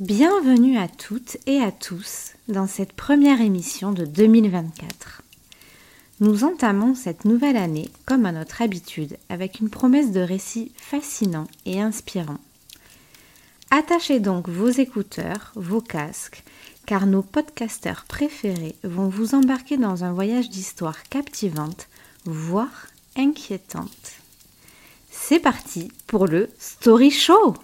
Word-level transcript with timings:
Bienvenue 0.00 0.76
à 0.76 0.88
toutes 0.88 1.36
et 1.46 1.60
à 1.60 1.70
tous 1.70 2.32
dans 2.48 2.66
cette 2.66 2.94
première 2.94 3.40
émission 3.40 3.92
de 3.92 4.04
2024. 4.04 5.22
Nous 6.18 6.42
entamons 6.42 6.96
cette 6.96 7.24
nouvelle 7.24 7.56
année, 7.56 7.88
comme 8.04 8.26
à 8.26 8.32
notre 8.32 8.60
habitude, 8.60 9.16
avec 9.28 9.60
une 9.60 9.70
promesse 9.70 10.10
de 10.10 10.18
récit 10.18 10.72
fascinant 10.74 11.46
et 11.64 11.80
inspirant. 11.80 12.38
Attachez 13.70 14.18
donc 14.18 14.48
vos 14.48 14.68
écouteurs, 14.68 15.52
vos 15.54 15.80
casques, 15.80 16.42
car 16.86 17.06
nos 17.06 17.22
podcasteurs 17.22 18.04
préférés 18.08 18.74
vont 18.82 19.08
vous 19.08 19.36
embarquer 19.36 19.76
dans 19.76 20.02
un 20.02 20.12
voyage 20.12 20.50
d'histoire 20.50 21.04
captivante, 21.04 21.86
voire 22.24 22.88
inquiétante. 23.14 24.14
C'est 25.12 25.38
parti 25.38 25.92
pour 26.08 26.26
le 26.26 26.50
Story 26.58 27.12
Show 27.12 27.54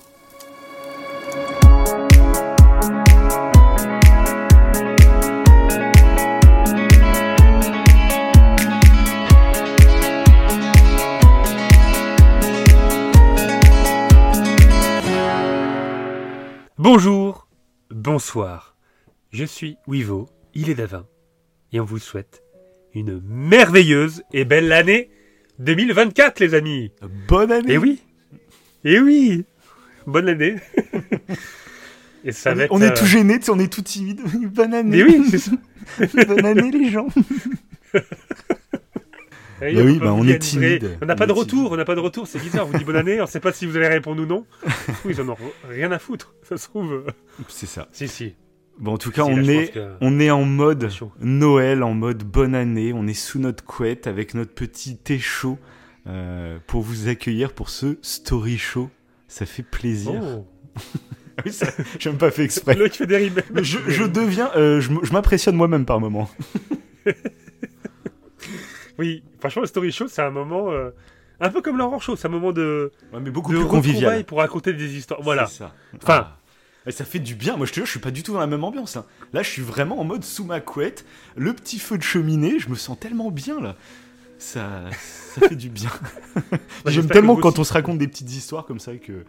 Bonjour, 16.83 17.47
bonsoir, 17.91 18.75
je 19.35 19.45
suis 19.45 19.77
Wivo, 19.87 20.31
il 20.55 20.71
est 20.71 20.75
Davin, 20.75 21.07
et 21.75 21.79
on 21.79 21.85
vous 21.85 21.99
souhaite 21.99 22.43
une 22.95 23.21
merveilleuse 23.21 24.23
et 24.33 24.47
belle 24.47 24.73
année 24.73 25.11
2024 25.59 26.41
les 26.41 26.55
amis. 26.55 26.91
Bonne 27.29 27.53
année. 27.53 27.75
Et 27.75 27.77
oui 27.77 28.01
Et 28.85 28.99
oui 28.99 29.45
Bonne 30.07 30.31
année. 30.31 30.57
Et 32.25 32.33
ça 32.33 32.53
on, 32.53 32.55
va 32.55 32.65
est, 32.65 32.69
on 32.71 32.81
est 32.81 32.95
tout 32.95 33.05
gêné, 33.05 33.39
on 33.51 33.59
est 33.59 33.71
tout 33.71 33.83
timide. 33.83 34.23
Bonne 34.55 34.73
année. 34.73 35.05
Oui, 35.05 35.23
c'est 35.31 35.37
ça. 35.37 35.53
Bonne 36.27 36.47
année 36.47 36.71
les 36.71 36.89
gens 36.89 37.09
bah 39.61 39.83
oui, 39.85 39.99
bah 39.99 40.13
on 40.13 40.27
est 40.27 40.39
timide. 40.39 40.99
On 41.03 41.07
n'a 41.07 41.17
pas 41.17 41.27
de 41.27 41.33
retour, 41.33 41.73
on 41.73 41.77
n'a 41.77 41.85
pas 41.85 41.95
de 41.95 42.01
retour, 42.01 42.27
c'est 42.27 42.41
bizarre. 42.41 42.67
On 42.67 42.71
vous 42.71 42.79
dit 42.79 42.85
bonne 42.85 42.97
année, 42.97 43.21
on 43.21 43.25
ne 43.25 43.29
sait 43.29 43.41
pas 43.41 43.53
si 43.53 43.67
vous 43.67 43.77
allez 43.77 43.89
répondre 43.89 44.23
ou 44.23 44.27
non. 44.27 44.47
ils 45.09 45.21
en 45.21 45.29
ont 45.29 45.37
rien 45.69 45.93
à 45.93 45.99
foutre, 45.99 46.35
ça 46.43 46.57
se 46.57 46.67
trouve. 46.69 47.05
C'est 47.49 47.67
ça. 47.67 47.89
Si, 47.93 48.09
si. 48.09 48.35
Bon, 48.79 48.95
en 48.95 48.99
tout 48.99 49.11
cas, 49.11 49.25
on, 49.25 49.45
est, 49.45 49.75
on 50.01 50.19
est 50.19 50.31
en 50.31 50.45
mode 50.45 50.89
Noël, 51.21 51.83
en 51.83 51.93
mode 51.93 52.25
bonne 52.25 52.55
année. 52.55 52.93
On 52.95 53.07
est 53.07 53.15
sous 53.15 53.39
notre 53.39 53.63
couette 53.63 54.07
avec 54.07 54.33
notre 54.33 54.53
petit 54.53 54.97
thé 54.97 55.19
chaud 55.19 55.59
euh, 56.07 56.59
pour 56.67 56.81
vous 56.81 57.09
accueillir 57.09 57.53
pour 57.53 57.69
ce 57.69 57.99
story 58.01 58.57
show. 58.57 58.89
Ça 59.29 59.45
fait 59.45 59.63
plaisir. 59.63 60.23
Oh. 60.25 60.47
oui, 61.45 61.53
ça, 61.53 61.67
même 62.07 62.17
pas 62.17 62.31
fait 62.31 62.45
exprès. 62.45 62.75
fait 62.89 63.07
des 63.07 63.31
je, 63.63 63.79
je, 63.87 64.05
deviens, 64.05 64.51
euh, 64.57 64.81
je, 64.81 64.91
je 65.03 65.13
m'impressionne 65.13 65.57
moi-même 65.57 65.85
par 65.85 66.01
moment. 66.01 66.31
Oui, 69.01 69.23
franchement, 69.39 69.63
le 69.63 69.67
story 69.67 69.93
show, 69.93 70.09
c'est 70.09 70.21
un 70.21 70.31
moment. 70.31 70.71
Euh, 70.71 70.91
un 71.41 71.49
peu 71.49 71.63
comme 71.63 71.79
l'horreur 71.79 72.03
show, 72.03 72.17
c'est 72.17 72.29
un 72.29 72.31
moment 72.31 72.53
de. 72.53 72.93
Ouais, 73.15 73.21
mais 73.21 73.31
beaucoup 73.31 73.51
plus 73.51 73.65
convivial. 73.65 74.25
pour 74.25 74.39
raconter 74.39 74.75
des 74.75 74.95
histoires. 74.95 75.23
Voilà. 75.23 75.47
Ça. 75.47 75.75
Enfin. 75.97 76.29
Ah. 76.87 76.91
ça 76.91 77.07
fait 77.07 77.19
du 77.19 77.35
bien. 77.35 77.57
Moi, 77.57 77.65
je 77.65 77.71
te 77.71 77.77
jure, 77.77 77.87
je 77.87 77.93
suis 77.93 78.01
pas 78.01 78.11
du 78.11 78.23
tout 78.23 78.35
dans 78.35 78.41
la 78.41 78.47
même 78.47 78.63
ambiance. 78.63 78.97
Là, 78.97 79.07
là 79.33 79.43
je 79.43 79.49
suis 79.49 79.63
vraiment 79.63 79.99
en 79.99 80.05
mode 80.05 80.23
sous 80.23 80.45
ma 80.45 80.61
couette, 80.61 81.07
le 81.35 81.55
petit 81.55 81.79
feu 81.79 81.97
de 81.97 82.03
cheminée. 82.03 82.59
Je 82.59 82.69
me 82.69 82.75
sens 82.75 83.01
tellement 83.01 83.31
bien 83.31 83.59
là. 83.59 83.75
Ça, 84.37 84.69
ça 85.35 85.49
fait 85.49 85.57
du 85.57 85.71
bien. 85.71 85.91
J'aime 86.87 87.09
tellement 87.09 87.37
quand 87.37 87.59
on 87.59 87.65
se 87.65 87.73
raconte 87.73 87.97
des 87.97 88.09
petites 88.09 88.31
histoires 88.31 88.67
comme 88.67 88.81
ça 88.81 88.95
que, 88.97 89.25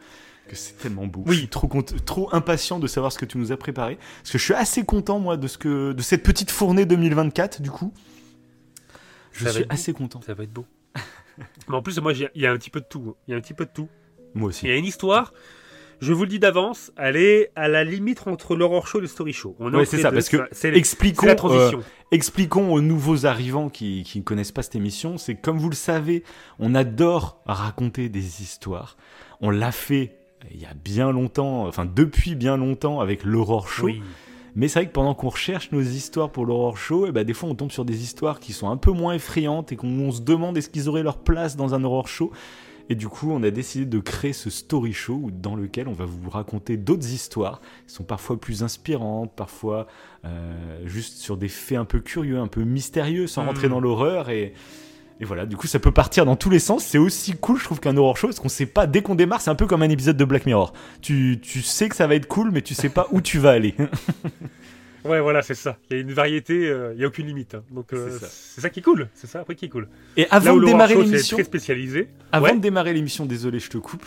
que 0.49 0.55
c'est 0.55 0.77
tellement 0.79 1.07
beau. 1.07 1.23
Oui. 1.25 1.35
Je 1.35 1.39
suis 1.39 1.47
trop, 1.47 1.69
trop 2.05 2.27
impatient 2.33 2.79
de 2.79 2.87
savoir 2.87 3.13
ce 3.13 3.19
que 3.19 3.25
tu 3.25 3.37
nous 3.37 3.53
as 3.53 3.57
préparé. 3.57 3.97
Parce 4.21 4.31
que 4.31 4.37
je 4.37 4.43
suis 4.43 4.53
assez 4.53 4.83
content, 4.83 5.19
moi, 5.19 5.37
de, 5.37 5.47
ce 5.47 5.57
que, 5.57 5.93
de 5.93 6.01
cette 6.01 6.23
petite 6.23 6.51
fournée 6.51 6.85
2024, 6.85 7.61
du 7.61 7.71
coup. 7.71 7.93
Je 9.31 9.47
suis 9.47 9.65
assez 9.69 9.93
content. 9.93 10.21
Ça 10.21 10.33
va 10.33 10.43
être 10.43 10.53
beau. 10.53 10.65
Mais 11.67 11.75
en 11.75 11.81
plus, 11.81 11.99
moi, 11.99 12.13
il 12.13 12.41
y 12.41 12.45
a 12.45 12.51
un 12.51 12.57
petit 12.57 12.69
peu 12.69 12.81
de 12.81 12.85
tout. 12.85 13.15
Il 13.27 13.31
y 13.31 13.33
a 13.33 13.37
un 13.37 13.41
petit 13.41 13.53
peu 13.53 13.65
de 13.65 13.71
tout. 13.71 13.89
Moi 14.33 14.49
aussi. 14.49 14.65
Il 14.65 14.69
y 14.69 14.73
a 14.73 14.77
une 14.77 14.85
histoire. 14.85 15.33
Je 15.99 16.13
vous 16.13 16.23
le 16.23 16.29
dis 16.29 16.39
d'avance, 16.39 16.91
elle 16.97 17.15
est 17.15 17.51
à 17.55 17.67
la 17.67 17.83
limite 17.83 18.27
entre 18.27 18.55
l'horror 18.55 18.87
show 18.87 18.97
et 18.97 19.01
le 19.01 19.07
story 19.07 19.33
show. 19.33 19.55
Oui, 19.59 19.85
c'est 19.85 19.99
ça, 19.99 20.11
parce 20.11 20.29
que 20.29 20.37
expliquons, 20.65 21.27
la 21.27 21.35
transition. 21.35 21.77
Euh, 21.77 22.09
expliquons 22.09 22.73
aux 22.73 22.81
nouveaux 22.81 23.27
arrivants 23.27 23.69
qui, 23.69 24.01
qui 24.01 24.17
ne 24.17 24.23
connaissent 24.23 24.51
pas 24.51 24.63
cette 24.63 24.75
émission, 24.75 25.19
c'est 25.19 25.35
comme 25.35 25.59
vous 25.59 25.69
le 25.69 25.75
savez, 25.75 26.23
on 26.57 26.73
adore 26.73 27.43
raconter 27.45 28.09
des 28.09 28.41
histoires. 28.41 28.97
On 29.41 29.51
l'a 29.51 29.71
fait 29.71 30.17
il 30.49 30.59
y 30.59 30.65
a 30.65 30.73
bien 30.73 31.11
longtemps, 31.11 31.67
enfin 31.67 31.85
depuis 31.85 32.33
bien 32.33 32.57
longtemps 32.57 32.99
avec 32.99 33.23
l'horror 33.23 33.67
show. 33.67 33.85
Oui. 33.85 34.01
Mais 34.55 34.67
c'est 34.67 34.79
vrai 34.79 34.87
que 34.87 34.93
pendant 34.93 35.13
qu'on 35.13 35.29
recherche 35.29 35.71
nos 35.71 35.81
histoires 35.81 36.29
pour 36.29 36.45
l'horror 36.45 36.77
show, 36.77 37.05
et 37.05 37.09
eh 37.09 37.11
ben 37.11 37.23
des 37.23 37.33
fois 37.33 37.49
on 37.49 37.55
tombe 37.55 37.71
sur 37.71 37.85
des 37.85 38.03
histoires 38.03 38.39
qui 38.39 38.53
sont 38.53 38.69
un 38.69 38.77
peu 38.77 38.91
moins 38.91 39.13
effrayantes 39.13 39.71
et 39.71 39.75
qu'on 39.75 40.11
se 40.11 40.21
demande 40.21 40.57
est-ce 40.57 40.69
qu'ils 40.69 40.89
auraient 40.89 41.03
leur 41.03 41.17
place 41.17 41.55
dans 41.55 41.73
un 41.73 41.83
horror 41.83 42.07
show. 42.07 42.31
Et 42.89 42.95
du 42.95 43.07
coup, 43.07 43.31
on 43.31 43.41
a 43.43 43.51
décidé 43.51 43.85
de 43.85 43.99
créer 43.99 44.33
ce 44.33 44.49
story 44.49 44.91
show 44.91 45.29
dans 45.31 45.55
lequel 45.55 45.87
on 45.87 45.93
va 45.93 46.03
vous 46.03 46.29
raconter 46.29 46.75
d'autres 46.75 47.09
histoires 47.09 47.61
qui 47.87 47.93
sont 47.93 48.03
parfois 48.03 48.37
plus 48.37 48.63
inspirantes, 48.63 49.31
parfois 49.33 49.87
euh, 50.25 50.81
juste 50.85 51.19
sur 51.19 51.37
des 51.37 51.47
faits 51.47 51.77
un 51.77 51.85
peu 51.85 52.01
curieux, 52.01 52.39
un 52.39 52.47
peu 52.47 52.63
mystérieux, 52.63 53.27
sans 53.27 53.45
rentrer 53.45 53.67
hmm. 53.67 53.71
dans 53.71 53.79
l'horreur. 53.79 54.29
Et, 54.29 54.53
et 55.21 55.25
voilà, 55.25 55.45
du 55.45 55.55
coup, 55.55 55.67
ça 55.67 55.77
peut 55.77 55.91
partir 55.91 56.25
dans 56.25 56.35
tous 56.35 56.49
les 56.49 56.57
sens. 56.57 56.83
C'est 56.83 56.97
aussi 56.97 57.33
cool, 57.33 57.59
je 57.59 57.63
trouve, 57.63 57.79
qu'un 57.79 57.95
horror 57.95 58.17
show, 58.17 58.27
parce 58.27 58.39
qu'on 58.39 58.49
sait 58.49 58.65
pas, 58.65 58.87
dès 58.87 59.03
qu'on 59.03 59.13
démarre, 59.13 59.39
c'est 59.39 59.51
un 59.51 59.55
peu 59.55 59.67
comme 59.67 59.83
un 59.83 59.89
épisode 59.89 60.17
de 60.17 60.25
Black 60.25 60.47
Mirror. 60.47 60.73
Tu, 61.01 61.39
tu 61.39 61.61
sais 61.61 61.89
que 61.89 61.95
ça 61.95 62.07
va 62.07 62.15
être 62.15 62.27
cool, 62.27 62.49
mais 62.51 62.63
tu 62.63 62.73
sais 62.73 62.89
pas 62.89 63.07
où 63.11 63.21
tu 63.21 63.37
vas 63.37 63.51
aller. 63.51 63.75
ouais, 65.05 65.21
voilà, 65.21 65.43
c'est 65.43 65.53
ça. 65.53 65.77
Il 65.91 65.95
y 65.95 65.99
a 65.99 66.01
une 66.01 66.11
variété, 66.11 66.67
euh, 66.67 66.93
il 66.93 66.97
n'y 66.97 67.03
a 67.03 67.07
aucune 67.07 67.27
limite. 67.27 67.53
Hein. 67.53 67.63
Donc, 67.69 67.93
euh, 67.93 68.17
c'est 68.19 68.61
ça. 68.61 68.71
qui 68.71 68.79
est 68.79 68.81
cool. 68.81 69.09
C'est 69.13 69.27
ça, 69.27 69.41
après, 69.41 69.53
qui 69.53 69.65
est 69.65 69.69
cool. 69.69 69.89
Et 70.17 70.25
avant 70.31 70.57
de 70.57 70.65
démarrer 70.65 70.95
l'émission. 70.95 71.37
très 71.37 71.43
spécialisé. 71.43 72.09
Avant 72.31 72.55
de 72.55 72.59
démarrer 72.59 72.91
l'émission, 72.91 73.27
désolé, 73.27 73.59
je 73.59 73.69
te 73.69 73.77
coupe. 73.77 74.05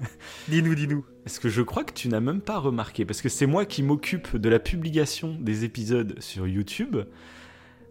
dis-nous, 0.48 0.74
dis-nous. 0.74 1.04
Parce 1.24 1.38
que 1.38 1.50
je 1.50 1.60
crois 1.60 1.84
que 1.84 1.92
tu 1.92 2.08
n'as 2.08 2.20
même 2.20 2.40
pas 2.40 2.56
remarqué, 2.56 3.04
parce 3.04 3.20
que 3.20 3.28
c'est 3.28 3.46
moi 3.46 3.66
qui 3.66 3.82
m'occupe 3.82 4.34
de 4.34 4.48
la 4.48 4.60
publication 4.60 5.36
des 5.38 5.64
épisodes 5.64 6.16
sur 6.20 6.46
YouTube. 6.46 6.96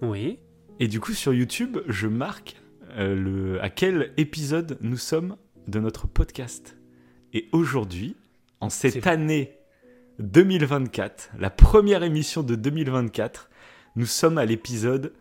Oui. 0.02 0.40
Et 0.80 0.88
du 0.88 1.00
coup, 1.00 1.14
sur 1.14 1.36
YouTube, 1.36 1.78
je 1.88 2.08
marque 2.08 2.56
euh, 2.98 3.16
le, 3.16 3.64
à 3.64 3.70
quel 3.70 4.14
épisode 4.18 4.78
nous 4.82 4.98
sommes 4.98 5.38
de 5.68 5.80
notre 5.80 6.08
podcast. 6.08 6.78
Et 7.34 7.50
aujourd'hui, 7.52 8.16
en 8.60 8.70
cette 8.70 9.08
année 9.08 9.58
2024, 10.20 11.32
la 11.40 11.50
première 11.50 12.04
émission 12.04 12.44
de 12.44 12.56
2024, 12.56 13.50
nous 13.96 14.06
sommes 14.06 14.38
à 14.38 14.46
l'épisode 14.46 15.14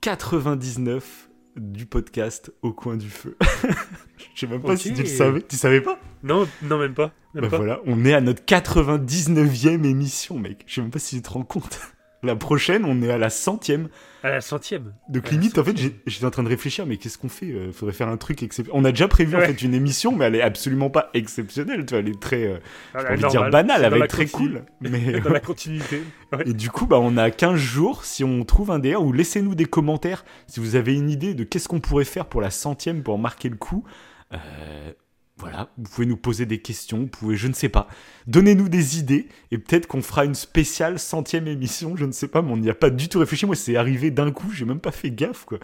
99 0.00 1.30
du 1.56 1.86
podcast 1.86 2.52
Au 2.62 2.72
coin 2.72 2.96
du 2.96 3.08
feu. 3.10 3.36
Je 4.34 4.40
sais 4.40 4.46
même 4.46 4.62
pas 4.62 4.76
si 4.76 4.92
tu 4.92 5.02
le 5.02 5.08
savais. 5.08 5.42
Tu 5.42 5.56
savais 5.56 5.80
pas? 5.80 5.98
Non, 6.22 6.48
non 6.62 6.78
même 6.78 6.94
pas. 6.94 7.12
bah 7.34 7.48
voilà, 7.48 7.80
on 7.86 8.04
est 8.04 8.14
à 8.14 8.20
notre 8.20 8.42
99e 8.44 9.84
émission, 9.84 10.38
mec. 10.38 10.64
Je 10.66 10.74
sais 10.74 10.80
même 10.80 10.90
pas 10.90 10.98
si 10.98 11.16
tu 11.16 11.22
te 11.22 11.30
rends 11.30 11.44
compte. 11.44 11.80
La 12.24 12.36
prochaine, 12.36 12.84
on 12.84 13.02
est 13.02 13.10
à 13.10 13.18
la 13.18 13.30
centième. 13.30 13.88
À 14.22 14.30
la 14.30 14.40
centième. 14.40 14.94
Donc 15.08 15.30
limite, 15.30 15.58
en 15.58 15.64
fait, 15.64 15.76
j'étais 16.06 16.24
en 16.24 16.30
train 16.30 16.42
de 16.42 16.48
réfléchir, 16.48 16.86
mais 16.86 16.96
qu'est-ce 16.96 17.18
qu'on 17.18 17.28
fait 17.28 17.46
Il 17.46 17.54
euh, 17.54 17.72
Faudrait 17.72 17.94
faire 17.94 18.08
un 18.08 18.16
truc 18.16 18.42
exceptionnel. 18.42 18.80
On 18.80 18.84
a 18.84 18.90
déjà 18.90 19.06
prévu 19.06 19.36
en 19.36 19.40
fait 19.40 19.62
une 19.62 19.74
émission, 19.74 20.12
mais 20.12 20.24
elle 20.24 20.36
est 20.36 20.42
absolument 20.42 20.88
pas 20.88 21.10
exceptionnelle. 21.14 21.84
Tu 21.84 21.90
vois, 21.90 21.98
elle 21.98 22.08
est 22.08 22.20
très, 22.20 22.44
euh, 22.44 22.58
envie 22.94 23.22
de 23.22 23.28
dire 23.28 23.50
banale, 23.50 23.82
elle 23.84 23.90
va 23.90 23.98
être 23.98 24.08
très 24.08 24.26
cool. 24.26 24.64
Mais 24.80 25.20
dans 25.24 25.30
la 25.30 25.40
continuité. 25.40 26.02
Et 26.46 26.54
du 26.54 26.70
coup, 26.70 26.86
bah, 26.86 26.98
on 27.00 27.16
a 27.16 27.30
15 27.30 27.56
jours. 27.56 28.04
Si 28.04 28.24
on 28.24 28.44
trouve 28.44 28.70
un 28.70 28.78
DR, 28.78 29.02
ou 29.02 29.12
laissez-nous 29.12 29.54
des 29.54 29.66
commentaires 29.66 30.24
si 30.46 30.60
vous 30.60 30.76
avez 30.76 30.94
une 30.94 31.10
idée 31.10 31.34
de 31.34 31.44
qu'est-ce 31.44 31.68
qu'on 31.68 31.80
pourrait 31.80 32.04
faire 32.04 32.26
pour 32.26 32.40
la 32.40 32.50
centième 32.50 33.02
pour 33.02 33.18
marquer 33.18 33.48
le 33.48 33.56
coup. 33.56 33.84
Euh, 34.32 34.92
voilà, 35.36 35.68
vous 35.76 35.90
pouvez 35.90 36.06
nous 36.06 36.16
poser 36.16 36.46
des 36.46 36.60
questions, 36.60 36.98
vous 36.98 37.06
pouvez, 37.08 37.36
je 37.36 37.48
ne 37.48 37.54
sais 37.54 37.68
pas, 37.68 37.88
donnez-nous 38.28 38.68
des 38.68 39.00
idées 39.00 39.28
et 39.50 39.58
peut-être 39.58 39.88
qu'on 39.88 40.00
fera 40.00 40.24
une 40.24 40.36
spéciale 40.36 41.00
centième 41.00 41.48
émission, 41.48 41.96
je 41.96 42.04
ne 42.04 42.12
sais 42.12 42.28
pas, 42.28 42.40
mais 42.40 42.52
on 42.52 42.56
n'y 42.56 42.70
a 42.70 42.74
pas 42.74 42.90
du 42.90 43.08
tout 43.08 43.18
réfléchi. 43.18 43.44
Moi, 43.44 43.56
c'est 43.56 43.76
arrivé 43.76 44.12
d'un 44.12 44.30
coup, 44.30 44.52
j'ai 44.52 44.64
même 44.64 44.78
pas 44.78 44.92
fait 44.92 45.10
gaffe, 45.10 45.44
quoi. 45.44 45.58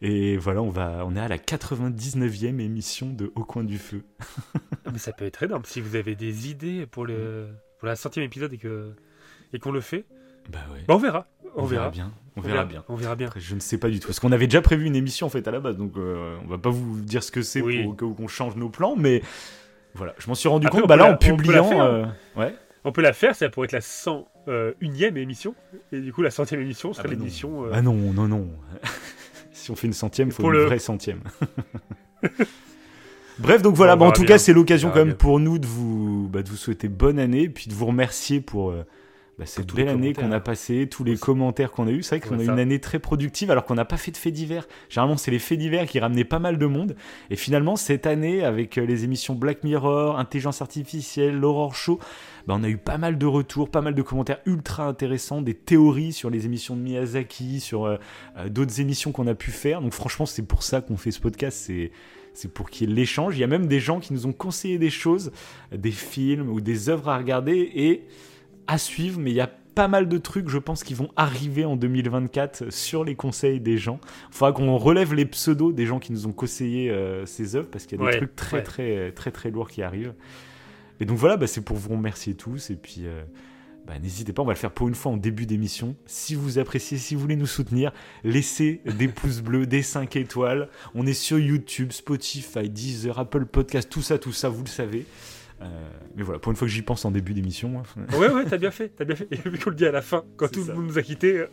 Et 0.00 0.36
voilà, 0.36 0.60
on 0.60 0.70
va, 0.70 1.04
on 1.06 1.14
est 1.14 1.20
à 1.20 1.28
la 1.28 1.38
99e 1.38 2.58
émission 2.58 3.10
de 3.10 3.30
Au 3.36 3.44
coin 3.44 3.62
du 3.62 3.78
feu. 3.78 4.02
Ah, 4.84 4.90
mais 4.92 4.98
ça 4.98 5.12
peut 5.12 5.24
être 5.24 5.44
énorme 5.44 5.62
si 5.64 5.80
vous 5.80 5.94
avez 5.94 6.16
des 6.16 6.50
idées 6.50 6.86
pour 6.86 7.06
le, 7.06 7.50
pour 7.78 7.86
la 7.86 7.94
centième 7.94 8.24
épisode 8.24 8.52
et 8.52 8.58
que, 8.58 8.92
et 9.52 9.60
qu'on 9.60 9.70
le 9.70 9.80
fait. 9.80 10.04
Bah 10.50 10.58
ouais. 10.72 10.80
Bah 10.88 10.96
on 10.96 10.98
verra. 10.98 11.28
On, 11.54 11.66
verra. 11.66 11.90
bien. 11.90 12.12
On, 12.36 12.40
verra, 12.40 12.64
bien. 12.64 12.82
On 12.88 12.94
verra 12.94 13.14
bien. 13.14 13.28
je 13.36 13.54
ne 13.54 13.60
sais 13.60 13.76
pas 13.76 13.90
du 13.90 14.00
tout. 14.00 14.08
Parce 14.08 14.18
qu'on 14.18 14.32
avait 14.32 14.46
déjà 14.46 14.62
prévu 14.62 14.86
une 14.86 14.96
émission 14.96 15.26
en 15.26 15.30
fait 15.30 15.46
à 15.46 15.50
la 15.50 15.60
base, 15.60 15.76
donc 15.76 15.96
euh, 15.96 16.36
on 16.44 16.48
va 16.48 16.58
pas 16.58 16.70
vous 16.70 17.00
dire 17.00 17.22
ce 17.22 17.30
que 17.30 17.42
c'est 17.42 17.60
pour 17.60 17.96
qu'on 17.96 18.28
change 18.28 18.56
nos 18.56 18.70
plans, 18.70 18.96
mais 18.96 19.22
voilà, 19.94 20.14
je 20.18 20.28
m'en 20.28 20.34
suis 20.34 20.48
rendu 20.48 20.68
compte. 20.68 20.88
Bah 20.88 20.96
là, 20.96 21.12
en 21.12 21.16
publiant, 21.16 21.80
hein. 21.80 21.86
euh, 21.86 22.06
ouais. 22.40 22.54
On 22.84 22.92
peut 22.92 23.02
la 23.02 23.12
faire, 23.12 23.36
ça 23.36 23.48
pourrait 23.48 23.66
être 23.66 23.72
la 23.72 23.80
101 23.80 24.24
e 24.48 24.74
émission, 25.16 25.54
et 25.92 26.00
du 26.00 26.12
coup 26.12 26.22
la 26.22 26.30
centième 26.30 26.60
émission 26.60 26.92
serait 26.92 27.04
ah 27.06 27.10
bah 27.10 27.14
l'émission. 27.14 27.66
Euh, 27.66 27.70
ah 27.72 27.82
non, 27.82 27.94
non, 27.94 28.26
non. 28.26 28.48
si 29.52 29.70
on 29.70 29.76
fait 29.76 29.86
une 29.86 29.92
centième, 29.92 30.28
il 30.28 30.34
faut 30.34 30.44
une 30.44 30.52
le... 30.52 30.64
vraie 30.64 30.78
centième. 30.78 31.20
Bref, 33.38 33.62
donc 33.62 33.74
voilà, 33.74 33.96
bah, 33.96 34.06
en 34.06 34.12
tout 34.12 34.24
cas, 34.24 34.38
c'est 34.38 34.52
l'occasion 34.52 34.90
quand 34.90 35.04
même 35.04 35.14
pour 35.14 35.38
nous 35.38 35.58
de 35.58 35.66
vous, 35.66 36.28
bah, 36.30 36.42
de 36.42 36.48
vous 36.48 36.56
souhaiter 36.56 36.88
bonne 36.88 37.18
année, 37.18 37.48
puis 37.48 37.68
de 37.68 37.74
vous 37.74 37.86
remercier 37.86 38.40
pour 38.40 38.74
bah, 39.38 39.46
cette 39.46 39.72
belle 39.74 39.88
année 39.88 40.12
qu'on 40.12 40.30
a 40.30 40.40
passée, 40.40 40.86
tous 40.90 41.04
les 41.04 41.16
commentaires 41.16 41.70
qu'on 41.70 41.86
a 41.86 41.90
eu. 41.90 42.02
C'est 42.02 42.18
vrai 42.18 42.28
qu'on 42.28 42.38
a 42.38 42.42
eu 42.42 42.48
une 42.48 42.58
année 42.58 42.80
très 42.80 42.98
productive 42.98 43.50
alors 43.50 43.64
qu'on 43.64 43.74
n'a 43.74 43.86
pas 43.86 43.96
fait 43.96 44.10
de 44.10 44.18
faits 44.18 44.34
divers. 44.34 44.68
Généralement, 44.90 45.16
c'est 45.16 45.30
les 45.30 45.38
faits 45.38 45.58
divers 45.58 45.86
qui 45.86 45.98
ramenaient 45.98 46.24
pas 46.24 46.38
mal 46.38 46.58
de 46.58 46.66
monde. 46.66 46.96
Et 47.30 47.36
finalement, 47.36 47.76
cette 47.76 48.06
année, 48.06 48.44
avec 48.44 48.76
euh, 48.76 48.84
les 48.84 49.04
émissions 49.04 49.34
Black 49.34 49.64
Mirror, 49.64 50.18
Intelligence 50.18 50.60
Artificielle, 50.60 51.38
l'Aurore 51.38 51.74
Show, 51.74 51.98
bah, 52.46 52.54
on 52.58 52.62
a 52.62 52.68
eu 52.68 52.76
pas 52.76 52.98
mal 52.98 53.16
de 53.16 53.24
retours, 53.24 53.70
pas 53.70 53.80
mal 53.80 53.94
de 53.94 54.02
commentaires 54.02 54.40
ultra 54.44 54.84
intéressants, 54.84 55.40
des 55.40 55.54
théories 55.54 56.12
sur 56.12 56.28
les 56.28 56.44
émissions 56.44 56.76
de 56.76 56.82
Miyazaki, 56.82 57.60
sur 57.60 57.86
euh, 57.86 57.96
euh, 58.36 58.50
d'autres 58.50 58.80
émissions 58.80 59.12
qu'on 59.12 59.26
a 59.26 59.34
pu 59.34 59.50
faire. 59.50 59.80
Donc 59.80 59.94
franchement, 59.94 60.26
c'est 60.26 60.46
pour 60.46 60.62
ça 60.62 60.82
qu'on 60.82 60.98
fait 60.98 61.10
ce 61.10 61.20
podcast. 61.20 61.56
C'est 61.66 61.90
c'est 62.34 62.52
pour 62.52 62.70
qu'il 62.70 62.88
y 62.88 62.92
ait 62.92 62.94
l'échange. 62.94 63.36
Il 63.36 63.40
y 63.40 63.44
a 63.44 63.46
même 63.46 63.66
des 63.66 63.80
gens 63.80 64.00
qui 64.00 64.14
nous 64.14 64.26
ont 64.26 64.32
conseillé 64.32 64.78
des 64.78 64.88
choses, 64.88 65.32
des 65.70 65.90
films 65.90 66.48
ou 66.48 66.62
des 66.62 66.88
œuvres 66.88 67.10
à 67.10 67.18
regarder 67.18 67.70
et 67.74 68.06
à 68.66 68.78
suivre, 68.78 69.20
mais 69.20 69.30
il 69.30 69.36
y 69.36 69.40
a 69.40 69.50
pas 69.74 69.88
mal 69.88 70.08
de 70.08 70.18
trucs, 70.18 70.48
je 70.48 70.58
pense, 70.58 70.84
qui 70.84 70.94
vont 70.94 71.10
arriver 71.16 71.64
en 71.64 71.76
2024 71.76 72.70
sur 72.70 73.04
les 73.04 73.14
conseils 73.14 73.60
des 73.60 73.78
gens. 73.78 74.00
Il 74.30 74.34
faudra 74.34 74.52
qu'on 74.52 74.76
relève 74.76 75.14
les 75.14 75.24
pseudos 75.24 75.72
des 75.72 75.86
gens 75.86 75.98
qui 75.98 76.12
nous 76.12 76.26
ont 76.26 76.32
conseillé 76.32 76.90
euh, 76.90 77.24
ces 77.26 77.56
œuvres, 77.56 77.68
parce 77.70 77.86
qu'il 77.86 78.00
y 78.00 78.06
a 78.06 78.10
des 78.10 78.16
trucs 78.18 78.36
très, 78.36 78.62
très, 78.62 79.12
très, 79.12 79.30
très 79.30 79.50
lourds 79.50 79.70
qui 79.70 79.82
arrivent. 79.82 80.14
Et 81.00 81.04
donc 81.04 81.16
voilà, 81.16 81.36
bah, 81.36 81.46
c'est 81.46 81.62
pour 81.62 81.76
vous 81.76 81.90
remercier 81.90 82.34
tous, 82.34 82.70
et 82.70 82.76
puis... 82.76 83.06
Euh, 83.06 83.22
bah, 83.86 83.98
n'hésitez 83.98 84.32
pas, 84.32 84.42
on 84.42 84.46
va 84.46 84.52
le 84.52 84.58
faire 84.58 84.70
pour 84.70 84.86
une 84.88 84.94
fois 84.94 85.10
en 85.10 85.16
début 85.16 85.44
d'émission. 85.44 85.96
Si 86.06 86.36
vous 86.36 86.58
appréciez, 86.58 86.98
si 86.98 87.14
vous 87.14 87.20
voulez 87.20 87.34
nous 87.34 87.46
soutenir, 87.46 87.92
laissez 88.22 88.80
des 88.84 89.08
pouces 89.08 89.40
bleus, 89.40 89.66
des 89.66 89.82
5 89.82 90.14
étoiles. 90.16 90.68
On 90.94 91.04
est 91.04 91.14
sur 91.14 91.38
YouTube, 91.38 91.90
Spotify, 91.90 92.68
Deezer, 92.68 93.18
Apple 93.18 93.44
Podcast, 93.44 93.90
tout 93.90 94.02
ça, 94.02 94.18
tout 94.18 94.32
ça, 94.32 94.48
vous 94.48 94.62
le 94.62 94.68
savez. 94.68 95.04
Euh, 95.62 95.90
mais 96.16 96.22
voilà, 96.22 96.38
pour 96.38 96.50
une 96.50 96.56
fois 96.56 96.66
que 96.66 96.72
j'y 96.72 96.82
pense 96.82 97.04
en 97.04 97.10
début 97.10 97.34
d'émission. 97.34 97.82
Hein. 97.96 98.16
ouais, 98.16 98.28
ouais, 98.28 98.44
t'as 98.44 98.58
bien 98.58 98.70
fait, 98.70 98.88
t'as 98.88 99.04
bien 99.04 99.16
fait. 99.16 99.28
Et 99.30 99.36
vu 99.36 99.58
qu'on 99.58 99.70
le 99.70 99.76
dit 99.76 99.86
à 99.86 99.92
la 99.92 100.02
fin, 100.02 100.24
quand 100.36 100.50
tout 100.50 100.64
le 100.64 100.74
monde 100.74 100.86
nous 100.86 100.98
a 100.98 101.02
quittés. 101.02 101.44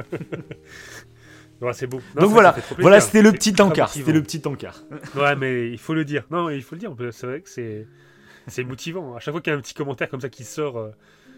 c'est 1.74 1.88
beau. 1.88 2.02
Donc 2.16 2.30
voilà, 2.32 2.56
voilà, 2.78 3.00
c'était 3.00 3.22
le 3.22 3.32
petit 3.32 3.60
encart. 3.62 3.90
C'était 3.90 4.14
le 4.14 4.24
petit 4.24 4.42
encart. 4.46 4.84
ouais, 5.16 5.36
mais 5.36 5.70
il 5.70 5.78
faut 5.78 5.94
le 5.94 6.06
dire. 6.06 6.26
Non, 6.32 6.50
il 6.50 6.64
faut 6.64 6.76
le 6.76 6.80
dire. 6.80 6.94
C'est 7.12 7.28
vrai 7.28 7.42
que 7.42 7.50
c'est 7.50 7.88
c'est 8.48 8.64
motivant. 8.64 9.16
À 9.16 9.20
chaque 9.20 9.34
fois 9.34 9.42
qu'il 9.42 9.52
y 9.52 9.56
a 9.56 9.58
un 9.58 9.62
petit 9.62 9.74
commentaire 9.74 10.10
comme 10.10 10.22
ça 10.22 10.30
qui 10.30 10.44
sort. 10.44 10.92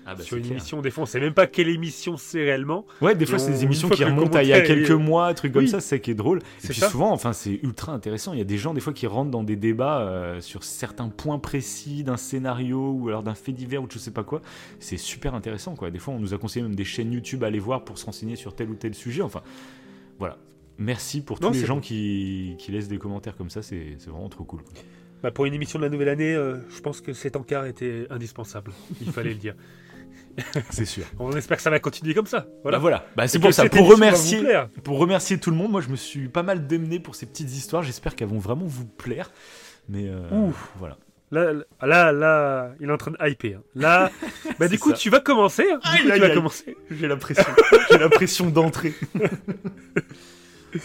Ah 0.05 0.15
bah, 0.15 0.23
sur 0.23 0.37
une 0.37 0.45
émission. 0.45 0.81
Des 0.81 0.89
fois, 0.89 1.03
on 1.03 1.05
sait 1.05 1.19
même 1.19 1.33
pas 1.33 1.47
quelle 1.47 1.69
émission 1.69 2.17
c'est 2.17 2.43
réellement. 2.43 2.85
Ouais, 3.01 3.15
des 3.15 3.25
fois, 3.25 3.39
c'est 3.39 3.51
des 3.51 3.63
émissions 3.63 3.89
qui 3.89 4.03
remontent 4.03 4.37
à 4.37 4.43
il 4.43 4.49
y 4.49 4.53
a 4.53 4.61
quelques 4.61 4.91
mois, 4.91 5.33
trucs 5.33 5.53
comme 5.53 5.67
ça, 5.67 5.79
c'est 5.79 5.99
qui 5.99 6.11
est 6.11 6.15
drôle. 6.15 6.39
Et 6.63 6.67
puis 6.67 6.79
souvent, 6.79 7.11
enfin, 7.11 7.33
c'est 7.33 7.59
ultra 7.63 7.93
intéressant. 7.93 8.33
Il 8.33 8.39
y 8.39 8.41
a 8.41 8.45
des 8.45 8.57
gens, 8.57 8.73
des 8.73 8.81
fois, 8.81 8.93
qui 8.93 9.07
rentrent 9.07 9.31
dans 9.31 9.43
des 9.43 9.55
débats 9.55 10.01
euh, 10.01 10.41
sur 10.41 10.63
certains 10.63 11.09
points 11.09 11.39
précis 11.39 12.03
d'un 12.03 12.17
scénario 12.17 12.91
ou 12.91 13.09
alors 13.09 13.23
d'un 13.23 13.35
fait 13.35 13.51
divers 13.51 13.83
ou 13.83 13.87
je 13.91 13.99
sais 13.99 14.11
pas 14.11 14.23
quoi. 14.23 14.41
C'est 14.79 14.97
super 14.97 15.35
intéressant, 15.35 15.75
quoi. 15.75 15.91
Des 15.91 15.99
fois, 15.99 16.13
on 16.13 16.19
nous 16.19 16.33
a 16.33 16.37
conseillé 16.37 16.63
même 16.63 16.75
des 16.75 16.85
chaînes 16.85 17.11
YouTube 17.11 17.43
à 17.43 17.47
aller 17.47 17.59
voir 17.59 17.83
pour 17.83 17.97
se 17.97 18.05
renseigner 18.05 18.35
sur 18.35 18.55
tel 18.55 18.69
ou 18.69 18.75
tel 18.75 18.95
sujet. 18.95 19.21
Enfin, 19.21 19.41
voilà. 20.19 20.37
Merci 20.77 21.21
pour 21.21 21.39
tous 21.39 21.51
les 21.51 21.65
gens 21.65 21.79
qui, 21.79 22.55
qui, 22.57 22.71
laissent 22.71 22.87
des 22.87 22.97
commentaires 22.97 23.35
comme 23.35 23.51
ça, 23.51 23.61
c'est 23.61 23.97
vraiment 24.07 24.29
trop 24.29 24.43
cool. 24.43 24.61
Bah 25.21 25.29
pour 25.29 25.45
une 25.45 25.53
émission 25.53 25.77
de 25.77 25.83
la 25.83 25.89
nouvelle 25.89 26.09
année, 26.09 26.33
euh, 26.33 26.57
je 26.69 26.81
pense 26.81 27.01
que 27.01 27.13
cet 27.13 27.35
encart 27.35 27.67
était 27.67 28.07
indispensable. 28.09 28.71
Il 28.99 29.11
fallait 29.11 29.29
le 29.29 29.35
dire. 29.35 29.53
C'est 30.69 30.85
sûr. 30.85 31.05
On 31.19 31.31
espère 31.31 31.57
que 31.57 31.63
ça 31.63 31.69
va 31.69 31.79
continuer 31.79 32.13
comme 32.13 32.25
ça. 32.25 32.47
Voilà. 32.63 32.77
Bah 32.77 32.81
voilà. 32.81 33.05
Bah, 33.15 33.27
c'est 33.27 33.39
pour 33.39 33.53
ça. 33.53 33.67
Pour 33.69 33.87
remercier, 33.87 34.43
pour 34.83 34.97
remercier 34.97 35.37
tout 35.37 35.51
le 35.51 35.57
monde, 35.57 35.71
moi 35.71 35.81
je 35.81 35.89
me 35.89 35.95
suis 35.95 36.27
pas 36.27 36.43
mal 36.43 36.67
démené 36.67 36.99
pour 36.99 37.15
ces 37.15 37.25
petites 37.25 37.51
histoires. 37.51 37.83
J'espère 37.83 38.15
qu'elles 38.15 38.29
vont 38.29 38.39
vraiment 38.39 38.65
vous 38.65 38.85
plaire. 38.85 39.31
Mais 39.89 40.07
euh, 40.07 40.21
voilà. 40.77 40.97
Là, 41.31 41.53
là, 41.81 42.11
là, 42.11 42.71
il 42.81 42.89
est 42.89 42.91
en 42.91 42.97
train 42.97 43.11
de 43.11 43.17
hyper. 43.21 43.59
Hein. 43.59 43.63
Là, 43.73 44.11
bah 44.59 44.67
du 44.67 44.77
coup, 44.77 44.91
tu 44.91 45.09
vas 45.09 45.21
commencer. 45.21 45.65
Hein. 45.71 45.79
Du 45.95 46.03
coup, 46.03 46.11
tu 46.11 46.19
vas 46.19 46.29
commencer. 46.29 46.77
J'ai 46.89 47.07
l'impression. 47.07 47.53
J'ai 47.89 47.97
l'impression 47.97 48.49
d'entrer. 48.49 48.93
Et 50.75 50.81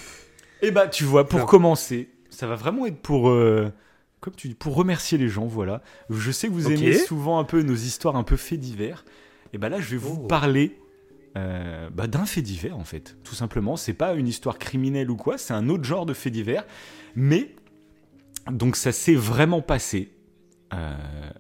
eh 0.63 0.71
bah, 0.71 0.87
tu 0.87 1.03
vois, 1.03 1.29
pour 1.29 1.47
commencer, 1.47 2.11
ça 2.31 2.47
va 2.47 2.55
vraiment 2.55 2.87
être 2.87 3.01
pour. 3.01 3.29
Euh, 3.29 3.73
comme 4.21 4.35
tu 4.37 4.49
dis, 4.49 4.55
pour 4.55 4.77
remercier 4.77 5.19
les 5.19 5.29
gens, 5.29 5.47
voilà. 5.47 5.83
Je 6.11 6.31
sais 6.31 6.47
que 6.47 6.53
vous 6.53 6.71
aimez 6.71 6.95
souvent 6.95 7.41
un 7.41 7.45
peu 7.45 7.63
nos 7.63 7.75
histoires 7.75 8.15
un 8.15 8.25
peu 8.25 8.37
faits 8.37 8.61
divers. 8.61 9.05
Et 9.57 9.59
ben 9.59 9.71
là, 9.71 9.81
je 9.81 9.89
vais 9.89 9.97
vous 9.97 10.21
oh. 10.23 10.27
parler 10.27 10.79
euh, 11.35 11.89
bah, 11.89 12.07
d'un 12.09 12.27
fait 12.27 12.43
divers, 12.43 12.77
en 12.77 12.85
fait. 12.85 13.17
Tout 13.25 13.35
simplement, 13.35 13.79
c'est 13.79 13.95
pas 13.95 14.13
une 14.13 14.29
histoire 14.29 14.59
criminelle 14.59 15.11
ou 15.11 15.17
quoi, 15.17 15.39
c'est 15.39 15.55
un 15.55 15.71
autre 15.71 15.85
genre 15.85 16.05
de 16.05 16.13
fait 16.13 16.29
divers. 16.29 16.67
Mais, 17.15 17.55
donc 18.51 18.77
ça 18.77 18.93
s'est 18.93 19.15
vraiment 19.15 19.63
passé 19.63 20.13
euh, 20.75 20.95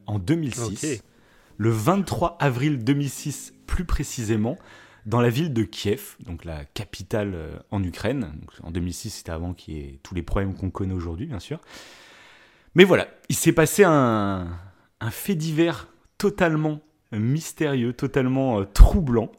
en 0.07 0.19
2006. 0.19 1.03
Le 1.59 1.69
23 1.69 2.39
avril 2.41 2.83
2006, 2.85 3.53
plus 3.67 3.85
précisément, 3.85 4.57
dans 5.05 5.21
la 5.21 5.29
ville 5.29 5.53
de 5.53 5.65
Kiev, 5.65 6.17
donc 6.21 6.47
la 6.47 6.65
capitale 6.65 7.33
euh, 7.35 7.59
en 7.71 7.85
Ukraine. 7.85 8.33
en 8.63 8.71
2006, 8.71 9.11
c'était 9.11 9.33
avant 9.33 9.53
qu'il 9.53 9.75
y 9.75 9.81
ait 9.81 10.01
tous 10.03 10.15
les 10.15 10.23
problèmes 10.23 10.55
qu'on 10.55 10.71
connaît 10.71 10.95
aujourd'hui, 10.95 11.27
bien 11.27 11.39
sûr. 11.39 11.61
Mais 12.77 12.85
voilà, 12.85 13.09
il 13.29 13.37
s'est 13.37 13.53
passé 13.53 13.85
un, 13.85 14.59
un 15.01 15.11
fait 15.11 15.35
divers 15.35 15.89
totalement 16.17 16.81
mystérieux, 17.19 17.93
totalement 17.93 18.61
euh, 18.61 18.65
troublant. 18.65 19.31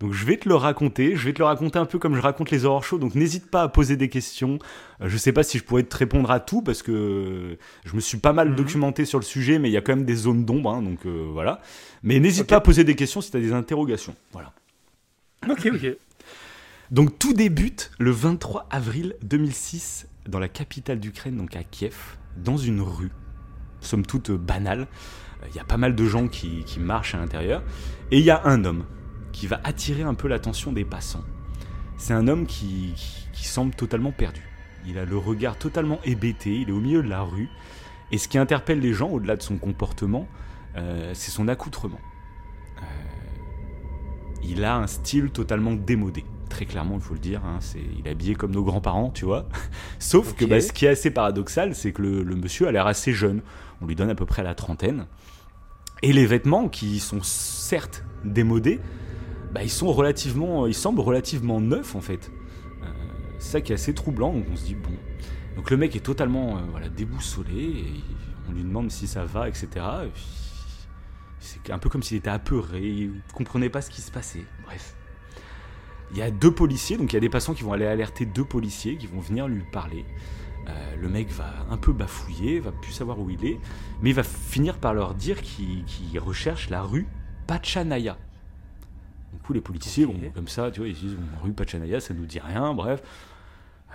Donc 0.00 0.12
je 0.12 0.26
vais 0.26 0.36
te 0.36 0.48
le 0.48 0.56
raconter, 0.56 1.16
je 1.16 1.24
vais 1.24 1.32
te 1.32 1.38
le 1.38 1.44
raconter 1.44 1.78
un 1.78 1.86
peu 1.86 1.98
comme 1.98 2.16
je 2.16 2.20
raconte 2.20 2.50
les 2.50 2.64
horror 2.64 2.84
shows, 2.84 2.98
donc 2.98 3.14
n'hésite 3.14 3.50
pas 3.50 3.62
à 3.62 3.68
poser 3.68 3.96
des 3.96 4.08
questions. 4.08 4.58
Euh, 5.00 5.08
je 5.08 5.16
sais 5.16 5.32
pas 5.32 5.42
si 5.42 5.56
je 5.56 5.64
pourrais 5.64 5.84
te 5.84 5.96
répondre 5.96 6.30
à 6.30 6.40
tout 6.40 6.62
parce 6.62 6.82
que 6.82 7.56
je 7.84 7.94
me 7.94 8.00
suis 8.00 8.18
pas 8.18 8.32
mal 8.32 8.50
mhm. 8.50 8.56
documenté 8.56 9.04
sur 9.04 9.18
le 9.18 9.24
sujet, 9.24 9.58
mais 9.58 9.70
il 9.70 9.72
y 9.72 9.76
a 9.76 9.80
quand 9.80 9.94
même 9.94 10.04
des 10.04 10.16
zones 10.16 10.44
d'ombre, 10.44 10.70
hein, 10.70 10.82
donc 10.82 11.06
euh, 11.06 11.28
voilà. 11.32 11.60
Mais 12.02 12.18
n'hésite 12.18 12.48
pas 12.48 12.56
à 12.56 12.60
poser 12.60 12.84
des 12.84 12.96
questions 12.96 13.20
si 13.20 13.30
tu 13.30 13.36
as 13.36 13.40
des 13.40 13.52
interrogations. 13.52 14.14
Voilà. 14.32 14.52
Ok, 15.48 15.70
ok. 15.72 15.96
Donc 16.90 17.18
tout 17.18 17.32
débute 17.32 17.90
le 17.98 18.10
23 18.10 18.66
avril 18.70 19.16
2006 19.22 20.08
dans 20.28 20.38
la 20.38 20.48
capitale 20.48 21.00
d'Ukraine, 21.00 21.36
donc 21.36 21.56
à 21.56 21.62
Kiev, 21.62 21.96
dans 22.36 22.56
une 22.56 22.80
rue, 22.80 23.10
somme 23.80 24.04
toute 24.04 24.30
banale 24.32 24.86
il 25.48 25.54
y 25.54 25.58
a 25.58 25.64
pas 25.64 25.76
mal 25.76 25.94
de 25.94 26.04
gens 26.06 26.28
qui, 26.28 26.64
marchent 26.78 27.14
à 27.14 27.18
l'intérieur, 27.18 27.62
et 28.10 28.18
il 28.18 28.24
y 28.24 28.30
a 28.30 28.42
un 28.44 28.64
homme 28.64 28.84
qui 29.32 29.46
va 29.46 29.60
attirer 29.64 30.02
un 30.02 30.14
peu 30.14 30.28
l'attention 30.28 30.72
des 30.72 30.84
passants. 30.84 31.24
C'est 31.96 32.14
un 32.14 32.28
homme 32.28 32.46
qui, 32.46 32.94
semble 33.32 33.74
totalement 33.74 34.10
perdu. 34.10 34.42
Il 34.86 34.98
a 34.98 35.04
le 35.04 35.18
regard 35.18 35.58
totalement 35.58 36.00
hébété, 36.04 36.54
il 36.60 36.70
est 36.70 36.72
au 36.72 36.80
milieu 36.80 37.02
de 37.02 37.08
la 37.08 37.22
rue, 37.22 37.48
et 38.10 38.18
ce 38.18 38.26
qui 38.26 38.38
interpelle 38.38 38.80
les 38.80 38.94
gens, 38.94 39.10
au-delà 39.10 39.36
de 39.36 39.42
son 39.42 39.58
comportement, 39.58 40.26
euh, 40.76 41.10
c'est 41.14 41.30
son 41.30 41.46
accoutrement. 41.46 42.00
Euh, 42.78 42.82
il 44.42 44.64
a 44.64 44.76
un 44.76 44.86
style 44.86 45.30
totalement 45.30 45.72
démodé. 45.72 46.24
Très 46.48 46.64
clairement, 46.64 46.94
il 46.94 47.00
faut 47.00 47.14
le 47.14 47.20
dire, 47.20 47.42
hein, 47.44 47.58
il 47.98 48.06
est 48.06 48.10
habillé 48.10 48.34
comme 48.34 48.52
nos 48.52 48.64
grands-parents, 48.64 49.10
tu 49.10 49.24
vois. 49.24 49.46
Sauf 49.98 50.34
que 50.34 50.44
bah, 50.44 50.60
ce 50.60 50.72
qui 50.72 50.86
est 50.86 50.90
assez 50.90 51.10
paradoxal, 51.10 51.74
c'est 51.74 51.92
que 51.92 52.02
le 52.02 52.36
monsieur 52.36 52.66
a 52.66 52.72
l'air 52.72 52.86
assez 52.86 53.12
jeune. 53.12 53.42
On 53.82 53.86
lui 53.86 53.94
donne 53.94 54.10
à 54.10 54.14
peu 54.14 54.26
près 54.26 54.42
la 54.42 54.54
trentaine. 54.54 55.06
Et 56.04 56.12
les 56.12 56.26
vêtements, 56.26 56.68
qui 56.68 57.00
sont 57.00 57.22
certes 57.22 58.04
démodés, 58.26 58.78
bah, 59.54 59.62
ils 59.62 59.70
sont 59.70 59.90
relativement, 59.90 60.66
ils 60.66 60.74
semblent 60.74 61.00
relativement 61.00 61.62
neufs 61.62 61.96
en 61.96 62.02
fait. 62.02 62.30
C'est 63.38 63.52
ça 63.52 63.60
qui 63.62 63.72
est 63.72 63.74
assez 63.74 63.94
troublant. 63.94 64.34
Donc 64.34 64.44
on 64.52 64.56
se 64.56 64.66
dit 64.66 64.74
bon. 64.74 64.92
Donc 65.56 65.70
le 65.70 65.78
mec 65.78 65.96
est 65.96 66.00
totalement 66.00 66.58
euh, 66.58 66.60
voilà 66.70 66.90
déboussolé 66.90 67.62
et 67.62 68.00
on 68.50 68.52
lui 68.52 68.64
demande 68.64 68.90
si 68.90 69.06
ça 69.06 69.24
va, 69.24 69.48
etc. 69.48 69.66
C'est 71.40 71.70
un 71.70 71.78
peu 71.78 71.88
comme 71.88 72.02
s'il 72.02 72.18
était 72.18 72.28
apeuré, 72.28 72.82
il 72.82 73.22
comprenait 73.32 73.70
pas 73.70 73.80
ce 73.80 73.88
qui 73.88 74.02
se 74.02 74.10
passait. 74.10 74.44
Bref. 74.66 74.94
Il 76.10 76.18
y 76.18 76.22
a 76.22 76.30
deux 76.30 76.52
policiers, 76.52 76.98
donc 76.98 77.14
il 77.14 77.16
y 77.16 77.16
a 77.16 77.20
des 77.20 77.30
passants 77.30 77.54
qui 77.54 77.62
vont 77.62 77.72
aller 77.72 77.86
alerter 77.86 78.26
deux 78.26 78.44
policiers 78.44 78.98
qui 78.98 79.06
vont 79.06 79.20
venir 79.20 79.48
lui 79.48 79.62
parler. 79.72 80.04
Euh, 80.68 80.96
le 80.96 81.08
mec 81.08 81.28
va 81.30 81.52
un 81.70 81.76
peu 81.76 81.92
bafouiller, 81.92 82.60
va 82.60 82.72
plus 82.72 82.92
savoir 82.92 83.18
où 83.18 83.28
il 83.30 83.44
est, 83.44 83.58
mais 84.00 84.10
il 84.10 84.14
va 84.14 84.22
finir 84.22 84.78
par 84.78 84.94
leur 84.94 85.14
dire 85.14 85.42
qu'il 85.42 86.18
recherche 86.18 86.70
la 86.70 86.82
rue 86.82 87.06
Pachanaya. 87.46 88.16
Du 89.32 89.40
coup, 89.40 89.52
les 89.52 89.60
politiciens, 89.60 90.08
comme 90.34 90.48
ça, 90.48 90.70
tu 90.70 90.80
vois, 90.80 90.88
ils 90.88 90.94
disent 90.94 91.16
rue 91.42 91.52
Pachanaya, 91.52 92.00
ça 92.00 92.14
nous 92.14 92.24
dit 92.24 92.40
rien, 92.40 92.72
bref. 92.72 93.02
Euh, 93.90 93.94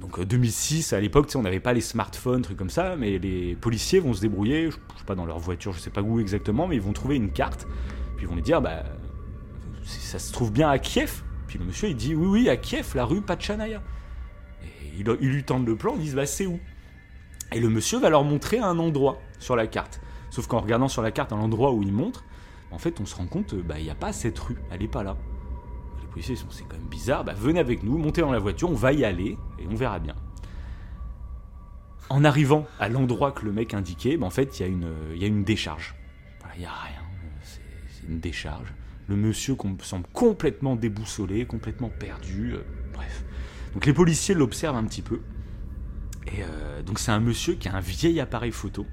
donc 0.00 0.22
2006, 0.22 0.92
à 0.92 1.00
l'époque, 1.00 1.30
on 1.34 1.42
n'avait 1.42 1.60
pas 1.60 1.74
les 1.74 1.80
smartphones, 1.82 2.42
trucs 2.42 2.56
comme 2.56 2.70
ça, 2.70 2.96
mais 2.96 3.18
les 3.18 3.54
policiers 3.54 4.00
vont 4.00 4.14
se 4.14 4.20
débrouiller, 4.22 4.70
je, 4.70 4.76
sais 4.76 5.04
pas 5.04 5.14
dans 5.14 5.26
leur 5.26 5.38
voiture, 5.38 5.72
je 5.72 5.80
sais 5.80 5.90
pas 5.90 6.02
où 6.02 6.18
exactement, 6.18 6.66
mais 6.66 6.76
ils 6.76 6.82
vont 6.82 6.92
trouver 6.92 7.16
une 7.16 7.30
carte, 7.30 7.66
puis 8.16 8.24
ils 8.24 8.28
vont 8.28 8.36
lui 8.36 8.42
dire, 8.42 8.62
bah, 8.62 8.84
ça 9.84 10.18
se 10.18 10.32
trouve 10.32 10.52
bien 10.52 10.70
à 10.70 10.78
Kiev. 10.78 11.22
Puis 11.46 11.58
le 11.58 11.64
monsieur, 11.64 11.88
il 11.90 11.96
dit, 11.96 12.14
oui, 12.14 12.26
oui, 12.26 12.48
à 12.48 12.56
Kiev, 12.56 12.92
la 12.94 13.04
rue 13.04 13.20
Pachanaya 13.20 13.82
il, 14.98 15.28
lui 15.28 15.44
tendent 15.44 15.66
le 15.66 15.76
plan, 15.76 15.94
ils 15.96 16.02
disent 16.02 16.14
bah 16.14 16.26
c'est 16.26 16.46
où? 16.46 16.58
Et 17.52 17.60
le 17.60 17.68
monsieur 17.68 17.98
va 17.98 18.10
leur 18.10 18.24
montrer 18.24 18.58
un 18.58 18.78
endroit 18.78 19.18
sur 19.38 19.56
la 19.56 19.66
carte. 19.66 20.00
Sauf 20.30 20.46
qu'en 20.46 20.60
regardant 20.60 20.88
sur 20.88 21.02
la 21.02 21.10
carte 21.10 21.32
un 21.32 21.38
endroit 21.38 21.72
où 21.72 21.82
il 21.82 21.92
montre, 21.92 22.24
en 22.70 22.78
fait 22.78 23.00
on 23.00 23.06
se 23.06 23.14
rend 23.14 23.26
compte, 23.26 23.54
bah 23.54 23.78
il 23.78 23.84
n'y 23.84 23.90
a 23.90 23.94
pas 23.94 24.12
cette 24.12 24.38
rue, 24.38 24.56
elle 24.70 24.80
n'est 24.80 24.88
pas 24.88 25.02
là. 25.02 25.16
Les 26.00 26.08
policiers 26.08 26.36
sont 26.36 26.50
c'est 26.50 26.64
quand 26.64 26.76
même 26.76 26.88
bizarre, 26.88 27.24
bah 27.24 27.34
venez 27.36 27.60
avec 27.60 27.82
nous, 27.82 27.98
montez 27.98 28.20
dans 28.20 28.32
la 28.32 28.38
voiture, 28.38 28.70
on 28.70 28.74
va 28.74 28.92
y 28.92 29.04
aller 29.04 29.38
et 29.58 29.66
on 29.70 29.74
verra 29.74 29.98
bien. 29.98 30.16
En 32.08 32.24
arrivant 32.24 32.66
à 32.78 32.88
l'endroit 32.88 33.32
que 33.32 33.44
le 33.44 33.52
mec 33.52 33.74
indiquait, 33.74 34.16
bah, 34.16 34.26
en 34.26 34.30
fait 34.30 34.58
il 34.58 34.62
y, 34.62 34.64
a 34.64 34.68
une, 34.68 34.90
y 35.14 35.24
a 35.24 35.26
une 35.26 35.44
décharge. 35.44 35.94
il 36.54 36.60
n'y 36.60 36.66
a 36.66 36.70
rien, 36.70 37.02
c'est 37.42 38.06
une 38.08 38.20
décharge. 38.20 38.72
Le 39.08 39.14
monsieur 39.14 39.56
semble 39.82 40.06
complètement 40.12 40.74
déboussolé, 40.74 41.46
complètement 41.46 41.90
perdu, 41.90 42.54
euh, 42.54 42.64
bref. 42.92 43.24
Donc 43.76 43.84
les 43.84 43.92
policiers 43.92 44.34
l'observent 44.34 44.76
un 44.76 44.84
petit 44.84 45.02
peu. 45.02 45.20
Et 46.28 46.42
euh, 46.42 46.80
donc 46.80 46.98
c'est 46.98 47.10
un 47.10 47.20
monsieur 47.20 47.56
qui 47.56 47.68
a 47.68 47.74
un 47.74 47.80
vieil 47.80 48.20
appareil 48.20 48.50
photo, 48.50 48.86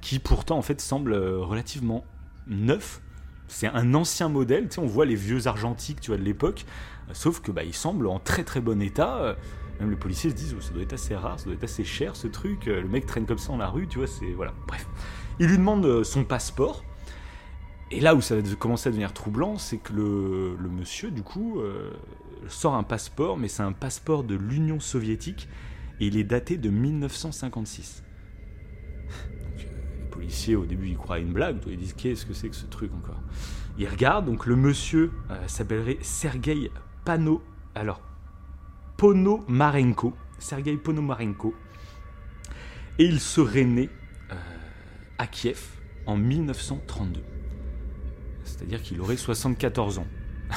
qui 0.00 0.20
pourtant 0.20 0.56
en 0.56 0.62
fait 0.62 0.80
semble 0.80 1.16
relativement 1.16 2.04
neuf. 2.46 3.02
C'est 3.48 3.66
un 3.66 3.92
ancien 3.92 4.28
modèle, 4.28 4.68
tu 4.68 4.76
sais, 4.76 4.80
on 4.80 4.86
voit 4.86 5.04
les 5.04 5.16
vieux 5.16 5.48
argentiques, 5.48 6.00
tu 6.00 6.12
vois, 6.12 6.16
de 6.16 6.22
l'époque, 6.22 6.64
sauf 7.12 7.40
que 7.40 7.50
bah, 7.50 7.64
il 7.64 7.74
semble 7.74 8.06
en 8.06 8.20
très 8.20 8.44
très 8.44 8.60
bon 8.60 8.80
état. 8.80 9.34
Même 9.80 9.90
les 9.90 9.96
policiers 9.96 10.30
se 10.30 10.36
disent, 10.36 10.54
oh, 10.56 10.60
ça 10.60 10.72
doit 10.74 10.82
être 10.84 10.92
assez 10.92 11.16
rare, 11.16 11.40
ça 11.40 11.46
doit 11.46 11.54
être 11.54 11.64
assez 11.64 11.82
cher 11.82 12.14
ce 12.14 12.28
truc. 12.28 12.66
Le 12.66 12.86
mec 12.86 13.06
traîne 13.06 13.26
comme 13.26 13.38
ça 13.38 13.48
dans 13.48 13.58
la 13.58 13.68
rue, 13.68 13.88
tu 13.88 13.98
vois, 13.98 14.06
c'est 14.06 14.30
voilà. 14.34 14.54
Bref, 14.68 14.86
il 15.40 15.48
lui 15.48 15.58
demande 15.58 16.04
son 16.04 16.22
passeport. 16.22 16.84
Et 17.90 17.98
là 17.98 18.14
où 18.14 18.20
ça 18.20 18.36
va 18.36 18.42
commencer 18.54 18.88
à 18.88 18.92
devenir 18.92 19.12
troublant, 19.12 19.58
c'est 19.58 19.78
que 19.78 19.92
le, 19.92 20.68
monsieur, 20.70 21.10
du 21.10 21.24
coup, 21.24 21.58
euh, 21.58 21.90
sort 22.48 22.74
un 22.74 22.82
passeport, 22.82 23.36
mais 23.36 23.48
c'est 23.48 23.62
un 23.62 23.72
passeport 23.72 24.24
de 24.24 24.34
l'Union 24.34 24.80
soviétique, 24.80 25.48
et 26.00 26.06
il 26.06 26.16
est 26.16 26.24
daté 26.24 26.56
de 26.56 26.70
1956. 26.70 28.02
Donc, 29.08 29.66
euh, 29.66 29.66
les 29.98 30.08
policiers, 30.10 30.56
au 30.56 30.64
début, 30.64 30.88
ils 30.88 30.96
croient 30.96 31.16
à 31.16 31.18
une 31.18 31.32
blague, 31.32 31.58
ils 31.66 31.76
disent 31.76 31.94
qu'est-ce 31.94 32.26
que 32.26 32.32
c'est 32.32 32.48
que 32.48 32.56
ce 32.56 32.66
truc 32.66 32.92
encore? 32.94 33.20
Ils 33.78 33.88
regardent, 33.88 34.26
donc 34.26 34.46
le 34.46 34.56
monsieur 34.56 35.12
euh, 35.30 35.46
s'appellerait 35.46 35.98
Sergei 36.02 36.70
Pano, 37.04 37.42
alors, 37.74 38.00
Ponomarenko, 38.96 40.14
Sergei 40.38 40.76
Ponomarenko, 40.76 41.54
et 42.98 43.04
il 43.04 43.20
serait 43.20 43.64
né 43.64 43.88
à 45.20 45.26
Kiev 45.26 45.60
en 46.06 46.16
1932. 46.16 47.22
C'est-à-dire 48.42 48.82
qu'il 48.82 49.00
aurait 49.02 49.18
74 49.18 49.98
ans. 49.98 50.06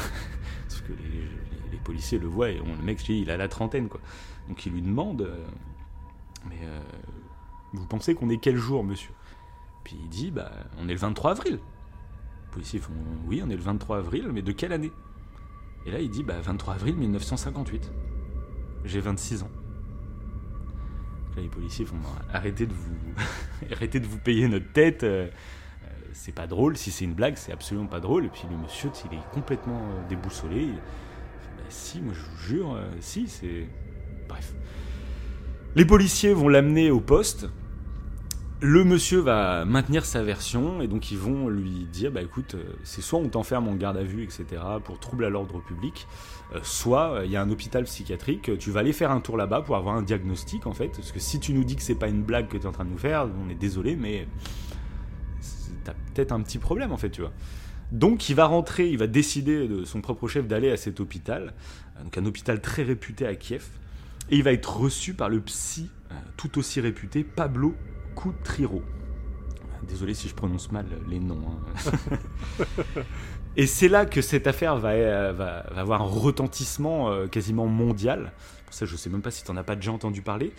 policiers 1.83 2.19
le 2.19 2.27
voient 2.27 2.49
et 2.49 2.61
on, 2.61 2.75
le 2.75 2.83
mec, 2.83 3.07
il 3.09 3.29
a 3.29 3.37
la 3.37 3.47
trentaine, 3.47 3.89
quoi. 3.89 4.01
Donc 4.47 4.65
il 4.65 4.73
lui 4.73 4.81
demande 4.81 5.21
euh, 5.21 5.45
Mais 6.49 6.59
euh, 6.63 6.81
vous 7.73 7.85
pensez 7.85 8.15
qu'on 8.15 8.29
est 8.29 8.37
quel 8.37 8.57
jour, 8.57 8.83
monsieur? 8.83 9.11
Puis 9.83 9.97
il 10.01 10.09
dit 10.09 10.31
Bah, 10.31 10.51
on 10.79 10.87
est 10.87 10.93
le 10.93 10.99
23 10.99 11.31
avril. 11.31 11.53
Les 11.53 12.51
policiers 12.51 12.79
font 12.79 12.93
Oui, 13.25 13.41
on 13.43 13.49
est 13.49 13.55
le 13.55 13.61
23 13.61 13.97
avril, 13.97 14.29
mais 14.33 14.41
de 14.41 14.51
quelle 14.51 14.73
année? 14.73 14.91
Et 15.85 15.91
là, 15.91 15.99
il 15.99 16.09
dit 16.09 16.23
Bah, 16.23 16.39
23 16.41 16.75
avril 16.75 16.95
1958. 16.95 17.91
J'ai 18.85 18.99
26 18.99 19.43
ans. 19.43 19.51
Là, 21.35 21.41
les 21.41 21.47
policiers 21.47 21.85
font 21.85 21.95
arrêtez 22.31 22.67
de 22.67 22.73
vous, 22.73 22.95
arrêtez 23.71 23.99
de 23.99 24.07
vous 24.07 24.19
payer 24.19 24.47
notre 24.47 24.71
tête. 24.71 25.03
Euh, 25.03 25.29
c'est 26.11 26.33
pas 26.33 26.47
drôle. 26.47 26.77
Si 26.77 26.91
c'est 26.91 27.05
une 27.05 27.15
blague, 27.15 27.37
c'est 27.37 27.51
absolument 27.51 27.87
pas 27.87 27.99
drôle. 27.99 28.25
Et 28.25 28.29
puis 28.29 28.43
le 28.49 28.57
monsieur, 28.57 28.91
il 29.11 29.17
est 29.17 29.31
complètement 29.31 29.81
déboussolé. 30.09 30.69
Si, 31.69 32.01
moi 32.01 32.13
je 32.13 32.19
vous 32.19 32.47
jure, 32.47 32.75
euh, 32.75 32.89
si, 32.99 33.27
c'est. 33.27 33.67
Bref. 34.27 34.53
Les 35.75 35.85
policiers 35.85 36.33
vont 36.33 36.49
l'amener 36.49 36.91
au 36.91 36.99
poste. 36.99 37.49
Le 38.61 38.85
monsieur 38.85 39.19
va 39.19 39.65
maintenir 39.65 40.05
sa 40.05 40.23
version 40.23 40.81
et 40.81 40.87
donc 40.87 41.11
ils 41.11 41.17
vont 41.17 41.49
lui 41.49 41.85
dire 41.91 42.11
bah 42.11 42.21
écoute, 42.21 42.55
euh, 42.55 42.63
c'est 42.83 43.01
soit 43.01 43.19
on 43.19 43.27
t'enferme 43.27 43.67
en 43.67 43.75
garde 43.75 43.97
à 43.97 44.03
vue, 44.03 44.23
etc. 44.23 44.61
pour 44.85 44.99
trouble 44.99 45.25
à 45.25 45.29
l'ordre 45.29 45.59
public, 45.61 46.07
soit 46.61 47.23
il 47.25 47.31
y 47.31 47.35
a 47.35 47.41
un 47.41 47.49
hôpital 47.49 47.83
psychiatrique, 47.83 48.57
tu 48.59 48.71
vas 48.71 48.79
aller 48.79 48.93
faire 48.93 49.11
un 49.11 49.19
tour 49.19 49.35
là-bas 49.35 49.61
pour 49.61 49.75
avoir 49.75 49.95
un 49.95 50.01
diagnostic 50.01 50.65
en 50.65 50.73
fait. 50.73 50.89
Parce 50.89 51.11
que 51.11 51.19
si 51.19 51.41
tu 51.41 51.51
nous 51.53 51.65
dis 51.65 51.75
que 51.75 51.81
c'est 51.81 51.95
pas 51.95 52.07
une 52.07 52.23
blague 52.23 52.47
que 52.47 52.55
tu 52.55 52.63
es 52.63 52.67
en 52.67 52.71
train 52.71 52.85
de 52.85 52.91
nous 52.91 52.97
faire, 52.97 53.27
on 53.45 53.49
est 53.49 53.55
désolé, 53.55 53.97
mais 53.97 54.27
t'as 55.83 55.93
peut-être 56.13 56.31
un 56.31 56.41
petit 56.41 56.59
problème 56.59 56.93
en 56.93 56.97
fait, 56.97 57.09
tu 57.09 57.21
vois. 57.21 57.33
Donc 57.91 58.29
il 58.29 58.35
va 58.35 58.45
rentrer, 58.45 58.89
il 58.89 58.97
va 58.97 59.07
décider 59.07 59.67
de 59.67 59.85
son 59.85 60.01
propre 60.01 60.27
chef 60.27 60.47
d'aller 60.47 60.71
à 60.71 60.77
cet 60.77 60.99
hôpital, 60.99 61.53
donc 62.03 62.17
un 62.17 62.25
hôpital 62.25 62.61
très 62.61 62.83
réputé 62.83 63.25
à 63.27 63.35
Kiev, 63.35 63.65
et 64.29 64.37
il 64.37 64.43
va 64.43 64.51
être 64.51 64.77
reçu 64.77 65.13
par 65.13 65.29
le 65.29 65.41
psy 65.41 65.89
euh, 66.11 66.15
tout 66.37 66.57
aussi 66.57 66.81
réputé 66.81 67.23
Pablo 67.23 67.75
Coutriro. 68.15 68.81
Désolé 69.87 70.13
si 70.13 70.29
je 70.29 70.33
prononce 70.33 70.71
mal 70.71 70.85
les 71.09 71.19
noms. 71.19 71.43
Hein. 71.45 72.17
et 73.57 73.67
c'est 73.67 73.89
là 73.89 74.05
que 74.05 74.21
cette 74.21 74.47
affaire 74.47 74.77
va, 74.77 74.91
euh, 74.91 75.33
va, 75.33 75.57
avoir 75.75 76.01
un 76.01 76.05
retentissement 76.05 77.09
euh, 77.09 77.27
quasiment 77.27 77.67
mondial. 77.67 78.31
Pour 78.65 78.73
ça, 78.73 78.85
je 78.85 78.95
sais 78.95 79.09
même 79.09 79.21
pas 79.21 79.29
si 79.29 79.43
tu 79.43 79.51
n'en 79.51 79.57
as 79.57 79.63
pas 79.63 79.75
déjà 79.75 79.91
entendu 79.91 80.21
parler. 80.21 80.53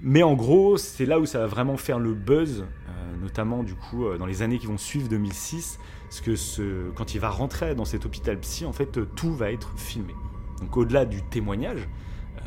Mais 0.00 0.22
en 0.22 0.34
gros, 0.34 0.76
c'est 0.78 1.06
là 1.06 1.20
où 1.20 1.26
ça 1.26 1.38
va 1.40 1.46
vraiment 1.46 1.76
faire 1.76 1.98
le 1.98 2.14
buzz, 2.14 2.62
euh, 2.62 3.16
notamment 3.20 3.62
du 3.62 3.74
coup 3.74 4.06
euh, 4.06 4.18
dans 4.18 4.26
les 4.26 4.42
années 4.42 4.58
qui 4.58 4.66
vont 4.66 4.78
suivre 4.78 5.08
2006, 5.08 5.78
parce 6.12 6.20
que 6.20 6.36
ce, 6.36 6.90
quand 6.90 7.14
il 7.14 7.20
va 7.20 7.30
rentrer 7.30 7.74
dans 7.74 7.86
cet 7.86 8.04
hôpital 8.04 8.38
psy, 8.40 8.66
en 8.66 8.74
fait, 8.74 8.98
tout 9.16 9.34
va 9.34 9.50
être 9.50 9.72
filmé. 9.78 10.14
Donc 10.60 10.76
au-delà 10.76 11.06
du 11.06 11.22
témoignage, 11.22 11.88
euh, 12.36 12.40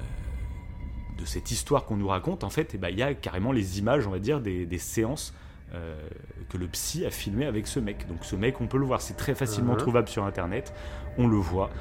de 1.17 1.25
cette 1.25 1.49
histoire 1.49 1.85
qu'on 1.85 1.97
nous 1.97 2.07
raconte, 2.07 2.43
en 2.43 2.51
fait, 2.51 2.75
eh 2.75 2.77
ben, 2.77 2.89
il 2.89 2.99
y 2.99 3.01
a 3.01 3.15
carrément 3.15 3.51
les 3.51 3.79
images, 3.79 4.05
on 4.05 4.11
va 4.11 4.19
dire, 4.19 4.39
des, 4.39 4.77
séances 4.77 5.33
que 6.47 6.57
le 6.57 6.67
psy 6.67 7.07
a 7.07 7.09
filmé 7.09 7.47
avec 7.47 7.65
ce 7.65 7.79
mec. 7.79 8.07
Donc 8.07 8.23
ce 8.23 8.35
mec, 8.35 8.61
on 8.61 8.67
peut 8.67 8.77
le 8.77 8.85
voir, 8.85 9.01
c'est 9.01 9.15
très 9.15 9.33
facilement 9.33 9.73
uh-huh. 9.73 9.77
trouvable 9.77 10.09
sur 10.09 10.25
Internet, 10.25 10.71
on 11.17 11.27
le 11.27 11.37
voit 11.37 11.71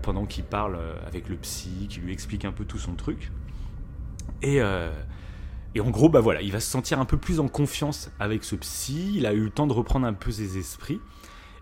pendant 0.00 0.24
qu'il 0.24 0.44
parle 0.44 0.78
avec 1.06 1.28
le 1.28 1.36
psy, 1.36 1.88
qui 1.90 2.00
lui 2.00 2.14
explique 2.14 2.46
un 2.46 2.52
peu 2.52 2.64
tout 2.64 2.78
son 2.78 2.94
truc. 2.94 3.30
Euh, 4.44 4.90
et, 5.74 5.80
en 5.80 5.90
gros, 5.90 6.08
bah 6.08 6.20
voilà, 6.20 6.42
il 6.42 6.52
va 6.52 6.60
se 6.60 6.70
sentir 6.70 7.00
un 7.00 7.04
peu 7.04 7.16
plus 7.16 7.40
en 7.40 7.48
confiance 7.48 8.10
avec 8.20 8.44
ce 8.44 8.56
psy. 8.56 9.14
Il 9.16 9.26
a 9.26 9.32
eu 9.32 9.44
le 9.44 9.50
temps 9.50 9.66
de 9.66 9.72
reprendre 9.72 10.06
un 10.06 10.12
peu 10.12 10.30
ses 10.30 10.58
esprits. 10.58 11.00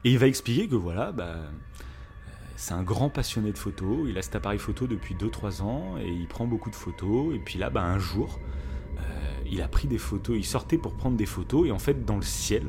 Et 0.05 0.11
il 0.11 0.19
va 0.19 0.27
expliquer 0.27 0.69
que 0.69 0.75
voilà, 0.75 1.13
bah, 1.13 1.25
euh, 1.25 1.51
c'est 2.57 2.75
un 2.75 2.83
grand 2.83 3.11
passionné 3.11 3.53
de 3.53 3.59
photos. 3.59 4.09
Il 4.09 4.19
a 4.19 4.23
cet 4.23 4.37
appareil 4.37 4.59
photo 4.59 4.87
depuis 4.87 5.15
2-3 5.15 5.63
ans 5.63 5.97
et 5.99 6.09
il 6.09 6.27
prend 6.27 6.47
beaucoup 6.47 6.71
de 6.71 6.77
photos. 6.77 7.35
Et 7.35 7.39
puis 7.39 7.59
là, 7.59 7.71
bah, 7.71 7.85
un 7.85 7.99
jour, 7.99 8.41
euh, 8.99 9.01
il 9.51 9.63
a 9.63 9.69
pris 9.69 9.89
des 9.89 9.99
photos. 9.99 10.37
Il 10.37 10.45
sortait 10.45 10.79
pour 10.79 10.95
prendre 10.95 11.17
des 11.17 11.27
photos. 11.27 11.69
Et 11.69 11.73
en 11.73 11.79
fait, 11.79 12.05
dans 12.05 12.17
le 12.17 12.23
ciel, 12.23 12.65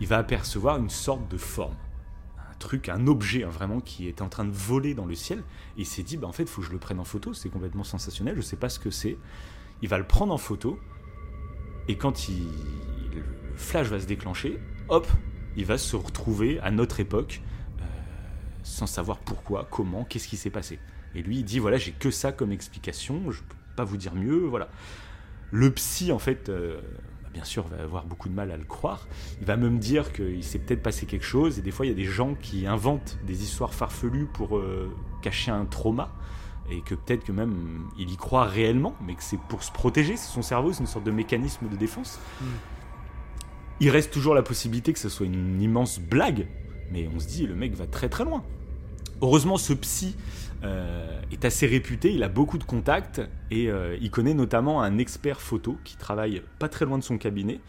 il 0.00 0.06
va 0.06 0.18
apercevoir 0.18 0.78
une 0.78 0.90
sorte 0.90 1.28
de 1.28 1.38
forme 1.38 1.74
truc, 2.62 2.88
un 2.88 3.06
objet 3.06 3.44
hein, 3.44 3.50
vraiment 3.50 3.80
qui 3.80 4.06
était 4.08 4.22
en 4.22 4.28
train 4.28 4.44
de 4.44 4.52
voler 4.52 4.94
dans 4.94 5.04
le 5.04 5.14
ciel. 5.14 5.40
Et 5.76 5.82
il 5.82 5.86
s'est 5.86 6.02
dit, 6.02 6.16
bah, 6.16 6.28
en 6.28 6.32
fait, 6.32 6.44
il 6.44 6.48
faut 6.48 6.62
que 6.62 6.68
je 6.68 6.72
le 6.72 6.78
prenne 6.78 7.00
en 7.00 7.04
photo, 7.04 7.34
c'est 7.34 7.50
complètement 7.50 7.84
sensationnel, 7.84 8.36
je 8.36 8.40
sais 8.40 8.56
pas 8.56 8.68
ce 8.68 8.78
que 8.78 8.90
c'est. 8.90 9.18
Il 9.82 9.88
va 9.88 9.98
le 9.98 10.04
prendre 10.04 10.32
en 10.32 10.38
photo, 10.38 10.78
et 11.88 11.96
quand 11.96 12.28
il, 12.28 12.44
le 13.14 13.22
flash 13.56 13.88
va 13.88 14.00
se 14.00 14.06
déclencher, 14.06 14.58
hop, 14.88 15.06
il 15.56 15.64
va 15.64 15.78
se 15.78 15.96
retrouver 15.96 16.60
à 16.60 16.70
notre 16.70 17.00
époque, 17.00 17.42
euh, 17.80 17.84
sans 18.62 18.86
savoir 18.86 19.18
pourquoi, 19.18 19.66
comment, 19.70 20.04
qu'est-ce 20.04 20.28
qui 20.28 20.36
s'est 20.36 20.50
passé. 20.50 20.78
Et 21.14 21.22
lui, 21.22 21.38
il 21.38 21.44
dit, 21.44 21.58
voilà, 21.58 21.76
j'ai 21.76 21.92
que 21.92 22.10
ça 22.10 22.32
comme 22.32 22.52
explication, 22.52 23.30
je 23.30 23.40
peux 23.40 23.56
pas 23.76 23.84
vous 23.84 23.96
dire 23.96 24.14
mieux, 24.14 24.46
voilà. 24.46 24.68
Le 25.50 25.70
psy, 25.72 26.12
en 26.12 26.18
fait, 26.18 26.48
euh, 26.48 26.80
bien 27.32 27.44
sûr, 27.44 27.66
va 27.66 27.82
avoir 27.82 28.04
beaucoup 28.06 28.28
de 28.28 28.34
mal 28.34 28.50
à 28.50 28.56
le 28.56 28.64
croire. 28.64 29.06
Il 29.40 29.46
va 29.46 29.56
même 29.56 29.78
dire 29.78 30.12
qu'il 30.12 30.44
s'est 30.44 30.58
peut-être 30.58 30.82
passé 30.82 31.06
quelque 31.06 31.24
chose, 31.26 31.58
et 31.58 31.62
des 31.62 31.70
fois, 31.70 31.86
il 31.86 31.90
y 31.90 31.92
a 31.92 31.96
des 31.96 32.04
gens 32.04 32.34
qui 32.34 32.66
inventent 32.66 33.18
des 33.26 33.42
histoires 33.42 33.74
farfelues 33.74 34.28
pour 34.32 34.56
euh, 34.56 34.90
cacher 35.20 35.50
un 35.50 35.66
trauma, 35.66 36.14
et 36.70 36.80
que 36.80 36.94
peut-être 36.94 37.24
que 37.24 37.32
même 37.32 37.86
il 37.98 38.10
y 38.10 38.16
croit 38.16 38.44
réellement, 38.44 38.94
mais 39.06 39.14
que 39.14 39.22
c'est 39.22 39.38
pour 39.38 39.62
se 39.62 39.72
protéger, 39.72 40.16
c'est 40.16 40.32
son 40.32 40.42
cerveau, 40.42 40.72
c'est 40.72 40.80
une 40.80 40.86
sorte 40.86 41.04
de 41.04 41.10
mécanisme 41.10 41.68
de 41.68 41.76
défense. 41.76 42.18
Hmm. 42.40 42.46
Il 43.80 43.90
reste 43.90 44.12
toujours 44.12 44.34
la 44.34 44.42
possibilité 44.42 44.92
que 44.92 44.98
ce 44.98 45.08
soit 45.08 45.26
une 45.26 45.60
immense 45.60 45.98
blague, 45.98 46.46
mais 46.92 47.08
on 47.14 47.18
se 47.18 47.26
dit, 47.26 47.46
le 47.46 47.54
mec 47.54 47.74
va 47.74 47.86
très 47.86 48.08
très 48.08 48.24
loin. 48.24 48.44
Heureusement, 49.22 49.56
ce 49.56 49.72
psy 49.72 50.16
euh, 50.64 51.20
est 51.30 51.44
assez 51.44 51.66
réputé, 51.66 52.12
il 52.12 52.22
a 52.22 52.28
beaucoup 52.28 52.58
de 52.58 52.64
contacts 52.64 53.20
et 53.50 53.70
euh, 53.70 53.96
il 54.00 54.10
connaît 54.10 54.34
notamment 54.34 54.82
un 54.82 54.98
expert 54.98 55.40
photo 55.40 55.78
qui 55.84 55.96
travaille 55.96 56.42
pas 56.58 56.68
très 56.68 56.84
loin 56.84 56.98
de 56.98 57.02
son 57.02 57.18
cabinet 57.18 57.60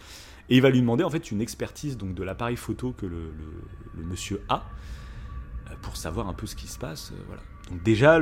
et 0.50 0.58
il 0.58 0.62
va 0.62 0.70
lui 0.70 0.82
demander 0.82 1.04
en 1.04 1.10
fait 1.10 1.32
une 1.32 1.42
expertise 1.42 1.98
donc 1.98 2.14
de 2.14 2.24
l'appareil 2.24 2.56
photo 2.56 2.92
que 2.92 3.06
le, 3.06 3.34
monsieur 3.96 4.42
a 4.50 4.70
euh, 5.70 5.76
pour 5.82 5.98
savoir 5.98 6.28
un 6.28 6.34
peu 6.34 6.46
ce 6.46 6.56
qui 6.56 6.68
se 6.68 6.78
passe. 6.78 7.14
voilà. 7.28 7.42
Donc 7.70 7.84
déjà 7.84 8.20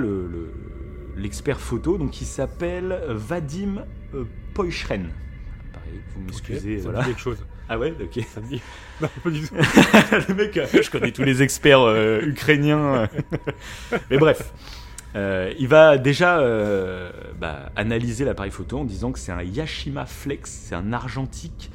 l'expert 1.18 1.60
photo 1.60 1.98
donc 1.98 2.22
il 2.22 2.26
s'appelle 2.26 3.02
Vadim 3.10 3.86
Poichren. 4.54 5.10
Pareil, 5.74 6.02
vous 6.14 6.22
m'excusez. 6.22 6.78
voilà. 6.78 7.04
quelque 7.04 7.20
chose. 7.20 7.44
Ah 7.70 7.80
ouais, 7.80 7.94
ok. 8.02 8.26
Ça 8.34 8.42
me 8.42 8.48
dit. 8.48 8.62
Non, 9.00 9.08
pas 9.24 9.30
du 9.30 9.48
tout. 9.48 9.56
le 10.28 10.34
mec, 10.34 10.58
euh, 10.58 10.68
je 10.74 10.90
connais 10.90 11.14
tous 11.14 11.24
les 11.24 11.42
experts 11.42 11.80
euh, 11.80 12.20
ukrainiens. 12.22 13.08
Mais 14.10 14.18
bref. 14.18 14.52
Euh, 15.16 15.54
il 15.58 15.70
va 15.70 15.98
déjà 15.98 16.42
bah, 17.40 17.72
analyser 17.78 18.26
l'appareil 18.26 18.52
photo 18.52 18.80
en 18.80 18.86
disant 18.86 19.14
que 19.14 19.20
c'est 19.20 19.32
un 19.32 19.42
Yashima 19.42 20.06
Flex, 20.06 20.50
c'est 20.50 20.76
un 20.76 20.92
argentique 20.92 21.72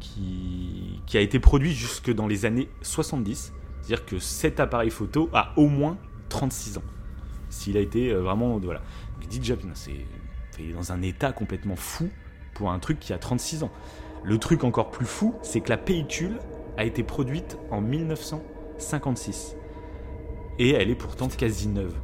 qui, 0.00 1.00
qui, 1.06 1.18
a 1.18 1.20
été 1.20 1.38
produit 1.38 1.72
jusque 1.72 2.10
dans 2.10 2.26
les 2.26 2.46
années 2.46 2.68
70. 2.80 3.52
C'est-à-dire 3.82 4.06
que 4.06 4.18
cet 4.18 4.60
appareil 4.60 4.90
photo 4.90 5.28
a 5.32 5.52
au 5.56 5.66
moins 5.66 5.98
36 6.28 6.78
ans. 6.78 6.84
S'il 7.50 7.76
a 7.76 7.80
été 7.80 8.14
vraiment. 8.14 8.58
Voilà. 8.58 8.80
il 9.20 9.28
dit 9.28 9.54
c'est, 9.74 9.92
il 10.58 10.70
est 10.70 10.72
dans 10.72 10.92
un 10.92 11.02
état 11.02 11.32
complètement 11.32 11.76
fou 11.76 12.08
pour 12.54 12.70
un 12.70 12.78
truc 12.78 13.00
qui 13.00 13.12
a 13.12 13.18
36 13.18 13.64
ans. 13.64 13.72
Le 14.24 14.38
truc 14.38 14.62
encore 14.64 14.90
plus 14.90 15.06
fou, 15.06 15.34
c'est 15.42 15.60
que 15.60 15.68
la 15.68 15.76
pellicule 15.76 16.38
a 16.76 16.84
été 16.84 17.02
produite 17.02 17.58
en 17.70 17.80
1956. 17.80 19.56
Et 20.58 20.70
elle 20.70 20.90
est 20.90 20.94
pourtant 20.94 21.28
quasi 21.28 21.68
neuve. 21.68 21.94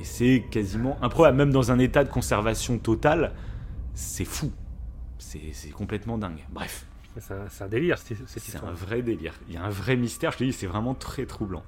Et 0.00 0.04
c'est 0.04 0.44
quasiment 0.50 0.96
improbable, 1.02 1.36
même 1.36 1.52
dans 1.52 1.70
un 1.70 1.78
état 1.78 2.02
de 2.02 2.10
conservation 2.10 2.78
totale, 2.78 3.34
c'est 3.94 4.24
fou. 4.24 4.50
C'est 5.18 5.70
complètement 5.70 6.18
dingue. 6.18 6.44
Bref. 6.50 6.86
C'est 7.18 7.62
un, 7.62 7.68
délire, 7.68 7.96
C'est 7.98 8.56
un 8.56 8.72
vrai 8.72 9.02
délire. 9.02 9.34
Il 9.48 9.54
y 9.54 9.56
a 9.56 9.64
un 9.64 9.70
vrai 9.70 9.96
mystère, 9.96 10.32
je 10.32 10.38
te 10.38 10.44
dis, 10.44 10.52
c'est 10.52 10.66
vraiment 10.66 10.94
très 10.94 11.26
troublant. 11.26 11.64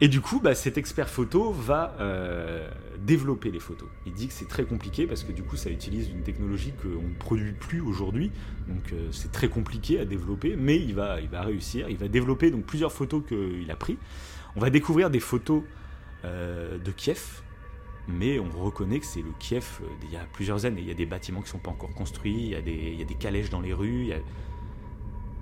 Et 0.00 0.06
du 0.06 0.20
coup, 0.20 0.38
bah, 0.38 0.54
cet 0.54 0.78
expert 0.78 1.08
photo 1.08 1.50
va 1.50 1.96
euh, 1.98 2.70
développer 2.98 3.50
les 3.50 3.58
photos. 3.58 3.88
Il 4.06 4.12
dit 4.12 4.28
que 4.28 4.32
c'est 4.32 4.46
très 4.46 4.64
compliqué 4.64 5.06
parce 5.08 5.24
que 5.24 5.32
du 5.32 5.42
coup, 5.42 5.56
ça 5.56 5.70
utilise 5.70 6.08
une 6.08 6.22
technologie 6.22 6.72
qu'on 6.80 7.02
ne 7.02 7.14
produit 7.18 7.52
plus 7.52 7.80
aujourd'hui. 7.80 8.30
Donc, 8.68 8.92
euh, 8.92 9.08
c'est 9.10 9.32
très 9.32 9.48
compliqué 9.48 9.98
à 9.98 10.04
développer, 10.04 10.54
mais 10.56 10.76
il 10.76 10.94
va, 10.94 11.20
il 11.20 11.28
va 11.28 11.42
réussir. 11.42 11.88
Il 11.88 11.96
va 11.96 12.06
développer 12.06 12.52
donc 12.52 12.64
plusieurs 12.64 12.92
photos 12.92 13.24
qu'il 13.26 13.68
a 13.70 13.76
prises. 13.76 13.96
On 14.54 14.60
va 14.60 14.70
découvrir 14.70 15.10
des 15.10 15.20
photos 15.20 15.62
euh, 16.24 16.78
de 16.78 16.90
Kiev, 16.92 17.42
mais 18.06 18.38
on 18.38 18.50
reconnaît 18.50 19.00
que 19.00 19.06
c'est 19.06 19.22
le 19.22 19.32
Kiev 19.40 19.80
d'il 20.00 20.12
y 20.12 20.16
a 20.16 20.24
plusieurs 20.32 20.64
années. 20.64 20.80
Il 20.80 20.88
y 20.88 20.92
a 20.92 20.94
des 20.94 21.06
bâtiments 21.06 21.40
qui 21.40 21.46
ne 21.46 21.52
sont 21.52 21.58
pas 21.58 21.70
encore 21.70 21.92
construits, 21.94 22.36
il 22.36 22.50
y 22.50 22.54
a 22.54 22.62
des, 22.62 22.70
il 22.92 22.98
y 22.98 23.02
a 23.02 23.04
des 23.04 23.14
calèches 23.14 23.50
dans 23.50 23.60
les 23.60 23.72
rues, 23.72 24.12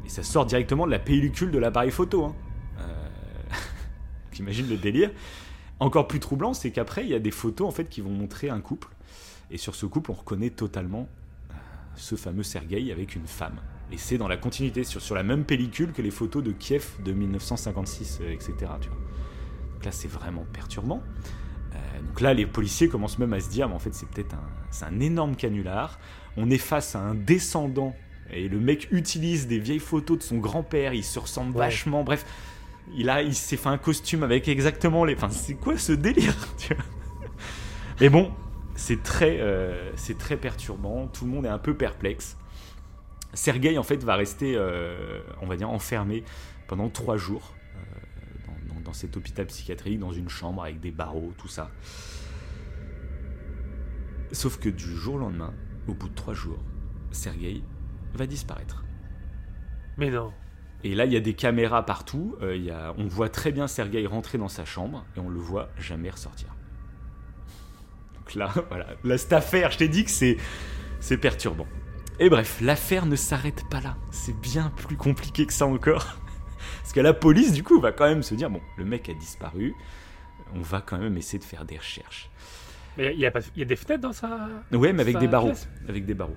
et 0.07 0.09
ça 0.09 0.23
sort 0.23 0.47
directement 0.47 0.87
de 0.87 0.93
la 0.93 0.99
pellicule 0.99 1.51
de 1.51 1.59
l'appareil 1.59 1.91
photo. 1.91 2.25
Hein. 2.25 2.35
J'imagine 4.33 4.69
le 4.69 4.77
délire. 4.77 5.11
Encore 5.79 6.09
plus 6.09 6.21
troublant, 6.21 6.55
c'est 6.55 6.71
qu'après, 6.71 7.05
il 7.05 7.11
y 7.11 7.15
a 7.15 7.19
des 7.19 7.31
photos 7.31 7.69
en 7.69 7.71
fait 7.71 7.89
qui 7.89 8.01
vont 8.01 8.11
montrer 8.11 8.49
un 8.49 8.61
couple. 8.61 8.89
Et 9.51 9.59
sur 9.59 9.75
ce 9.75 9.87
couple, 9.87 10.11
on 10.11 10.15
reconnaît 10.15 10.51
totalement 10.51 11.09
euh, 11.51 11.55
ce 11.97 12.15
fameux 12.15 12.43
Sergueï 12.43 12.91
avec 12.93 13.15
une 13.15 13.27
femme. 13.27 13.61
Et 13.93 13.99
c'est 13.99 14.19
dans 14.19 14.27
la 14.27 14.37
continuité, 14.37 14.83
sur, 14.85 15.15
la 15.15 15.23
même 15.23 15.45
pellicule 15.45 15.93
que 15.93 16.03
les 16.03 16.11
photos 16.11 16.43
de 16.43 16.51
Kiev 16.51 16.87
de 17.05 17.13
1956, 17.13 18.21
euh, 18.23 18.33
etc. 18.33 18.55
Donc 18.61 19.85
là, 19.85 19.93
c'est 19.93 20.09
vraiment 20.09 20.47
perturbant. 20.53 21.03
Euh, 21.75 22.01
donc 22.01 22.21
là, 22.21 22.33
les 22.33 22.47
policiers 22.47 22.89
commencent 22.89 23.19
même 23.19 23.35
à 23.35 23.41
se 23.41 23.51
dire, 23.51 23.69
mais 23.69 23.75
en 23.75 23.79
fait, 23.79 23.95
c'est 23.95 24.09
peut-être 24.09 24.35
un, 24.35 24.87
un 24.87 25.01
énorme 25.01 25.37
canular. 25.37 26.01
On 26.37 26.51
est 26.51 26.59
face 26.59 26.97
à 26.97 27.01
un 27.01 27.15
descendant, 27.15 27.95
et 28.31 28.49
le 28.49 28.59
mec 28.59 28.89
utilise 28.91 29.47
des 29.47 29.59
vieilles 29.59 29.79
photos 29.79 30.19
de 30.19 30.23
son 30.23 30.39
grand-père, 30.39 30.95
il 30.95 31.05
se 31.05 31.19
ressemble 31.19 31.57
vachement. 31.57 32.03
Bref, 32.03 32.25
il 32.95 33.11
a, 33.11 33.23
il 33.23 33.35
s'est 33.35 33.57
fait 33.57 33.69
un 33.69 33.79
costume 33.79 34.23
avec 34.23 34.49
exactement 34.49 35.05
les. 35.05 35.15
Enfin, 35.15 35.31
c'est 35.31 35.55
quoi 35.55 35.79
ce 35.79 35.93
délire 35.93 36.35
Mais 38.01 38.09
bon, 38.09 38.33
c'est 38.75 39.03
très, 39.03 39.41
euh, 39.41 39.93
c'est 39.97 40.19
très 40.19 40.37
perturbant. 40.37 41.07
Tout 41.09 41.25
le 41.25 41.31
monde 41.31 41.47
est 41.47 41.51
un 41.51 41.59
peu 41.59 41.75
perplexe. 41.75 42.37
Sergei 43.33 43.77
en 43.79 43.83
fait 43.83 44.03
va 44.03 44.17
rester, 44.17 44.55
euh, 44.57 45.21
on 45.43 45.47
va 45.47 45.57
dire, 45.57 45.71
enfermé 45.71 46.25
pendant 46.69 46.89
trois 46.89 47.17
jours 47.17 47.55
euh, 47.77 48.75
dans, 48.75 48.81
dans, 48.81 48.93
cet 48.93 49.17
hôpital 49.17 49.47
psychiatrique, 49.47 49.99
dans 49.99 50.13
une 50.13 50.29
chambre 50.29 50.63
avec 50.63 50.81
des 50.81 50.91
barreaux, 50.91 51.33
tout 51.37 51.49
ça. 51.49 51.71
Sauf 54.33 54.59
que 54.59 54.69
du 54.69 54.97
jour 54.97 55.17
au 55.17 55.19
lendemain, 55.19 55.55
au 55.87 55.95
bout 55.95 56.09
de 56.09 56.15
trois 56.15 56.35
jours, 56.35 56.59
Sergei 57.13 57.63
va 58.17 58.27
disparaître. 58.27 58.85
Mais 59.97 60.11
non. 60.11 60.33
Et 60.85 60.95
là, 60.95 61.05
il 61.05 61.13
y 61.13 61.17
a 61.17 61.21
des 61.21 61.35
caméras 61.35 61.85
partout. 61.85 62.37
Euh, 62.43 62.57
y 62.57 62.71
a, 62.71 62.95
on 62.99 63.07
voit 63.07 63.29
très 63.29 63.53
bien 63.53 63.67
Sergei 63.67 64.07
rentrer 64.07 64.39
dans 64.39 64.49
sa 64.49 64.65
chambre 64.65 65.05
et 65.17 65.21
on 65.21 65.29
le 65.29 65.39
voit 65.39 65.69
jamais 65.79 66.11
ressortir. 66.11 66.49
Donc 68.15 68.35
là, 68.35 68.53
voilà. 68.69 68.87
Là, 69.03 69.19
cette 69.19 69.33
affaire, 69.33 69.71
je 69.71 69.79
t'ai 69.79 69.89
dit 69.89 70.05
que 70.05 70.11
c'est, 70.11 70.37
c'est 71.01 71.19
perturbant. 71.19 71.67
Et 72.19 72.31
bref, 72.31 72.61
l'affaire 72.61 73.07
ne 73.07 73.17
s'arrête 73.17 73.69
pas 73.69 73.81
là. 73.81 73.97
C'est 74.11 74.39
bien 74.41 74.73
plus 74.77 74.97
compliqué 74.97 75.47
que 75.47 75.53
ça 75.53 75.67
encore. 75.67 76.07
Parce 76.83 76.93
que 76.93 77.01
la 77.01 77.13
police, 77.13 77.53
du 77.53 77.63
coup, 77.63 77.81
va 77.81 77.93
quand 77.93 78.07
même 78.07 78.23
se 78.23 78.35
dire 78.35 78.51
bon, 78.51 78.61
le 78.77 78.85
mec 78.85 79.09
a 79.09 79.15
disparu. 79.15 79.75
On 80.55 80.61
va 80.61 80.81
quand 80.81 80.99
même 80.99 81.17
essayer 81.17 81.39
de 81.39 81.45
faire 81.45 81.65
des 81.65 81.77
recherches. 81.77 82.31
Mais 82.97 83.13
il 83.13 83.21
y, 83.21 83.27
a, 83.27 83.33
y 83.57 83.63
a 83.63 83.65
des 83.65 83.77
fenêtres 83.77 84.03
dans 84.03 84.13
sa. 84.13 84.49
Ouais, 84.73 84.93
mais 84.93 85.03
avec 85.03 85.19
des 85.19 85.27
barreaux. 85.27 85.53
Avec 85.89 86.07
des 86.07 86.15
barreaux 86.15 86.37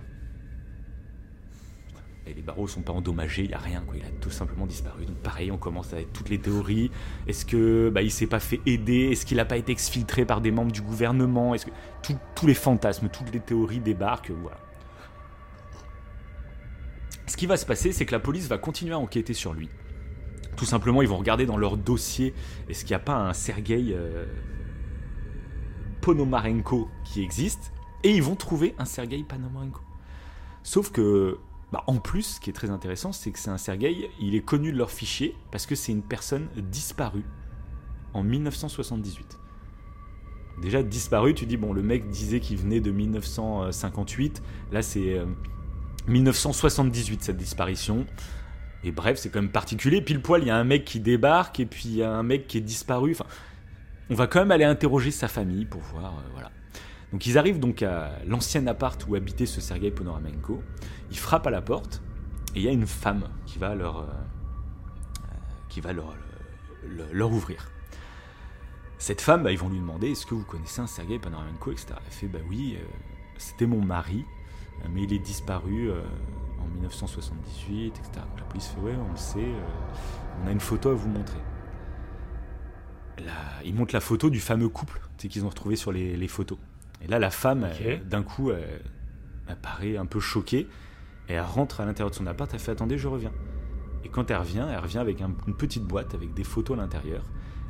les 2.35 2.41
barreaux 2.41 2.67
sont 2.67 2.81
pas 2.81 2.93
endommagés, 2.93 3.43
il 3.43 3.51
y 3.51 3.53
a 3.53 3.59
rien, 3.59 3.83
quoi. 3.85 3.95
Il 3.97 4.03
a 4.03 4.09
tout 4.21 4.29
simplement 4.29 4.65
disparu. 4.65 5.05
Donc 5.05 5.17
pareil, 5.17 5.51
on 5.51 5.57
commence 5.57 5.93
avec 5.93 6.11
toutes 6.13 6.29
les 6.29 6.39
théories. 6.39 6.91
Est-ce 7.27 7.45
que 7.45 7.89
bah, 7.89 8.01
il 8.01 8.11
s'est 8.11 8.27
pas 8.27 8.39
fait 8.39 8.61
aider? 8.65 9.09
Est-ce 9.11 9.25
qu'il 9.25 9.37
n'a 9.37 9.45
pas 9.45 9.57
été 9.57 9.71
exfiltré 9.71 10.25
par 10.25 10.41
des 10.41 10.51
membres 10.51 10.71
du 10.71 10.81
gouvernement? 10.81 11.55
Est-ce 11.55 11.65
que 11.65 11.71
tous 12.35 12.47
les 12.47 12.53
fantasmes, 12.53 13.09
toutes 13.09 13.31
les 13.33 13.39
théories 13.39 13.79
débarquent, 13.79 14.31
voilà. 14.31 14.57
Ce 17.27 17.37
qui 17.37 17.45
va 17.45 17.57
se 17.57 17.65
passer, 17.65 17.91
c'est 17.91 18.05
que 18.05 18.11
la 18.11 18.19
police 18.19 18.47
va 18.47 18.57
continuer 18.57 18.93
à 18.93 18.99
enquêter 18.99 19.33
sur 19.33 19.53
lui. 19.53 19.69
Tout 20.55 20.65
simplement, 20.65 21.01
ils 21.01 21.07
vont 21.07 21.17
regarder 21.17 21.45
dans 21.45 21.57
leur 21.57 21.77
dossier 21.77 22.33
est-ce 22.67 22.81
qu'il 22.81 22.91
n'y 22.91 23.01
a 23.01 23.05
pas 23.05 23.15
un 23.15 23.33
Sergei 23.33 23.93
euh, 23.93 24.25
Ponomarenko 26.01 26.89
qui 27.05 27.21
existe? 27.23 27.71
Et 28.03 28.15
ils 28.15 28.23
vont 28.23 28.35
trouver 28.35 28.73
un 28.79 28.85
Sergei 28.85 29.23
Ponomarenko. 29.23 29.81
Sauf 30.63 30.91
que 30.91 31.37
bah, 31.71 31.83
en 31.87 31.97
plus, 31.97 32.23
ce 32.23 32.39
qui 32.39 32.49
est 32.49 32.53
très 32.53 32.69
intéressant, 32.69 33.11
c'est 33.11 33.31
que 33.31 33.39
c'est 33.39 33.51
un 33.51 33.57
Sergueï, 33.57 34.09
il 34.19 34.35
est 34.35 34.41
connu 34.41 34.71
de 34.71 34.77
leur 34.77 34.89
fichier 34.89 35.35
parce 35.51 35.65
que 35.65 35.75
c'est 35.75 35.91
une 35.91 36.01
personne 36.01 36.47
disparue 36.57 37.25
en 38.13 38.23
1978. 38.23 39.37
Déjà 40.61 40.83
disparu, 40.83 41.33
tu 41.33 41.45
dis, 41.45 41.57
bon, 41.57 41.71
le 41.71 41.83
mec 41.83 42.09
disait 42.09 42.39
qu'il 42.39 42.57
venait 42.57 42.81
de 42.81 42.91
1958, 42.91 44.41
là 44.71 44.81
c'est 44.81 45.21
1978 46.07 47.13
euh, 47.13 47.17
cette 47.21 47.37
disparition. 47.37 48.05
Et 48.83 48.91
bref, 48.91 49.17
c'est 49.17 49.29
quand 49.29 49.41
même 49.41 49.51
particulier. 49.51 50.01
Pile 50.01 50.21
poil, 50.21 50.41
il 50.41 50.47
y 50.47 50.51
a 50.51 50.57
un 50.57 50.63
mec 50.63 50.85
qui 50.85 50.99
débarque 50.99 51.59
et 51.59 51.65
puis 51.65 51.83
il 51.85 51.95
y 51.95 52.03
a 52.03 52.11
un 52.11 52.23
mec 52.23 52.47
qui 52.47 52.57
est 52.57 52.61
disparu. 52.61 53.11
Enfin, 53.11 53.25
on 54.09 54.15
va 54.15 54.27
quand 54.27 54.39
même 54.39 54.51
aller 54.51 54.65
interroger 54.65 55.11
sa 55.11 55.27
famille 55.27 55.65
pour 55.65 55.81
voir, 55.81 56.13
euh, 56.17 56.29
voilà. 56.33 56.51
Donc 57.11 57.25
ils 57.25 57.37
arrivent 57.37 57.59
donc 57.59 57.81
à 57.81 58.11
l'ancien 58.27 58.65
appart 58.67 59.03
où 59.07 59.15
habitait 59.15 59.45
ce 59.45 59.61
Sergei 59.61 59.91
Ponoramenko. 59.91 60.61
Ils 61.11 61.17
frappent 61.17 61.47
à 61.47 61.51
la 61.51 61.61
porte 61.61 62.01
et 62.55 62.59
il 62.59 62.63
y 62.63 62.67
a 62.67 62.71
une 62.71 62.87
femme 62.87 63.29
qui 63.45 63.59
va 63.59 63.75
leur, 63.75 63.99
euh, 63.99 64.05
qui 65.69 65.81
va 65.81 65.93
leur, 65.93 66.15
leur, 67.11 67.31
ouvrir. 67.31 67.71
Cette 68.97 69.21
femme, 69.21 69.43
bah, 69.43 69.51
ils 69.51 69.57
vont 69.57 69.69
lui 69.69 69.79
demander 69.79 70.11
est-ce 70.11 70.25
que 70.25 70.35
vous 70.35 70.43
connaissez 70.43 70.81
un 70.81 70.87
Sergei 70.87 71.19
Ponoramenko 71.19 71.71
etc. 71.71 71.95
Elle 72.05 72.11
fait 72.11 72.27
bah 72.27 72.39
oui, 72.49 72.77
euh, 72.77 72.85
c'était 73.37 73.65
mon 73.65 73.81
mari, 73.81 74.25
mais 74.89 75.03
il 75.03 75.13
est 75.13 75.19
disparu 75.19 75.89
euh, 75.89 76.01
en 76.59 76.67
1978, 76.67 77.87
etc. 77.87 78.11
la 78.37 78.43
police 78.43 78.67
fait 78.67 78.79
ouais, 78.81 78.95
on 78.95 79.11
le 79.11 79.17
sait, 79.17 79.51
on 80.43 80.47
a 80.47 80.51
une 80.51 80.59
photo 80.59 80.89
à 80.89 80.93
vous 80.93 81.09
montrer. 81.09 81.39
Là, 83.25 83.33
ils 83.65 83.73
montrent 83.73 83.93
la 83.93 84.01
photo 84.01 84.29
du 84.29 84.39
fameux 84.39 84.69
couple 84.69 85.01
qu'ils 85.17 85.43
ont 85.43 85.49
retrouvé 85.49 85.75
sur 85.75 85.91
les 85.91 86.27
photos. 86.29 86.57
Et 87.01 87.07
là, 87.07 87.19
la 87.19 87.29
femme, 87.29 87.67
d'un 88.05 88.23
coup, 88.23 88.51
elle, 88.51 89.57
paraît 89.61 89.97
un 89.97 90.05
peu 90.05 90.19
choquée. 90.19 90.67
Elle 91.29 91.41
rentre 91.41 91.81
à 91.81 91.85
l'intérieur 91.85 92.09
de 92.09 92.15
son 92.15 92.27
appart. 92.27 92.51
Elle 92.53 92.59
fait 92.59 92.71
Attendez, 92.71 92.97
je 92.97 93.07
reviens. 93.07 93.31
Et 94.03 94.09
quand 94.09 94.29
elle 94.31 94.37
revient, 94.37 94.65
elle 94.71 94.79
revient 94.79 94.97
avec 94.97 95.21
une 95.21 95.55
petite 95.55 95.83
boîte 95.83 96.13
avec 96.13 96.33
des 96.33 96.43
photos 96.43 96.77
à 96.77 96.81
l'intérieur. 96.81 97.23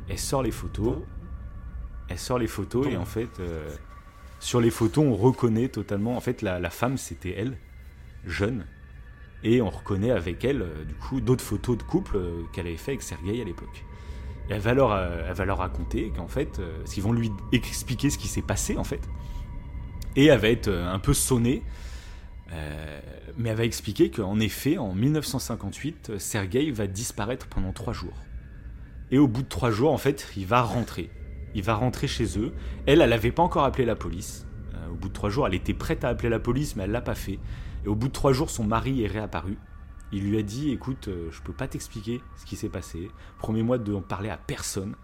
Elle 0.08 0.18
sort 0.18 0.42
les 0.42 0.50
photos. 0.50 0.96
Elle 2.08 2.18
sort 2.18 2.38
les 2.38 2.46
photos. 2.46 2.86
Et 2.86 2.96
en 2.96 3.04
fait, 3.04 3.40
euh, 3.40 3.68
sur 4.38 4.60
les 4.60 4.70
photos, 4.70 5.04
on 5.04 5.14
reconnaît 5.14 5.68
totalement. 5.68 6.16
En 6.16 6.20
fait, 6.20 6.42
la, 6.42 6.70
femme, 6.70 6.96
c'était 6.96 7.34
elle, 7.36 7.56
jeune. 8.26 8.66
Et 9.42 9.62
on 9.62 9.70
reconnaît 9.70 10.10
avec 10.10 10.44
elle, 10.44 10.62
euh, 10.62 10.84
du 10.84 10.94
coup, 10.94 11.20
d'autres 11.20 11.44
photos 11.44 11.78
de 11.78 11.82
couple 11.82 12.16
euh, 12.16 12.42
qu'elle 12.52 12.66
avait 12.66 12.76
fait 12.76 12.92
avec 12.92 13.02
Sergei 13.02 13.40
à 13.40 13.44
l'époque 13.44 13.84
elle 14.50 14.60
va 14.60 14.74
leur, 14.74 15.58
raconter 15.58 16.12
qu'en 16.14 16.26
fait, 16.26 16.58
euh, 16.58 16.82
ils 16.96 17.02
vont 17.02 17.12
lui 17.12 17.30
expliquer 17.52 18.10
ce 18.10 18.18
qui 18.18 18.28
s'est 18.28 18.42
passé 18.42 18.76
en 18.76 18.84
fait. 18.84 19.00
Et 20.16 20.26
elle 20.26 20.40
va 20.40 20.48
être 20.48 20.68
un 20.68 20.98
peu 20.98 21.14
sonnée, 21.14 21.62
mais 23.36 23.50
elle 23.50 23.56
va 23.56 23.64
expliquer 23.64 24.10
qu'en 24.10 24.40
effet, 24.40 24.78
en 24.78 24.92
1958, 24.92 26.18
Sergei 26.18 26.70
va 26.70 26.86
disparaître 26.86 27.46
pendant 27.46 27.72
trois 27.72 27.92
jours. 27.92 28.16
Et 29.10 29.18
au 29.18 29.28
bout 29.28 29.42
de 29.42 29.48
trois 29.48 29.70
jours, 29.70 29.92
en 29.92 29.98
fait, 29.98 30.28
il 30.36 30.46
va 30.46 30.62
rentrer. 30.62 31.10
Il 31.54 31.62
va 31.62 31.74
rentrer 31.74 32.06
chez 32.06 32.38
eux. 32.38 32.52
Elle, 32.86 33.00
elle 33.00 33.10
n'avait 33.10 33.32
pas 33.32 33.42
encore 33.42 33.64
appelé 33.64 33.84
la 33.84 33.96
police. 33.96 34.46
au 34.90 34.94
bout 34.94 35.08
de 35.08 35.14
trois 35.14 35.30
jours, 35.30 35.46
elle 35.46 35.54
était 35.54 35.74
prête 35.74 36.04
à 36.04 36.08
appeler 36.08 36.28
la 36.28 36.38
police, 36.38 36.76
mais 36.76 36.84
elle 36.84 36.90
l'a 36.90 37.00
pas 37.00 37.14
fait. 37.14 37.38
Et 37.84 37.88
au 37.88 37.94
bout 37.94 38.08
de 38.08 38.12
trois 38.12 38.32
jours, 38.32 38.50
son 38.50 38.64
mari 38.64 39.02
est 39.02 39.08
réapparu. 39.08 39.56
Il 40.12 40.28
lui 40.28 40.38
a 40.38 40.42
dit 40.42 40.70
écoute, 40.70 41.08
euh, 41.08 41.28
je 41.30 41.40
peux 41.40 41.52
pas 41.52 41.68
t'expliquer 41.68 42.20
ce 42.36 42.44
qui 42.44 42.56
s'est 42.56 42.68
passé. 42.68 43.10
Promets-moi 43.38 43.78
de 43.78 43.92
n'en 43.92 44.02
parler 44.02 44.28
à 44.28 44.36
personne. 44.36 44.96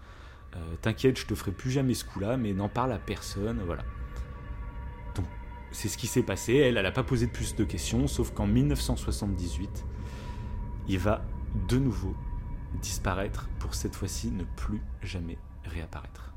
Euh, 0.55 0.59
t'inquiète, 0.81 1.17
je 1.17 1.25
te 1.25 1.35
ferai 1.35 1.51
plus 1.51 1.71
jamais 1.71 1.93
ce 1.93 2.03
coup-là, 2.03 2.35
mais 2.35 2.53
n'en 2.53 2.69
parle 2.69 2.91
à 2.91 2.97
personne. 2.97 3.59
Voilà. 3.65 3.83
C'est 5.71 5.89
ce 5.89 5.97
qui 5.97 6.07
s'est 6.07 6.23
passé. 6.23 6.55
Elle, 6.55 6.77
elle 6.77 6.83
n'a 6.83 6.91
pas 6.91 7.03
posé 7.03 7.27
de 7.27 7.31
plus 7.31 7.55
de 7.55 7.63
questions, 7.63 8.07
sauf 8.07 8.31
qu'en 8.31 8.47
1978, 8.47 9.85
il 10.87 10.99
va 10.99 11.21
de 11.67 11.77
nouveau 11.77 12.15
disparaître 12.81 13.49
pour 13.59 13.75
cette 13.75 13.95
fois-ci 13.95 14.31
ne 14.31 14.43
plus 14.43 14.81
jamais 15.03 15.37
réapparaître. 15.65 16.33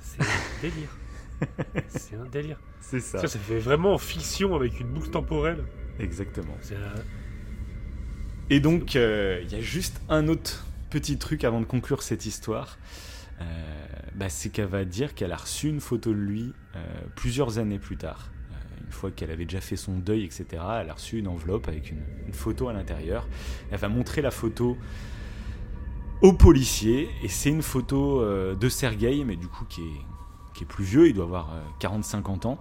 C'est 0.00 0.22
délire. 0.62 0.88
c'est 1.88 2.16
un 2.16 2.24
délire. 2.24 2.58
C'est 2.80 3.00
ça. 3.00 3.20
ça. 3.20 3.28
Ça 3.28 3.38
fait 3.38 3.58
vraiment 3.58 3.98
fiction 3.98 4.54
avec 4.54 4.80
une 4.80 4.88
boucle 4.88 5.10
temporelle. 5.10 5.64
Exactement. 5.98 6.56
Et 8.48 8.60
donc, 8.60 8.96
euh, 8.96 9.40
il 9.42 9.52
y 9.52 9.56
a 9.56 9.60
juste 9.60 10.00
un 10.08 10.28
autre 10.28 10.66
petit 10.90 11.18
truc 11.18 11.44
avant 11.44 11.60
de 11.60 11.66
conclure 11.66 12.02
cette 12.02 12.26
histoire. 12.26 12.78
Euh, 13.40 13.44
bah, 14.14 14.28
c'est 14.28 14.48
qu'elle 14.48 14.66
va 14.66 14.84
dire 14.84 15.14
qu'elle 15.14 15.32
a 15.32 15.36
reçu 15.36 15.68
une 15.68 15.80
photo 15.80 16.10
de 16.10 16.18
lui 16.18 16.52
euh, 16.74 16.84
plusieurs 17.16 17.58
années 17.58 17.78
plus 17.78 17.96
tard. 17.96 18.30
une 18.84 18.92
fois 18.92 19.10
qu'elle 19.10 19.30
avait 19.30 19.44
déjà 19.44 19.60
fait 19.60 19.76
son 19.76 19.98
deuil, 19.98 20.24
etc., 20.24 20.46
elle 20.52 20.90
a 20.90 20.94
reçu 20.94 21.18
une 21.18 21.28
enveloppe 21.28 21.68
avec 21.68 21.90
une, 21.90 22.32
photo 22.32 22.68
à 22.68 22.72
l'intérieur. 22.72 23.26
Elle 23.70 23.78
va 23.78 23.88
montrer 23.88 24.22
la 24.22 24.30
photo 24.30 24.76
au 26.22 26.32
policier, 26.32 27.08
et 27.22 27.28
c'est 27.28 27.50
une 27.50 27.62
photo 27.62 28.24
de 28.54 28.68
Sergueï, 28.68 29.24
mais 29.24 29.36
du 29.36 29.48
coup 29.48 29.64
qui 29.64 29.82
est, 29.82 30.00
qui 30.54 30.64
est 30.64 30.66
plus 30.66 30.84
vieux, 30.84 31.08
il 31.08 31.14
doit 31.14 31.24
avoir 31.24 31.54
40-50 31.80 32.46
ans. 32.46 32.60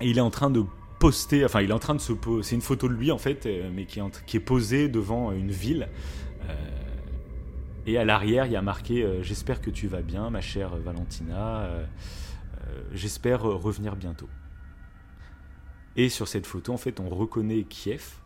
Et 0.00 0.10
il 0.10 0.18
est 0.18 0.22
en 0.22 0.30
train 0.30 0.50
de 0.50 0.64
poster, 0.98 1.44
enfin 1.44 1.60
il 1.62 1.70
est 1.70 1.74
en 1.74 1.78
train 1.78 1.94
de 1.94 2.00
se 2.00 2.12
poser, 2.12 2.42
c'est 2.42 2.54
une 2.54 2.62
photo 2.62 2.88
de 2.88 2.94
lui 2.94 3.10
en 3.10 3.18
fait, 3.18 3.46
euh, 3.46 3.70
mais 3.72 3.86
qui 3.86 4.00
est 4.36 4.40
posée 4.40 4.88
devant 4.88 5.32
une 5.32 5.50
ville. 5.50 5.88
Euh, 7.88 7.92
et 7.92 7.98
à 7.98 8.04
l'arrière, 8.04 8.46
il 8.46 8.52
y 8.52 8.56
a 8.56 8.62
marqué 8.62 9.02
euh, 9.02 9.22
J'espère 9.22 9.60
que 9.60 9.70
tu 9.70 9.88
vas 9.88 10.02
bien, 10.02 10.30
ma 10.30 10.40
chère 10.40 10.76
Valentina. 10.76 11.68
J'espère 12.92 13.42
revenir 13.42 13.96
bientôt. 13.96 14.28
Et 15.96 16.10
sur 16.10 16.28
cette 16.28 16.46
photo, 16.46 16.72
en 16.72 16.76
fait, 16.76 17.00
on 17.00 17.08
reconnaît 17.08 17.64
Kiev, 17.64 18.16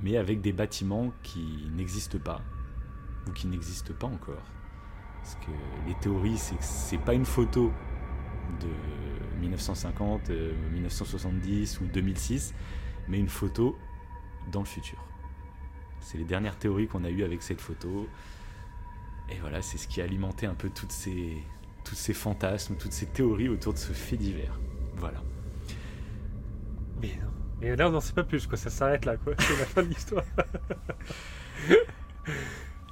mais 0.00 0.16
avec 0.16 0.40
des 0.40 0.52
bâtiments 0.52 1.12
qui 1.22 1.68
n'existent 1.76 2.18
pas, 2.18 2.40
ou 3.28 3.32
qui 3.32 3.46
n'existent 3.46 3.92
pas 3.92 4.06
encore. 4.06 4.42
Parce 5.22 5.34
que 5.36 5.50
les 5.86 5.94
théories, 6.00 6.38
c'est 6.38 6.56
que 6.56 6.64
c'est 6.64 6.98
pas 6.98 7.14
une 7.14 7.26
photo 7.26 7.72
de 8.60 9.40
1950, 9.40 10.30
1970 10.72 11.78
euh, 11.80 11.84
ou 11.84 11.88
2006, 11.88 12.54
mais 13.08 13.18
une 13.18 13.28
photo 13.28 13.76
dans 14.50 14.60
le 14.60 14.66
futur. 14.66 15.04
C'est 16.00 16.18
les 16.18 16.24
dernières 16.24 16.56
théories 16.56 16.88
qu'on 16.88 17.04
a 17.04 17.10
eues 17.10 17.22
avec 17.24 17.42
cette 17.42 17.60
photo. 17.60 18.08
Et 19.30 19.36
voilà, 19.40 19.62
c'est 19.62 19.78
ce 19.78 19.88
qui 19.88 20.00
a 20.00 20.04
alimenté 20.04 20.46
un 20.46 20.54
peu 20.54 20.70
toutes 20.70 20.92
ces, 20.92 21.36
tous 21.84 21.94
ces 21.94 22.14
fantasmes, 22.14 22.76
toutes 22.76 22.92
ces 22.92 23.06
théories 23.06 23.48
autour 23.48 23.72
de 23.72 23.78
ce 23.78 23.92
fait 23.92 24.16
divers. 24.16 24.58
Voilà. 24.96 25.22
Mais 27.00 27.18
non. 27.20 27.66
Et 27.66 27.74
là, 27.74 27.88
on 27.88 27.92
n'en 27.92 28.00
sait 28.00 28.12
pas 28.12 28.24
plus, 28.24 28.46
quoi. 28.46 28.56
Ça 28.56 28.70
s'arrête 28.70 29.04
là, 29.04 29.16
quoi. 29.16 29.34
C'est 29.38 29.58
la 29.58 29.64
fin 29.64 29.82
de 29.82 29.88
l'histoire. 29.88 30.24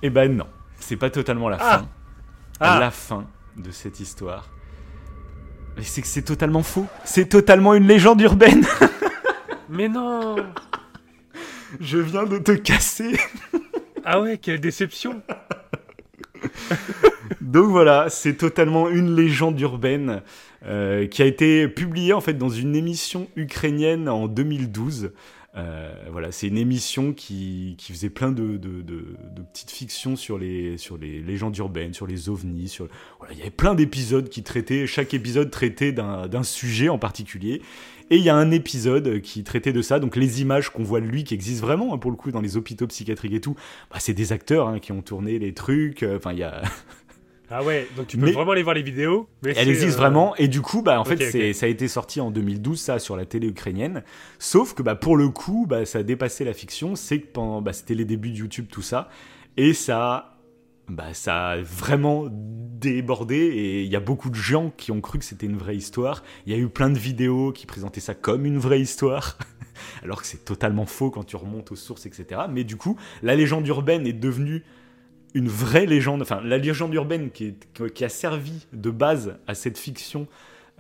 Eh 0.03 0.11
ben 0.11 0.37
non, 0.37 0.47
c'est 0.79 0.99
pas 0.99 1.09
totalement 1.09 1.49
la 1.49 1.57
ah. 1.59 1.79
fin. 1.79 1.89
Ah. 2.61 2.79
La 2.79 2.91
fin 2.91 3.27
de 3.57 3.71
cette 3.71 4.01
histoire, 4.01 4.51
mais 5.77 5.83
c'est 5.83 6.03
que 6.03 6.07
c'est 6.07 6.23
totalement 6.23 6.63
faux. 6.63 6.87
C'est 7.05 7.29
totalement 7.29 7.75
une 7.75 7.87
légende 7.87 8.21
urbaine. 8.21 8.65
Mais 9.69 9.89
non 9.89 10.37
Je 11.81 11.99
viens 11.99 12.25
de 12.25 12.39
te 12.39 12.53
casser. 12.53 13.19
ah 14.05 14.21
ouais, 14.21 14.39
quelle 14.39 14.61
déception 14.61 15.23
Donc 17.41 17.67
voilà, 17.71 18.09
c'est 18.11 18.35
totalement 18.35 18.89
une 18.89 19.15
légende 19.15 19.59
urbaine 19.61 20.23
euh, 20.65 21.07
qui 21.07 21.23
a 21.23 21.27
été 21.27 21.69
publiée 21.69 22.13
en 22.13 22.21
fait 22.21 22.35
dans 22.35 22.49
une 22.49 22.75
émission 22.77 23.29
ukrainienne 23.37 24.09
en 24.09 24.29
2012 24.29 25.13
euh, 25.57 25.93
voilà, 26.11 26.33
c'est 26.33 26.49
une 26.49 26.59
émission 26.59 27.13
qui, 27.13 27.77
qui, 27.79 27.93
faisait 27.93 28.11
plein 28.11 28.33
de, 28.33 28.57
de, 28.57 28.83
petites 29.53 29.71
fictions 29.71 30.17
sur 30.17 30.37
les, 30.37 30.79
sur 30.79 30.99
les 30.99 31.21
légendes 31.21 31.57
urbaines, 31.59 31.95
sur 31.95 32.09
les 32.09 32.29
ovnis. 32.29 32.69
Sur... 32.69 32.89
Il 33.31 33.39
y 33.39 33.43
avait 33.43 33.51
plein 33.51 33.77
d'épisodes 33.77 34.29
qui 34.29 34.43
traitaient, 34.43 34.87
chaque 34.89 35.15
épisode 35.15 35.51
traitait 35.51 35.93
d'un 35.93 36.43
sujet 36.43 36.89
en 36.89 36.99
particulier. 36.99 37.63
Et 38.11 38.17
il 38.19 38.23
y 38.23 38.29
a 38.29 38.37
un 38.37 38.51
épisode 38.51 39.21
qui 39.21 39.45
traitait 39.45 39.73
de 39.73 39.83
ça, 39.83 39.99
donc 39.99 40.17
les 40.17 40.43
images 40.43 40.69
qu'on 40.69 40.83
voit 40.83 41.01
de 41.01 41.07
lui, 41.07 41.25
qui 41.25 41.35
existent 41.35 41.67
vraiment, 41.67 41.95
hein, 41.95 41.99
pour 41.99 42.11
le 42.11 42.17
coup, 42.17 42.31
dans 42.31 42.41
les 42.41 42.57
hôpitaux 42.57 42.87
psychiatriques 42.87 43.33
et 43.33 43.41
tout, 43.41 43.57
bah, 43.91 43.97
c'est 43.99 44.13
des 44.13 44.33
acteurs 44.33 44.69
hein, 44.69 44.79
qui 44.79 44.93
ont 44.93 45.03
tourné 45.03 45.39
les 45.39 45.55
trucs. 45.55 46.03
Euh, 46.03 46.19
enfin, 46.19 46.33
il 46.33 46.39
y 46.39 46.43
a. 46.43 46.63
Ah 47.51 47.63
ouais, 47.63 47.87
donc 47.95 48.07
tu 48.07 48.17
peux 48.17 48.31
vraiment 48.31 48.53
aller 48.53 48.63
voir 48.63 48.75
les 48.75 48.83
vidéos. 48.83 49.29
Mais 49.43 49.53
elle 49.57 49.69
existe 49.69 49.97
euh, 49.99 50.01
vraiment, 50.01 50.35
et 50.37 50.49
du 50.49 50.63
coup, 50.63 50.81
bah, 50.81 50.99
en 50.99 51.05
fait, 51.05 51.53
ça 51.53 51.67
a 51.67 51.69
été 51.69 51.89
sorti 51.89 52.21
en 52.21 52.31
2012, 52.31 52.81
ça, 52.81 52.99
sur 52.99 53.17
la 53.17 53.27
télé 53.27 53.47
ukrainienne. 53.47 54.03
Sauf 54.39 54.75
que, 54.75 54.83
bah, 54.83 54.95
pour 54.95 55.17
le 55.17 55.29
coup, 55.29 55.67
bah, 55.69 55.85
ça 55.85 55.99
a 55.99 56.03
dépassé 56.03 56.45
la 56.45 56.55
fiction, 56.55 56.97
c'est 56.97 57.21
que 57.21 57.27
pendant, 57.27 57.61
bah, 57.61 57.75
c'était 57.75 57.95
les 57.95 58.07
débuts 58.07 58.31
de 58.31 58.39
YouTube, 58.39 58.67
tout 58.71 58.83
ça, 58.83 59.11
et 59.57 59.75
ça, 59.75 60.34
bah, 60.89 61.15
ça 61.15 61.51
a 61.51 61.63
vraiment 61.63 62.27
débordé, 62.31 63.37
et 63.37 63.83
il 63.83 63.91
y 63.91 63.97
a 63.97 64.01
beaucoup 64.01 64.31
de 64.31 64.35
gens 64.35 64.71
qui 64.77 64.93
ont 64.93 65.01
cru 65.01 65.19
que 65.19 65.25
c'était 65.25 65.47
une 65.47 65.57
vraie 65.57 65.77
histoire. 65.77 66.23
Il 66.47 66.53
y 66.53 66.57
a 66.57 66.59
eu 66.59 66.69
plein 66.69 66.91
de 66.91 66.99
vidéos 66.99 67.53
qui 67.53 67.67
présentaient 67.67 68.01
ça 68.01 68.15
comme 68.15 68.45
une 68.45 68.59
vraie 68.59 68.81
histoire. 68.81 69.39
alors 70.03 70.21
que 70.21 70.27
c'est 70.27 70.45
totalement 70.45 70.87
faux 70.87 71.11
quand 71.11 71.25
tu 71.25 71.37
remontes 71.37 71.73
aux 71.73 71.77
sources, 71.77 72.07
etc. 72.07 72.43
Mais 72.51 72.65
du 72.65 72.77
coup, 72.77 72.97
la 73.23 73.35
légende 73.35 73.67
urbaine 73.67 74.07
est 74.07 74.13
devenue 74.13 74.65
une 75.35 75.49
vraie 75.49 75.87
légende, 75.87 76.23
enfin 76.23 76.41
la 76.45 76.59
légende 76.59 76.95
urbaine 76.95 77.31
qui, 77.31 77.55
a 78.01 78.09
servi 78.09 78.67
de 78.73 78.91
base 78.91 79.37
à 79.49 79.55
cette 79.55 79.79
fiction, 79.79 80.29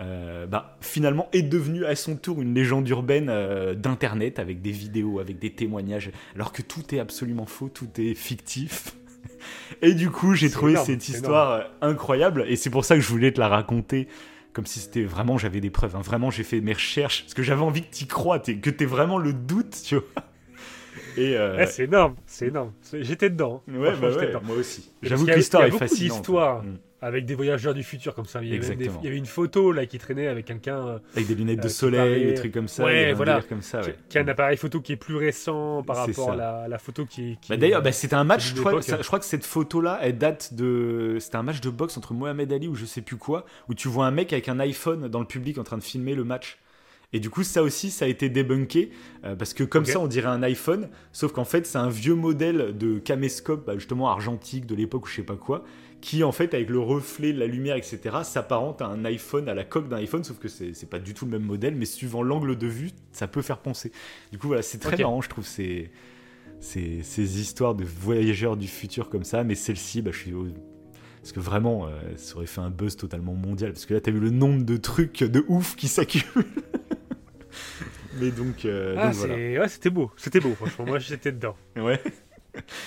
euh, 0.00 0.46
bah, 0.46 0.76
finalement 0.80 1.28
est 1.32 1.42
devenue 1.42 1.84
à 1.84 1.96
son 1.96 2.16
tour 2.16 2.40
une 2.40 2.54
légende 2.54 2.88
urbaine 2.88 3.28
euh, 3.28 3.74
d'internet 3.74 4.38
avec 4.38 4.62
des 4.62 4.70
vidéos, 4.70 5.18
avec 5.18 5.38
des 5.38 5.50
témoignages, 5.50 6.10
alors 6.34 6.52
que 6.52 6.62
tout 6.62 6.94
est 6.94 7.00
absolument 7.00 7.46
faux, 7.46 7.68
tout 7.68 7.88
est 7.98 8.14
fictif. 8.14 8.94
Et 9.82 9.94
du 9.94 10.10
coup, 10.10 10.34
j'ai 10.34 10.50
trouvé 10.50 10.76
cette 10.76 11.08
histoire 11.08 11.52
euh, 11.52 11.62
incroyable, 11.80 12.44
et 12.48 12.56
c'est 12.56 12.70
pour 12.70 12.84
ça 12.84 12.94
que 12.94 13.00
je 13.00 13.08
voulais 13.08 13.32
te 13.32 13.40
la 13.40 13.48
raconter 13.48 14.08
comme 14.52 14.66
si 14.66 14.78
c'était 14.78 15.02
vraiment 15.02 15.36
j'avais 15.36 15.60
des 15.60 15.70
preuves. 15.70 15.96
Hein. 15.96 16.00
Vraiment, 16.02 16.30
j'ai 16.30 16.44
fait 16.44 16.60
mes 16.60 16.72
recherches 16.72 17.22
parce 17.22 17.34
que 17.34 17.42
j'avais 17.42 17.62
envie 17.62 17.82
que 17.82 17.92
tu 17.92 18.04
y 18.04 18.06
crois, 18.06 18.38
que 18.38 18.70
tu 18.70 18.84
aies 18.84 18.86
vraiment 18.86 19.18
le 19.18 19.32
doute, 19.32 19.82
tu 19.84 19.96
vois. 19.96 20.04
Euh, 21.18 21.66
c'est 21.68 21.84
énorme, 21.84 22.14
c'est 22.26 22.48
énorme. 22.48 22.72
J'étais 22.92 23.30
dedans. 23.30 23.62
Ouais, 23.68 23.92
bah 24.00 24.40
moi 24.42 24.56
aussi. 24.56 24.90
J'avoue 25.02 25.26
que 25.26 25.32
l'histoire 25.32 25.64
est 25.64 25.70
fascinante. 25.70 26.18
d'histoires 26.18 26.62
mm. 26.62 26.78
avec 27.02 27.24
des 27.26 27.34
voyageurs 27.34 27.74
du 27.74 27.82
futur 27.82 28.14
comme 28.14 28.24
ça. 28.24 28.42
Il 28.42 28.48
y, 28.48 28.56
avait 28.56 28.74
il 28.74 29.04
y, 29.04 29.06
avait 29.06 29.16
une 29.16 29.26
photo 29.26 29.72
là 29.72 29.86
qui 29.86 29.98
traînait 29.98 30.28
avec 30.28 30.46
quelqu'un 30.46 30.86
euh, 30.86 30.98
avec 31.14 31.28
des 31.28 31.34
lunettes 31.34 31.60
de 31.60 31.66
euh, 31.66 31.70
soleil, 31.70 32.26
des 32.26 32.34
trucs 32.34 32.52
comme 32.52 32.68
ça. 32.68 32.84
Ouais, 32.84 33.12
voilà. 33.12 33.42
Comme 33.42 33.62
ça, 33.62 33.80
Qui, 34.08 34.18
a 34.18 34.22
un 34.22 34.28
appareil 34.28 34.56
photo 34.56 34.80
qui 34.80 34.92
est 34.92 34.96
plus 34.96 35.16
récent 35.16 35.82
par 35.82 35.96
rapport 35.96 36.32
à 36.32 36.68
la, 36.68 36.78
photo 36.78 37.04
qui. 37.06 37.38
bah, 37.48 37.56
D'ailleurs, 37.56 37.82
bah, 37.82 37.92
c'était 37.92 38.14
un 38.14 38.24
match. 38.24 38.54
Je 38.54 38.60
crois, 38.60 38.80
je 38.80 39.06
crois, 39.06 39.18
que 39.18 39.24
cette 39.24 39.44
photo 39.44 39.80
là, 39.80 39.98
elle 40.02 40.18
date 40.18 40.54
de. 40.54 41.18
C'était 41.20 41.36
un 41.36 41.42
match 41.42 41.60
de 41.60 41.70
boxe 41.70 41.96
entre 41.96 42.14
Mohamed 42.14 42.52
Ali 42.52 42.68
ou 42.68 42.74
je 42.74 42.84
sais 42.84 43.02
plus 43.02 43.16
quoi, 43.16 43.44
où 43.68 43.74
tu 43.74 43.88
vois 43.88 44.06
un 44.06 44.10
mec 44.10 44.32
avec 44.32 44.48
un 44.48 44.58
iPhone 44.60 45.08
dans 45.08 45.20
le 45.20 45.26
public 45.26 45.58
en 45.58 45.64
train 45.64 45.78
de 45.78 45.82
filmer 45.82 46.14
le 46.14 46.24
match. 46.24 46.58
Et 47.14 47.20
du 47.20 47.30
coup, 47.30 47.44
ça 47.44 47.62
aussi, 47.62 47.92
ça 47.92 48.06
a 48.06 48.08
été 48.08 48.28
débunké, 48.28 48.90
euh, 49.24 49.36
parce 49.36 49.54
que 49.54 49.62
comme 49.62 49.84
ça, 49.84 50.00
on 50.00 50.08
dirait 50.08 50.28
un 50.28 50.42
iPhone, 50.42 50.88
sauf 51.12 51.32
qu'en 51.32 51.44
fait, 51.44 51.64
c'est 51.64 51.78
un 51.78 51.88
vieux 51.88 52.16
modèle 52.16 52.76
de 52.76 52.98
caméscope, 52.98 53.66
bah, 53.66 53.74
justement 53.74 54.10
argentique 54.10 54.66
de 54.66 54.74
l'époque 54.74 55.06
ou 55.06 55.08
je 55.08 55.14
sais 55.14 55.22
pas 55.22 55.36
quoi, 55.36 55.64
qui 56.00 56.24
en 56.24 56.32
fait, 56.32 56.54
avec 56.54 56.68
le 56.68 56.80
reflet, 56.80 57.32
la 57.32 57.46
lumière, 57.46 57.76
etc., 57.76 58.00
s'apparente 58.24 58.82
à 58.82 58.86
un 58.86 59.04
iPhone, 59.04 59.48
à 59.48 59.54
la 59.54 59.62
coque 59.62 59.88
d'un 59.88 59.98
iPhone, 59.98 60.24
sauf 60.24 60.40
que 60.40 60.48
c'est 60.48 60.90
pas 60.90 60.98
du 60.98 61.14
tout 61.14 61.24
le 61.24 61.30
même 61.30 61.46
modèle, 61.46 61.76
mais 61.76 61.84
suivant 61.84 62.24
l'angle 62.24 62.58
de 62.58 62.66
vue, 62.66 62.90
ça 63.12 63.28
peut 63.28 63.42
faire 63.42 63.58
penser. 63.58 63.92
Du 64.32 64.38
coup, 64.38 64.48
voilà, 64.48 64.62
c'est 64.62 64.78
très 64.78 64.96
marrant, 64.96 65.20
je 65.20 65.28
trouve, 65.28 65.46
ces, 65.46 65.92
ces, 66.58 67.04
ces, 67.04 67.40
histoires 67.40 67.76
de 67.76 67.84
voyageurs 67.84 68.56
du 68.56 68.66
futur 68.66 69.08
comme 69.08 69.24
ça, 69.24 69.44
mais 69.44 69.54
celle-ci, 69.54 70.02
bah, 70.02 70.10
je 70.12 70.18
suis 70.18 70.32
parce 71.24 71.32
que 71.32 71.40
vraiment, 71.40 71.86
euh, 71.86 71.90
ça 72.16 72.36
aurait 72.36 72.44
fait 72.44 72.60
un 72.60 72.68
buzz 72.68 72.96
totalement 72.96 73.32
mondial. 73.32 73.72
Parce 73.72 73.86
que 73.86 73.94
là, 73.94 74.00
t'as 74.02 74.10
vu 74.10 74.20
le 74.20 74.28
nombre 74.28 74.62
de 74.62 74.76
trucs 74.76 75.24
de 75.24 75.42
ouf 75.48 75.74
qui 75.74 75.88
s'accumulent. 75.88 76.44
Mais 78.20 78.30
donc, 78.30 78.64
euh, 78.64 78.94
ah, 78.98 79.10
Ouais, 79.26 79.68
c'était 79.68 79.90
beau, 79.90 80.10
c'était 80.16 80.40
beau, 80.40 80.54
franchement. 80.54 80.86
Moi, 80.86 80.98
j'étais 80.98 81.32
dedans. 81.32 81.56
Ouais. 81.76 82.00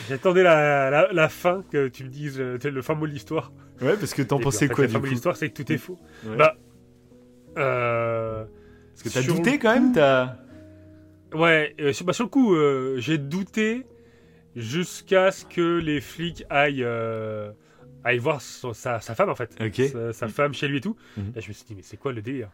J'attendais 0.08 0.44
la, 0.44 1.12
la, 1.12 1.30
fin, 1.30 1.62
que 1.70 1.90
tu 1.90 2.06
me 2.06 2.10
dises 2.10 2.40
euh, 2.40 2.58
le 2.64 2.82
fin 2.82 2.96
mot 2.96 3.06
de 3.06 3.12
l'histoire. 3.12 3.52
Ouais, 3.82 3.98
parce 3.98 4.14
que 4.14 4.22
t'en 4.22 4.40
pensais 4.40 4.70
quoi, 4.70 4.86
du 4.86 4.88
coup 4.88 4.94
fin 4.94 5.00
mot 5.00 5.06
de 5.06 5.12
l'histoire, 5.12 5.36
c'est 5.36 5.50
que 5.50 5.62
tout 5.62 5.70
est 5.72 5.78
faux. 5.78 6.00
Bah. 6.38 6.56
Euh, 7.58 8.46
parce 8.94 9.04
que 9.04 9.10
t'as 9.10 9.28
douté 9.28 9.60
quand 9.60 9.74
même, 9.74 9.92
t'as. 9.92 10.38
Ouais, 11.34 11.76
euh, 11.82 11.92
sur, 11.92 12.06
bah, 12.06 12.14
sur 12.14 12.24
le 12.24 12.30
coup, 12.30 12.56
j'ai 13.00 13.18
douté 13.18 13.86
jusqu'à 14.56 15.32
ce 15.32 15.44
que 15.46 15.80
les 15.80 16.00
flics 16.00 16.46
aillent 16.50 16.88
aille 18.08 18.18
voir 18.18 18.42
sa, 18.42 19.00
femme 19.00 19.30
en 19.30 19.36
fait. 19.36 19.56
Sa, 20.14 20.28
femme 20.28 20.54
chez 20.54 20.68
lui 20.68 20.78
et 20.78 20.82
tout. 20.82 20.96
Là, 21.18 21.42
je 21.42 21.48
me 21.48 21.54
suis 21.54 21.66
dit, 21.66 21.76
mais 21.76 21.84
c'est 21.84 21.98
quoi 21.98 22.12
le 22.12 22.22
délire? 22.22 22.50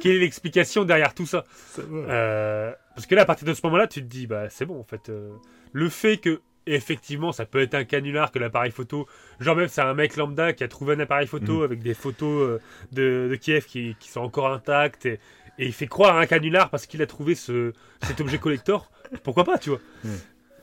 Quelle 0.00 0.12
est 0.12 0.18
l'explication 0.20 0.84
derrière 0.84 1.14
tout 1.14 1.26
ça, 1.26 1.44
euh, 1.78 2.72
Parce 2.94 3.06
que 3.06 3.14
là, 3.14 3.22
à 3.22 3.24
partir 3.24 3.46
de 3.46 3.54
ce 3.54 3.60
moment-là, 3.64 3.86
tu 3.86 4.00
te 4.00 4.06
dis, 4.06 4.26
bah 4.26 4.48
c'est 4.50 4.66
bon 4.66 4.78
en 4.78 4.84
fait. 4.84 5.08
Euh, 5.08 5.32
le 5.72 5.88
fait 5.88 6.18
que 6.18 6.40
effectivement, 6.66 7.32
ça 7.32 7.44
peut 7.44 7.60
être 7.60 7.74
un 7.74 7.84
canular 7.84 8.30
que 8.30 8.38
l'appareil 8.38 8.70
photo. 8.70 9.06
Genre 9.40 9.56
même 9.56 9.68
c'est 9.68 9.80
un 9.80 9.94
mec 9.94 10.16
lambda 10.16 10.52
qui 10.52 10.64
a 10.64 10.68
trouvé 10.68 10.94
un 10.94 11.00
appareil 11.00 11.26
photo 11.26 11.58
mhm. 11.58 11.64
avec 11.64 11.82
des 11.82 11.94
photos 11.94 12.60
euh, 12.92 13.28
de, 13.28 13.34
Kiev 13.36 13.64
qui, 13.66 13.96
sont 14.00 14.20
encore 14.20 14.52
intactes 14.52 15.06
et, 15.06 15.18
il 15.58 15.72
fait 15.74 15.86
croire 15.86 16.16
à 16.16 16.20
un 16.20 16.26
canular 16.26 16.70
parce 16.70 16.86
qu'il 16.86 17.02
a 17.02 17.06
trouvé 17.06 17.34
ce, 17.34 17.72
cet 18.02 18.20
objet 18.20 18.38
collector. 18.38 18.90
Pourquoi 19.22 19.44
pas, 19.44 19.58
tu 19.58 19.68
vois? 19.68 19.80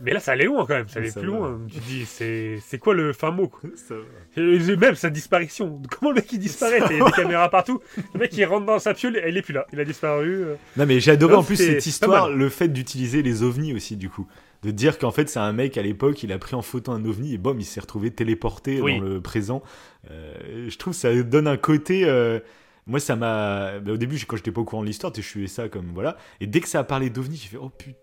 Mais 0.01 0.13
là, 0.13 0.19
ça 0.19 0.31
allait 0.31 0.45
loin 0.45 0.65
quand 0.65 0.75
même, 0.75 0.87
ça 0.87 0.99
allait 0.99 1.11
plus 1.11 1.25
loin. 1.25 1.59
Tu 1.71 1.79
dis, 1.79 2.05
c'est 2.05 2.77
quoi 2.79 2.93
le 2.93 3.13
fin 3.13 3.31
mot 3.31 3.51
ça 3.75 3.95
Même 4.37 4.95
sa 4.95 5.09
disparition. 5.09 5.81
Comment 5.89 6.11
le 6.11 6.15
mec 6.15 6.31
il 6.31 6.39
disparaît? 6.39 6.79
Il 6.89 6.97
y 6.97 7.01
a 7.01 7.05
des 7.05 7.11
caméras 7.11 7.49
partout. 7.49 7.79
Le 8.13 8.19
mec 8.19 8.35
il 8.35 8.45
rentre 8.45 8.65
dans 8.65 8.79
sa 8.79 8.93
piole, 8.93 9.21
il 9.27 9.37
est 9.37 9.41
plus 9.41 9.53
là. 9.53 9.65
Il 9.73 9.79
a 9.79 9.85
disparu. 9.85 10.43
Euh. 10.43 10.55
Non, 10.77 10.85
mais 10.85 10.99
j'ai 10.99 11.11
adoré 11.11 11.35
en 11.35 11.43
plus 11.43 11.55
cette 11.55 11.85
histoire, 11.85 12.29
le 12.29 12.49
fait 12.49 12.69
d'utiliser 12.69 13.21
les 13.21 13.43
ovnis 13.43 13.73
aussi, 13.73 13.97
du 13.97 14.09
coup. 14.09 14.27
De 14.61 14.71
dire 14.71 14.97
qu'en 14.97 15.11
fait, 15.11 15.29
c'est 15.29 15.39
un 15.39 15.53
mec 15.53 15.77
à 15.77 15.81
l'époque, 15.81 16.21
il 16.21 16.33
a 16.33 16.37
pris 16.37 16.53
en 16.53 16.61
photo 16.61 16.91
un 16.91 17.05
ovni 17.05 17.33
et 17.33 17.37
bom, 17.37 17.57
il 17.57 17.65
s'est 17.65 17.79
retrouvé 17.79 18.11
téléporté 18.11 18.79
dans 18.79 18.99
le 18.99 19.21
présent. 19.21 19.63
Euh, 20.11 20.67
je 20.67 20.77
trouve 20.77 20.93
que 20.93 20.99
ça 20.99 21.13
donne 21.23 21.47
un 21.47 21.55
côté. 21.55 22.03
Euh, 22.05 22.39
moi, 22.85 22.99
ça 22.99 23.15
m'a. 23.15 23.79
Bah, 23.79 23.93
au 23.93 23.97
début, 23.97 24.19
quand 24.27 24.35
j'étais 24.35 24.51
pas 24.51 24.59
au 24.61 24.65
courant 24.65 24.81
de 24.81 24.87
l'histoire, 24.87 25.13
je 25.15 25.21
suivais 25.21 25.47
ça 25.47 25.69
comme. 25.69 25.91
Voilà. 25.93 26.17
Et 26.41 26.47
dès 26.47 26.59
que 26.59 26.67
ça 26.67 26.79
a 26.79 26.83
parlé 26.83 27.09
d'ovni, 27.09 27.37
j'ai 27.37 27.47
fait 27.47 27.57
oh 27.57 27.69
putain 27.69 27.97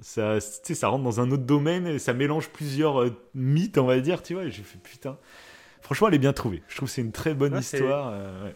ça, 0.00 0.40
ça 0.40 0.88
rentre 0.88 1.04
dans 1.04 1.20
un 1.20 1.30
autre 1.30 1.44
domaine, 1.44 1.86
et 1.86 1.98
ça 1.98 2.12
mélange 2.12 2.48
plusieurs 2.50 3.00
euh, 3.00 3.10
mythes, 3.34 3.78
on 3.78 3.86
va 3.86 4.00
dire, 4.00 4.22
tu 4.22 4.34
vois. 4.34 4.48
J'ai 4.48 4.62
fait 4.62 4.78
putain. 4.78 5.18
Franchement, 5.80 6.08
elle 6.08 6.14
est 6.14 6.18
bien 6.18 6.32
trouvée. 6.32 6.62
Je 6.68 6.76
trouve 6.76 6.88
que 6.88 6.94
c'est 6.94 7.02
une 7.02 7.12
très 7.12 7.34
bonne 7.34 7.58
histoire. 7.58 8.10
Euh, 8.14 8.50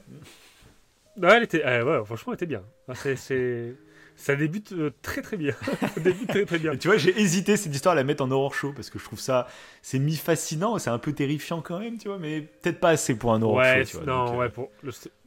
ouais. 1.19 1.37
elle 1.37 1.43
était, 1.43 1.65
ouais, 1.65 2.05
franchement, 2.05 2.33
elle 2.33 2.37
était 2.37 2.47
bien. 2.47 2.63
c'est, 2.95 3.75
ça 4.17 4.35
débute 4.35 4.73
euh, 4.73 4.91
très 5.03 5.23
très 5.23 5.37
bien. 5.37 5.55
ça 5.95 6.01
débute 6.01 6.29
très 6.29 6.45
très 6.45 6.59
bien. 6.59 6.77
tu 6.77 6.89
vois, 6.89 6.97
j'ai 6.97 7.19
hésité 7.21 7.57
cette 7.57 7.75
histoire 7.75 7.93
à 7.93 7.97
la 7.97 8.05
mettre 8.05 8.25
en 8.25 8.31
horror 8.31 8.55
show 8.55 8.73
parce 8.73 8.91
que 8.91 8.99
je 8.99 9.05
trouve 9.05 9.21
ça, 9.21 9.47
c'est 9.83 9.99
mi-fascinant, 9.99 10.79
c'est 10.79 10.91
un 10.91 10.99
peu 10.99 11.13
terrifiant 11.13 11.61
quand 11.61 11.79
même, 11.79 11.99
tu 11.99 12.09
vois, 12.09 12.19
mais 12.19 12.41
peut-être 12.41 12.81
pas 12.81 12.91
assez 12.91 13.15
pour 13.17 13.33
un 13.33 13.43
horror 13.43 13.63
show. 13.85 14.01
non, 14.05 14.37
ouais, 14.37 14.49
pour 14.49 14.71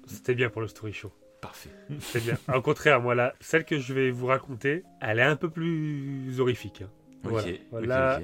c'était 0.08 0.36
bien 0.36 0.50
pour 0.50 0.62
le 0.62 0.68
story 0.68 0.94
show. 0.94 1.12
Parfait. 1.42 1.72
C'est 2.00 2.24
bien. 2.24 2.38
Au 2.54 2.62
contraire, 2.62 3.02
moi, 3.02 3.16
là, 3.16 3.34
celle 3.40 3.66
que 3.66 3.80
je 3.80 3.94
vais 3.94 4.12
vous 4.12 4.28
raconter, 4.28 4.84
elle 5.02 5.20
est 5.20 5.24
un 5.24 5.36
peu 5.36 5.50
plus 5.50 6.40
horrifique. 6.40 6.84
Hein. 6.84 6.90
voilà. 7.72 8.20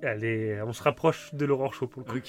Elle 0.00 0.24
est... 0.24 0.62
On 0.62 0.72
se 0.72 0.82
rapproche 0.82 1.34
de 1.34 1.44
l'aurore 1.44 1.74
chaud 1.74 1.88
pour 1.88 2.02
le 2.02 2.20
coup. 2.20 2.26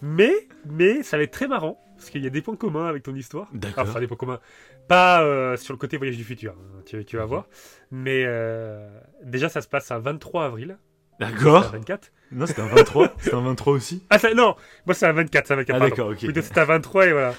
Mais, 0.00 0.32
mais 0.64 1.02
ça 1.02 1.16
va 1.16 1.24
être 1.24 1.32
très 1.32 1.48
marrant, 1.48 1.80
parce 1.96 2.10
qu'il 2.10 2.22
y 2.22 2.26
a 2.28 2.30
des 2.30 2.42
points 2.42 2.54
communs 2.54 2.86
avec 2.86 3.02
ton 3.02 3.14
histoire. 3.16 3.48
D'accord. 3.52 3.84
Enfin, 3.88 3.98
des 3.98 4.06
points 4.06 4.16
communs. 4.16 4.40
Pas 4.86 5.22
euh, 5.22 5.56
sur 5.56 5.74
le 5.74 5.78
côté 5.78 5.96
voyage 5.96 6.16
du 6.16 6.24
futur, 6.24 6.54
hein, 6.56 6.82
tu, 6.86 7.04
tu, 7.04 7.16
vas 7.16 7.24
voir. 7.24 7.48
Mais 7.90 8.22
euh, 8.24 8.88
déjà, 9.24 9.48
ça 9.48 9.60
se 9.60 9.68
passe 9.68 9.90
un 9.90 9.98
23 9.98 10.44
avril. 10.44 10.78
D'accord. 11.18 11.64
C'est 11.64 11.68
un 11.70 11.78
24. 11.78 12.12
Non, 12.30 12.46
c'était 12.46 12.62
un 12.62 12.68
23. 12.68 13.14
c'était 13.18 13.34
un 13.34 13.40
23 13.40 13.72
aussi. 13.72 14.04
Ah, 14.10 14.18
non, 14.34 14.54
moi 14.86 14.94
c'est 14.94 15.06
un 15.06 15.12
24. 15.12 15.46
C'est 15.46 15.52
un 15.54 15.56
24 15.56 15.76
ah, 15.76 15.88
d'accord, 15.88 16.08
ok. 16.10 16.18
c'est 16.20 16.58
un 16.58 16.64
23 16.64 17.06
et 17.06 17.12
voilà. 17.12 17.34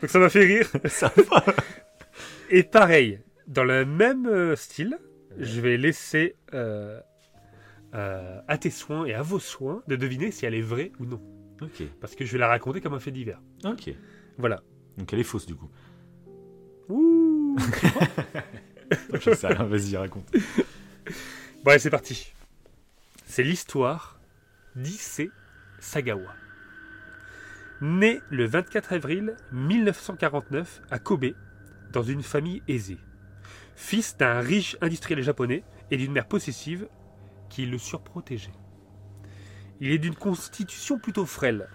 Donc 0.00 0.10
ça 0.10 0.18
m'a 0.18 0.28
fait 0.28 0.44
rire. 0.44 0.70
Ça 0.86 1.12
Et 2.50 2.62
pareil, 2.62 3.20
dans 3.46 3.64
le 3.64 3.84
même 3.84 4.26
euh, 4.26 4.56
style, 4.56 4.98
je 5.36 5.60
vais 5.60 5.76
laisser 5.76 6.36
euh, 6.54 7.00
euh, 7.94 8.40
à 8.46 8.58
tes 8.58 8.70
soins 8.70 9.04
et 9.06 9.14
à 9.14 9.22
vos 9.22 9.38
soins 9.38 9.82
de 9.88 9.96
deviner 9.96 10.30
si 10.30 10.46
elle 10.46 10.54
est 10.54 10.60
vraie 10.60 10.92
ou 11.00 11.04
non. 11.04 11.20
Ok. 11.60 11.82
Parce 12.00 12.14
que 12.14 12.24
je 12.24 12.32
vais 12.32 12.38
la 12.38 12.48
raconter 12.48 12.80
comme 12.80 12.94
un 12.94 13.00
fait 13.00 13.10
divers. 13.10 13.40
Ok. 13.64 13.90
Voilà. 14.38 14.62
Donc 14.96 15.12
elle 15.12 15.18
est 15.18 15.24
fausse 15.24 15.46
du 15.46 15.54
coup. 15.54 15.70
Ouh 16.88 17.56
Je 19.12 19.34
sais 19.34 19.46
rien, 19.48 19.64
vas-y, 19.64 19.96
raconte. 19.96 20.30
Bon, 21.64 21.70
allez, 21.72 21.78
c'est 21.78 21.90
parti. 21.90 22.32
C'est 23.26 23.42
l'histoire 23.42 24.18
d'Issei 24.76 25.30
Sagawa. 25.80 26.32
Né 27.80 28.20
le 28.28 28.44
24 28.44 28.92
avril 28.92 29.36
1949 29.52 30.82
à 30.90 30.98
Kobe, 30.98 31.26
dans 31.92 32.02
une 32.02 32.22
famille 32.22 32.60
aisée. 32.66 32.98
Fils 33.76 34.16
d'un 34.16 34.40
riche 34.40 34.76
industriel 34.80 35.22
japonais 35.22 35.62
et 35.92 35.96
d'une 35.96 36.10
mère 36.10 36.26
possessive 36.26 36.88
qui 37.48 37.66
le 37.66 37.78
surprotégeait. 37.78 38.52
Il 39.80 39.92
est 39.92 39.98
d'une 39.98 40.16
constitution 40.16 40.98
plutôt 40.98 41.24
frêle, 41.24 41.68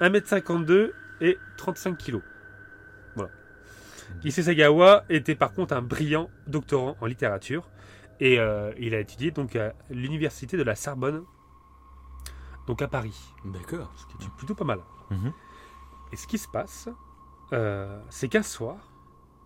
1m52 0.00 0.92
et 1.20 1.36
35 1.58 1.98
kg. 1.98 2.20
Voilà. 3.14 3.30
Sagawa 4.30 5.04
était 5.10 5.34
par 5.34 5.52
contre 5.52 5.74
un 5.74 5.82
brillant 5.82 6.30
doctorant 6.46 6.96
en 7.02 7.06
littérature 7.06 7.68
et 8.20 8.40
euh, 8.40 8.72
il 8.78 8.94
a 8.94 9.00
étudié 9.00 9.32
donc 9.32 9.54
à 9.54 9.74
l'université 9.90 10.56
de 10.56 10.62
la 10.62 10.74
Sorbonne, 10.74 11.22
donc 12.66 12.82
à 12.82 12.88
Paris. 12.88 13.34
D'accord. 13.44 13.92
Ce 13.96 14.06
qui 14.06 14.26
est 14.26 14.30
plutôt 14.36 14.54
pas 14.54 14.64
mal. 14.64 14.80
Mhm. 15.10 15.32
Et 16.12 16.16
ce 16.16 16.26
qui 16.26 16.38
se 16.38 16.48
passe, 16.48 16.88
euh, 17.52 18.00
c'est 18.10 18.28
qu'un 18.28 18.42
soir, 18.42 18.92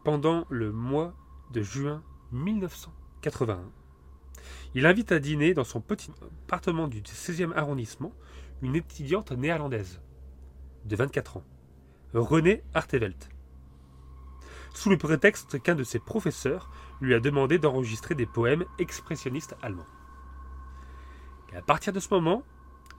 pendant 0.04 0.46
le 0.48 0.72
mois 0.72 1.14
de 1.50 1.62
juin 1.62 2.02
1981, 2.32 3.60
il 4.74 4.86
invite 4.86 5.12
à 5.12 5.18
dîner 5.18 5.52
dans 5.52 5.64
son 5.64 5.80
petit 5.80 6.10
appartement 6.22 6.88
du 6.88 7.02
16e 7.02 7.52
arrondissement 7.54 8.12
une 8.62 8.76
étudiante 8.76 9.32
néerlandaise 9.32 10.00
de 10.84 10.96
24 10.96 11.38
ans, 11.38 11.44
Renée 12.14 12.62
Artevelt, 12.74 13.30
sous 14.74 14.90
le 14.90 14.96
prétexte 14.96 15.60
qu'un 15.62 15.74
de 15.74 15.84
ses 15.84 15.98
professeurs 15.98 16.70
lui 17.00 17.14
a 17.14 17.20
demandé 17.20 17.58
d'enregistrer 17.58 18.14
des 18.14 18.26
poèmes 18.26 18.64
expressionnistes 18.78 19.56
allemands. 19.62 19.86
Et 21.52 21.56
à 21.56 21.62
partir 21.62 21.92
de 21.92 22.00
ce 22.00 22.12
moment, 22.12 22.44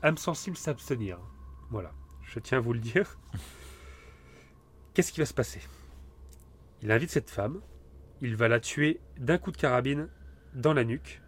âme 0.01 0.17
sensible 0.17 0.57
s'abstenir. 0.57 1.17
Voilà 1.69 1.91
je 2.31 2.39
tiens 2.39 2.59
à 2.59 2.61
vous 2.61 2.73
le 2.73 2.79
dire. 2.79 3.17
Qu'est-ce 4.93 5.11
qui 5.11 5.19
va 5.19 5.25
se 5.25 5.33
passer? 5.33 5.61
Il 6.81 6.91
invite 6.91 7.09
cette 7.09 7.29
femme, 7.29 7.61
il 8.21 8.35
va 8.35 8.47
la 8.47 8.59
tuer 8.59 8.99
d'un 9.17 9.37
coup 9.37 9.51
de 9.51 9.57
carabine 9.57 10.07
dans 10.53 10.73
la 10.73 10.83
nuque, 10.83 11.21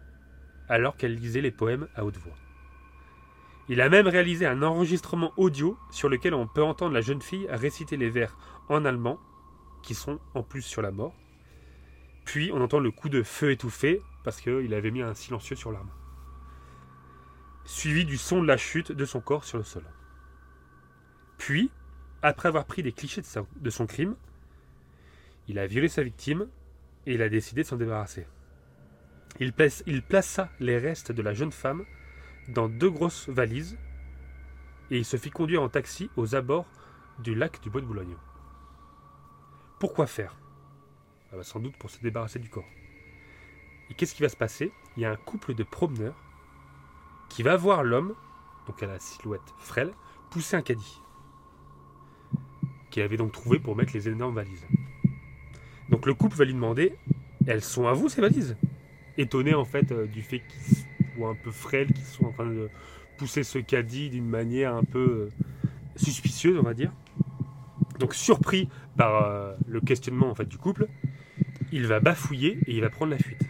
alors 0.68 0.96
qu'elle 0.96 1.14
lisait 1.14 1.42
les 1.42 1.50
poèmes 1.50 1.88
à 1.94 2.04
haute 2.04 2.16
voix. 2.16 2.36
Il 3.68 3.80
a 3.80 3.88
même 3.88 4.08
réalisé 4.08 4.46
un 4.46 4.62
enregistrement 4.62 5.32
audio 5.36 5.78
sur 5.90 6.08
lequel 6.08 6.34
on 6.34 6.46
peut 6.46 6.62
entendre 6.62 6.94
la 6.94 7.00
jeune 7.00 7.22
fille 7.22 7.46
réciter 7.50 7.96
les 7.96 8.10
vers 8.10 8.36
en 8.68 8.84
allemand, 8.84 9.18
qui 9.82 9.94
sont 9.94 10.18
en 10.34 10.42
plus 10.42 10.62
sur 10.62 10.80
la 10.80 10.90
mort. 10.90 11.14
Puis 12.24 12.50
on 12.52 12.62
entend 12.62 12.78
le 12.78 12.90
coup 12.90 13.10
de 13.10 13.22
feu 13.22 13.50
étouffé, 13.50 14.00
parce 14.22 14.40
qu'il 14.40 14.72
avait 14.72 14.90
mis 14.90 15.02
un 15.02 15.14
silencieux 15.14 15.56
sur 15.56 15.70
l'arme. 15.70 15.90
Suivi 17.64 18.04
du 18.04 18.18
son 18.18 18.42
de 18.42 18.46
la 18.46 18.56
chute 18.56 18.92
de 18.92 19.04
son 19.04 19.20
corps 19.20 19.44
sur 19.44 19.58
le 19.58 19.64
sol. 19.64 19.84
Puis, 21.38 21.70
après 22.22 22.48
avoir 22.48 22.64
pris 22.64 22.82
des 22.82 22.92
clichés 22.92 23.22
de, 23.22 23.70
son 23.70 23.86
crime, 23.86 24.16
il 25.48 25.58
a 25.58 25.66
violé 25.66 25.88
sa 25.88 26.02
victime 26.02 26.48
et 27.06 27.14
il 27.14 27.22
a 27.22 27.28
décidé 27.28 27.62
de 27.62 27.66
s'en 27.66 27.76
débarrasser. 27.76 28.26
Il, 29.40 29.52
plaça 30.02 30.48
les 30.60 30.78
restes 30.78 31.12
de 31.12 31.22
la 31.22 31.34
jeune 31.34 31.52
femme 31.52 31.84
dans 32.48 32.68
deux 32.68 32.90
grosses 32.90 33.28
valises 33.28 33.76
et 34.90 34.98
il 34.98 35.04
se 35.04 35.16
fit 35.16 35.30
conduire 35.30 35.62
en 35.62 35.68
taxi 35.68 36.08
aux 36.16 36.34
abords 36.34 36.66
du 37.18 37.34
lac 37.34 37.60
du 37.62 37.70
Bois 37.70 37.80
de 37.80 37.86
Boulogne. 37.86 38.16
Pourquoi 39.80 40.06
faire? 40.06 40.36
Ah 41.32 41.36
bah, 41.36 41.42
Sans 41.42 41.60
doute 41.60 41.76
pour 41.76 41.90
se 41.90 42.00
débarrasser 42.00 42.38
du 42.38 42.48
corps. 42.48 42.68
Et 43.90 43.94
qu'est-ce 43.94 44.14
qui 44.14 44.22
va 44.22 44.28
se 44.28 44.36
passer? 44.36 44.72
Il 44.96 45.02
y 45.02 45.06
a 45.06 45.10
un 45.10 45.16
couple 45.16 45.54
de 45.54 45.62
promeneurs 45.62 46.23
qui 47.34 47.42
va 47.42 47.56
voir 47.56 47.82
l'homme, 47.82 48.14
donc 48.68 48.80
à 48.84 48.86
la 48.86 49.00
silhouette 49.00 49.42
frêle, 49.58 49.90
pousser 50.30 50.54
un 50.54 50.62
caddie 50.62 51.00
qu'il 52.90 53.02
avait 53.02 53.16
donc 53.16 53.32
trouvé 53.32 53.58
pour 53.58 53.74
mettre 53.74 53.92
les 53.92 54.08
énormes 54.08 54.36
valises. 54.36 54.64
Donc 55.88 56.06
le 56.06 56.14
couple 56.14 56.36
va 56.36 56.44
lui 56.44 56.54
demander 56.54 56.94
Elles 57.48 57.64
sont 57.64 57.88
à 57.88 57.92
vous 57.92 58.08
ces 58.08 58.20
valises? 58.20 58.56
Étonné 59.18 59.52
en 59.52 59.64
fait 59.64 59.90
euh, 59.90 60.06
du 60.06 60.22
fait 60.22 60.42
qu'ils 60.46 60.76
soient 61.16 61.30
un 61.30 61.34
peu 61.34 61.50
frêles, 61.50 61.92
qu'ils 61.92 62.04
sont 62.04 62.26
en 62.26 62.30
train 62.30 62.46
de 62.46 62.70
pousser 63.18 63.42
ce 63.42 63.58
caddie 63.58 64.10
d'une 64.10 64.28
manière 64.28 64.72
un 64.72 64.84
peu 64.84 65.00
euh, 65.00 65.46
suspicieuse, 65.96 66.56
on 66.56 66.62
va 66.62 66.74
dire. 66.74 66.92
Donc 67.98 68.14
surpris 68.14 68.68
par 68.96 69.24
euh, 69.24 69.56
le 69.66 69.80
questionnement 69.80 70.30
en 70.30 70.36
fait 70.36 70.46
du 70.46 70.56
couple, 70.56 70.86
il 71.72 71.88
va 71.88 71.98
bafouiller 71.98 72.60
et 72.68 72.76
il 72.76 72.80
va 72.80 72.90
prendre 72.90 73.10
la 73.10 73.18
fuite. 73.18 73.42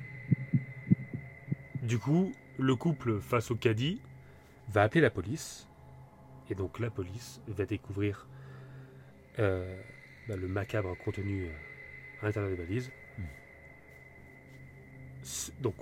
Du 1.82 1.98
coup, 1.98 2.32
le 2.58 2.76
couple 2.76 3.20
face 3.20 3.50
au 3.50 3.56
caddie 3.56 4.00
va 4.68 4.82
appeler 4.82 5.00
la 5.00 5.10
police 5.10 5.68
et 6.50 6.54
donc 6.54 6.78
la 6.78 6.90
police 6.90 7.40
va 7.48 7.64
découvrir 7.64 8.26
euh, 9.38 9.80
bah, 10.28 10.36
le 10.36 10.46
macabre 10.46 10.96
contenu 11.04 11.46
euh, 11.46 11.52
à 12.22 12.26
l'intérieur 12.26 12.50
des 12.50 12.62
valises. 12.62 12.92
Donc, 15.60 15.74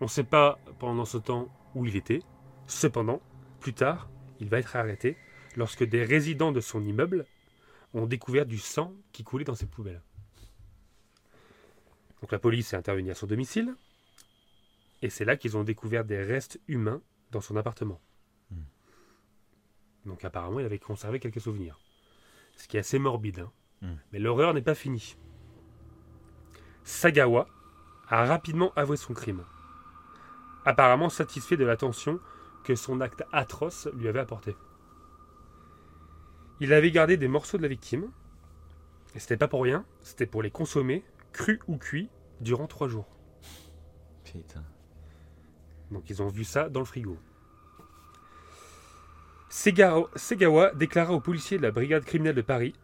on 0.00 0.04
ne 0.04 0.10
sait 0.10 0.24
pas 0.24 0.58
pendant 0.78 1.04
ce 1.04 1.18
temps 1.18 1.48
où 1.74 1.86
il 1.86 1.94
était. 1.96 2.22
Cependant, 2.66 3.20
plus 3.60 3.74
tard, 3.74 4.10
il 4.40 4.48
va 4.48 4.58
être 4.58 4.76
arrêté 4.76 5.16
lorsque 5.56 5.84
des 5.84 6.04
résidents 6.04 6.52
de 6.52 6.60
son 6.60 6.84
immeuble 6.84 7.26
ont 7.94 8.06
découvert 8.06 8.46
du 8.46 8.58
sang 8.58 8.94
qui 9.12 9.24
coulait 9.24 9.44
dans 9.44 9.54
ses 9.54 9.66
poubelles. 9.66 10.02
Donc 12.22 12.32
la 12.32 12.38
police 12.38 12.72
est 12.72 12.76
intervenue 12.76 13.10
à 13.10 13.14
son 13.14 13.26
domicile, 13.26 13.74
et 15.02 15.10
c'est 15.10 15.24
là 15.24 15.36
qu'ils 15.36 15.56
ont 15.56 15.64
découvert 15.64 16.04
des 16.04 16.22
restes 16.22 16.60
humains 16.68 17.02
dans 17.30 17.40
son 17.40 17.56
appartement. 17.56 18.00
Hmm. 18.50 18.62
Donc 20.06 20.24
apparemment, 20.24 20.60
il 20.60 20.66
avait 20.66 20.78
conservé 20.78 21.20
quelques 21.20 21.40
souvenirs 21.40 21.78
ce 22.56 22.68
qui 22.68 22.76
est 22.76 22.80
assez 22.80 22.98
morbide. 22.98 23.40
Hein. 23.40 23.52
Hmm. 23.82 23.96
Mais 24.12 24.18
l'horreur 24.18 24.54
n'est 24.54 24.62
pas 24.62 24.74
finie. 24.74 25.16
Sagawa 26.84 27.48
a 28.08 28.24
rapidement 28.24 28.72
avoué 28.76 28.96
son 28.96 29.14
crime. 29.14 29.44
apparemment 30.64 31.08
satisfait 31.08 31.56
de 31.56 31.64
l'attention 31.64 32.20
que 32.62 32.74
son 32.76 33.00
acte 33.00 33.24
atroce 33.32 33.88
lui 33.94 34.06
avait 34.06 34.20
apporté. 34.20 34.54
Il 36.60 36.72
avait 36.72 36.92
gardé 36.92 37.16
des 37.16 37.26
morceaux 37.26 37.56
de 37.56 37.62
la 37.62 37.68
victime, 37.68 38.08
et 39.16 39.18
c'était 39.18 39.36
pas 39.36 39.48
pour 39.48 39.62
rien, 39.64 39.84
c'était 40.02 40.26
pour 40.26 40.42
les 40.42 40.52
consommer, 40.52 41.04
crus 41.32 41.58
ou 41.66 41.78
cuits, 41.78 42.08
durant 42.40 42.68
trois 42.68 42.86
jours. 42.86 43.08
Putain. 44.24 44.62
Donc 45.92 46.08
ils 46.10 46.22
ont 46.22 46.28
vu 46.28 46.44
ça 46.44 46.68
dans 46.68 46.80
le 46.80 46.86
frigo. 46.86 47.18
Segawa 49.48 50.72
déclara 50.74 51.12
aux 51.12 51.20
policiers 51.20 51.58
de 51.58 51.62
la 51.62 51.70
brigade 51.70 52.04
criminelle 52.04 52.34
de 52.34 52.42
Paris 52.42 52.74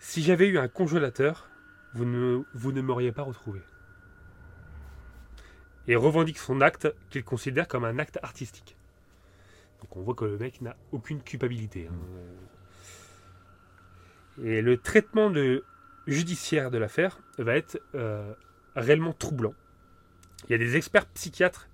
Si 0.00 0.22
j'avais 0.22 0.48
eu 0.48 0.58
un 0.58 0.66
congélateur, 0.66 1.48
vous 1.94 2.04
ne, 2.04 2.42
vous 2.52 2.72
ne 2.72 2.80
m'auriez 2.80 3.12
pas 3.12 3.22
retrouvé. 3.22 3.60
Et 5.86 5.94
revendique 5.94 6.38
son 6.38 6.60
acte 6.60 6.92
qu'il 7.10 7.22
considère 7.22 7.68
comme 7.68 7.84
un 7.84 8.00
acte 8.00 8.18
artistique. 8.24 8.76
Donc 9.80 9.96
on 9.96 10.02
voit 10.02 10.14
que 10.14 10.24
le 10.24 10.36
mec 10.36 10.60
n'a 10.62 10.76
aucune 10.90 11.22
culpabilité. 11.22 11.88
Hein. 11.88 11.94
Et 14.42 14.62
le 14.62 14.76
traitement 14.78 15.32
judiciaire 16.08 16.72
de 16.72 16.78
l'affaire 16.78 17.20
va 17.38 17.56
être 17.56 17.80
euh, 17.94 18.34
réellement 18.74 19.12
troublant. 19.12 19.54
Il 20.48 20.52
y 20.52 20.54
a 20.56 20.58
des 20.58 20.76
experts 20.76 21.06
psychiatres 21.06 21.68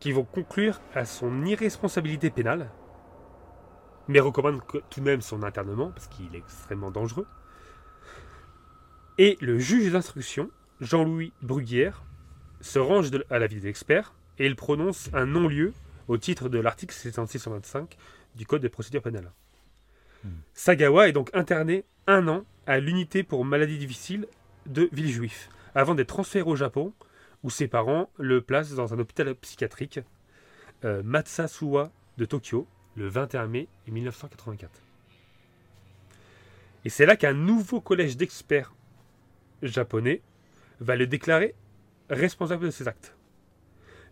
qui 0.00 0.12
vont 0.12 0.24
conclure 0.24 0.80
à 0.94 1.04
son 1.04 1.44
irresponsabilité 1.44 2.30
pénale, 2.30 2.70
mais 4.08 4.18
recommandent 4.18 4.62
tout 4.66 5.00
de 5.00 5.04
même 5.04 5.20
son 5.20 5.42
internement 5.42 5.90
parce 5.90 6.08
qu'il 6.08 6.34
est 6.34 6.38
extrêmement 6.38 6.90
dangereux. 6.90 7.26
Et 9.18 9.36
le 9.40 9.58
juge 9.58 9.92
d'instruction, 9.92 10.50
Jean-Louis 10.80 11.32
Bruguière, 11.42 12.02
se 12.62 12.78
range 12.78 13.10
à 13.30 13.38
l'avis 13.38 13.60
des 13.60 13.68
experts 13.68 14.14
et 14.38 14.46
il 14.46 14.56
prononce 14.56 15.10
un 15.12 15.26
non-lieu 15.26 15.72
au 16.08 16.16
titre 16.16 16.48
de 16.48 16.58
l'article 16.58 16.94
625 16.94 17.96
du 18.34 18.46
Code 18.46 18.62
des 18.62 18.68
procédures 18.68 19.02
pénales. 19.02 19.30
Hmm. 20.24 20.30
Sagawa 20.54 21.08
est 21.08 21.12
donc 21.12 21.30
interné 21.34 21.84
un 22.06 22.26
an 22.28 22.44
à 22.66 22.80
l'unité 22.80 23.22
pour 23.22 23.44
maladies 23.44 23.78
difficiles 23.78 24.26
de 24.66 24.88
Villejuif, 24.92 25.50
avant 25.74 25.94
d'être 25.94 26.08
transféré 26.08 26.48
au 26.48 26.56
Japon, 26.56 26.92
où 27.42 27.50
ses 27.50 27.68
parents 27.68 28.10
le 28.18 28.40
placent 28.40 28.74
dans 28.74 28.92
un 28.94 28.98
hôpital 28.98 29.34
psychiatrique, 29.34 30.00
euh, 30.84 31.02
Matsasuwa 31.02 31.92
de 32.18 32.24
Tokyo, 32.24 32.66
le 32.96 33.08
21 33.08 33.46
mai 33.46 33.68
1984. 33.88 34.70
Et 36.84 36.88
c'est 36.90 37.06
là 37.06 37.16
qu'un 37.16 37.34
nouveau 37.34 37.80
collège 37.80 38.16
d'experts 38.16 38.74
japonais 39.62 40.22
va 40.80 40.96
le 40.96 41.06
déclarer 41.06 41.54
responsable 42.08 42.66
de 42.66 42.70
ses 42.70 42.88
actes. 42.88 43.16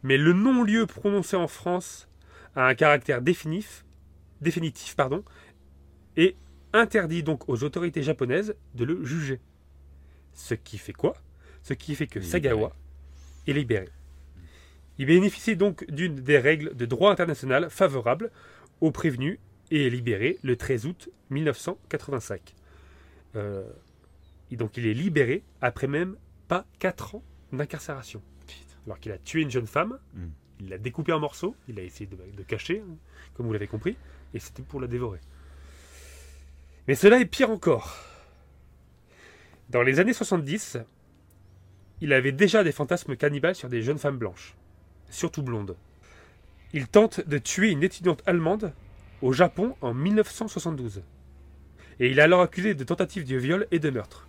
Mais 0.03 0.17
le 0.17 0.33
non-lieu 0.33 0.87
prononcé 0.87 1.37
en 1.37 1.49
France 1.49 2.09
a 2.55 2.67
un 2.67 2.75
caractère 2.75 3.23
définitif, 3.23 3.85
définitif 4.41 4.95
pardon, 4.95 5.25
et 6.17 6.37
interdit 6.73 7.23
donc 7.23 7.49
aux 7.49 7.65
autorités 7.65 8.03
japonaises 8.03 8.55
de 8.75 8.85
le 8.85 9.05
juger. 9.05 9.41
Ce 10.35 10.55
qui 10.55 10.79
fait 10.79 10.93
quoi? 10.93 11.17
Ce 11.63 11.75
qui 11.75 11.95
fait 11.95 12.07
que 12.07 12.21
Sagawa 12.21 12.73
est 13.49 13.53
libéré. 13.53 13.89
Il 14.99 15.07
bénéficie 15.07 15.57
donc 15.57 15.89
d'une 15.91 16.17
des 16.17 16.39
règles 16.39 16.75
de 16.75 16.87
droit 16.87 17.11
international 17.11 17.71
favorables 17.71 18.31
aux 18.81 18.91
prévenus 18.91 19.39
et 19.71 19.87
est 19.87 19.91
libéré 19.91 20.39
le 20.43 20.57
13 20.57 20.87
août 20.87 21.11
1985. 21.31 22.55
Euh, 23.37 23.65
et 24.51 24.57
donc 24.57 24.77
il 24.77 24.87
est 24.87 24.95
libéré 24.95 25.43
après 25.61 25.87
même 25.87 26.17
pas 26.49 26.67
4 26.79 27.17
ans 27.17 27.23
d'incarcération. 27.53 28.23
Alors 28.87 28.99
qu'il 28.99 29.13
a 29.13 29.19
tué 29.19 29.43
une 29.43 29.51
jeune 29.51 29.67
femme, 29.67 29.99
hmm. 30.15 30.29
il 30.61 30.69
l'a 30.71 30.79
découpée 30.79 31.13
en 31.13 31.21
morceaux, 31.21 31.55
il 31.69 31.79
a 31.79 31.83
essayé 31.83 32.09
de, 32.09 32.43
cacher, 32.43 32.81
hein, 32.81 32.97
comme 33.35 33.47
vous 33.47 33.53
l'avez 33.53 33.67
compris, 33.67 33.97
et 34.33 34.39
c'était 34.39 34.63
pour 34.63 34.81
la 34.81 34.87
dévorer. 34.87 35.21
Mais 36.87 36.95
cela 36.95 37.21
est 37.21 37.27
pire 37.27 37.51
encore. 37.51 37.99
Dans 39.69 39.83
les 39.83 40.01
années 40.01 40.15
70, 40.15 40.79
il 42.01 42.13
avait 42.13 42.33
déjà 42.33 42.65
des 42.65 42.73
fantasmes 42.73 43.17
cannibales 43.17 43.55
sur 43.55 43.69
des 43.69 43.83
jeunes 43.83 43.99
femmes 43.99 44.19
blanches, 44.19 44.55
surtout 45.11 45.43
blondes. 45.43 45.77
Il 46.73 46.87
tente 46.87 47.27
de 47.27 47.39
tuer 47.39 47.71
une 47.71 47.83
étudiante 47.83 48.23
allemande 48.27 48.73
au 49.23 49.33
Japon 49.33 49.77
en 49.81 49.95
1972. 49.95 51.03
Et 52.01 52.11
il 52.11 52.19
est 52.19 52.23
alors 52.23 52.43
accusé 52.43 52.75
de 52.75 52.85
tentative 52.85 53.27
de 53.27 53.37
viol 53.37 53.67
et 53.71 53.79
de 53.79 53.91
meurtre. 53.91 54.29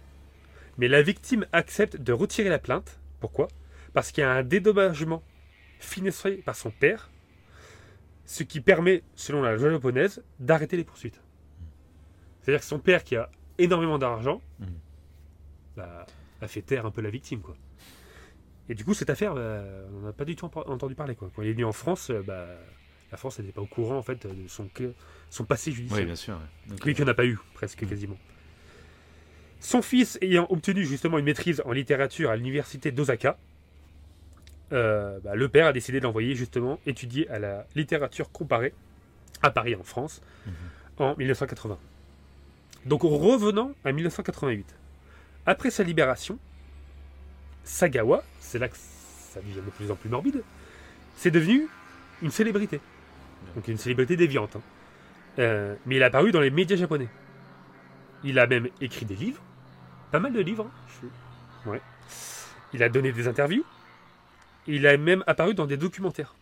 Mais 0.77 0.87
la 0.87 1.01
victime 1.01 1.45
accepte 1.51 1.97
de 1.97 2.13
retirer 2.13 2.49
la 2.49 2.59
plainte. 2.59 2.99
Pourquoi? 3.19 3.49
Parce 3.93 4.11
qu'il 4.11 4.21
y 4.21 4.25
a 4.25 4.31
un 4.31 4.43
dédommagement 4.43 5.21
financé 5.79 6.37
par 6.37 6.55
son 6.55 6.71
père, 6.71 7.09
ce 8.25 8.43
qui 8.43 8.61
permet, 8.61 9.03
selon 9.15 9.41
la 9.41 9.55
loi 9.55 9.69
japonaise, 9.69 10.23
d'arrêter 10.39 10.77
les 10.77 10.83
poursuites. 10.83 11.21
C'est-à-dire 12.41 12.61
que 12.61 12.65
son 12.65 12.79
père, 12.79 13.03
qui 13.03 13.15
a 13.15 13.29
énormément 13.57 13.97
d'argent, 13.97 14.41
mm. 14.59 14.65
bah, 15.75 16.05
a 16.41 16.47
fait 16.47 16.61
taire 16.61 16.85
un 16.85 16.91
peu 16.91 17.01
la 17.01 17.09
victime. 17.09 17.41
quoi. 17.41 17.55
Et 18.69 18.75
du 18.75 18.85
coup, 18.85 18.93
cette 18.93 19.09
affaire, 19.09 19.33
bah, 19.33 19.63
on 19.93 20.01
n'a 20.01 20.13
pas 20.13 20.25
du 20.25 20.35
tout 20.35 20.45
entendu 20.45 20.95
parler. 20.95 21.15
Quoi. 21.15 21.31
Quand 21.35 21.41
il 21.41 21.49
est 21.49 21.53
venu 21.53 21.65
en 21.65 21.71
France, 21.71 22.11
euh, 22.11 22.21
bah, 22.21 22.47
la 23.11 23.17
France 23.17 23.39
n'était 23.39 23.51
pas 23.51 23.61
au 23.61 23.65
courant 23.65 23.97
en 23.97 24.03
fait, 24.03 24.27
de 24.27 24.47
son, 24.47 24.69
son 25.29 25.43
passé 25.43 25.71
judiciaire. 25.71 25.99
Oui, 25.99 26.05
bien 26.05 26.15
sûr. 26.15 26.39
Lui 26.85 26.93
qui 26.93 27.01
n'en 27.01 27.07
a 27.07 27.13
pas 27.15 27.25
eu, 27.25 27.39
presque, 27.55 27.81
mm. 27.81 27.87
quasiment. 27.87 28.17
Son 29.59 29.81
fils 29.81 30.17
ayant 30.21 30.47
obtenu 30.49 30.85
justement 30.85 31.17
une 31.17 31.25
maîtrise 31.25 31.61
en 31.65 31.71
littérature 31.71 32.29
à 32.29 32.35
l'université 32.35 32.91
d'Osaka, 32.91 33.37
euh, 34.71 35.19
bah, 35.23 35.35
le 35.35 35.49
père 35.49 35.65
a 35.65 35.73
décidé 35.73 35.99
d'envoyer 35.99 36.35
justement 36.35 36.79
étudier 36.85 37.27
à 37.29 37.39
la 37.39 37.65
littérature 37.75 38.31
comparée 38.31 38.73
à 39.41 39.49
Paris 39.49 39.75
en 39.75 39.83
France 39.83 40.21
mm-hmm. 40.47 41.03
en 41.03 41.15
1980. 41.17 41.79
Donc 42.85 43.01
revenant 43.01 43.71
à 43.83 43.91
1988. 43.91 44.75
Après 45.49 45.71
sa 45.71 45.81
libération, 45.81 46.37
Sagawa, 47.63 48.23
c'est 48.39 48.59
là 48.59 48.67
que 48.67 48.77
ça 48.77 49.41
devient 49.41 49.55
de 49.65 49.71
plus 49.71 49.89
en 49.89 49.95
plus 49.95 50.07
morbide, 50.07 50.43
c'est 51.15 51.31
devenu 51.31 51.67
une 52.21 52.29
célébrité. 52.29 52.79
Donc 53.55 53.67
une 53.67 53.79
célébrité 53.79 54.15
déviante. 54.15 54.57
Hein. 54.57 54.61
Euh, 55.39 55.75
mais 55.87 55.95
il 55.95 56.03
a 56.03 56.05
apparu 56.05 56.31
dans 56.31 56.39
les 56.39 56.51
médias 56.51 56.75
japonais. 56.75 57.07
Il 58.23 58.37
a 58.37 58.45
même 58.45 58.67
écrit 58.79 59.07
des 59.07 59.15
livres, 59.15 59.41
pas 60.11 60.19
mal 60.19 60.33
de 60.33 60.39
livres. 60.39 60.69
Hein. 60.69 61.07
Ouais. 61.65 61.81
Il 62.73 62.83
a 62.83 62.89
donné 62.89 63.11
des 63.11 63.27
interviews. 63.27 63.65
Il 64.67 64.85
a 64.85 64.97
même 64.97 65.23
apparu 65.25 65.55
dans 65.55 65.65
des 65.65 65.77
documentaires. 65.77 66.35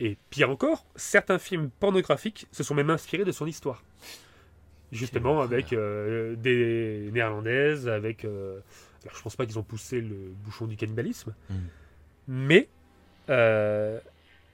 Et 0.00 0.18
pire 0.30 0.50
encore, 0.50 0.84
certains 0.96 1.38
films 1.38 1.70
pornographiques 1.78 2.48
se 2.50 2.64
sont 2.64 2.74
même 2.74 2.90
inspirés 2.90 3.24
de 3.24 3.30
son 3.30 3.46
histoire 3.46 3.84
justement 4.92 5.40
avec 5.40 5.72
euh, 5.72 6.34
des 6.36 7.10
néerlandaises, 7.12 7.88
avec. 7.88 8.24
Euh, 8.24 8.58
alors 9.04 9.16
je 9.16 9.22
pense 9.22 9.36
pas 9.36 9.46
qu'ils 9.46 9.58
ont 9.58 9.62
poussé 9.62 10.00
le 10.00 10.32
bouchon 10.44 10.66
du 10.66 10.76
cannibalisme, 10.76 11.34
hmm. 11.48 11.54
mais 12.28 12.68
euh, 13.30 13.98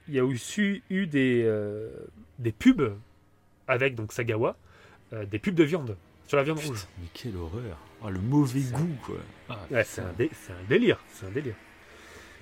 il 0.07 0.13
y 0.13 0.19
a 0.19 0.25
aussi 0.25 0.81
eu 0.89 1.05
des, 1.05 1.51
des 2.39 2.51
pubs 2.51 2.93
avec 3.67 3.95
donc 3.95 4.13
Sagawa, 4.13 4.55
des 5.11 5.39
pubs 5.39 5.55
de 5.55 5.63
viande 5.63 5.97
sur 6.27 6.37
la 6.37 6.43
viande 6.43 6.59
rouge. 6.59 6.87
Mais 6.99 7.07
quelle 7.13 7.35
horreur 7.35 7.77
oh, 8.03 8.09
Le 8.09 8.19
mauvais 8.19 8.61
goût 8.71 8.95
quoi. 9.05 9.17
Ah, 9.49 9.83
c'est 9.83 10.01
un, 10.01 10.05
un, 10.05 10.67
délire, 10.69 11.03
c'est 11.13 11.25
un 11.25 11.31
délire. 11.31 11.55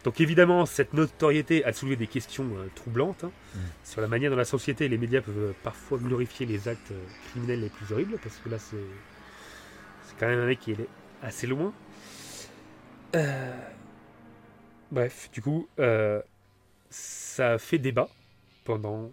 Donc 0.05 0.21
évidemment, 0.21 0.67
cette 0.67 0.93
notoriété 0.93 1.65
a 1.65 1.73
soulevé 1.73 1.95
des 1.95 2.05
questions 2.05 2.45
euh, 2.57 2.69
troublantes 2.75 3.23
hein, 3.23 3.31
mm. 3.55 3.59
sur 3.83 4.01
la 4.01 4.07
manière 4.07 4.29
dont 4.29 4.37
la 4.37 4.45
société 4.45 4.85
et 4.85 4.87
les 4.87 4.99
médias 4.99 5.21
peuvent 5.21 5.49
euh, 5.49 5.53
parfois 5.63 5.97
glorifier 5.97 6.45
les 6.45 6.67
actes 6.67 6.91
euh, 6.91 7.05
criminels 7.29 7.61
les 7.61 7.69
plus 7.69 7.91
horribles, 7.91 8.19
parce 8.21 8.37
que 8.37 8.47
là, 8.49 8.59
c'est, 8.59 8.77
quand 10.19 10.27
même 10.27 10.39
un 10.39 10.45
mec 10.45 10.59
qui 10.59 10.73
est 10.73 10.87
assez 11.23 11.47
loin. 11.47 11.73
Bref, 14.91 15.31
du 15.33 15.41
coup, 15.41 15.67
ça 16.89 17.53
a 17.53 17.57
fait 17.57 17.79
débat 17.79 18.07
pendant 18.63 19.11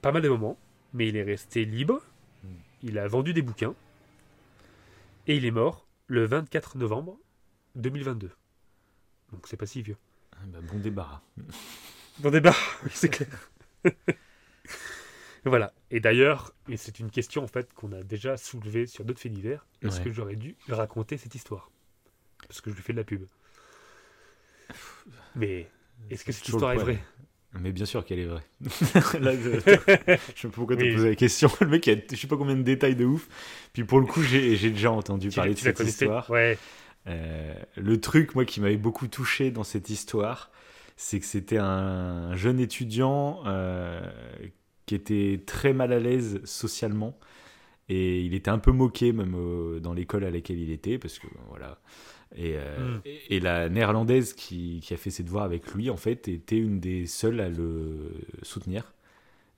pas 0.00 0.12
mal 0.12 0.22
de 0.22 0.28
moments, 0.30 0.56
mais 0.94 1.08
il 1.08 1.16
est 1.16 1.22
resté 1.22 1.66
libre, 1.66 2.00
mm. 2.42 2.48
il 2.84 2.98
a 2.98 3.06
vendu 3.06 3.34
des 3.34 3.42
bouquins, 3.42 3.74
et 5.26 5.36
il 5.36 5.44
est 5.44 5.50
mort 5.50 5.86
le 6.06 6.24
24 6.24 6.78
novembre 6.78 7.18
2022. 7.74 8.30
Donc 9.32 9.46
c'est 9.46 9.58
pas 9.58 9.66
si 9.66 9.82
vieux. 9.82 9.98
Ah 10.42 10.46
bah, 10.46 10.58
bon 10.62 10.78
débarras. 10.78 11.22
Bon 12.18 12.30
débarras, 12.30 12.58
oui, 12.84 12.90
c'est 12.92 13.08
clair. 13.08 13.50
voilà. 15.44 15.72
Et 15.90 16.00
d'ailleurs, 16.00 16.52
et 16.68 16.76
c'est 16.76 16.98
une 16.98 17.10
question 17.10 17.44
en 17.44 17.46
fait 17.46 17.72
qu'on 17.74 17.92
a 17.92 18.02
déjà 18.02 18.36
soulevée 18.36 18.86
sur 18.86 19.04
d'autres 19.04 19.20
faits 19.20 19.32
divers. 19.32 19.66
Est-ce 19.82 20.00
que 20.00 20.10
j'aurais 20.10 20.36
dû 20.36 20.56
raconter 20.68 21.16
cette 21.16 21.34
histoire? 21.34 21.70
Parce 22.48 22.60
que 22.60 22.70
je 22.70 22.76
lui 22.76 22.82
fais 22.82 22.92
de 22.92 22.98
la 22.98 23.04
pub. 23.04 23.24
Mais 25.36 25.68
est-ce 26.10 26.24
que 26.24 26.32
cette 26.32 26.48
histoire 26.48 26.72
est 26.72 26.78
vraie? 26.78 26.98
mais 27.60 27.70
bien 27.70 27.84
sûr 27.84 28.04
qu'elle 28.04 28.18
est 28.18 28.26
vraie. 28.26 28.44
Là, 29.20 29.32
je... 29.36 29.60
je 29.60 30.40
sais 30.40 30.48
pas 30.48 30.54
pourquoi 30.54 30.76
tu 30.76 30.88
as 30.88 30.94
posé 30.94 31.10
la 31.10 31.14
question. 31.14 31.50
Le 31.60 31.66
mec, 31.66 31.86
a 31.86 31.96
je 32.10 32.16
sais 32.16 32.26
pas 32.26 32.36
combien 32.36 32.56
de 32.56 32.62
détails 32.62 32.96
de 32.96 33.04
ouf. 33.04 33.28
Puis 33.72 33.84
pour 33.84 34.00
le 34.00 34.06
coup, 34.06 34.22
j'ai 34.22 34.56
déjà 34.56 34.90
entendu 34.90 35.28
parler 35.28 35.54
de 35.54 35.58
cette 35.58 35.80
histoire. 35.80 36.28
Ouais. 36.30 36.58
Euh, 37.06 37.54
le 37.76 38.00
truc, 38.00 38.34
moi, 38.34 38.44
qui 38.44 38.60
m'avait 38.60 38.76
beaucoup 38.76 39.08
touché 39.08 39.50
dans 39.50 39.64
cette 39.64 39.90
histoire, 39.90 40.50
c'est 40.96 41.20
que 41.20 41.26
c'était 41.26 41.58
un 41.58 42.36
jeune 42.36 42.60
étudiant 42.60 43.42
qui 44.86 44.94
était 44.94 45.42
très 45.46 45.72
mal 45.72 45.92
à 45.92 45.98
l'aise 45.98 46.40
socialement 46.44 47.18
et 47.88 48.20
il 48.20 48.34
était 48.34 48.50
un 48.50 48.58
peu 48.58 48.72
moqué 48.72 49.12
même 49.12 49.80
dans 49.80 49.92
l'école 49.92 50.24
à 50.24 50.30
laquelle 50.30 50.60
il 50.60 50.70
était 50.70 50.98
parce 50.98 51.18
que 51.18 51.26
voilà 51.48 51.80
euh, 52.38 52.98
hmm. 52.98 53.00
Et, 53.28 53.40
la 53.40 53.68
néerlandaise 53.68 54.32
qui, 54.32 54.80
qui, 54.82 54.94
a 54.94 54.96
fait 54.96 55.10
ses 55.10 55.22
devoirs 55.22 55.44
avec 55.44 55.72
lui, 55.74 55.90
en 55.90 55.96
fait, 55.96 56.28
était 56.28 56.58
une 56.58 56.80
des 56.80 57.06
seules 57.06 57.40
à 57.40 57.48
le 57.48 58.12
soutenir. 58.42 58.94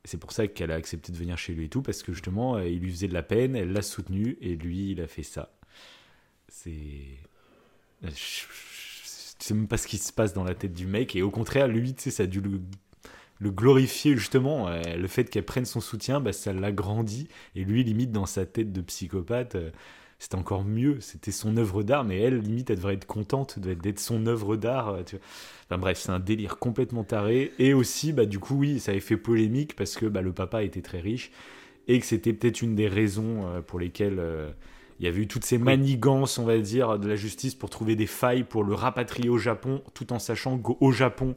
C'est 0.04 0.18
pour 0.18 0.32
ça 0.32 0.46
qu'elle 0.46 0.70
a 0.70 0.74
accepté 0.74 1.12
de 1.12 1.16
venir 1.16 1.38
chez 1.38 1.54
lui 1.54 1.66
et 1.66 1.68
tout, 1.68 1.82
parce 1.82 2.02
que 2.02 2.12
justement, 2.12 2.56
euh, 2.56 2.68
il 2.68 2.80
lui 2.80 2.90
faisait 2.90 3.08
de 3.08 3.14
la 3.14 3.22
peine, 3.22 3.56
elle 3.56 3.72
l'a 3.72 3.82
soutenu, 3.82 4.36
et 4.40 4.56
lui, 4.56 4.90
il 4.90 5.00
a 5.00 5.06
fait 5.06 5.22
ça. 5.22 5.52
C'est. 6.48 7.18
Je 8.08 9.44
sais 9.46 9.54
même 9.54 9.68
pas 9.68 9.76
ce 9.76 9.86
qui 9.86 9.98
se 9.98 10.12
passe 10.12 10.32
dans 10.32 10.44
la 10.44 10.54
tête 10.54 10.74
du 10.74 10.86
mec, 10.86 11.16
et 11.16 11.22
au 11.22 11.30
contraire, 11.30 11.68
lui, 11.68 11.94
tu 11.94 12.02
sais, 12.04 12.10
ça 12.10 12.22
a 12.24 12.26
dû 12.26 12.40
le, 12.40 12.60
glorifier 13.50 14.16
justement. 14.16 14.68
Euh, 14.68 14.80
le 14.96 15.08
fait 15.08 15.24
qu'elle 15.24 15.44
prenne 15.44 15.64
son 15.64 15.80
soutien, 15.80 16.20
bah, 16.20 16.32
ça 16.32 16.52
l'a 16.52 16.72
grandi, 16.72 17.28
et 17.54 17.64
lui, 17.64 17.84
limite, 17.84 18.12
dans 18.12 18.26
sa 18.26 18.46
tête 18.46 18.72
de 18.72 18.80
psychopathe 18.80 19.56
c'était 20.24 20.36
encore 20.36 20.64
mieux. 20.64 21.00
C'était 21.00 21.32
son 21.32 21.56
œuvre 21.56 21.82
d'art, 21.82 22.04
mais 22.04 22.18
elle, 22.18 22.38
limite, 22.38 22.70
elle 22.70 22.76
devrait 22.76 22.94
être 22.94 23.06
contente 23.06 23.58
d'être 23.58 24.00
son 24.00 24.26
œuvre 24.26 24.56
d'art. 24.56 24.88
Euh, 24.88 25.02
enfin 25.66 25.78
bref, 25.78 25.98
c'est 25.98 26.10
un 26.10 26.20
délire 26.20 26.58
complètement 26.58 27.04
taré. 27.04 27.52
Et 27.58 27.74
aussi, 27.74 28.12
bah, 28.12 28.26
du 28.26 28.38
coup, 28.38 28.56
oui, 28.56 28.80
ça 28.80 28.92
avait 28.92 29.00
fait 29.00 29.16
polémique 29.16 29.76
parce 29.76 29.96
que 29.96 30.06
bah, 30.06 30.22
le 30.22 30.32
papa 30.32 30.62
était 30.62 30.82
très 30.82 31.00
riche 31.00 31.30
et 31.88 32.00
que 32.00 32.06
c'était 32.06 32.32
peut-être 32.32 32.62
une 32.62 32.74
des 32.74 32.88
raisons 32.88 33.46
euh, 33.46 33.60
pour 33.60 33.78
lesquelles 33.78 34.18
euh, 34.18 34.50
il 35.00 35.06
y 35.06 35.08
avait 35.08 35.22
eu 35.22 35.26
toutes 35.26 35.44
ces 35.44 35.58
manigances, 35.58 36.38
on 36.38 36.44
va 36.44 36.58
dire, 36.58 36.98
de 36.98 37.08
la 37.08 37.16
justice 37.16 37.54
pour 37.54 37.70
trouver 37.70 37.96
des 37.96 38.06
failles 38.06 38.44
pour 38.44 38.64
le 38.64 38.74
rapatrier 38.74 39.28
au 39.28 39.38
Japon, 39.38 39.82
tout 39.92 40.12
en 40.12 40.18
sachant 40.18 40.58
qu'au 40.58 40.92
Japon, 40.92 41.34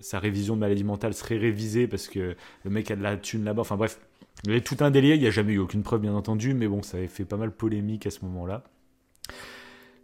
sa 0.00 0.18
révision 0.18 0.56
de 0.56 0.60
maladie 0.60 0.84
mentale 0.84 1.14
serait 1.14 1.38
révisée 1.38 1.86
parce 1.86 2.08
que 2.08 2.36
le 2.64 2.70
mec 2.70 2.90
a 2.90 2.96
de 2.96 3.02
la 3.02 3.16
thune 3.16 3.44
là-bas. 3.44 3.62
Enfin 3.62 3.76
bref, 3.76 3.98
il 4.44 4.50
y 4.50 4.52
avait 4.52 4.62
tout 4.62 4.76
un 4.80 4.90
délire, 4.90 5.14
il 5.14 5.20
n'y 5.20 5.26
a 5.26 5.30
jamais 5.30 5.54
eu 5.54 5.58
aucune 5.58 5.82
preuve 5.82 6.00
bien 6.00 6.14
entendu, 6.14 6.54
mais 6.54 6.66
bon, 6.66 6.82
ça 6.82 6.96
avait 6.96 7.08
fait 7.08 7.24
pas 7.24 7.36
mal 7.36 7.50
polémique 7.50 8.06
à 8.06 8.10
ce 8.10 8.24
moment-là. 8.24 8.64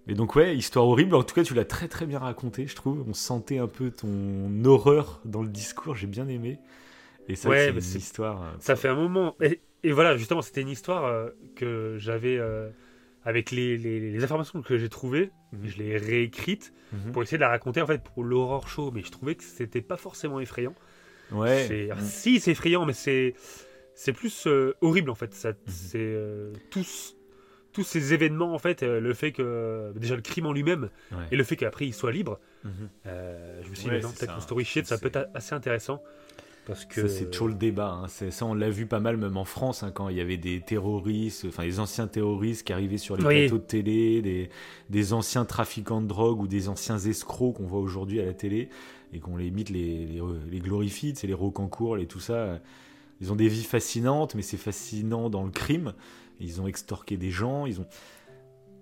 Mais 0.07 0.15
donc 0.15 0.37
ouais, 0.37 0.57
histoire 0.57 0.87
horrible, 0.87 1.15
en 1.15 1.23
tout 1.23 1.35
cas 1.35 1.43
tu 1.43 1.55
l'as 1.55 1.65
très 1.65 1.89
très 1.89 2.07
bien 2.07 2.19
raconté, 2.19 2.67
je 2.67 2.77
trouve. 2.77 3.05
On 3.09 3.15
sentait 3.15 3.59
un 3.59 3.67
peu 3.67 3.91
ton 3.91 4.65
horreur 4.65 5.21
dans 5.25 5.43
le 5.43 5.49
discours, 5.49 5.97
j'ai 5.97 6.07
bien 6.07 6.29
aimé. 6.29 6.59
Et 7.29 7.35
ça, 7.35 7.51
c'est 7.51 7.71
une 7.71 7.79
histoire... 7.79 8.43
Euh, 8.43 8.51
ça 8.61 8.77
fait 8.77 8.89
un 8.89 8.95
moment. 8.95 9.35
Et, 9.41 9.61
voilà, 9.85 10.17
justement, 10.17 10.43
c'était 10.43 10.63
une 10.63 10.69
histoire 10.69 11.05
euh, 11.05 11.31
que 11.55 11.97
j'avais... 11.99 12.39
Euh, 12.39 12.71
avec 13.27 13.51
les, 13.51 13.77
les, 13.77 14.23
informations 14.23 14.63
que 14.63 14.79
j'ai 14.79 14.89
trouvées, 14.89 15.33
mhm. 15.53 15.69
je 15.69 15.79
l'ai 15.79 15.97
réécrite 15.97 16.73
mhm. 16.93 17.11
pour 17.11 17.25
essayer 17.25 17.39
de 17.39 17.43
la 17.43 17.49
raconter 17.49 17.83
en 17.83 17.87
fait 17.87 18.01
pour 18.01 18.23
l'horreur 18.23 18.69
show, 18.69 18.93
mais 18.93 19.03
je 19.03 19.11
trouvais 19.11 19.35
que 19.35 19.43
c'était 19.43 19.81
pas 19.81 19.97
forcément 19.97 20.39
effrayant. 20.39 20.75
Ouais. 21.33 21.67
Si, 22.05 22.39
c'est 22.39 22.53
effrayant, 22.53 22.87
mais 22.87 22.93
c'est 22.93 23.35
c'est 23.97 24.13
plus 24.13 24.47
euh, 24.47 24.77
horrible 24.81 25.11
en 25.11 25.17
fait. 25.17 25.35
Ça, 25.35 25.49
mhm. 25.49 25.57
C'est 25.67 25.99
euh, 25.99 26.53
tous, 26.71 27.17
tous 27.73 27.83
ces 27.83 28.15
événements 28.15 28.55
en 28.55 28.59
fait, 28.61 28.85
euh, 28.85 29.01
le 29.01 29.13
fait 29.13 29.33
que 29.33 29.93
déjà 29.97 30.15
le 30.15 30.23
crime 30.23 30.47
en 30.47 30.53
lui-même 30.53 30.91
et 31.33 31.37
le 31.37 31.43
fait 31.43 31.57
qu'après 31.57 31.87
il 31.87 31.95
soit 31.95 32.13
libre. 32.13 32.39
Je 32.65 32.71
me 33.69 33.75
suis 33.75 33.91
dit, 33.91 33.91
peut-être 33.91 34.37
que 34.37 34.43
story 34.43 34.65
shit, 34.65 34.87
ça 34.87 34.99
peut 34.99 35.11
être 35.13 35.31
assez 35.35 35.55
intéressant. 35.55 36.01
Parce 36.67 36.85
que... 36.85 37.07
c'est 37.07 37.31
toujours 37.31 37.49
le 37.49 37.55
débat. 37.55 38.03
Hein. 38.03 38.09
Ça, 38.09 38.45
on 38.45 38.55
l'a 38.55 38.71
vu 38.71 38.87
pas 38.87 39.01
mal, 39.01 39.17
même 39.17 39.37
en 39.37 39.45
France, 39.45 39.83
hein, 39.83 39.93
quand 39.93 40.09
il 40.09 40.17
y 40.17 40.21
avait 40.21 40.37
des 40.37 40.61
terroristes, 40.61 41.47
enfin 41.49 41.63
des 41.63 41.79
anciens 41.81 42.09
terroristes 42.09 42.67
qui 42.67 42.73
arrivaient 42.73 42.99
sur 42.99 43.17
les 43.17 43.23
plateaux 43.23 43.59
de 43.59 43.63
télé, 43.63 44.21
des, 44.21 44.51
des, 44.91 45.13
anciens 45.13 45.45
trafiquants 45.45 46.01
de 46.01 46.09
drogue 46.09 46.41
ou 46.41 46.49
des 46.49 46.69
anciens 46.69 46.99
escrocs 46.99 47.55
qu'on 47.55 47.67
voit 47.67 47.81
aujourd'hui 47.81 48.21
à 48.21 48.25
la 48.25 48.35
télé 48.35 48.69
et 49.13 49.21
qu'on 49.21 49.37
les 49.37 49.51
mythe, 49.51 49.71
les, 49.71 50.07
les, 50.07 50.21
les 50.51 50.59
glorifie, 50.59 51.15
c'est 51.15 51.29
les 51.29 51.35
rocancourt, 51.35 51.99
et 51.99 52.07
tout 52.07 52.21
ça 52.21 52.61
ils 53.21 53.33
ont 53.33 53.37
des 53.37 53.49
vies 53.49 53.65
fascinantes, 53.65 54.35
mais 54.35 54.43
c'est 54.43 54.57
fascinant 54.57 55.31
dans 55.31 55.45
le 55.45 55.51
crime. 55.51 55.95
Ils 56.41 56.61
ont 56.61 56.67
extorqué 56.67 57.17
des 57.17 57.31
gens, 57.31 57.67
ils 57.67 57.81
ont. 57.81 57.87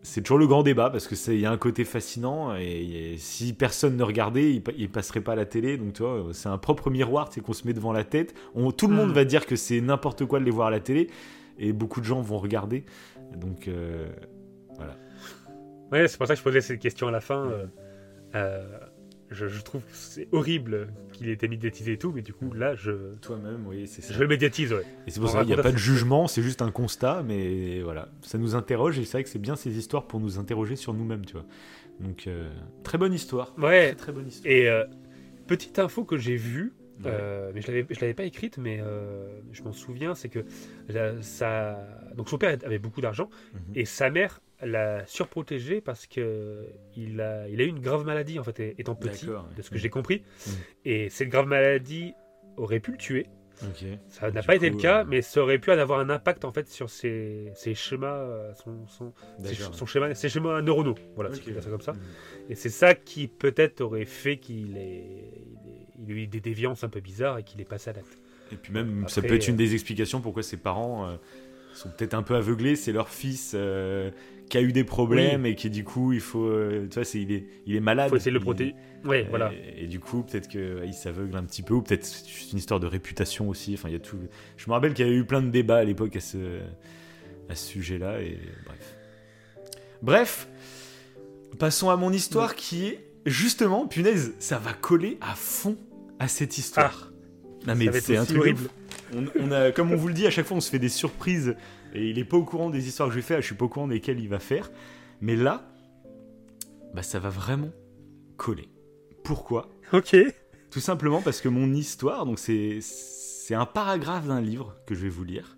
C'est 0.06 0.20
toujours 0.20 0.38
le 0.38 0.46
grand 0.46 0.62
débat 0.62 0.90
parce 0.90 1.08
que 1.08 1.14
il 1.32 1.40
y 1.40 1.46
a 1.46 1.50
un 1.50 1.56
côté 1.56 1.84
fascinant 1.84 2.54
et, 2.54 3.16
si 3.16 3.54
personne 3.54 3.96
ne 3.96 4.02
regardait, 4.02 4.52
il, 4.52 4.62
il, 4.76 4.90
passerait 4.90 5.22
pas 5.22 5.32
à 5.32 5.36
la 5.36 5.46
télé. 5.46 5.78
Donc 5.78 5.94
tu 5.94 6.02
vois, 6.02 6.26
c'est 6.32 6.50
un 6.50 6.58
propre 6.58 6.90
miroir, 6.90 7.30
c'est 7.32 7.40
qu'on 7.40 7.54
se 7.54 7.66
met 7.66 7.72
devant 7.72 7.92
la 7.92 8.04
tête. 8.04 8.34
On, 8.54 8.70
tout 8.70 8.86
le 8.86 8.94
monde 8.94 9.10
mm. 9.10 9.14
va 9.14 9.24
dire 9.24 9.46
que 9.46 9.56
c'est 9.56 9.80
n'importe 9.80 10.26
quoi 10.26 10.40
de 10.40 10.44
les 10.44 10.50
voir 10.50 10.68
à 10.68 10.70
la 10.70 10.80
télé 10.80 11.08
et 11.58 11.72
beaucoup 11.72 12.00
de 12.00 12.04
gens 12.04 12.20
vont 12.20 12.38
regarder. 12.38 12.84
Donc 13.36 13.68
euh, 13.68 14.06
voilà. 14.76 14.96
Ouais, 15.92 16.08
c'est 16.08 16.18
pour 16.18 16.26
ça 16.26 16.34
que 16.34 16.38
je 16.38 16.44
posais 16.44 16.60
cette 16.60 16.80
question 16.80 17.08
à 17.08 17.10
la 17.10 17.20
fin. 17.20 17.46
Euh, 17.46 17.66
euh, 18.34 18.62
je, 19.30 19.62
trouve 19.62 19.82
que 19.82 19.92
c'est 19.92 20.28
horrible 20.32 20.88
qu'il 21.12 21.28
ait 21.28 21.32
été 21.32 21.48
médiatisé 21.48 21.92
et 21.92 21.98
tout, 21.98 22.12
mais 22.12 22.22
du 22.22 22.32
coup, 22.32 22.52
là, 22.52 22.74
je. 22.74 23.14
Toi-même, 23.20 23.66
oui, 23.66 23.86
c'est 23.86 24.02
ça. 24.02 24.14
Je 24.14 24.20
le 24.20 24.28
médiatise, 24.28 24.72
ouais. 24.72 24.84
Et 25.06 25.10
c'est 25.10 25.20
pour 25.20 25.30
ça 25.30 25.40
qu'il 25.40 25.54
n'y 25.54 25.58
a 25.58 25.62
pas 25.62 25.72
de 25.72 25.78
jugement, 25.78 26.26
c'est 26.26 26.42
juste 26.42 26.62
un 26.62 26.70
constat, 26.70 27.22
mais 27.22 27.80
voilà. 27.82 28.08
Ça 28.22 28.38
nous 28.38 28.54
interroge, 28.54 28.98
et 28.98 29.04
c'est 29.04 29.12
vrai 29.12 29.24
que 29.24 29.30
c'est 29.30 29.38
bien 29.38 29.56
ces 29.56 29.76
histoires 29.76 30.06
pour 30.06 30.20
nous 30.20 30.38
interroger 30.38 30.76
sur 30.76 30.94
nous-mêmes, 30.94 31.24
tu 31.24 31.34
vois. 31.34 31.46
Donc, 32.00 32.26
euh, 32.26 32.48
très 32.82 32.98
bonne 32.98 33.12
histoire. 33.12 33.54
Ouais. 33.58 33.94
Très, 33.94 34.12
bonne 34.12 34.28
histoire. 34.28 34.52
Et 34.52 34.68
euh, 34.68 34.84
petite 35.46 35.78
info 35.78 36.04
que 36.04 36.16
j'ai 36.16 36.36
vue, 36.36 36.74
euh, 37.06 37.50
mais 37.54 37.60
je 37.60 37.68
l'avais, 37.68 37.86
je 37.90 38.00
l'avais 38.00 38.14
pas 38.14 38.24
écrite, 38.24 38.58
mais 38.58 38.80
je 39.52 39.62
m'en 39.62 39.72
souviens, 39.72 40.14
c'est 40.14 40.28
que 40.28 40.44
ça, 41.20 41.78
donc 42.16 42.28
son 42.28 42.38
père 42.38 42.56
avait 42.64 42.78
beaucoup 42.78 43.00
d'argent 43.00 43.30
mhm. 43.52 43.60
et 43.74 43.84
sa 43.84 44.10
mère 44.10 44.40
l'a 44.64 45.06
surprotégé 45.06 45.80
parce 45.80 46.06
que 46.06 46.66
il 46.96 47.20
a, 47.20 47.48
il 47.48 47.60
a 47.60 47.64
eu 47.64 47.68
une 47.68 47.80
grave 47.80 48.04
maladie 48.04 48.38
en 48.38 48.44
fait 48.44 48.74
étant 48.78 48.94
petit, 48.94 49.26
de 49.26 49.62
ce 49.62 49.70
que 49.70 49.78
j'ai 49.78 49.90
compris. 49.90 50.22
Mm. 50.46 50.50
Et 50.84 51.08
cette 51.10 51.28
grave 51.28 51.46
maladie 51.46 52.14
aurait 52.56 52.80
pu 52.80 52.92
le 52.92 52.98
tuer. 52.98 53.26
Ça 54.08 54.30
n'a 54.30 54.42
pas 54.42 54.56
été 54.56 54.68
le 54.68 54.76
cas, 54.76 55.02
euh, 55.02 55.04
mais 55.06 55.22
ça 55.22 55.40
aurait 55.40 55.58
pu 55.58 55.70
avoir 55.70 56.00
un 56.00 56.10
impact 56.10 56.44
en 56.44 56.52
fait 56.52 56.68
sur 56.68 56.90
ses, 56.90 57.52
ses 57.54 57.74
schémas, 57.74 58.16
euh, 58.16 58.52
son, 58.54 59.12
son, 59.72 59.86
schéma, 59.86 60.14
ses 60.14 60.28
schémas 60.28 60.60
neuronaux. 60.60 60.96
Voilà, 61.14 61.30
okay. 61.30 61.60
ça 61.60 61.70
comme 61.70 61.80
ça. 61.80 61.92
Mm. 61.92 62.00
Et 62.50 62.54
c'est 62.54 62.68
ça 62.68 62.94
qui 62.94 63.28
peut-être 63.28 63.80
aurait 63.80 64.06
fait 64.06 64.38
qu'il 64.38 64.76
ait, 64.76 65.30
il 65.98 66.10
ait 66.10 66.22
eu 66.22 66.26
des 66.26 66.40
déviances 66.40 66.84
un 66.84 66.88
peu 66.88 67.00
bizarres 67.00 67.38
et 67.38 67.44
qu'il 67.44 67.60
est 67.60 67.68
passé 67.68 67.90
à 67.90 67.92
l'acte. 67.94 68.18
Et 68.52 68.56
puis 68.56 68.72
même, 68.72 69.08
ça 69.08 69.22
peut 69.22 69.34
être 69.34 69.48
une 69.48 69.56
des 69.56 69.74
explications 69.74 70.20
pourquoi 70.20 70.42
ses 70.42 70.56
parents 70.56 71.18
sont 71.72 71.88
peut-être 71.88 72.14
un 72.14 72.22
peu 72.22 72.34
aveuglés. 72.34 72.76
C'est 72.76 72.92
leur 72.92 73.08
fils 73.08 73.56
qui 74.48 74.58
a 74.58 74.62
eu 74.62 74.72
des 74.72 74.84
problèmes 74.84 75.46
et 75.46 75.54
qui 75.54 75.70
du 75.70 75.84
coup 75.84 76.12
il 76.12 76.20
faut 76.20 76.44
euh, 76.44 76.86
tu 76.88 76.94
vois 76.94 77.04
c'est 77.04 77.20
il 77.20 77.32
est 77.32 77.46
il 77.66 77.76
est 77.76 77.80
malade. 77.80 78.08
Il 78.08 78.10
faut 78.10 78.16
essayer 78.16 78.30
de 78.30 78.38
le 78.38 78.42
protéger. 78.42 78.74
Ouais 79.04 79.26
voilà. 79.28 79.52
Et, 79.76 79.86
du 79.86 80.00
coup 80.00 80.22
peut-être 80.22 80.48
que 80.48 80.82
il 80.84 80.94
s'aveugle 80.94 81.36
un 81.36 81.44
petit 81.44 81.62
peu 81.62 81.74
ou 81.74 81.82
peut-être 81.82 82.04
c'est 82.04 82.26
juste 82.26 82.52
une 82.52 82.58
histoire 82.58 82.80
de 82.80 82.86
réputation 82.86 83.48
aussi. 83.48 83.74
Enfin 83.74 83.88
il 83.88 83.92
y 83.92 83.96
a 83.96 84.00
tout. 84.00 84.18
Je 84.56 84.68
me 84.68 84.74
rappelle 84.74 84.94
qu'il 84.94 85.06
y 85.06 85.08
a 85.08 85.12
eu 85.12 85.24
plein 85.24 85.42
de 85.42 85.50
débats 85.50 85.78
à 85.78 85.84
l'époque 85.84 86.16
à 86.16 86.20
ce 86.20 86.60
à 87.48 87.54
ce 87.54 87.66
sujet 87.66 87.98
là 87.98 88.20
et 88.20 88.38
bref. 88.64 88.96
Bref 90.02 90.48
passons 91.58 91.90
à 91.90 91.96
mon 91.96 92.12
histoire 92.12 92.54
qui 92.54 92.86
est 92.86 93.04
justement 93.26 93.86
punaise 93.86 94.34
ça 94.38 94.58
va 94.58 94.72
coller 94.72 95.18
à 95.20 95.34
fond 95.34 95.76
à 96.18 96.28
cette 96.28 96.58
histoire. 96.58 97.10
Ah, 97.66 97.68
non 97.68 97.74
mais 97.76 98.00
c'est 98.00 98.16
un 98.16 98.24
truc 98.24 98.38
horrible. 98.38 98.68
on, 99.14 99.24
on, 99.40 99.50
a 99.50 99.72
comme 99.72 99.90
on 99.92 99.96
vous 99.96 100.08
le 100.08 100.14
dit 100.14 100.26
à 100.26 100.30
chaque 100.30 100.46
fois 100.46 100.56
on 100.56 100.60
se 100.60 100.70
fait 100.70 100.78
des 100.78 100.88
surprises 100.88 101.56
et 101.94 102.10
il 102.10 102.18
est 102.18 102.24
pas 102.24 102.36
au 102.36 102.44
courant 102.44 102.70
des 102.70 102.88
histoires 102.88 103.08
que 103.08 103.14
je 103.14 103.20
vais 103.20 103.26
faire, 103.26 103.40
je 103.40 103.46
suis 103.46 103.54
pas 103.54 103.64
au 103.64 103.68
courant 103.68 103.88
desquelles 103.88 104.20
il 104.20 104.28
va 104.28 104.40
faire. 104.40 104.70
Mais 105.20 105.36
là, 105.36 105.70
bah 106.92 107.02
ça 107.02 107.18
va 107.18 107.28
vraiment 107.28 107.70
coller. 108.36 108.68
Pourquoi? 109.22 109.70
Ok. 109.92 110.16
Tout 110.70 110.80
simplement 110.80 111.22
parce 111.22 111.40
que 111.40 111.48
mon 111.48 111.72
histoire, 111.72 112.26
donc 112.26 112.38
c'est 112.38 112.80
c'est 112.80 113.54
un 113.54 113.66
paragraphe 113.66 114.26
d'un 114.26 114.40
livre 114.40 114.74
que 114.86 114.94
je 114.94 115.02
vais 115.02 115.08
vous 115.08 115.24
lire. 115.24 115.56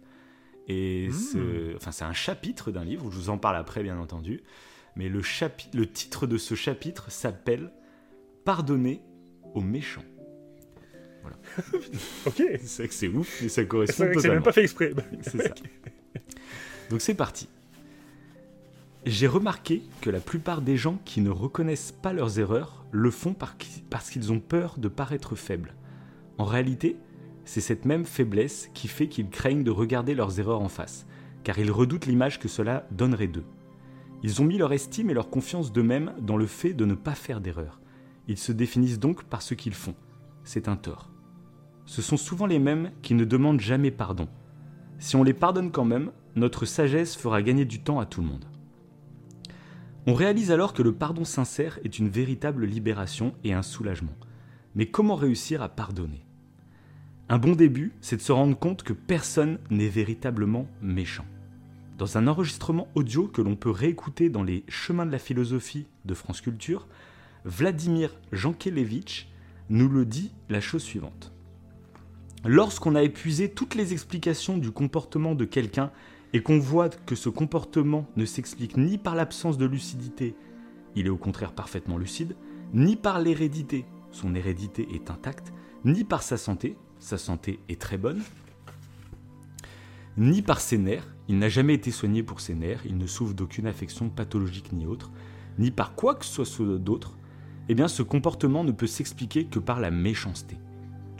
Et 0.69 1.09
hmm. 1.09 1.77
enfin, 1.77 1.93
c'est 1.93 2.05
un 2.05 2.13
chapitre 2.13 2.73
d'un 2.73 2.85
livre, 2.85 3.11
je 3.11 3.17
vous 3.17 3.31
en 3.31 3.39
parle 3.39 3.57
après 3.57 3.83
bien 3.83 3.99
entendu. 3.99 4.43
Mais 4.97 5.09
le, 5.09 5.21
le 5.75 5.87
titre 5.87 6.27
de 6.27 6.39
ce 6.39 6.55
chapitre 6.55 7.11
s'appelle 7.11 7.71
Pardonner 8.45 9.03
aux 9.55 9.61
méchants. 9.61 10.05
Voilà. 11.27 11.39
ok. 12.27 12.41
C'est 12.63 12.87
que 12.87 12.95
c'est 12.95 13.09
ouf, 13.09 13.43
mais 13.43 13.49
ça 13.49 13.65
correspond. 13.65 14.07
C'est 14.17 14.29
même 14.29 14.45
pas 14.45 14.53
fait 14.53 14.63
exprès. 14.63 14.95
c'est 15.23 15.43
ça. 15.43 15.55
Donc 16.91 17.01
c'est 17.01 17.15
parti. 17.15 17.49
J'ai 19.05 19.29
remarqué 19.29 19.83
que 20.01 20.11
la 20.11 20.21
plupart 20.21 20.63
des 20.63 20.77
gens 20.77 20.99
qui 21.05 21.21
ne 21.21 21.31
reconnaissent 21.31 21.93
pas 21.93 22.13
leurs 22.13 22.41
erreurs 22.41 22.85
le 22.91 23.11
font 23.11 23.37
parce 23.91 24.11
qu'ils 24.11 24.33
ont 24.33 24.41
peur 24.41 24.77
de 24.79 24.89
paraître 24.89 25.37
faibles. 25.37 25.75
En 26.39 26.45
réalité, 26.45 26.97
c'est 27.45 27.61
cette 27.61 27.85
même 27.85 28.05
faiblesse 28.05 28.69
qui 28.75 28.89
fait 28.89 29.09
qu'ils 29.09 29.31
craignent 29.31 29.63
de 29.63 29.71
regarder 29.71 30.15
leurs 30.15 30.41
erreurs 30.41 30.61
en 30.61 30.69
face, 30.69 31.07
car 31.45 31.59
ils 31.59 31.71
redoutent 31.71 32.07
l'image 32.07 32.41
que 32.41 32.49
cela 32.49 32.87
donnerait 32.91 33.29
d'eux. 33.29 33.45
Ils 34.25 34.43
ont 34.43 34.45
mis 34.45 34.59
leur 34.59 34.73
estime 34.73 35.11
et 35.11 35.15
leur 35.15 35.31
confiance 35.31 35.73
d'eux-mêmes 35.73 36.13
dans 36.21 36.37
le 36.37 36.47
fait 36.47 36.73
de 36.73 36.85
ne 36.85 36.95
pas 36.95 37.15
faire 37.15 37.41
d'erreurs. 37.41 37.81
Ils 38.27 38.39
se 38.39 38.51
définissent 38.51 38.99
donc 38.99 39.23
par 39.23 39.43
ce 39.43 39.55
qu'ils 39.55 39.75
font. 39.75 39.95
C'est 40.43 40.67
un 40.67 40.77
tort. 40.77 41.11
Ce 41.85 42.03
sont 42.03 42.17
souvent 42.17 42.47
les 42.47 42.59
mêmes 42.59 42.91
qui 43.03 43.15
ne 43.15 43.25
demandent 43.25 43.61
jamais 43.61 43.93
pardon. 43.93 44.29
Si 44.99 45.17
on 45.17 45.23
les 45.23 45.35
pardonne 45.35 45.71
quand 45.71 45.85
même, 45.85 46.11
notre 46.37 46.65
sagesse 46.65 47.17
fera 47.17 47.43
gagner 47.43 47.65
du 47.65 47.81
temps 47.81 48.01
à 48.01 48.07
tout 48.07 48.21
le 48.21 48.27
monde. 48.27 48.47
On 50.07 50.15
réalise 50.15 50.53
alors 50.53 50.73
que 50.73 50.83
le 50.83 50.93
pardon 50.93 51.25
sincère 51.25 51.79
est 51.85 51.99
une 51.99 52.09
véritable 52.09 52.65
libération 52.65 53.35
et 53.43 53.53
un 53.53 53.63
soulagement. 53.63 54.15
Mais 54.75 54.87
comment 54.87 55.17
réussir 55.17 55.63
à 55.63 55.69
pardonner? 55.69 56.25
Un 57.29 57.39
bon 57.39 57.53
début, 57.53 57.93
c'est 58.01 58.17
de 58.17 58.23
se 58.23 58.31
rendre 58.31 58.57
compte 58.57 58.85
que 58.85 58.93
personne 58.93 59.59
n'est 59.69 59.89
véritablement 59.89 60.69
méchant. 60.81 61.25
Dans 61.99 62.19
un 62.19 62.29
enregistrement 62.29 62.89
audio 62.95 63.27
que 63.27 63.43
l'on 63.43 63.57
peut 63.57 63.71
réécouter 63.71 64.29
dans 64.29 64.45
les 64.45 64.65
chemins 64.69 65.07
de 65.07 65.11
la 65.11 65.19
philosophie 65.19 65.87
de 66.05 66.15
France 66.15 66.41
Culture, 66.41 66.87
Vladimir 67.45 68.15
Jankelevitch 68.33 69.29
nous 69.71 69.89
le 69.89 70.05
dit 70.05 70.31
la 70.49 70.61
chose 70.61 70.83
suivante. 70.83 71.33
Lorsqu'on 72.49 72.95
a 72.95 73.03
épuisé 73.03 73.51
toutes 73.51 73.75
les 73.75 73.93
explications 73.93 74.57
du 74.57 74.71
comportement 74.71 75.35
de 75.35 75.45
quelqu'un 75.45 75.91
et 76.33 76.43
qu'on 76.43 76.61
voit 76.61 76.91
que 76.91 77.17
ce 77.17 77.29
comportement 77.29 78.07
ne 78.15 78.25
s'explique 78.25 78.77
ni 78.77 78.99
par 78.99 79.17
l'absence 79.17 79.59
de 79.59 79.67
lucidité, 79.67 80.37
il 80.95 81.07
est 81.07 81.11
au 81.11 81.17
contraire 81.17 81.53
parfaitement 81.53 81.99
lucide, 81.99 82.37
ni 82.73 82.95
par 82.95 83.21
l'hérédité, 83.21 83.85
son 84.13 84.37
hérédité 84.37 84.87
est 84.95 85.11
intacte, 85.11 85.53
ni 85.85 86.05
par 86.05 86.23
sa 86.23 86.37
santé, 86.37 86.77
sa 87.01 87.19
santé 87.19 87.59
est 87.69 87.81
très 87.81 87.99
bonne, 87.99 88.23
ni 90.17 90.41
par 90.41 90.61
ses 90.61 90.79
nerfs, 90.79 91.09
il 91.29 91.39
n'a 91.39 91.49
jamais 91.49 91.75
été 91.75 91.91
soigné 91.91 92.23
pour 92.23 92.41
ses 92.41 92.55
nerfs, 92.55 92.83
il 92.87 92.97
ne 92.97 93.09
souffre 93.09 93.35
d'aucune 93.35 93.67
affection 93.67 94.09
pathologique 94.09 94.73
ni 94.73 94.87
autre, 94.87 95.11
ni 95.59 95.73
par 95.73 95.97
quoi 95.97 96.15
que 96.15 96.25
ce 96.25 96.45
soit 96.45 96.79
d'autre, 96.79 97.19
eh 97.69 97.75
bien 97.75 97.89
ce 97.89 98.05
comportement 98.05 98.63
ne 98.63 98.71
peut 98.71 98.87
s'expliquer 98.87 99.47
que 99.47 99.59
par 99.59 99.81
la 99.81 99.91
méchanceté. 99.91 100.57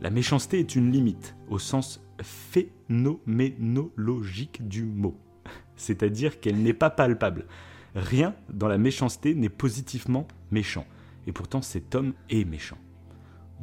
La 0.01 0.11
méchanceté 0.11 0.61
est 0.61 0.77
une 0.77 0.93
limite, 0.93 1.35
au 1.49 1.59
sens 1.59 2.03
phénoménologique 2.23 4.69
du 4.69 4.85
mot, 4.85 5.17
c'est-à-dire 5.77 6.39
qu'elle 6.41 6.63
n'est 6.63 6.75
pas 6.75 6.91
palpable. 6.91 7.47
Rien 7.95 8.35
dans 8.53 8.69
la 8.69 8.77
méchanceté 8.79 9.35
n'est 9.35 9.49
positivement 9.49 10.29
méchant, 10.51 10.87
et 11.27 11.33
pourtant 11.33 11.63
cet 11.63 11.95
homme 11.95 12.13
est 12.29 12.45
méchant. 12.45 12.77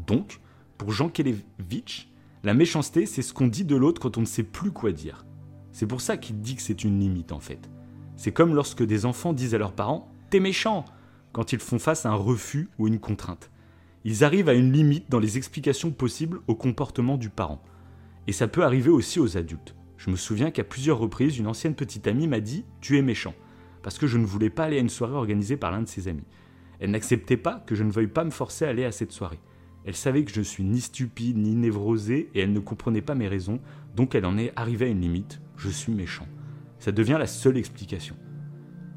Donc, 0.08 0.40
pour 0.78 0.92
Jean 0.92 1.10
Kelevitch, 1.10 2.10
la 2.44 2.56
méchanceté, 2.56 3.06
c'est 3.06 3.22
ce 3.22 3.34
qu'on 3.34 3.48
dit 3.48 3.64
de 3.64 3.76
l'autre 3.76 4.02
quand 4.02 4.18
on 4.18 4.22
ne 4.22 4.26
sait 4.26 4.44
plus 4.44 4.72
quoi 4.72 4.92
dire. 4.92 5.26
C'est 5.72 5.88
pour 5.88 6.02
ça 6.02 6.18
qu'il 6.18 6.40
dit 6.40 6.56
que 6.56 6.62
c'est 6.62 6.84
une 6.84 7.00
limite 7.00 7.32
en 7.32 7.40
fait. 7.40 7.70
C'est 8.16 8.32
comme 8.32 8.56
lorsque 8.56 8.84
des 8.84 9.06
enfants 9.06 9.34
disent 9.34 9.56
à 9.56 9.58
leurs 9.58 9.74
parents 9.74 10.12
T'es 10.30 10.40
méchant 10.40 10.86
quand 11.32 11.54
ils 11.54 11.60
font 11.60 11.80
face 11.80 12.06
à 12.06 12.10
un 12.10 12.16
refus 12.16 12.70
ou 12.80 12.88
une 12.88 13.00
contrainte. 13.00 13.52
Ils 14.06 14.24
arrivent 14.24 14.50
à 14.50 14.54
une 14.54 14.74
limite 14.74 15.10
dans 15.10 15.20
les 15.20 15.38
explications 15.38 15.92
possibles 15.92 16.42
au 16.48 16.56
comportement 16.56 17.18
du 17.18 17.30
parent. 17.30 17.64
Et 18.28 18.34
ça 18.34 18.48
peut 18.48 18.64
arriver 18.64 18.90
aussi 18.90 19.20
aux 19.20 19.38
adultes. 19.38 19.76
Je 19.98 20.10
me 20.10 20.18
souviens 20.18 20.52
qu'à 20.52 20.66
plusieurs 20.66 21.00
reprises, 21.00 21.38
une 21.38 21.48
ancienne 21.48 21.76
petite 21.76 22.08
amie 22.08 22.28
m'a 22.28 22.42
dit 22.42 22.66
Tu 22.82 22.98
es 22.98 23.02
méchant, 23.02 23.34
parce 23.82 23.98
que 23.98 24.08
je 24.08 24.18
ne 24.18 24.26
voulais 24.26 24.50
pas 24.50 24.66
aller 24.66 24.78
à 24.78 24.82
une 24.82 24.90
soirée 24.90 25.14
organisée 25.14 25.56
par 25.56 25.72
l'un 25.72 25.82
de 25.82 25.88
ses 25.88 26.10
amis. 26.10 26.28
Elle 26.80 26.92
n'acceptait 26.92 27.38
pas 27.38 27.64
que 27.66 27.76
je 27.76 27.84
ne 27.84 27.92
veuille 27.92 28.08
pas 28.08 28.26
me 28.26 28.30
forcer 28.30 28.66
à 28.66 28.70
aller 28.70 28.84
à 28.84 28.92
cette 28.92 29.14
soirée. 29.14 29.40
Elle 29.86 29.96
savait 29.96 30.26
que 30.26 30.32
je 30.32 30.40
ne 30.40 30.46
suis 30.46 30.64
ni 30.64 30.82
stupide 30.82 31.38
ni 31.38 31.56
névrosé 31.56 32.30
et 32.34 32.42
elle 32.42 32.52
ne 32.52 32.60
comprenait 32.60 33.02
pas 33.02 33.16
mes 33.16 33.28
raisons, 33.30 33.62
donc 33.96 34.16
elle 34.16 34.26
en 34.26 34.38
est 34.38 34.52
arrivée 34.58 34.86
à 34.86 34.90
une 34.90 35.02
limite, 35.02 35.42
je 35.56 35.70
suis 35.70 35.94
méchant. 35.94 36.28
Ça 36.80 36.92
devient 36.92 37.18
la 37.18 37.28
seule 37.28 37.58
explication. 37.58 38.16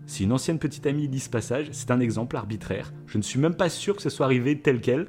Si 0.06 0.22
une 0.24 0.32
ancienne 0.32 0.60
petite 0.60 0.86
amie 0.86 1.08
lit 1.08 1.20
ce 1.20 1.28
passage, 1.28 1.68
c'est 1.72 1.90
un 1.90 1.98
exemple 1.98 2.36
arbitraire, 2.36 2.92
je 3.06 3.18
ne 3.18 3.22
suis 3.22 3.40
même 3.40 3.56
pas 3.56 3.68
sûr 3.68 3.96
que 3.96 4.02
ce 4.02 4.10
soit 4.10 4.26
arrivé 4.26 4.60
tel 4.60 4.80
quel 4.80 5.08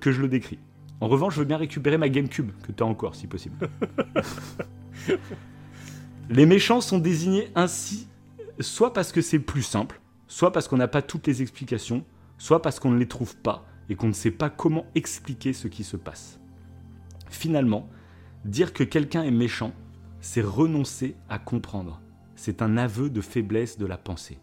que 0.00 0.12
je 0.12 0.22
le 0.22 0.28
décris. 0.28 0.58
En 1.00 1.08
revanche, 1.08 1.34
je 1.34 1.40
veux 1.40 1.46
bien 1.46 1.56
récupérer 1.56 1.98
ma 1.98 2.08
GameCube, 2.08 2.52
que 2.62 2.72
tu 2.72 2.82
as 2.82 2.86
encore 2.86 3.14
si 3.14 3.26
possible. 3.26 3.56
les 6.30 6.46
méchants 6.46 6.80
sont 6.80 6.98
désignés 6.98 7.48
ainsi, 7.54 8.06
soit 8.60 8.92
parce 8.92 9.10
que 9.10 9.20
c'est 9.20 9.38
plus 9.38 9.62
simple, 9.62 10.00
soit 10.28 10.52
parce 10.52 10.68
qu'on 10.68 10.76
n'a 10.76 10.88
pas 10.88 11.02
toutes 11.02 11.26
les 11.26 11.42
explications, 11.42 12.04
soit 12.38 12.62
parce 12.62 12.78
qu'on 12.78 12.90
ne 12.90 12.98
les 12.98 13.08
trouve 13.08 13.36
pas, 13.36 13.66
et 13.88 13.96
qu'on 13.96 14.08
ne 14.08 14.12
sait 14.12 14.30
pas 14.30 14.50
comment 14.50 14.86
expliquer 14.94 15.52
ce 15.52 15.66
qui 15.68 15.82
se 15.82 15.96
passe. 15.96 16.38
Finalement, 17.30 17.88
dire 18.44 18.72
que 18.72 18.84
quelqu'un 18.84 19.24
est 19.24 19.30
méchant, 19.30 19.72
c'est 20.20 20.42
renoncer 20.42 21.16
à 21.28 21.38
comprendre. 21.38 22.00
C'est 22.42 22.62
un 22.62 22.78
aveu 22.78 23.10
de 23.10 23.20
faiblesse 23.20 23.76
de 23.76 23.84
la 23.84 23.98
pensée. 23.98 24.38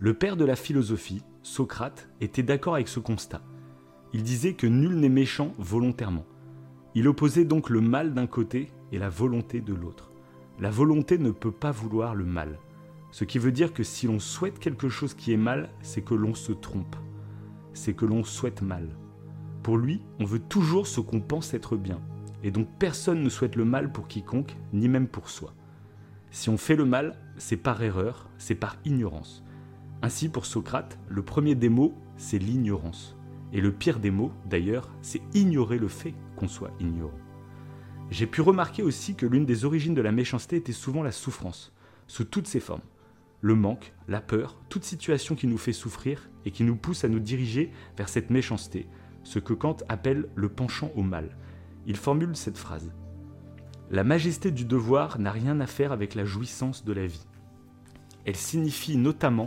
Le 0.00 0.14
père 0.14 0.36
de 0.36 0.44
la 0.44 0.56
philosophie, 0.56 1.22
Socrate, 1.44 2.08
était 2.20 2.42
d'accord 2.42 2.74
avec 2.74 2.88
ce 2.88 2.98
constat. 2.98 3.42
Il 4.12 4.24
disait 4.24 4.54
que 4.54 4.66
nul 4.66 4.96
n'est 4.96 5.08
méchant 5.08 5.54
volontairement. 5.56 6.26
Il 6.96 7.06
opposait 7.06 7.44
donc 7.44 7.70
le 7.70 7.80
mal 7.80 8.12
d'un 8.12 8.26
côté 8.26 8.72
et 8.90 8.98
la 8.98 9.08
volonté 9.08 9.60
de 9.60 9.72
l'autre. 9.72 10.10
La 10.58 10.72
volonté 10.72 11.16
ne 11.16 11.30
peut 11.30 11.52
pas 11.52 11.70
vouloir 11.70 12.16
le 12.16 12.24
mal. 12.24 12.58
Ce 13.12 13.22
qui 13.22 13.38
veut 13.38 13.52
dire 13.52 13.72
que 13.72 13.84
si 13.84 14.08
l'on 14.08 14.18
souhaite 14.18 14.58
quelque 14.58 14.88
chose 14.88 15.14
qui 15.14 15.32
est 15.32 15.36
mal, 15.36 15.68
c'est 15.82 16.02
que 16.02 16.14
l'on 16.14 16.34
se 16.34 16.50
trompe 16.50 16.96
c'est 17.72 17.94
que 17.94 18.06
l'on 18.06 18.24
souhaite 18.24 18.62
mal. 18.62 18.88
Pour 19.62 19.76
lui, 19.76 20.02
on 20.18 20.24
veut 20.24 20.40
toujours 20.40 20.86
ce 20.86 21.00
qu'on 21.00 21.20
pense 21.20 21.54
être 21.54 21.76
bien, 21.76 22.00
et 22.42 22.50
donc 22.50 22.66
personne 22.78 23.22
ne 23.22 23.28
souhaite 23.28 23.54
le 23.54 23.64
mal 23.64 23.92
pour 23.92 24.08
quiconque, 24.08 24.56
ni 24.72 24.88
même 24.88 25.06
pour 25.06 25.28
soi. 25.28 25.54
Si 26.36 26.50
on 26.50 26.58
fait 26.58 26.76
le 26.76 26.84
mal, 26.84 27.16
c'est 27.38 27.56
par 27.56 27.82
erreur, 27.82 28.28
c'est 28.36 28.54
par 28.54 28.76
ignorance. 28.84 29.42
Ainsi, 30.02 30.28
pour 30.28 30.44
Socrate, 30.44 30.98
le 31.08 31.22
premier 31.22 31.54
des 31.54 31.70
mots, 31.70 31.94
c'est 32.18 32.36
l'ignorance. 32.36 33.16
Et 33.54 33.62
le 33.62 33.72
pire 33.72 34.00
des 34.00 34.10
mots, 34.10 34.30
d'ailleurs, 34.44 34.90
c'est 35.00 35.22
ignorer 35.32 35.78
le 35.78 35.88
fait 35.88 36.12
qu'on 36.36 36.46
soit 36.46 36.72
ignorant. 36.78 37.18
J'ai 38.10 38.26
pu 38.26 38.42
remarquer 38.42 38.82
aussi 38.82 39.14
que 39.14 39.24
l'une 39.24 39.46
des 39.46 39.64
origines 39.64 39.94
de 39.94 40.02
la 40.02 40.12
méchanceté 40.12 40.56
était 40.56 40.72
souvent 40.72 41.02
la 41.02 41.10
souffrance, 41.10 41.72
sous 42.06 42.24
toutes 42.24 42.48
ses 42.48 42.60
formes 42.60 42.82
le 43.40 43.54
manque, 43.54 43.94
la 44.06 44.20
peur, 44.20 44.60
toute 44.68 44.84
situation 44.84 45.36
qui 45.36 45.46
nous 45.46 45.56
fait 45.56 45.72
souffrir 45.72 46.28
et 46.44 46.50
qui 46.50 46.64
nous 46.64 46.76
pousse 46.76 47.04
à 47.04 47.08
nous 47.08 47.20
diriger 47.20 47.72
vers 47.96 48.10
cette 48.10 48.28
méchanceté, 48.28 48.88
ce 49.24 49.38
que 49.38 49.54
Kant 49.54 49.78
appelle 49.88 50.28
le 50.34 50.50
penchant 50.50 50.90
au 50.96 51.02
mal. 51.02 51.34
Il 51.86 51.96
formule 51.96 52.36
cette 52.36 52.58
phrase. 52.58 52.92
La 53.88 54.02
majesté 54.02 54.50
du 54.50 54.64
devoir 54.64 55.20
n'a 55.20 55.30
rien 55.30 55.60
à 55.60 55.66
faire 55.66 55.92
avec 55.92 56.16
la 56.16 56.24
jouissance 56.24 56.84
de 56.84 56.92
la 56.92 57.06
vie. 57.06 57.26
Elle 58.24 58.34
signifie 58.34 58.96
notamment 58.96 59.46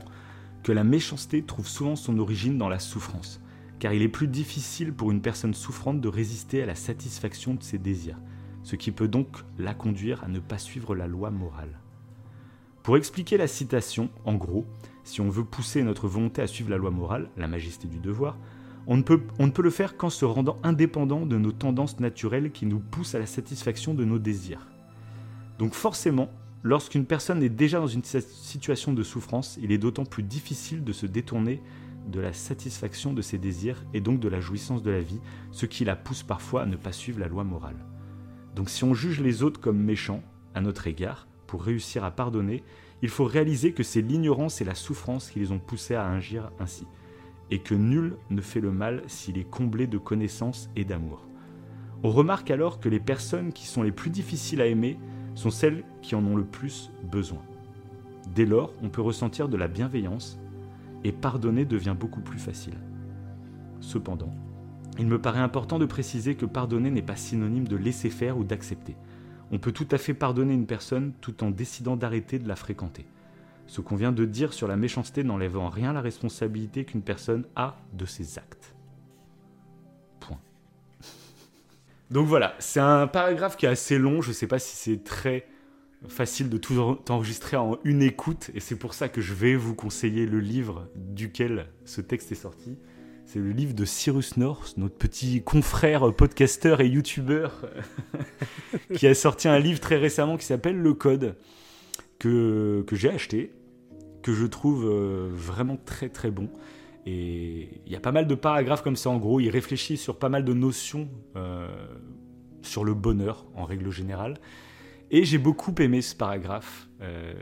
que 0.63 0.71
la 0.71 0.85
méchanceté 0.85 1.43
trouve 1.43 1.67
souvent 1.67 1.97
son 1.97 2.17
origine 2.19 2.57
dans 2.57 2.69
la 2.69 2.79
souffrance, 2.79 3.41
car 3.79 3.91
il 3.91 4.01
est 4.01 4.07
plus 4.07 4.29
difficile 4.29 4.93
pour 4.93 5.11
une 5.11 5.21
personne 5.21 5.53
souffrante 5.53 5.99
de 5.99 6.07
résister 6.07 6.63
à 6.63 6.65
la 6.65 6.75
satisfaction 6.75 7.53
de 7.53 7.63
ses 7.63 7.77
désirs, 7.77 8.21
ce 8.63 8.77
qui 8.77 8.91
peut 8.91 9.09
donc 9.09 9.27
la 9.57 9.73
conduire 9.73 10.23
à 10.23 10.29
ne 10.29 10.39
pas 10.39 10.57
suivre 10.57 10.95
la 10.95 11.07
loi 11.07 11.31
morale. 11.31 11.77
Pour 12.81 12.95
expliquer 12.95 13.35
la 13.35 13.47
citation, 13.47 14.09
en 14.23 14.35
gros, 14.35 14.65
si 15.03 15.19
on 15.19 15.29
veut 15.29 15.43
pousser 15.43 15.83
notre 15.83 16.07
volonté 16.07 16.41
à 16.41 16.47
suivre 16.47 16.69
la 16.69 16.77
loi 16.77 16.91
morale, 16.91 17.29
la 17.35 17.49
majesté 17.49 17.89
du 17.89 17.99
devoir, 17.99 18.37
on 18.91 18.97
ne 18.97 19.03
peut, 19.03 19.61
le 19.61 19.69
faire 19.69 19.97
qu'en 19.97 20.09
se 20.09 20.25
rendant 20.25 20.57
indépendant 20.63 21.27
de 21.27 21.37
nos 21.37 21.51
tendances 21.51 21.99
naturelles 21.99 22.51
qui 22.51 22.65
nous 22.65 22.79
poussent 22.79 23.13
à 23.13 23.19
la 23.19 23.27
satisfaction 23.27 23.93
de 23.93 24.03
nos 24.03 24.17
désirs. 24.17 24.67
Donc 25.59 25.75
forcément, 25.75 26.31
lorsqu'une 26.63 27.05
personne 27.05 27.43
est 27.43 27.49
déjà 27.49 27.79
dans 27.79 27.87
une 27.87 28.03
situation 28.03 28.91
de 28.91 29.03
souffrance, 29.03 29.59
il 29.61 29.71
est 29.71 29.77
d'autant 29.77 30.05
plus 30.05 30.23
difficile 30.23 30.83
de 30.83 30.91
se 30.91 31.05
détourner 31.05 31.61
de 32.07 32.19
la 32.19 32.33
satisfaction 32.33 33.13
de 33.13 33.21
ses 33.21 33.37
désirs 33.37 33.85
et 33.93 34.01
donc 34.01 34.19
de 34.19 34.27
la 34.27 34.39
jouissance 34.39 34.81
de 34.81 34.89
la 34.89 35.01
vie, 35.01 35.21
ce 35.51 35.67
qui 35.67 35.85
la 35.85 35.95
pousse 35.95 36.23
parfois 36.23 36.63
à 36.63 36.65
ne 36.65 36.75
pas 36.75 36.91
suivre 36.91 37.19
la 37.19 37.27
loi 37.27 37.43
morale. 37.43 37.85
Donc 38.55 38.71
si 38.71 38.83
on 38.83 38.95
juge 38.95 39.21
les 39.21 39.43
autres 39.43 39.61
comme 39.61 39.77
méchants 39.77 40.23
à 40.55 40.61
notre 40.61 40.87
égard, 40.87 41.27
pour 41.45 41.63
réussir 41.63 42.03
à 42.03 42.09
pardonner, 42.09 42.63
il 43.03 43.09
faut 43.09 43.25
réaliser 43.25 43.71
que 43.71 43.83
c'est 43.83 44.01
l'ignorance 44.01 44.61
et 44.61 44.65
la 44.65 44.73
souffrance 44.73 45.29
qui 45.29 45.37
les 45.37 45.51
ont 45.51 45.59
poussés 45.59 45.93
à 45.93 46.09
agir 46.09 46.51
ainsi, 46.59 46.87
et 47.51 47.59
que 47.59 47.75
nul 47.75 48.15
ne 48.29 48.41
fait 48.41 48.59
le 48.59 48.71
mal 48.71 49.03
s'il 49.07 49.37
est 49.37 49.49
comblé 49.49 49.87
de 49.87 49.97
connaissances 49.97 50.69
et 50.75 50.85
d'amour. 50.85 51.27
On 52.03 52.11
remarque 52.11 52.51
alors 52.51 52.79
que 52.79 52.89
les 52.89 52.99
personnes 52.99 53.51
qui 53.51 53.65
sont 53.65 53.83
les 53.83 53.91
plus 53.91 54.09
difficiles 54.09 54.61
à 54.61 54.67
aimer 54.67 54.97
sont 55.35 55.49
celles 55.49 55.83
qui 56.01 56.15
en 56.15 56.25
ont 56.25 56.35
le 56.35 56.45
plus 56.45 56.91
besoin. 57.03 57.41
Dès 58.35 58.45
lors, 58.45 58.73
on 58.83 58.89
peut 58.89 59.01
ressentir 59.01 59.49
de 59.49 59.57
la 59.57 59.67
bienveillance, 59.67 60.39
et 61.03 61.11
pardonner 61.11 61.65
devient 61.65 61.95
beaucoup 61.97 62.21
plus 62.21 62.39
facile. 62.39 62.77
Cependant, 63.79 64.33
il 64.97 65.07
me 65.07 65.19
paraît 65.19 65.39
important 65.39 65.79
de 65.79 65.85
préciser 65.85 66.35
que 66.35 66.45
pardonner 66.45 66.91
n'est 66.91 67.01
pas 67.01 67.15
synonyme 67.15 67.67
de 67.67 67.77
laisser 67.77 68.09
faire 68.09 68.37
ou 68.37 68.43
d'accepter. 68.43 68.95
On 69.51 69.59
peut 69.59 69.71
tout 69.71 69.87
à 69.91 69.97
fait 69.97 70.13
pardonner 70.13 70.53
une 70.53 70.65
personne 70.65 71.13
tout 71.21 71.43
en 71.43 71.51
décidant 71.51 71.95
d'arrêter 71.95 72.37
de 72.37 72.47
la 72.47 72.55
fréquenter. 72.55 73.05
Ce 73.69 73.81
qu'on 73.81 73.95
vient 73.95 74.11
de 74.11 74.25
dire 74.25 74.51
sur 74.51 74.67
la 74.67 74.75
méchanceté 74.75 75.23
n'enlève 75.23 75.55
en 75.55 75.69
rien 75.69 75.93
la 75.93 76.01
responsabilité 76.01 76.85
qu'une 76.85 77.03
personne 77.03 77.45
a 77.55 77.77
de 77.93 78.07
ses 78.07 78.39
actes. 78.39 78.73
Point. 80.19 80.39
Donc 82.09 82.25
voilà, 82.25 82.55
c'est 82.57 82.79
un 82.79 83.05
paragraphe 83.05 83.57
qui 83.57 83.67
est 83.67 83.69
assez 83.69 83.99
long, 83.99 84.21
je 84.23 84.31
sais 84.31 84.47
pas 84.47 84.57
si 84.57 84.75
c'est 84.75 85.03
très 85.03 85.45
facile 86.07 86.49
de 86.49 86.57
tout 86.57 86.79
enregistrer 87.09 87.57
en 87.57 87.77
une 87.83 88.01
écoute, 88.01 88.49
et 88.55 88.59
c'est 88.59 88.75
pour 88.75 88.95
ça 88.95 89.07
que 89.07 89.21
je 89.21 89.35
vais 89.35 89.55
vous 89.55 89.75
conseiller 89.75 90.25
le 90.25 90.39
livre 90.39 90.89
duquel 90.95 91.67
ce 91.85 92.01
texte 92.01 92.31
est 92.31 92.35
sorti. 92.35 92.75
C'est 93.27 93.37
le 93.37 93.51
livre 93.51 93.75
de 93.75 93.85
Cyrus 93.85 94.37
North, 94.37 94.77
notre 94.77 94.95
petit 94.95 95.43
confrère 95.43 96.11
podcasteur 96.15 96.81
et 96.81 96.87
youtubeur, 96.87 97.69
qui 98.95 99.05
a 99.05 99.13
sorti 99.13 99.47
un 99.47 99.59
livre 99.59 99.79
très 99.79 99.97
récemment 99.97 100.37
qui 100.37 100.45
s'appelle 100.47 100.77
Le 100.77 100.95
Code, 100.95 101.35
que, 102.17 102.83
que 102.87 102.95
j'ai 102.95 103.11
acheté, 103.11 103.53
que 104.21 104.33
je 104.33 104.45
trouve 104.45 104.85
vraiment 104.85 105.77
très 105.77 106.09
très 106.09 106.31
bon. 106.31 106.49
Et 107.05 107.81
il 107.85 107.91
y 107.91 107.95
a 107.95 107.99
pas 107.99 108.11
mal 108.11 108.27
de 108.27 108.35
paragraphes 108.35 108.83
comme 108.83 108.95
ça, 108.95 109.09
en 109.09 109.17
gros, 109.17 109.39
il 109.39 109.49
réfléchit 109.49 109.97
sur 109.97 110.19
pas 110.19 110.29
mal 110.29 110.43
de 110.45 110.53
notions 110.53 111.09
sur 112.61 112.83
le 112.83 112.93
bonheur 112.93 113.45
en 113.55 113.65
règle 113.65 113.89
générale. 113.89 114.35
Et 115.11 115.23
j'ai 115.23 115.37
beaucoup 115.37 115.73
aimé 115.79 116.01
ce 116.01 116.15
paragraphe. 116.15 116.89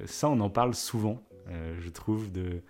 ça, 0.06 0.30
on 0.30 0.40
en 0.40 0.50
parle 0.50 0.74
souvent, 0.74 1.22
je 1.80 1.90
trouve, 1.90 2.32
de, 2.32 2.62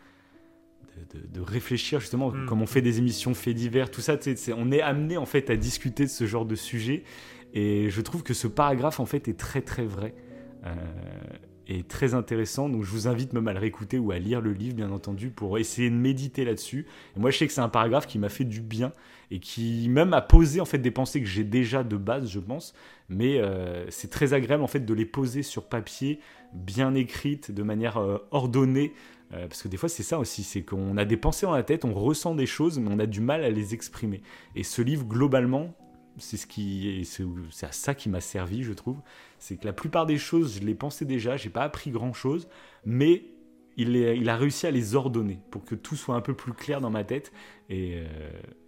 de, 1.13 1.41
réfléchir 1.41 1.99
justement, 1.99 2.31
mm. 2.31 2.45
comme 2.45 2.61
on 2.61 2.67
fait 2.67 2.81
des 2.81 2.97
émissions 2.99 3.33
faits 3.33 3.55
divers, 3.55 3.91
tout 3.91 4.01
ça, 4.01 4.17
on 4.55 4.71
est 4.71 4.81
amené 4.81 5.17
en 5.17 5.25
fait 5.25 5.49
à 5.49 5.55
discuter 5.55 6.05
de 6.05 6.09
ce 6.09 6.25
genre 6.25 6.45
de 6.45 6.55
sujet. 6.55 7.03
Et 7.53 7.89
je 7.89 8.01
trouve 8.01 8.23
que 8.23 8.33
ce 8.33 8.47
paragraphe 8.47 8.99
en 8.99 9.05
fait 9.05 9.27
est 9.27 9.37
très 9.37 9.61
très 9.61 9.85
vrai 9.85 10.13
et 11.67 11.83
très 11.83 12.13
intéressant. 12.13 12.69
Donc 12.69 12.83
je 12.83 12.91
vous 12.91 13.07
invite 13.07 13.33
même 13.33 13.47
à 13.47 13.53
le 13.53 13.59
réécouter 13.59 13.99
ou 13.99 14.11
à 14.11 14.19
lire 14.19 14.41
le 14.41 14.53
livre, 14.53 14.75
bien 14.75 14.91
entendu, 14.91 15.29
pour 15.29 15.57
essayer 15.57 15.89
de 15.89 15.95
méditer 15.95 16.45
là-dessus. 16.45 16.85
Moi, 17.15 17.31
je 17.31 17.37
sais 17.37 17.47
que 17.47 17.53
c'est 17.53 17.61
un 17.61 17.69
paragraphe 17.69 18.07
qui 18.07 18.19
m'a 18.19 18.29
fait 18.29 18.45
du 18.45 18.61
bien 18.61 18.93
et 19.29 19.39
qui 19.39 19.89
même 19.89 20.13
a 20.13 20.21
posé 20.21 20.61
en 20.61 20.65
fait 20.65 20.77
des 20.77 20.91
pensées 20.91 21.21
que 21.21 21.27
j'ai 21.27 21.43
déjà 21.43 21.83
de 21.83 21.97
base, 21.97 22.29
je 22.29 22.39
pense. 22.39 22.73
Mais 23.09 23.39
euh, 23.39 23.85
c'est 23.89 24.09
très 24.09 24.33
agréable 24.33 24.63
en 24.63 24.67
fait 24.67 24.79
de 24.81 24.93
les 24.93 25.05
poser 25.05 25.43
sur 25.43 25.65
papier, 25.65 26.19
bien 26.53 26.95
écrites, 26.95 27.51
de 27.51 27.63
manière 27.63 27.97
euh, 27.97 28.17
ordonnée. 28.31 28.93
Euh, 29.33 29.47
parce 29.47 29.61
que 29.61 29.67
des 29.67 29.75
fois, 29.75 29.89
c'est 29.89 30.03
ça 30.03 30.19
aussi, 30.19 30.43
c'est 30.43 30.61
qu'on 30.61 30.95
a 30.95 31.03
des 31.03 31.17
pensées 31.17 31.45
dans 31.45 31.53
la 31.53 31.63
tête, 31.63 31.83
on 31.83 31.93
ressent 31.93 32.33
des 32.33 32.45
choses, 32.45 32.79
mais 32.79 32.89
on 32.89 32.99
a 32.99 33.05
du 33.05 33.19
mal 33.19 33.43
à 33.43 33.49
les 33.49 33.73
exprimer. 33.73 34.21
Et 34.55 34.63
ce 34.63 34.81
livre, 34.81 35.03
globalement, 35.03 35.73
c'est 36.17 36.37
ce 36.37 36.47
qui, 36.47 37.05
c'est 37.51 37.65
à 37.65 37.71
ça 37.71 37.93
qui 37.93 38.09
m'a 38.09 38.21
servi, 38.21 38.63
je 38.63 38.73
trouve. 38.73 38.97
C'est 39.39 39.57
que 39.57 39.65
la 39.65 39.73
plupart 39.73 40.05
des 40.05 40.17
choses, 40.17 40.59
je 40.59 40.65
les 40.65 40.75
pensais 40.75 41.05
déjà, 41.05 41.37
j'ai 41.37 41.49
pas 41.49 41.63
appris 41.63 41.91
grand 41.91 42.13
chose, 42.13 42.47
mais 42.85 43.23
il, 43.77 43.95
il, 43.95 44.29
a 44.29 44.35
réussi 44.35 44.65
à 44.65 44.71
les 44.71 44.95
ordonner 44.95 45.39
pour 45.51 45.63
que 45.63 45.75
tout 45.75 45.95
soit 45.95 46.15
un 46.15 46.21
peu 46.21 46.33
plus 46.33 46.53
clair 46.53 46.81
dans 46.81 46.89
ma 46.89 47.03
tête. 47.03 47.31
Et, 47.69 47.95
euh, 47.97 48.07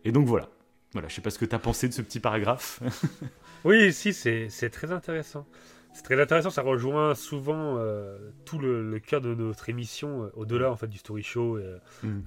et 0.05 0.11
donc 0.11 0.28
voilà. 0.28 0.49
Voilà, 0.93 1.07
je 1.07 1.15
sais 1.15 1.22
pas 1.22 1.30
ce 1.30 1.39
que 1.39 1.45
tu 1.45 1.55
as 1.55 1.59
pensé 1.59 1.88
de 1.88 1.93
ce 1.93 2.01
petit 2.01 2.20
paragraphe. 2.20 2.82
oui, 3.63 3.91
si, 3.93 4.13
c'est 4.13 4.70
très 4.70 4.91
intéressant. 4.91 5.45
C'est 5.93 6.03
très 6.03 6.22
intéressant, 6.22 6.51
ça 6.51 6.61
rejoint 6.61 7.15
souvent 7.15 7.78
euh, 7.78 8.17
tout 8.45 8.59
le, 8.59 8.99
cœur 8.99 9.22
de 9.22 9.34
notre 9.34 9.70
émission, 9.70 10.24
euh, 10.24 10.32
au-delà 10.36 10.72
en 10.72 10.76
fait 10.76 10.88
du 10.88 10.99
story 10.99 11.24
show, 11.24 11.57
et, 11.57 11.78
mm. 12.03 12.22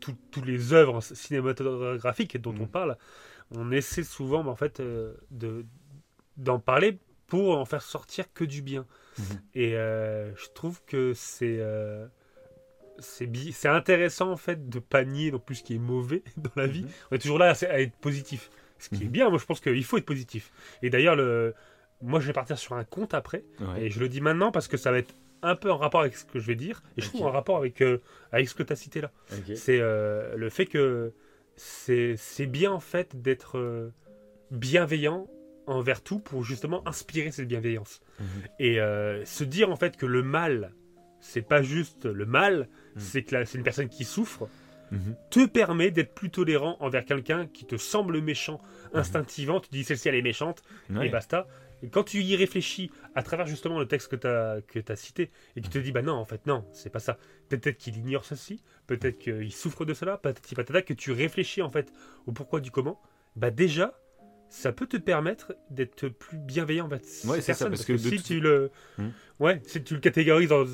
toutes 0.00 0.46
les 0.46 0.74
œuvres 0.74 1.00
cinématographiques 1.00 2.40
dont 2.40 2.54
on 2.58 2.64
mm. 2.64 2.68
parle. 2.68 2.96
On 3.52 3.72
essaie 3.72 4.04
souvent 4.04 4.46
en 4.46 4.54
fait 4.54 4.80
de 5.30 5.64
d'en 6.36 6.58
parler 6.58 6.98
pour 7.30 7.56
en 7.56 7.64
faire 7.64 7.80
sortir 7.80 8.26
que 8.34 8.44
du 8.44 8.60
bien. 8.60 8.84
Mm-hmm. 9.18 9.24
Et 9.54 9.70
je 9.72 10.48
trouve 10.54 10.82
que 10.86 11.14
c'est 11.14 11.60
c'est 12.98 13.68
intéressant 13.68 14.30
en 14.30 14.36
fait 14.36 14.68
de 14.68 14.78
panier 14.78 15.30
non 15.30 15.38
plus 15.38 15.54
ce 15.56 15.62
qui 15.64 15.76
est 15.76 15.78
mauvais 15.78 16.22
dans 16.36 16.50
la 16.56 16.66
vie. 16.66 16.82
Mm-hmm. 16.82 17.06
On 17.10 17.16
est 17.16 17.18
toujours 17.18 17.38
là 17.38 17.54
à, 17.58 17.80
être 17.80 17.96
positif. 17.96 18.50
Ce 18.78 18.90
qui 18.90 18.96
est 18.96 19.06
mm-hmm. 19.06 19.10
bien, 19.10 19.30
moi 19.30 19.38
je 19.38 19.46
pense 19.46 19.60
qu'il 19.60 19.84
faut 19.84 19.96
être 19.96 20.04
positif. 20.04 20.52
Et 20.82 20.90
d'ailleurs, 20.90 21.16
le, 21.16 21.54
moi 22.02 22.20
je 22.20 22.26
vais 22.26 22.32
partir 22.32 22.58
sur 22.58 22.74
un 22.74 22.84
compte 22.84 23.14
après. 23.14 23.44
Et 23.78 23.90
je 23.90 24.00
le 24.00 24.08
dis 24.08 24.20
maintenant 24.20 24.52
parce 24.52 24.68
que 24.68 24.76
ça 24.76 24.90
va 24.90 24.98
être 24.98 25.14
un 25.42 25.56
peu 25.56 25.70
en 25.70 25.76
rapport 25.76 26.00
avec 26.00 26.16
ce 26.16 26.24
que 26.24 26.38
je 26.38 26.46
vais 26.46 26.54
dire. 26.54 26.82
Et 26.96 27.02
je 27.02 27.08
trouve 27.08 27.22
en 27.26 27.30
rapport 27.30 27.56
avec, 27.56 27.80
euh, 27.82 28.00
avec 28.32 28.48
ce 28.48 28.54
que 28.54 28.62
tu 28.62 28.72
as 28.72 28.76
cité 28.76 29.00
là. 29.00 29.10
C'est 29.54 29.80
euh, 29.80 30.36
le 30.36 30.50
fait 30.50 30.66
que 30.66 31.12
c'est 31.56 32.46
bien 32.46 32.72
en 32.72 32.80
fait 32.80 33.20
d'être 33.20 33.58
euh, 33.58 33.92
bienveillant 34.50 35.28
envers 35.70 36.02
tout 36.02 36.18
pour 36.18 36.44
justement 36.44 36.86
inspirer 36.86 37.30
cette 37.30 37.48
bienveillance. 37.48 38.00
Mhm. 38.18 38.26
Et 38.58 38.78
se 39.24 39.44
dire 39.44 39.70
en 39.70 39.76
fait 39.76 39.96
que 39.96 40.06
le 40.06 40.22
mal, 40.22 40.72
c'est 41.20 41.42
pas 41.42 41.62
juste 41.62 42.06
le 42.06 42.26
mal, 42.26 42.68
mhm. 42.94 43.00
c'est 43.00 43.22
que 43.22 43.44
c'est 43.44 43.58
une 43.58 43.64
personne 43.64 43.88
qui 43.88 44.04
souffre. 44.04 44.48
Mhm. 44.92 45.14
te 45.30 45.46
permet 45.46 45.92
d'être 45.92 46.16
plus 46.16 46.30
tolérant 46.30 46.76
envers 46.80 47.04
quelqu'un 47.04 47.46
qui 47.46 47.64
te 47.64 47.76
semble 47.76 48.20
méchant 48.20 48.60
instinctivement. 48.92 49.60
Tu 49.60 49.68
dis 49.70 49.84
celle-ci 49.84 50.08
elle 50.08 50.16
est 50.16 50.22
méchante 50.22 50.64
et 51.00 51.08
basta. 51.08 51.46
Et 51.82 51.88
quand 51.88 52.04
tu 52.04 52.22
y 52.22 52.36
réfléchis 52.36 52.90
à 53.14 53.22
travers 53.22 53.46
justement 53.46 53.78
le 53.78 53.86
texte 53.86 54.08
que 54.08 54.16
tu 54.16 54.26
as, 54.26 54.60
que 54.66 54.80
as 54.92 54.96
cité, 54.96 55.30
et 55.56 55.60
que 55.60 55.66
tu 55.66 55.72
te 55.72 55.78
dis, 55.78 55.92
bah 55.92 56.02
non, 56.02 56.14
en 56.14 56.24
fait, 56.24 56.46
non, 56.46 56.64
c'est 56.72 56.90
pas 56.90 56.98
ça. 56.98 57.18
Peut-être 57.48 57.78
qu'il 57.78 57.96
ignore 57.96 58.24
ceci, 58.24 58.62
peut-être 58.86 59.18
qu'il 59.18 59.52
souffre 59.52 59.84
de 59.84 59.94
cela, 59.94 60.18
peut-être 60.18 60.84
que 60.84 60.94
tu 60.94 61.12
réfléchis 61.12 61.62
en 61.62 61.70
fait 61.70 61.92
au 62.26 62.32
pourquoi 62.32 62.60
du 62.60 62.70
comment, 62.70 63.00
bah 63.36 63.50
déjà, 63.50 63.98
ça 64.50 64.72
peut 64.72 64.86
te 64.86 64.96
permettre 64.96 65.54
d'être 65.70 66.08
plus 66.08 66.36
bienveillant 66.36 66.86
envers 66.86 66.98
ouais, 67.24 67.40
c'est 67.40 67.54
Ça, 67.54 67.70
parce, 67.70 67.84
que, 67.84 67.96
si 67.96 68.20
tu 68.20 68.40
le, 68.40 68.70
hmm. 68.98 69.08
ouais, 69.38 69.62
si 69.64 69.82
tu 69.82 69.94
le 69.94 70.00
catégorises 70.00 70.48
dans, 70.48 70.64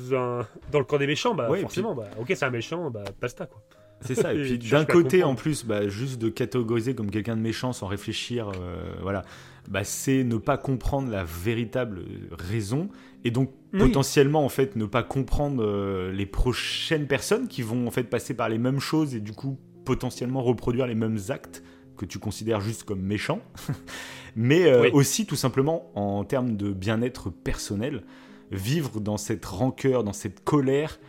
dans 0.71 0.79
le 0.79 0.83
camp 0.83 0.97
des 0.97 1.07
méchants, 1.07 1.35
bah 1.35 1.47
forcément, 1.61 1.95
bah, 1.95 2.09
ok, 2.19 2.25
c'est 2.29 2.43
un 2.43 2.49
méchant, 2.49 2.89
bah 2.89 3.03
basta 3.21 3.45
quoi. 3.45 3.63
C'est 4.01 4.15
ça. 4.15 4.33
Et 4.33 4.41
puis 4.41 4.57
d'un 4.57 4.85
côté, 4.85 5.23
en 5.23 5.35
plus, 5.35 5.63
bah, 5.63 5.87
juste 5.87 6.19
de 6.19 6.29
catégoriser 6.29 6.95
comme 6.95 7.11
quelqu'un 7.11 7.35
de 7.35 7.41
méchant 7.41 7.71
sans 7.71 7.87
réfléchir, 7.87 8.51
euh, 8.59 8.93
voilà, 9.01 9.23
bah, 9.69 9.83
c'est 9.83 10.23
ne 10.23 10.37
pas 10.37 10.57
comprendre 10.57 11.11
la 11.11 11.23
véritable 11.23 12.03
raison 12.31 12.89
et 13.23 13.31
donc 13.31 13.51
potentiellement 13.77 14.45
en 14.45 14.49
fait 14.49 14.75
ne 14.75 14.85
pas 14.85 15.03
comprendre 15.03 15.63
euh, 15.63 16.11
les 16.11 16.25
prochaines 16.25 17.05
personnes 17.05 17.47
qui 17.47 17.61
vont 17.61 17.85
en 17.85 17.91
fait 17.91 18.03
passer 18.03 18.33
par 18.33 18.49
les 18.49 18.57
mêmes 18.57 18.79
choses 18.79 19.13
et 19.13 19.19
du 19.19 19.33
coup 19.33 19.59
potentiellement 19.85 20.41
reproduire 20.41 20.87
les 20.87 20.95
mêmes 20.95 21.19
actes 21.29 21.63
que 21.97 22.05
tu 22.05 22.19
considères 22.19 22.61
juste 22.61 22.83
comme 22.83 23.01
méchants, 23.01 23.41
mais 24.35 24.65
euh, 24.65 24.89
aussi 24.93 25.25
tout 25.25 25.35
simplement 25.35 25.91
en 25.95 26.23
termes 26.23 26.55
de 26.55 26.71
bien-être 26.71 27.29
personnel, 27.29 28.03
vivre 28.51 28.99
dans 29.01 29.17
cette 29.17 29.45
rancœur, 29.45 30.03
dans 30.03 30.13
cette 30.13 30.43
colère 30.43 30.99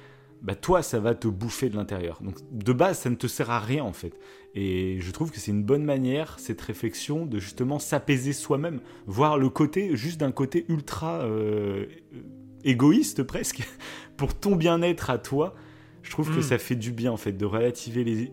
bah 0.43 0.55
toi, 0.55 0.82
ça 0.82 1.01
va 1.01 1.14
te 1.14 1.28
bouffer 1.28 1.68
de 1.68 1.76
l'intérieur. 1.76 2.20
Donc 2.22 2.36
de 2.53 2.72
base, 2.72 2.99
ça 2.99 3.11
ne 3.11 3.16
te 3.16 3.26
sert 3.26 3.51
à 3.51 3.61
rien 3.61 3.84
en 3.84 3.93
fait. 3.93 4.14
Et 4.55 4.99
je 5.01 5.11
trouve 5.11 5.30
que 5.30 5.39
c'est 5.39 5.51
une 5.51 5.62
bonne 5.62 5.84
manière, 5.84 6.39
cette 6.39 6.61
réflexion, 6.61 7.26
de 7.26 7.39
justement 7.39 7.78
s'apaiser 7.78 8.32
soi-même, 8.32 8.80
voir 9.07 9.39
le 9.39 9.49
côté, 9.49 9.97
juste 9.97 10.18
d'un 10.18 10.32
côté 10.32 10.64
ultra 10.68 11.20
euh, 11.22 11.86
égoïste 12.64 13.22
presque, 13.22 13.68
pour 14.16 14.34
ton 14.34 14.57
bien-être 14.57 15.11
à 15.11 15.18
toi. 15.18 15.55
Je 16.03 16.11
trouve 16.11 16.32
que 16.32 16.39
hmm. 16.39 16.43
ça 16.43 16.59
fait 16.59 16.76
du 16.76 16.93
bien 16.93 17.12
en 17.12 17.16
fait, 17.16 17.32
de 17.32 17.45
relativiser 17.45 18.05
les, 18.05 18.30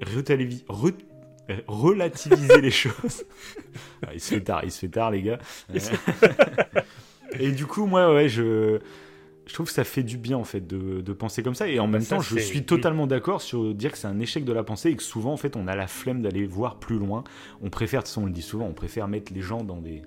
relativiser 1.68 2.62
les 2.62 2.72
choses. 2.72 3.24
Ah, 4.06 4.10
il 4.14 4.20
se 4.20 4.34
fait 4.34 4.42
tard, 4.42 4.62
il 4.64 4.72
se 4.72 4.80
fait 4.80 4.90
tard 4.90 5.12
les 5.12 5.22
gars. 5.22 5.40
Et 7.40 7.52
du 7.52 7.66
coup, 7.66 7.86
moi, 7.86 8.14
ouais, 8.14 8.30
je 8.30 8.80
je 9.46 9.54
trouve 9.54 9.68
que 9.68 9.74
ça 9.74 9.84
fait 9.84 10.04
du 10.04 10.18
bien 10.18 10.38
en 10.38 10.44
fait 10.44 10.66
de, 10.66 11.14
penser 11.14 11.44
comme 11.44 11.56
ça. 11.56 11.68
Et 11.68 11.80
en 11.80 11.88
bah, 11.88 12.00
même 12.00 12.08
temps 12.08 12.20
je 12.20 12.40
suis 12.40 12.64
totalement 12.64 13.08
d'accord 13.08 13.42
sur 13.42 13.74
dire 13.74 13.92
que 13.92 13.98
c'est 13.98 14.08
un 14.08 14.20
échec 14.20 14.44
de 14.44 14.54
la 14.54 14.64
pensée 14.64 14.90
et 14.90 14.96
que 14.96 15.04
souvent 15.04 15.34
en 15.34 15.38
fait 15.38 15.56
on 15.56 15.68
a 15.68 15.76
la 15.76 15.88
flemme 15.88 16.22
d'aller 16.22 16.46
voir 16.46 16.78
plus 16.78 16.98
loin. 16.98 17.24
On 17.62 17.70
préfère 17.70 18.02
de 18.02 18.08
toute 18.08 18.18
on 18.18 18.26
le 18.26 18.32
dit 18.32 18.42
souvent 18.42 18.66
on 18.66 18.74
préfère 18.74 19.08
mettre 19.08 19.32
les 19.34 19.42
gens 19.42 19.64
dans 19.64 19.82
des 19.82 20.02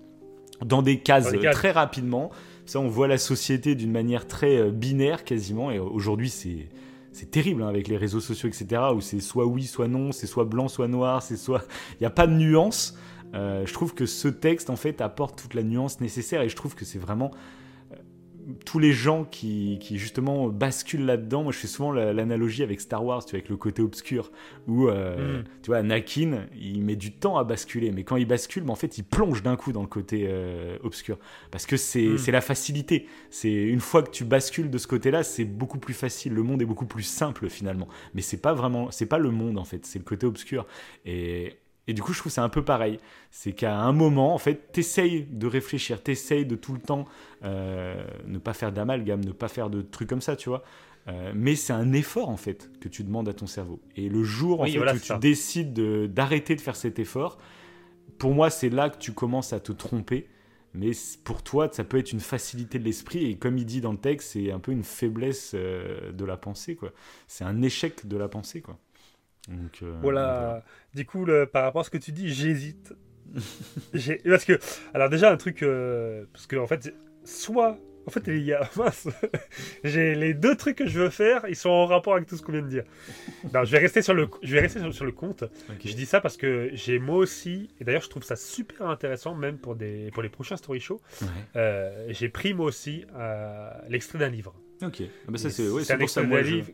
dans 0.64 0.82
des 0.82 0.99
cases. 0.99 1.32
très 1.53 1.70
rapidement. 1.70 2.30
Ça 2.66 2.80
on 2.80 2.89
voit 2.89 3.09
la 3.09 3.18
société 3.18 3.74
d'une 3.74 3.93
manière 3.93 4.26
très 4.26 4.59
euh, 4.59 4.70
binaire 4.70 5.24
quasiment. 5.24 5.70
Et 5.70 5.78
aujourd'hui 5.78 6.30
c'est 6.30 6.68
c'est 7.19 7.33
terrible 7.33 7.64
hein, 7.64 7.69
avec 7.69 7.89
les 7.89 7.97
réseaux 7.97 8.21
sociaux 8.21 8.49
etc 8.49 8.81
où 8.95 9.01
c'est 9.01 9.19
soit 9.19 9.45
oui 9.45 9.64
soit 9.64 9.89
non 9.89 10.12
c'est 10.12 10.29
soit 10.29 10.45
blanc 10.45 10.69
soit 10.69 10.87
noir 10.87 11.21
c'est 11.21 11.37
soit 11.37 11.64
il 11.95 12.03
n'y 12.03 12.07
a 12.07 12.11
pas 12.11 12.27
de 12.27 12.33
nuance. 12.33 12.97
Euh, 13.35 13.66
je 13.66 13.73
trouve 13.75 13.93
que 13.93 14.07
ce 14.07 14.29
texte 14.29 14.71
en 14.71 14.77
fait 14.77 15.03
apporte 15.03 15.39
toute 15.39 15.53
la 15.53 15.62
nuance 15.62 16.01
nécessaire 16.01 16.41
et 16.41 16.49
je 16.49 16.57
trouve 16.57 16.75
que 16.75 16.87
c'est 16.87 16.99
vraiment 16.99 17.31
tous 18.65 18.79
les 18.79 18.93
gens 18.93 19.25
qui, 19.25 19.79
justement 19.93 20.49
basculent 20.49 21.05
là-dedans, 21.05 21.43
moi 21.43 21.53
je 21.53 21.59
fais 21.59 21.67
souvent 21.67 21.93
l'analogie 21.93 22.63
avec 22.63 22.81
Star 22.81 23.05
Wars, 23.05 23.25
tu 23.25 23.33
vois, 23.33 23.39
avec 23.39 23.49
le 23.49 23.57
côté 23.57 23.83
obscur, 23.83 24.31
où 24.67 24.89
euh, 24.89 25.41
mm. 25.41 25.45
tu 25.63 25.67
vois, 25.69 25.79
Anakin, 25.79 26.47
il 26.59 26.83
met 26.83 26.97
du 26.97 27.13
temps 27.13 27.37
à 27.37 27.45
basculer, 27.45 27.91
mais 27.91 28.05
quand 28.05 28.17
il 28.17 28.27
bascule, 28.27 28.65
ben, 28.65 28.71
en 28.71 28.77
fait, 28.77 28.99
il 28.99 29.05
plonge 29.05 29.43
d'un 29.43 29.57
coup 29.57 29.73
dans 29.73 29.83
le 29.83 29.89
côté 29.89 30.27
euh, 30.29 30.79
obscur, 30.83 31.19
parce 31.51 31.67
que 31.67 31.75
mm. 31.77 32.19
c'est 32.19 32.33
la 32.33 32.41
facilité. 32.41 33.07
C'est 33.31 33.53
une 33.53 33.81
fois 33.81 34.03
que 34.03 34.11
tu 34.11 34.25
bascules 34.25 34.71
de 34.71 34.79
ce 34.79 34.87
côté-là, 34.87 35.23
c'est 35.23 35.45
beaucoup 35.45 35.79
plus 35.79 35.95
facile, 35.95 36.33
le 36.33 36.43
monde 36.43 36.63
est 36.63 36.67
beaucoup 36.67 36.87
plus 36.87 37.03
simple 37.03 37.49
finalement, 37.49 37.89
mais 38.15 38.23
c'est 38.23 38.41
pas 38.41 38.55
vraiment, 38.55 38.91
c'est 38.91 39.07
pas 39.07 39.19
le 39.19 39.31
monde 39.31 39.59
en 39.59 39.65
fait, 39.65 39.85
c'est 39.85 39.99
le 39.99 40.05
côté 40.05 40.27
obscur. 40.27 40.67
Et 41.05 41.55
et 41.89 41.95
du 41.95 42.03
coup, 42.03 42.12
je 42.12 42.20
trouve 42.20 42.30
c'est 42.30 42.43
un 42.43 42.51
peu 42.51 42.62
pareil. 42.62 43.01
C'est 43.30 43.53
qu'à 43.53 43.74
un 43.78 43.93
moment, 43.93 44.34
en 44.34 44.39
fait, 44.39 44.72
t'essayes 44.72 45.24
de 45.24 45.47
réfléchir, 45.47 46.03
t'essayes 46.03 46.45
de 46.45 46.55
tout 46.55 46.74
le 46.74 46.80
temps 46.80 47.07
euh, 47.45 48.05
ne 48.26 48.39
pas 48.39 48.53
faire 48.53 48.72
d'amalgame, 48.72 49.24
ne 49.24 49.32
pas 49.32 49.49
faire 49.49 49.70
de 49.70 49.80
trucs 49.80 50.09
comme 50.09 50.20
ça, 50.20 50.36
tu 50.36 50.51
vois. 50.51 50.62
Euh, 51.09 51.32
mais 51.34 51.57
c'est 51.57 51.72
un 51.72 51.95
effort, 51.95 52.28
en 52.28 52.36
fait, 52.36 52.70
que 52.80 52.89
tu 52.89 53.05
demandes 53.05 53.26
à 53.26 53.32
ton 53.32 53.47
cerveau. 53.47 53.80
Et 53.97 54.11
le 54.11 54.22
jour, 54.22 54.61
en 54.61 54.66
fait, 54.66 54.78
où 54.78 54.99
tu 54.99 55.18
décides 55.18 55.72
d'arrêter 56.12 56.55
de, 56.55 56.61
faire 56.61 56.76
cet 56.76 56.99
effort, 56.99 57.39
pour 58.18 58.34
moi, 58.34 58.51
c'est 58.51 58.68
là 58.68 58.91
que 58.91 58.99
tu 58.99 59.12
commences 59.12 59.55
à 59.55 59.61
te 59.61 59.72
tromper. 59.72 60.28
Mais 60.74 60.91
pour 61.24 61.43
toi, 61.43 61.70
ça 61.72 61.84
peut 61.84 61.97
être 61.97 62.12
une 62.12 62.20
facilité 62.20 62.78
de 62.78 62.84
l'esprit. 62.84 63.24
Et 63.24 63.36
comme 63.39 63.57
il 63.57 63.64
dit 63.64 63.80
dans 63.80 63.93
le 63.93 63.99
texte, 63.99 64.32
c'est 64.32 64.53
un 64.53 64.59
peu 64.59 64.72
une 64.72 64.84
faiblesse 64.84 65.53
euh, 65.55 66.12
de 66.12 66.24
la 66.26 66.36
pensée, 66.36 66.76
quoi. 66.76 66.93
C'est 67.26 67.45
un 67.45 67.62
échec 67.62 68.07
de 68.07 68.16
la 68.18 68.28
pensée, 68.28 68.61
quoi. 68.61 68.78
Euh, 69.83 69.99
voilà. 70.01 70.63
Du 70.95 71.05
coup, 71.05 71.27
par 71.53 71.65
rapport 71.65 71.83
à 71.83 71.85
ce 71.85 71.91
que 71.91 71.99
tu 71.99 72.13
dis, 72.13 72.33
j'hésite. 72.33 72.95
parce 74.25 74.45
que, 74.45 74.59
alors 74.95 75.11
déjà, 75.11 75.31
un 75.31 75.37
truc, 75.37 75.63
euh, 75.63 76.25
parce 76.33 76.47
que 76.47 76.57
en 76.57 76.67
fait, 76.67 76.95
soit, 77.25 77.79
en 78.07 78.11
fait, 78.11 78.23
il 78.27 78.43
y 78.43 78.55
a. 78.55 78.69
J'ai 79.85 80.15
les 80.15 80.33
deux 80.33 80.57
trucs 80.57 80.77
que 80.77 80.87
je 80.87 80.99
veux 80.99 81.11
faire, 81.11 81.45
ils 81.49 81.57
sont 81.57 81.69
en 81.69 81.87
rapport 81.87 82.15
avec 82.15 82.27
tout 82.27 82.37
ce 82.37 82.43
qu'on 82.43 82.53
vient 82.53 82.63
de 82.63 82.69
dire. 82.69 82.85
Non, 83.53 83.65
je 83.65 83.73
vais 83.73 83.79
rester 83.79 84.01
sur 84.01 84.15
le, 84.15 84.29
je 84.43 84.55
vais 84.55 84.61
rester 84.61 84.81
sur, 84.91 85.05
le 85.05 85.13
compte. 85.13 85.45
Je 85.85 85.93
dis 85.93 86.07
ça 86.07 86.21
parce 86.21 86.37
que 86.37 86.71
j'ai 86.73 86.99
moi 86.99 87.17
aussi, 87.17 87.69
et 87.81 87.85
d'ailleurs, 87.85 88.03
je 88.03 88.09
trouve 88.09 88.25
ça 88.25 88.37
super 88.37 88.89
intéressant, 88.89 89.35
même 89.35 89.59
pour, 89.59 89.77
des, 89.77 90.11
pour 90.13 90.23
les 90.23 90.31
prochains 90.31 90.57
story 90.57 90.81
shows. 90.81 91.01
Euh, 91.57 92.07
j'ai 92.11 92.29
pris 92.29 92.55
moi 92.55 92.67
aussi 92.67 93.05
l'extrait 93.89 94.19
d'un 94.19 94.31
livre. 94.31 94.55
Ok. 94.81 95.03
Ah 95.03 95.31
bah 95.33 95.39
ça, 95.39 95.51
c'est 95.51 95.69
ouais, 95.69 95.83
pour 95.99 96.09
ça, 96.09 96.23
moi, 96.23 96.41
livre 96.41 96.69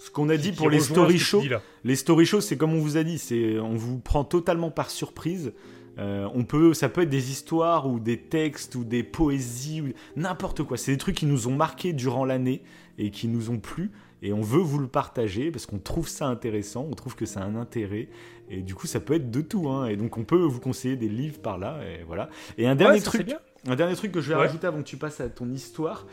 ce 0.00 0.10
qu'on 0.10 0.30
a 0.30 0.38
dit 0.38 0.52
pour 0.52 0.70
les 0.70 0.80
story 0.80 1.18
shows, 1.18 1.42
les 1.84 1.94
story 1.94 2.24
shows, 2.24 2.40
c'est 2.40 2.56
comme 2.56 2.72
on 2.72 2.80
vous 2.80 2.96
a 2.96 3.02
dit, 3.02 3.18
c'est 3.18 3.58
on 3.58 3.74
vous 3.74 3.98
prend 3.98 4.24
totalement 4.24 4.70
par 4.70 4.90
surprise. 4.90 5.52
Euh, 5.98 6.26
on 6.34 6.44
peut, 6.44 6.72
ça 6.72 6.88
peut 6.88 7.02
être 7.02 7.10
des 7.10 7.30
histoires 7.30 7.86
ou 7.86 8.00
des 8.00 8.16
textes 8.16 8.76
ou 8.76 8.84
des 8.84 9.02
poésies 9.02 9.82
ou 9.82 9.88
n'importe 10.16 10.62
quoi. 10.62 10.78
C'est 10.78 10.92
des 10.92 10.98
trucs 10.98 11.16
qui 11.16 11.26
nous 11.26 11.48
ont 11.48 11.54
marqués 11.54 11.92
durant 11.92 12.24
l'année 12.24 12.62
et 12.96 13.10
qui 13.10 13.28
nous 13.28 13.50
ont 13.50 13.58
plu 13.58 13.90
et 14.22 14.32
on 14.32 14.40
veut 14.40 14.60
vous 14.60 14.78
le 14.78 14.86
partager 14.86 15.50
parce 15.50 15.66
qu'on 15.66 15.78
trouve 15.78 16.08
ça 16.08 16.26
intéressant, 16.26 16.86
on 16.90 16.94
trouve 16.94 17.14
que 17.14 17.26
ça 17.26 17.40
a 17.40 17.44
un 17.44 17.56
intérêt 17.56 18.08
et 18.48 18.62
du 18.62 18.74
coup 18.74 18.86
ça 18.86 19.00
peut 19.00 19.14
être 19.14 19.30
de 19.30 19.42
tout. 19.42 19.68
Hein. 19.68 19.86
et 19.86 19.96
donc 19.96 20.16
on 20.16 20.24
peut 20.24 20.40
vous 20.40 20.60
conseiller 20.60 20.96
des 20.96 21.08
livres 21.08 21.40
par 21.40 21.58
là 21.58 21.80
et 21.84 22.04
voilà. 22.04 22.30
Et 22.56 22.66
un 22.66 22.74
dernier 22.74 23.02
truc. 23.02 23.34
Un 23.68 23.76
dernier 23.76 23.94
truc 23.94 24.10
que 24.10 24.22
je 24.22 24.30
vais 24.30 24.36
rajouter 24.36 24.66
avant 24.66 24.78
que 24.78 24.88
tu 24.88 24.96
passes 24.96 25.20
à 25.20 25.28
ton 25.28 25.50
histoire, 25.50 26.06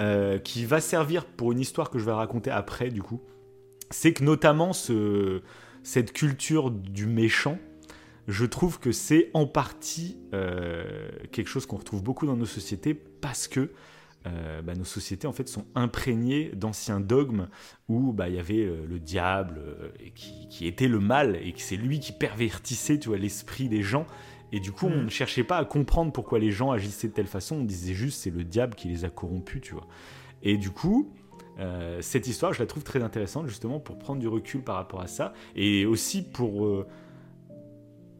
euh, 0.00 0.38
qui 0.38 0.64
va 0.64 0.80
servir 0.80 1.26
pour 1.26 1.52
une 1.52 1.60
histoire 1.60 1.90
que 1.90 1.98
je 1.98 2.04
vais 2.06 2.12
raconter 2.12 2.50
après, 2.50 2.88
du 2.88 3.02
coup, 3.02 3.20
c'est 3.90 4.12
que 4.12 4.24
notamment 4.24 4.72
ce, 4.72 5.42
cette 5.82 6.12
culture 6.12 6.70
du 6.70 7.06
méchant, 7.06 7.58
je 8.26 8.46
trouve 8.46 8.80
que 8.80 8.92
c'est 8.92 9.30
en 9.34 9.46
partie 9.46 10.16
euh, 10.32 11.08
quelque 11.30 11.48
chose 11.48 11.66
qu'on 11.66 11.76
retrouve 11.76 12.02
beaucoup 12.02 12.26
dans 12.26 12.36
nos 12.36 12.46
sociétés 12.46 12.94
parce 12.94 13.48
que 13.48 13.70
euh, 14.26 14.62
bah, 14.62 14.74
nos 14.74 14.84
sociétés 14.84 15.26
en 15.26 15.32
fait 15.32 15.48
sont 15.48 15.66
imprégnées 15.74 16.50
d'anciens 16.54 17.00
dogmes 17.00 17.48
où 17.88 18.12
bah, 18.12 18.30
il 18.30 18.36
y 18.36 18.38
avait 18.38 18.64
euh, 18.64 18.86
le 18.88 18.98
diable 18.98 19.60
qui, 20.14 20.66
était 20.66 20.88
le 20.88 21.00
mal 21.00 21.36
et 21.36 21.52
que 21.52 21.60
c'est 21.60 21.76
lui 21.76 22.00
qui 22.00 22.12
pervertissait 22.12 22.98
tu 22.98 23.08
vois 23.08 23.18
l'esprit 23.18 23.68
des 23.68 23.82
gens. 23.82 24.06
Et 24.52 24.60
du 24.60 24.72
coup 24.72 24.86
on 24.86 25.02
hmm. 25.02 25.04
ne 25.04 25.10
cherchait 25.10 25.44
pas 25.44 25.58
à 25.58 25.64
comprendre 25.66 26.10
pourquoi 26.10 26.38
les 26.38 26.50
gens 26.50 26.70
agissaient 26.70 27.08
de 27.08 27.12
telle 27.12 27.26
façon. 27.26 27.56
On 27.56 27.64
disait 27.64 27.92
juste 27.92 28.22
c'est 28.22 28.30
le 28.30 28.44
diable 28.44 28.74
qui 28.74 28.88
les 28.88 29.04
a 29.04 29.10
corrompus 29.10 29.60
tu 29.60 29.74
vois. 29.74 29.86
Et 30.42 30.56
du 30.56 30.70
coup 30.70 31.12
cette 32.00 32.26
histoire, 32.26 32.52
je 32.52 32.60
la 32.60 32.66
trouve 32.66 32.82
très 32.82 33.02
intéressante 33.02 33.46
justement 33.48 33.78
pour 33.80 33.98
prendre 33.98 34.20
du 34.20 34.28
recul 34.28 34.62
par 34.62 34.76
rapport 34.76 35.00
à 35.00 35.06
ça 35.06 35.32
et 35.54 35.86
aussi 35.86 36.22
pour 36.22 36.84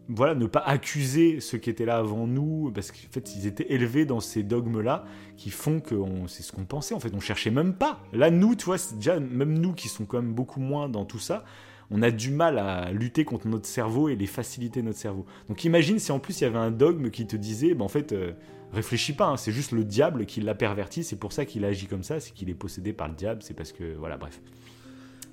voilà, 0.09 0.35
ne 0.35 0.47
pas 0.47 0.61
accuser 0.61 1.41
ceux 1.41 1.59
qui 1.59 1.71
étaient 1.71 1.87
là 1.87 1.97
avant 1.97 2.27
nous, 2.27 2.71
parce 2.75 2.91
qu'en 2.91 3.11
fait, 3.11 3.35
ils 3.37 3.47
étaient 3.47 3.73
élevés 3.73 4.05
dans 4.05 4.21
ces 4.21 4.43
dogmes-là 4.43 5.05
qui 5.37 5.51
font 5.51 5.81
que 5.81 5.95
c'est 6.27 6.43
ce 6.43 6.53
qu'on 6.53 6.65
pensait. 6.65 6.95
En 6.95 7.01
fait, 7.01 7.13
on 7.15 7.21
cherchait 7.21 7.51
même 7.51 7.75
pas. 7.75 8.01
Là, 8.13 8.31
nous, 8.31 8.55
tu 8.55 8.67
vois, 8.67 8.77
déjà 8.97 9.19
même 9.19 9.59
nous 9.59 9.73
qui 9.73 9.89
sont 9.89 10.05
quand 10.05 10.21
même 10.21 10.35
beaucoup 10.35 10.61
moins 10.61 10.89
dans 10.89 11.05
tout 11.05 11.19
ça, 11.19 11.45
on 11.91 12.03
a 12.03 12.11
du 12.11 12.31
mal 12.31 12.59
à 12.59 12.93
lutter 12.93 13.25
contre 13.25 13.47
notre 13.47 13.67
cerveau 13.67 14.09
et 14.09 14.17
les 14.17 14.27
facilités 14.27 14.81
de 14.81 14.87
notre 14.87 14.99
cerveau. 14.99 15.27
Donc, 15.49 15.65
imagine 15.65 15.99
si 15.99 16.13
en 16.13 16.19
plus 16.19 16.41
il 16.41 16.45
y 16.45 16.47
avait 16.47 16.59
un 16.59 16.71
dogme 16.71 17.11
qui 17.11 17.27
te 17.27 17.37
disait, 17.37 17.75
ben, 17.75 17.85
en 17.85 17.89
fait, 17.89 18.13
euh, 18.13 18.33
réfléchis 18.75 19.13
pas, 19.13 19.27
hein, 19.27 19.37
c'est 19.37 19.53
juste 19.53 19.73
le 19.73 19.85
diable 19.85 20.27
qui 20.27 20.41
l'a 20.41 20.55
perverti, 20.55 21.05
c'est 21.05 21.17
pour 21.17 21.33
ça 21.33 21.45
qu'il 21.45 21.65
agit 21.65 21.87
comme 21.87 22.03
ça, 22.03 22.21
c'est 22.21 22.33
qu'il 22.33 22.51
est 22.51 22.55
possédé 22.55 22.93
par 22.93 23.09
le 23.09 23.15
diable, 23.15 23.43
c'est 23.43 23.55
parce 23.55 23.73
que, 23.73 23.95
voilà, 23.95 24.17
bref. 24.17 24.41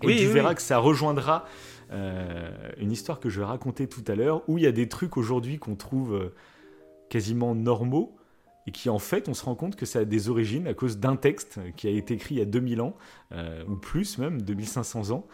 Et 0.04 0.16
tu 0.16 0.28
verras 0.28 0.56
que 0.56 0.62
ça 0.62 0.78
rejoindra 0.78 1.46
euh, 1.92 2.50
une 2.78 2.92
histoire 2.92 3.20
que 3.20 3.30
je 3.30 3.40
vais 3.40 3.46
raconter 3.46 3.88
tout 3.88 4.04
à 4.08 4.16
l'heure, 4.16 4.44
où 4.48 4.58
il 4.58 4.64
y 4.64 4.68
a 4.68 4.72
des 4.72 4.88
trucs 4.88 5.18
aujourd'hui 5.18 5.60
qu'on 5.60 5.76
trouve 5.76 6.16
euh, 6.16 6.34
quasiment 7.10 7.54
normaux, 7.54 8.16
et 8.68 8.72
qui 8.72 8.90
en 8.90 9.00
fait, 9.00 9.28
on 9.28 9.34
se 9.34 9.44
rend 9.44 9.56
compte 9.56 9.76
que 9.76 9.86
ça 9.86 10.00
a 10.00 10.06
des 10.06 10.30
origines 10.30 10.68
à 10.68 10.74
cause 10.74 10.98
d'un 10.98 11.16
texte 11.16 11.60
qui 11.76 11.88
a 11.88 11.92
été 11.92 12.14
écrit 12.14 12.36
il 12.36 12.40
y 12.40 12.42
a 12.42 12.46
2000 12.46 12.82
ans, 12.82 12.96
euh, 13.32 13.64
ou 13.68 13.76
plus 13.76 14.18
même, 14.18 14.42
2500 14.42 15.12
ans, 15.12 15.28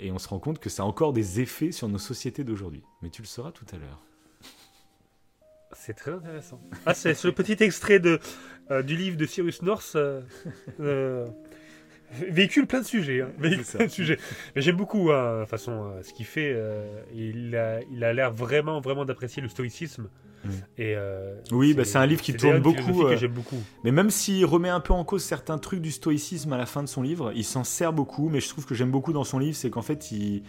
et 0.00 0.12
on 0.12 0.20
se 0.20 0.28
rend 0.28 0.38
compte 0.38 0.60
que 0.60 0.70
ça 0.70 0.84
a 0.84 0.86
encore 0.86 1.12
des 1.12 1.40
effets 1.40 1.72
sur 1.72 1.88
nos 1.88 1.98
sociétés 1.98 2.44
d'aujourd'hui. 2.44 2.84
Mais 3.02 3.10
tu 3.10 3.22
le 3.22 3.26
sauras 3.26 3.50
tout 3.50 3.66
à 3.72 3.76
l'heure. 3.76 4.04
C'est 5.74 5.94
très 5.94 6.12
intéressant. 6.12 6.60
Ah, 6.86 6.94
c'est 6.94 7.22
le 7.24 7.32
petit 7.32 7.62
extrait 7.62 7.98
de, 7.98 8.20
du 8.82 8.96
livre 8.96 9.16
de 9.16 9.26
Cyrus 9.26 9.62
North 9.62 9.96
véhicule 12.28 12.66
plein 12.66 12.80
de 12.80 12.86
sujets. 12.86 13.22
Hein. 13.22 13.30
Véhicule 13.38 13.64
plein 13.64 13.86
de 13.86 13.90
sujets. 13.90 14.18
Mais 14.54 14.62
j'aime 14.62 14.76
beaucoup, 14.76 15.10
hein, 15.10 15.40
de 15.40 15.46
façon, 15.46 15.72
euh, 15.72 16.02
ce 16.02 16.12
qu'il 16.12 16.26
fait. 16.26 16.52
Euh, 16.54 17.00
il 17.14 17.56
a, 17.56 17.80
il 17.92 18.04
a 18.04 18.12
l'air 18.12 18.32
vraiment, 18.32 18.80
vraiment 18.80 19.04
d'apprécier 19.04 19.42
le 19.42 19.48
stoïcisme. 19.48 20.08
Mm. 20.44 20.48
Et 20.78 20.94
euh, 20.96 21.34
oui, 21.52 21.74
bah, 21.74 21.84
c'est 21.84 21.98
un 21.98 22.06
livre 22.06 22.22
qui 22.22 22.34
tourne 22.34 22.58
beaucoup. 22.60 23.04
Que 23.04 23.26
beaucoup. 23.26 23.62
Mais 23.82 23.90
même 23.90 24.10
s'il 24.10 24.44
remet 24.44 24.68
un 24.68 24.80
peu 24.80 24.92
en 24.92 25.04
cause 25.04 25.22
certains 25.22 25.58
trucs 25.58 25.80
du 25.80 25.90
stoïcisme 25.90 26.52
à 26.52 26.58
la 26.58 26.66
fin 26.66 26.82
de 26.82 26.88
son 26.88 27.02
livre, 27.02 27.32
il 27.34 27.44
s'en 27.44 27.64
sert 27.64 27.92
beaucoup. 27.92 28.28
Mais 28.28 28.40
je 28.40 28.48
trouve 28.48 28.66
que 28.66 28.74
j'aime 28.74 28.90
beaucoup 28.90 29.12
dans 29.12 29.24
son 29.24 29.38
livre, 29.38 29.56
c'est 29.56 29.70
qu'en 29.70 29.82
fait, 29.82 30.12
il, 30.12 30.38
euh, 30.38 30.40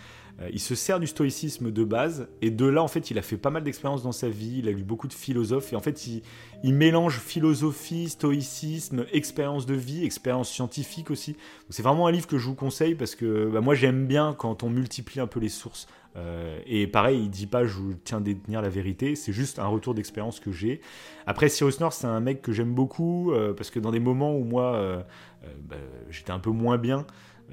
il 0.52 0.60
se 0.60 0.76
sert 0.76 1.00
du 1.00 1.08
stoïcisme 1.08 1.72
de 1.72 1.84
base, 1.84 2.28
et 2.42 2.52
de 2.52 2.66
là, 2.66 2.84
en 2.84 2.88
fait, 2.88 3.10
il 3.10 3.18
a 3.18 3.22
fait 3.22 3.38
pas 3.38 3.50
mal 3.50 3.64
d'expériences 3.64 4.04
dans 4.04 4.12
sa 4.12 4.28
vie, 4.28 4.60
il 4.60 4.68
a 4.68 4.72
lu 4.72 4.84
beaucoup 4.84 5.08
de 5.08 5.14
philosophes, 5.14 5.72
et 5.72 5.76
en 5.76 5.80
fait, 5.80 6.08
il, 6.08 6.74
mélange 6.74 7.20
philosophie, 7.20 8.10
stoïcisme, 8.10 9.06
expérience 9.14 9.66
de 9.66 9.76
vie, 9.76 10.04
expérience 10.04 10.50
scientifique 10.50 11.10
aussi. 11.10 11.38
C'est 11.70 11.84
vraiment 11.84 12.08
un 12.08 12.12
livre 12.12 12.28
que 12.28 12.38
je 12.38 12.46
vous 12.48 12.56
conseille 12.56 12.96
parce 12.96 13.16
que 13.16 13.50
bah, 13.52 13.62
moi, 13.62 13.76
j'aime 13.76 14.08
bien 14.08 14.36
quand 14.38 14.64
on 14.64 14.70
multiplie 14.70 15.20
un 15.20 15.28
peu 15.28 15.40
les 15.40 15.50
sources. 15.50 15.88
Euh, 16.18 16.60
et 16.66 16.88
pareil, 16.88 17.24
il 17.24 17.30
dit 17.30 17.46
pas 17.46 17.66
je 17.66 17.80
tiens 18.04 18.20
à 18.20 18.22
détenir 18.22 18.62
la 18.62 18.70
vérité, 18.70 19.16
c'est 19.16 19.34
juste 19.34 19.60
un 19.60 19.68
retour 19.68 19.94
d'expérience 19.94 20.40
que 20.40 20.52
j'ai. 20.52 20.82
Après, 21.28 21.50
Cyrus 21.50 21.80
North, 21.80 21.94
c'est 21.94 22.08
un 22.08 22.22
mec 22.22 22.42
que 22.42 22.54
j'aime 22.54 22.74
beaucoup 22.74 23.32
euh, 23.32 23.54
parce 23.54 23.70
que 23.70 23.80
dans 23.80 23.92
des 23.92 24.00
moments 24.00 24.34
où 24.36 24.44
moi 24.44 25.06
bah, 25.70 25.76
j'étais 26.10 26.32
un 26.32 26.40
peu 26.40 26.52
moins 26.52 26.78
bien, 26.78 27.06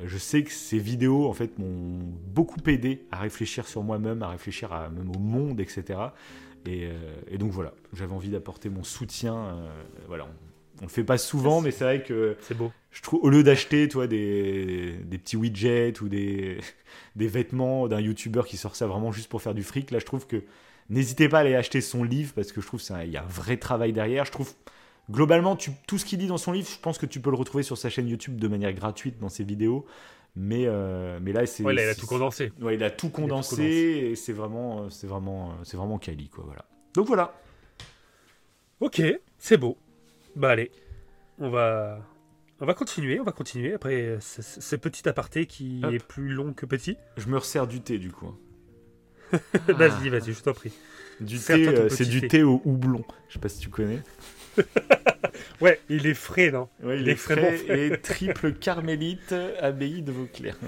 je 0.04 0.18
sais 0.18 0.42
que 0.42 0.50
ces 0.50 0.78
vidéos 0.78 1.28
en 1.28 1.32
fait 1.32 1.58
m'ont 1.58 1.98
beaucoup 2.26 2.60
aidé 2.66 3.06
à 3.10 3.20
réfléchir 3.20 3.66
sur 3.66 3.82
moi-même, 3.82 4.22
à 4.22 4.28
réfléchir 4.28 4.72
à, 4.72 4.88
même 4.88 5.10
au 5.10 5.18
monde, 5.18 5.60
etc. 5.60 5.98
Euh, 6.68 7.14
et, 7.28 7.38
donc 7.38 7.50
voilà, 7.50 7.72
j'avais 7.92 8.12
envie 8.12 8.30
d'apporter 8.30 8.68
mon 8.68 8.84
soutien. 8.84 9.34
Euh, 9.34 9.68
voilà, 10.06 10.24
on, 10.24 10.80
ne 10.80 10.82
le 10.82 10.88
fait 10.88 11.04
pas 11.04 11.18
souvent, 11.18 11.60
mais 11.60 11.70
c'est 11.70 11.84
vrai 11.84 12.02
que 12.02 12.36
c'est 12.40 12.56
beau. 12.56 12.72
Je 12.90 13.00
trouve 13.02 13.20
au 13.22 13.30
lieu 13.30 13.42
d'acheter, 13.42 13.88
toi, 13.88 14.06
des, 14.06 14.96
des, 15.04 15.18
petits 15.18 15.36
widgets 15.36 16.00
ou 16.02 16.08
des, 16.08 16.58
des 17.16 17.26
vêtements 17.26 17.88
d'un 17.88 18.00
YouTuber 18.00 18.42
qui 18.46 18.56
sort 18.56 18.76
ça 18.76 18.86
vraiment 18.86 19.12
juste 19.12 19.28
pour 19.28 19.42
faire 19.42 19.54
du 19.54 19.62
fric, 19.62 19.90
là, 19.90 19.98
je 19.98 20.04
trouve 20.04 20.26
que 20.26 20.42
n'hésitez 20.90 21.28
pas 21.28 21.38
à 21.38 21.40
aller 21.40 21.54
acheter 21.54 21.80
son 21.80 22.04
livre 22.04 22.32
parce 22.34 22.52
que 22.52 22.60
je 22.60 22.66
trouve 22.66 22.82
qu'il 22.82 23.10
y 23.10 23.16
a 23.16 23.22
un 23.22 23.28
vrai 23.28 23.56
travail 23.56 23.92
derrière. 23.92 24.24
Je 24.24 24.32
trouve 24.32 24.52
Globalement, 25.10 25.56
tout 25.56 25.98
ce 25.98 26.04
qu'il 26.04 26.18
dit 26.18 26.28
dans 26.28 26.38
son 26.38 26.52
livre, 26.52 26.68
je 26.68 26.78
pense 26.78 26.96
que 26.96 27.06
tu 27.06 27.20
peux 27.20 27.30
le 27.30 27.36
retrouver 27.36 27.62
sur 27.62 27.76
sa 27.76 27.90
chaîne 27.90 28.08
YouTube 28.08 28.40
de 28.40 28.48
manière 28.48 28.72
gratuite 28.72 29.18
dans 29.18 29.28
ses 29.28 29.44
vidéos. 29.44 29.84
Mais, 30.34 30.64
euh, 30.66 31.18
mais 31.20 31.32
là, 31.32 31.44
c'est. 31.44 31.62
Ouais, 31.62 31.74
il 31.74 31.80
a 31.80 31.94
tout 31.94 32.06
condensé. 32.06 32.52
Ouais, 32.60 32.74
il 32.76 32.82
a 32.82 32.90
tout 32.90 33.10
condensé, 33.10 33.62
et 33.62 34.16
c'est 34.16 34.32
vraiment, 34.32 34.88
c'est 34.88 35.06
vraiment, 35.06 35.54
c'est 35.64 35.76
vraiment 35.76 35.98
quoi. 35.98 36.44
Voilà. 36.44 36.64
Donc 36.94 37.06
voilà. 37.06 37.34
Ok, 38.80 39.02
c'est 39.38 39.56
beau. 39.56 39.76
Bah 40.34 40.50
allez, 40.50 40.70
on 41.38 41.50
va, 41.50 42.00
on 42.60 42.66
va 42.66 42.74
continuer, 42.74 43.20
on 43.20 43.24
va 43.24 43.32
continuer 43.32 43.74
après 43.74 44.18
ce, 44.20 44.76
petit 44.76 45.08
aparté 45.08 45.46
qui 45.46 45.82
est 45.84 46.04
plus 46.04 46.30
long 46.30 46.54
que 46.54 46.64
petit. 46.64 46.96
Je 47.18 47.28
me 47.28 47.36
resserre 47.36 47.66
du 47.66 47.82
thé 47.82 47.98
du 47.98 48.10
coup. 48.10 48.34
vas-y, 49.68 50.08
vas-y, 50.08 50.32
je 50.32 50.42
t'en 50.42 50.52
prie. 50.52 50.72
Du 51.20 51.38
thé, 51.38 51.68
euh, 51.68 51.88
c'est 51.88 52.06
du 52.06 52.26
thé 52.26 52.42
au 52.42 52.60
houblon. 52.64 53.04
Je 53.28 53.34
sais 53.34 53.38
pas 53.38 53.48
si 53.48 53.60
tu 53.60 53.68
connais. 53.68 54.00
ouais, 55.60 55.80
il 55.88 56.06
est 56.06 56.14
frais, 56.14 56.50
non? 56.50 56.68
Il, 56.82 57.08
est 57.08 57.16
frais, 57.16 57.60
et 57.68 57.96
triple 57.98 58.52
carmélite 58.52 59.34
abbaye 59.60 60.02
de 60.02 60.12
Vauclair. 60.12 60.56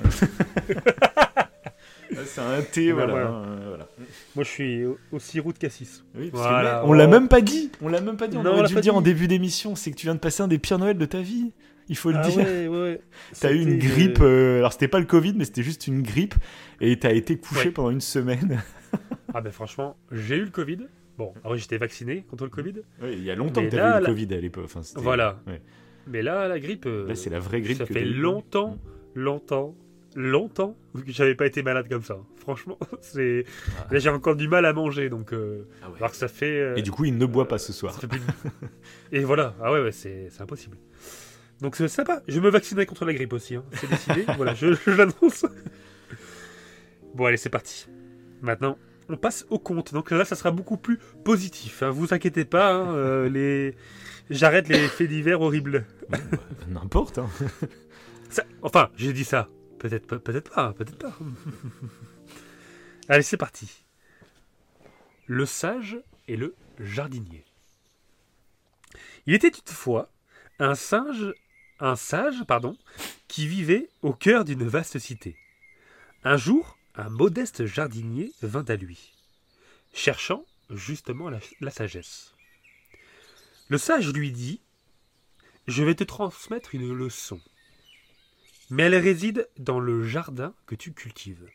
C'est 2.27 2.41
un 2.41 2.63
thé, 2.63 2.93
bah, 2.93 3.07
voilà, 3.07 3.27
hein, 3.29 3.59
voilà. 3.67 3.89
Moi, 4.37 4.45
je 4.45 4.49
suis 4.49 4.85
au, 4.85 5.19
sirop 5.19 5.53
de 5.53 5.59
cassis. 5.59 6.05
Oui, 6.15 6.31
on 6.33 6.93
l'a 6.93 7.07
même 7.07 7.29
pas 7.29 7.41
dit. 7.41 7.71
On 7.81 7.89
l'a 7.89 8.01
même 8.01 8.17
pas 8.17 8.29
dit. 8.29 8.37
On 8.37 8.45
aurait 8.45 8.69
dû 8.69 8.75
le 8.75 8.81
dire 8.81 8.95
en 8.95 9.03
début 9.03 9.27
d'émission. 9.27 9.75
C'est 9.75 9.91
que 9.91 9.97
tu 9.97 10.07
viens 10.07 10.15
de 10.15 10.21
passer 10.21 10.43
un 10.43 10.49
des 10.49 10.59
pires 10.59 10.79
Noëls 10.79 10.99
de 10.99 11.07
ta 11.07 11.21
vie. 11.21 11.53
Il 11.89 11.97
faut 11.97 12.11
le 12.11 12.19
ah 12.19 12.29
dire. 12.29 12.39
Ouais, 12.39 12.69
ouais. 12.69 13.01
T'as 13.41 13.53
eu 13.53 13.61
une 13.61 13.79
grippe. 13.79 14.21
Euh, 14.21 14.59
alors, 14.59 14.73
c'était 14.73 14.89
pas 14.89 15.01
le 15.01 15.07
Covid, 15.07 15.35
mais 15.37 15.45
c'était 15.45 15.63
juste 15.63 15.87
une 15.87 16.03
grippe. 16.03 16.35
Et 16.81 16.99
t'as 16.99 17.13
été 17.13 17.37
couché 17.37 17.71
pendant 17.71 17.91
une 17.91 18.01
semaine. 18.01 18.63
ah, 19.35 19.41
ben 19.41 19.53
franchement, 19.53 19.97
j'ai 20.13 20.37
eu 20.37 20.45
le 20.45 20.51
Covid. 20.51 20.87
Bon, 21.17 21.33
après 21.45 21.59
j'étais 21.59 21.79
vacciné 21.79 22.25
contre 22.29 22.45
le 22.45 22.51
Covid. 22.51 22.75
Oui, 23.03 23.13
il 23.13 23.23
y 23.25 23.31
a 23.31 23.35
longtemps 23.35 23.63
que 23.63 23.69
tu 23.71 23.77
eu 23.77 23.79
le 23.79 24.05
Covid 24.05 24.35
à 24.35 24.41
l'époque. 24.41 24.71
voilà. 24.97 25.41
Mais 26.07 26.23
là, 26.23 26.49
la 26.49 26.59
grippe. 26.59 26.87
Euh, 26.87 27.09
là, 27.09 27.15
c'est 27.15 27.31
la 27.31 27.39
vraie 27.39 27.61
grippe. 27.61 27.79
Ça 27.79 27.87
fait 27.87 28.05
longtemps, 28.05 28.79
longtemps, 29.15 29.75
longtemps 30.15 30.77
que 30.95 31.11
j'avais 31.11 31.35
pas 31.35 31.47
été 31.47 31.63
malade 31.63 31.89
comme 31.89 32.03
ça. 32.03 32.19
Franchement, 32.37 32.79
c'est. 33.01 33.45
Ah. 33.79 33.87
Là, 33.91 33.99
j'ai 33.99 34.11
encore 34.11 34.37
du 34.37 34.49
mal 34.49 34.67
à 34.67 34.73
manger, 34.73 35.09
donc. 35.09 35.33
Euh... 35.33 35.67
Ah 35.83 35.87
Alors 35.97 36.11
que 36.11 36.17
ça 36.17 36.29
fait. 36.29 36.61
Euh, 36.61 36.77
Et 36.77 36.83
du 36.83 36.91
coup, 36.91 37.05
il 37.05 37.17
ne 37.17 37.27
boit 37.27 37.49
pas 37.49 37.59
ce 37.59 37.73
soir. 37.73 37.99
Et 39.13 39.21
voilà. 39.21 39.55
Ah 39.63 39.73
ouais, 39.73 39.83
ouais 39.83 39.93
c'est 39.93 40.29
impossible. 40.41 40.77
Donc 41.61 41.77
c'est 41.77 41.89
sympa. 41.89 42.23
Je 42.29 42.41
me 42.41 42.51
vaccinerai 42.51 42.85
contre 42.85 43.05
la 43.05 43.15
grippe 43.15 43.33
aussi. 43.33 43.55
Hein. 43.55 43.65
C'est 43.73 43.89
décidé. 43.89 44.25
voilà, 44.37 44.55
je, 44.55 44.75
je 44.75 44.91
l'annonce. 44.91 45.47
bon, 47.15 47.27
allez, 47.27 47.37
c'est 47.37 47.49
parti. 47.49 47.87
Maintenant, 48.43 48.77
on 49.09 49.17
passe 49.17 49.47
au 49.51 49.59
compte. 49.59 49.93
Donc 49.93 50.11
là, 50.11 50.25
ça 50.25 50.37
sera 50.37 50.51
beaucoup 50.51 50.77
plus 50.77 50.99
positif. 51.25 51.83
Hein. 51.83 51.91
Vous 51.91 52.13
inquiétez 52.15 52.45
pas, 52.45 52.73
hein, 52.73 52.95
euh, 52.95 53.29
les... 53.29 53.77
j'arrête 54.31 54.69
les 54.69 54.89
faits 54.89 55.09
divers 55.09 55.41
horribles. 55.41 55.87
Bah, 56.09 56.19
n'importe. 56.69 57.19
Hein. 57.19 57.29
Enfin, 58.63 58.91
j'ai 58.97 59.13
dit 59.13 59.25
ça. 59.25 59.49
Peut-être 59.79 60.07
peut-être 60.07 60.51
pas, 60.51 60.73
peut-être 60.73 60.99
pas. 60.99 61.17
Allez, 63.09 63.23
c'est 63.23 63.37
parti. 63.37 63.85
Le 65.27 65.47
sage 65.47 65.99
et 66.27 66.37
le 66.37 66.55
jardinier. 66.81 67.45
Il 69.27 69.35
était 69.35 69.49
une 69.49 69.73
fois 69.73 70.11
un 70.59 70.75
singe, 70.75 71.35
un 71.81 71.97
sage, 71.97 72.45
pardon, 72.47 72.77
qui 73.29 73.47
vivait 73.47 73.89
au 74.03 74.13
cœur 74.13 74.45
d'une 74.45 74.67
vaste 74.67 74.99
cité. 74.99 75.37
Un 76.23 76.37
jour, 76.37 76.79
un 76.97 77.09
modeste 77.09 77.67
jardinier 77.67 78.33
vint 78.43 78.65
à 78.69 78.77
lui, 78.77 79.13
cherchant 79.93 80.45
justement 80.71 81.29
la, 81.29 81.71
sagesse. 81.71 82.35
Le 83.69 83.79
sage 83.79 84.13
lui 84.13 84.31
dit 84.31 84.61
Je 85.67 85.83
vais 85.83 85.97
te 85.97 86.05
transmettre 86.05 86.75
une 86.75 86.93
leçon, 86.93 87.41
mais 88.71 88.85
elle 88.85 88.95
réside 88.95 89.49
dans 89.59 89.81
le 89.81 90.07
jardin 90.07 90.55
que 90.67 90.77
tu 90.77 90.93
cultives. 90.93 91.49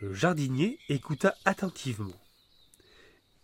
Le 0.00 0.14
jardinier 0.14 0.78
écouta 0.88 1.34
attentivement 1.44 2.20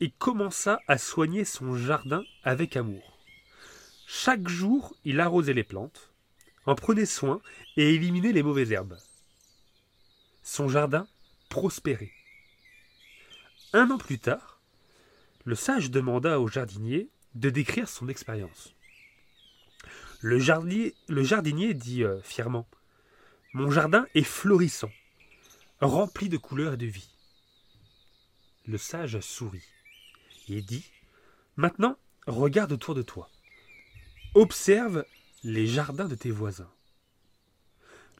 et 0.00 0.10
commença 0.10 0.78
à 0.86 0.98
soigner 0.98 1.44
son 1.44 1.76
jardin 1.76 2.22
avec 2.44 2.76
amour. 2.76 3.18
Chaque 4.06 4.48
jour, 4.48 4.96
il 5.04 5.18
arrosait 5.20 5.52
les 5.52 5.64
plantes, 5.64 6.12
en 6.64 6.76
prenait 6.76 7.06
soin 7.06 7.40
et 7.76 7.94
éliminait 7.94 8.32
les 8.32 8.44
mauvaises 8.44 8.70
herbes 8.70 8.98
son 10.48 10.66
jardin 10.66 11.06
prospérait. 11.50 12.10
Un 13.74 13.90
an 13.90 13.98
plus 13.98 14.18
tard, 14.18 14.60
le 15.44 15.54
sage 15.54 15.90
demanda 15.90 16.40
au 16.40 16.48
jardinier 16.48 17.10
de 17.34 17.50
décrire 17.50 17.86
son 17.86 18.08
expérience. 18.08 18.74
Le 20.20 20.38
jardinier, 20.38 20.94
dit 21.74 22.02
euh, 22.02 22.20
fièrement 22.22 22.66
Mon 23.52 23.70
jardin 23.70 24.06
est 24.14 24.24
florissant, 24.24 24.90
rempli 25.82 26.30
de 26.30 26.38
couleurs 26.38 26.72
et 26.72 26.78
de 26.78 26.86
vie. 26.86 27.10
Le 28.66 28.78
sage 28.78 29.20
sourit 29.20 29.68
et 30.48 30.62
dit 30.62 30.90
Maintenant, 31.56 31.98
regarde 32.26 32.72
autour 32.72 32.94
de 32.94 33.02
toi. 33.02 33.28
Observe 34.34 35.04
les 35.44 35.66
jardins 35.66 36.08
de 36.08 36.14
tes 36.14 36.30
voisins. 36.30 36.72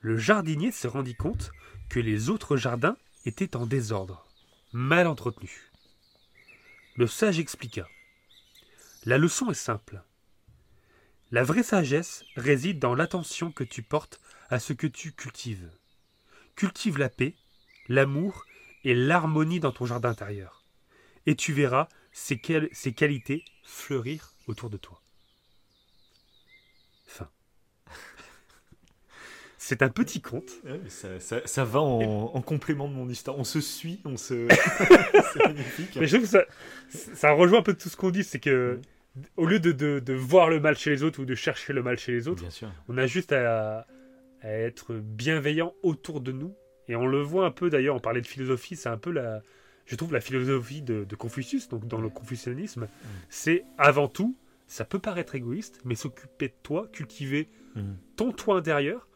Le 0.03 0.19
jardinier 0.19 0.73
se 0.73 0.87
rendit 0.87 1.17
compte 1.17 1.53
que 1.89 2.01
les 2.01 2.29
autres 2.29 2.57
jardins 2.57 2.97
étaient 3.25 3.57
en 3.57 3.67
désordre, 3.67 4.27
mal 4.73 5.07
entretenus. 5.07 5.73
Le 6.97 7.07
sage 7.07 7.39
expliqua. 7.39 7.87
La 9.05 9.19
leçon 9.19 9.51
est 9.51 9.55
simple. 9.55 10.03
La 11.31 11.45
vraie 11.45 11.63
sagesse 11.63 12.25
réside 12.37 12.79
dans 12.79 12.95
l'attention 12.95 13.53
que 13.53 13.65
tu 13.65 13.83
portes 13.83 14.21
à 14.51 14.59
ce 14.59 14.73
que 14.73 14.87
tu 14.87 15.13
cultives. 15.13 15.71
Cultive 16.57 16.99
la 16.99 17.09
paix, 17.09 17.35
l'amour 17.89 18.45
et 18.85 18.95
l'harmonie 18.95 19.61
dans 19.61 19.73
ton 19.73 19.87
jardin 19.87 20.11
intérieur, 20.11 20.65
et 21.27 21.37
tu 21.37 21.53
verras 21.53 21.89
ces, 22.13 22.39
qualités 22.39 23.45
fleurir 23.63 24.35
autour 24.47 24.71
de 24.71 24.77
toi. 24.77 25.01
C'est 29.69 29.83
un 29.83 29.91
petit 29.91 30.23
conte. 30.23 30.51
ça, 30.89 31.65
va 31.65 31.81
en, 31.81 32.41
complément 32.41 32.89
de 32.89 32.95
mon 32.95 33.07
histoire. 33.07 33.39
On 33.39 33.45
se 33.45 33.61
suit, 33.61 34.01
on 34.07 34.17
se. 34.17 34.49
c'est 35.35 35.45
magnifique. 35.45 35.99
Mais 36.01 36.07
je 36.07 36.17
trouve 36.17 36.27
que 36.27 36.39
ça, 36.39 36.45
ça 37.15 37.33
rejoint 37.33 37.59
un 37.59 37.63
peu 37.63 37.75
tout 37.75 37.91
ce 37.91 37.97
qu'on 37.99 38.09
dit. 38.09 38.25
C'est 38.25 38.39
que, 38.39 38.81
au 39.37 39.45
lieu 39.45 39.61
de, 39.61 39.73
de, 39.73 40.15
voir 40.15 40.49
le 40.49 40.59
mal 40.59 40.75
chez 40.75 40.89
les 40.89 41.03
autres 41.03 41.21
ou 41.21 41.27
de 41.27 41.35
chercher 41.35 41.75
le 41.75 41.83
mal 41.83 41.99
chez 41.99 42.13
les 42.13 42.29
autres, 42.29 42.45
on 42.89 42.97
a 42.97 43.05
juste 43.07 43.31
à, 43.33 43.87
être 44.43 44.95
bienveillant 44.95 45.75
autour 45.83 46.23
de 46.23 46.33
nous. 46.33 46.55
Et 46.89 46.97
on 46.97 47.07
le 47.07 47.21
voit 47.21 47.45
un 47.45 47.51
peu 47.51 47.69
d'ailleurs, 47.69 47.95
on 47.95 48.01
parlait 48.01 48.23
de 48.23 48.27
philosophie, 48.27 48.75
c'est 48.75 48.89
un 48.89 48.97
peu 48.97 49.11
la. 49.11 49.43
Je 49.85 49.97
trouve 49.97 50.15
la 50.15 50.23
philosophie 50.23 50.81
de, 50.81 51.15
Confucius, 51.15 51.69
donc 51.69 51.87
dans 51.87 52.01
le 52.01 52.09
confucianisme, 52.09 52.85
mm. 52.85 53.07
c'est 53.29 53.67
avant 53.77 54.09
tout, 54.09 54.35
ça 54.67 54.87
peut 54.87 54.99
paraître 54.99 55.35
égoïste, 55.35 55.83
mais 55.85 55.95
s'occuper 55.95 56.49
de 56.49 56.55
toi, 56.63 56.89
cultiver 56.91 57.51
mm. 57.75 57.83
ton 58.17 58.33
toi 58.33 58.57
intérieur, 58.57 59.09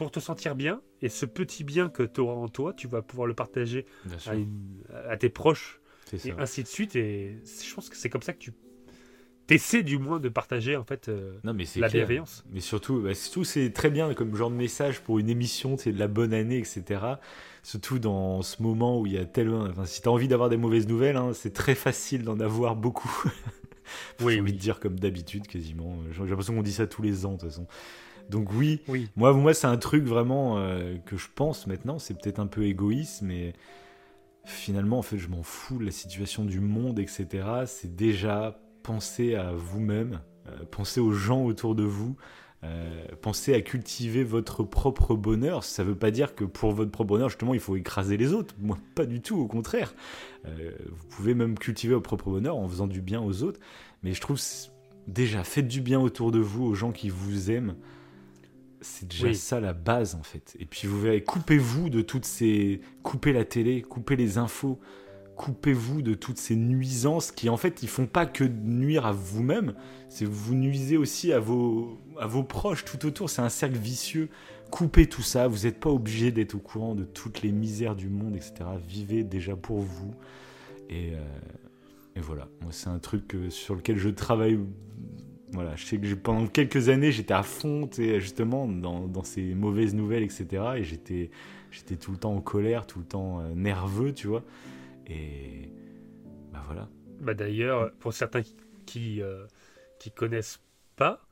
pour 0.00 0.10
te 0.10 0.18
sentir 0.18 0.54
bien. 0.54 0.80
Et 1.02 1.10
ce 1.10 1.26
petit 1.26 1.62
bien 1.62 1.90
que 1.90 2.02
tu 2.02 2.22
auras 2.22 2.32
en 2.32 2.48
toi, 2.48 2.72
tu 2.72 2.88
vas 2.88 3.02
pouvoir 3.02 3.26
le 3.28 3.34
partager 3.34 3.84
à, 5.06 5.16
tes 5.18 5.28
proches. 5.28 5.82
Et 6.24 6.32
ainsi 6.38 6.62
de 6.62 6.68
suite. 6.68 6.96
Et 6.96 7.36
je 7.44 7.74
pense 7.74 7.90
que 7.90 7.96
c'est 7.96 8.08
comme 8.08 8.22
ça 8.22 8.32
que 8.32 8.38
tu 8.38 8.54
essaies 9.50 9.82
du 9.82 9.98
moins 9.98 10.18
de 10.18 10.30
partager 10.30 10.76
en 10.76 10.84
fait 10.84 11.08
euh, 11.08 11.38
non, 11.44 11.52
mais 11.52 11.64
la 11.76 11.88
bienveillance. 11.88 12.44
Mais 12.50 12.60
surtout, 12.60 13.02
bah, 13.02 13.12
surtout 13.12 13.44
c'est 13.44 13.70
très 13.72 13.90
bien 13.90 14.14
comme 14.14 14.34
genre 14.34 14.50
de 14.50 14.56
message 14.56 15.00
pour 15.00 15.18
une 15.18 15.28
émission, 15.28 15.76
c'est 15.76 15.92
de 15.92 15.98
la 15.98 16.08
bonne 16.08 16.32
année, 16.32 16.56
etc. 16.56 17.02
Surtout 17.62 17.98
dans 17.98 18.40
ce 18.40 18.62
moment 18.62 18.98
où 18.98 19.06
il 19.06 19.12
y 19.12 19.18
a 19.18 19.26
tellement. 19.26 19.64
Enfin, 19.64 19.84
si 19.84 20.00
tu 20.00 20.08
as 20.08 20.12
envie 20.12 20.28
d'avoir 20.28 20.48
des 20.48 20.56
mauvaises 20.56 20.88
nouvelles, 20.88 21.16
hein, 21.16 21.32
c'est 21.34 21.52
très 21.52 21.74
facile 21.74 22.22
d'en 22.22 22.40
avoir 22.40 22.74
beaucoup. 22.74 23.22
oui, 24.22 24.40
envie 24.40 24.54
de 24.54 24.58
dire 24.58 24.80
comme 24.80 24.98
d'habitude 24.98 25.46
quasiment. 25.46 25.98
J'ai 26.10 26.24
l'impression 26.24 26.54
qu'on 26.54 26.62
dit 26.62 26.72
ça 26.72 26.86
tous 26.86 27.02
les 27.02 27.26
ans 27.26 27.34
de 27.34 27.40
toute 27.40 27.50
façon. 27.50 27.66
Donc 28.30 28.52
oui, 28.52 28.80
moi, 29.16 29.32
moi 29.32 29.52
c'est 29.52 29.66
un 29.66 29.76
truc 29.76 30.04
vraiment 30.04 30.58
euh, 30.58 30.96
que 31.04 31.16
je 31.16 31.26
pense 31.34 31.66
maintenant, 31.66 31.98
c'est 31.98 32.14
peut-être 32.14 32.38
un 32.38 32.46
peu 32.46 32.64
égoïste, 32.64 33.22
mais 33.22 33.54
finalement, 34.44 34.98
en 34.98 35.02
fait, 35.02 35.18
je 35.18 35.28
m'en 35.28 35.42
fous 35.42 35.78
de 35.78 35.84
la 35.84 35.90
situation 35.90 36.44
du 36.44 36.60
monde, 36.60 37.00
etc. 37.00 37.26
C'est 37.66 37.96
déjà 37.96 38.58
penser 38.84 39.34
à 39.34 39.52
vous-même, 39.52 40.20
euh, 40.46 40.64
penser 40.70 41.00
aux 41.00 41.10
gens 41.10 41.44
autour 41.44 41.74
de 41.74 41.82
vous, 41.82 42.16
euh, 42.62 43.04
penser 43.20 43.52
à 43.52 43.62
cultiver 43.62 44.22
votre 44.22 44.62
propre 44.62 45.16
bonheur. 45.16 45.64
Ça 45.64 45.82
ne 45.82 45.88
veut 45.88 45.98
pas 45.98 46.12
dire 46.12 46.36
que 46.36 46.44
pour 46.44 46.70
votre 46.70 46.92
propre 46.92 47.08
bonheur, 47.08 47.30
justement, 47.30 47.54
il 47.54 47.60
faut 47.60 47.74
écraser 47.74 48.16
les 48.16 48.32
autres. 48.32 48.54
Moi, 48.60 48.78
pas 48.94 49.06
du 49.06 49.20
tout, 49.20 49.38
au 49.38 49.48
contraire. 49.48 49.92
vous 50.44 51.06
pouvez 51.10 51.34
même 51.34 51.58
cultiver 51.58 51.94
votre 51.94 52.06
propre 52.06 52.30
bonheur 52.30 52.56
en 52.56 52.68
faisant 52.68 52.86
du 52.86 53.00
bien 53.00 53.20
aux 53.20 53.42
autres. 53.42 53.58
Mais 54.04 54.14
je 54.14 54.20
trouve 54.20 54.38
déjà, 55.08 55.42
faites 55.42 55.68
du 55.68 55.80
bien 55.80 55.98
autour 55.98 56.30
de 56.30 56.38
vous, 56.38 56.64
aux 56.64 56.74
gens 56.74 56.92
qui 56.92 57.08
vous 57.08 57.50
aiment. 57.50 57.74
C'est 58.80 59.08
déjà 59.08 59.34
ça 59.34 59.60
la 59.60 59.72
base 59.72 60.14
en 60.14 60.22
fait. 60.22 60.56
Et 60.58 60.64
puis 60.64 60.88
vous 60.88 61.00
verrez, 61.00 61.22
coupez-vous 61.22 61.90
de 61.90 62.00
toutes 62.00 62.24
ces... 62.24 62.80
Coupez 63.02 63.32
la 63.32 63.44
télé, 63.44 63.82
coupez 63.82 64.16
les 64.16 64.38
infos, 64.38 64.78
coupez-vous 65.40 66.02
de 66.02 66.12
toutes 66.12 66.36
ces 66.36 66.54
nuisances 66.54 67.32
qui 67.32 67.48
en 67.48 67.56
fait 67.56 67.82
ils 67.82 67.88
font 67.88 68.06
pas 68.06 68.26
que 68.26 68.44
nuire 68.44 69.06
à 69.06 69.12
vous-même, 69.12 69.72
c'est 70.10 70.26
vous 70.26 70.54
nuisez 70.54 70.98
aussi 70.98 71.32
à 71.32 71.38
vos, 71.40 71.98
à 72.18 72.26
vos 72.26 72.42
proches 72.42 72.84
tout 72.84 73.06
autour, 73.06 73.30
c'est 73.30 73.40
un 73.40 73.48
cercle 73.48 73.78
vicieux. 73.78 74.28
Coupez 74.70 75.08
tout 75.08 75.22
ça, 75.22 75.48
vous 75.48 75.64
n'êtes 75.64 75.80
pas 75.80 75.88
obligé 75.88 76.30
d'être 76.30 76.54
au 76.54 76.58
courant 76.58 76.94
de 76.94 77.04
toutes 77.04 77.40
les 77.40 77.52
misères 77.52 77.96
du 77.96 78.08
monde, 78.08 78.36
etc. 78.36 78.52
Vivez 78.86 79.24
déjà 79.24 79.56
pour 79.56 79.80
vous. 79.80 80.14
Et, 80.90 81.14
euh, 81.14 81.24
et 82.16 82.20
voilà, 82.20 82.46
moi 82.60 82.70
c'est 82.72 82.88
un 82.88 82.98
truc 82.98 83.34
euh, 83.34 83.48
sur 83.48 83.74
lequel 83.74 83.96
je 83.96 84.10
travaille 84.10 84.58
voilà, 85.52 85.74
je 85.74 85.84
sais 85.84 85.98
que 85.98 86.14
pendant 86.14 86.46
quelques 86.46 86.88
années, 86.88 87.10
j'étais 87.10 87.34
à 87.34 87.42
fond, 87.42 87.88
justement, 87.92 88.68
dans, 88.68 89.06
dans, 89.06 89.24
ces 89.24 89.54
mauvaises 89.54 89.94
nouvelles, 89.94 90.22
etc. 90.22 90.46
Et 90.76 90.84
j'étais, 90.84 91.30
j'étais 91.70 91.96
tout 91.96 92.12
le 92.12 92.18
temps 92.18 92.34
en 92.34 92.40
colère, 92.40 92.86
tout 92.86 93.00
le 93.00 93.04
temps 93.04 93.40
euh, 93.40 93.54
nerveux, 93.54 94.12
tu 94.12 94.28
vois. 94.28 94.44
Et 95.08 95.68
bah 96.52 96.62
voilà. 96.66 96.88
Bah 97.20 97.34
d'ailleurs, 97.34 97.92
pour 97.98 98.12
certains 98.12 98.42
qui 98.86 99.22
euh, 99.22 99.44
qui 99.98 100.12
connaissent 100.12 100.60
pas, 100.96 101.26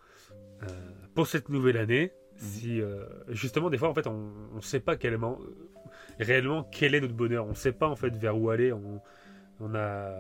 euh, 0.62 0.66
pour 1.14 1.28
cette 1.28 1.48
nouvelle 1.48 1.76
année, 1.76 2.10
mhm. 2.32 2.38
si 2.38 2.80
justement 3.28 3.70
des 3.70 3.78
fois 3.78 3.88
en 3.88 3.94
fait 3.94 4.06
on 4.08 4.32
ne 4.56 4.60
sait 4.60 4.80
pas 4.80 4.96
quellement, 4.96 5.38
réellement 6.18 6.64
quel 6.72 6.96
est 6.96 7.00
notre 7.00 7.14
bonheur, 7.14 7.46
on 7.46 7.50
ne 7.50 7.54
sait 7.54 7.72
pas 7.72 7.88
en 7.88 7.96
fait 7.96 8.16
vers 8.16 8.36
où 8.36 8.50
aller. 8.50 8.72
On, 8.72 9.00
on 9.60 9.68
n'a 9.68 10.12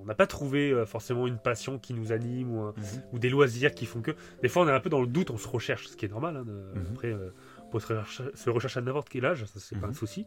on 0.00 0.04
n'a 0.04 0.14
pas 0.14 0.26
trouvé 0.26 0.70
euh, 0.70 0.86
forcément 0.86 1.26
une 1.26 1.38
passion 1.38 1.78
qui 1.78 1.92
nous 1.94 2.12
anime 2.12 2.52
ou, 2.52 2.66
mhm. 2.66 2.74
ou, 3.12 3.18
des 3.18 3.28
loisirs 3.28 3.74
qui 3.74 3.86
font 3.86 4.00
que. 4.00 4.12
Des 4.42 4.48
fois, 4.48 4.62
on 4.62 4.68
est 4.68 4.72
un 4.72 4.80
peu 4.80 4.90
dans 4.90 5.00
le 5.00 5.06
doute, 5.06 5.30
on 5.30 5.36
se 5.36 5.48
recherche, 5.48 5.88
ce 5.88 5.96
qui 5.96 6.06
est 6.06 6.08
normal. 6.08 6.36
Hein, 6.36 6.44
mhm. 6.46 6.86
Après, 6.92 7.08
euh, 7.08 7.30
on 7.66 7.70
peut 7.70 7.80
se, 7.80 8.50
rechercher 8.50 8.78
à 8.78 8.82
n'importe 8.82 9.08
quel 9.08 9.26
âge, 9.26 9.44
ça 9.44 9.60
c'est 9.60 9.78
pas 9.78 9.86
un 9.86 9.90
mhm. 9.90 9.94
souci. 9.94 10.26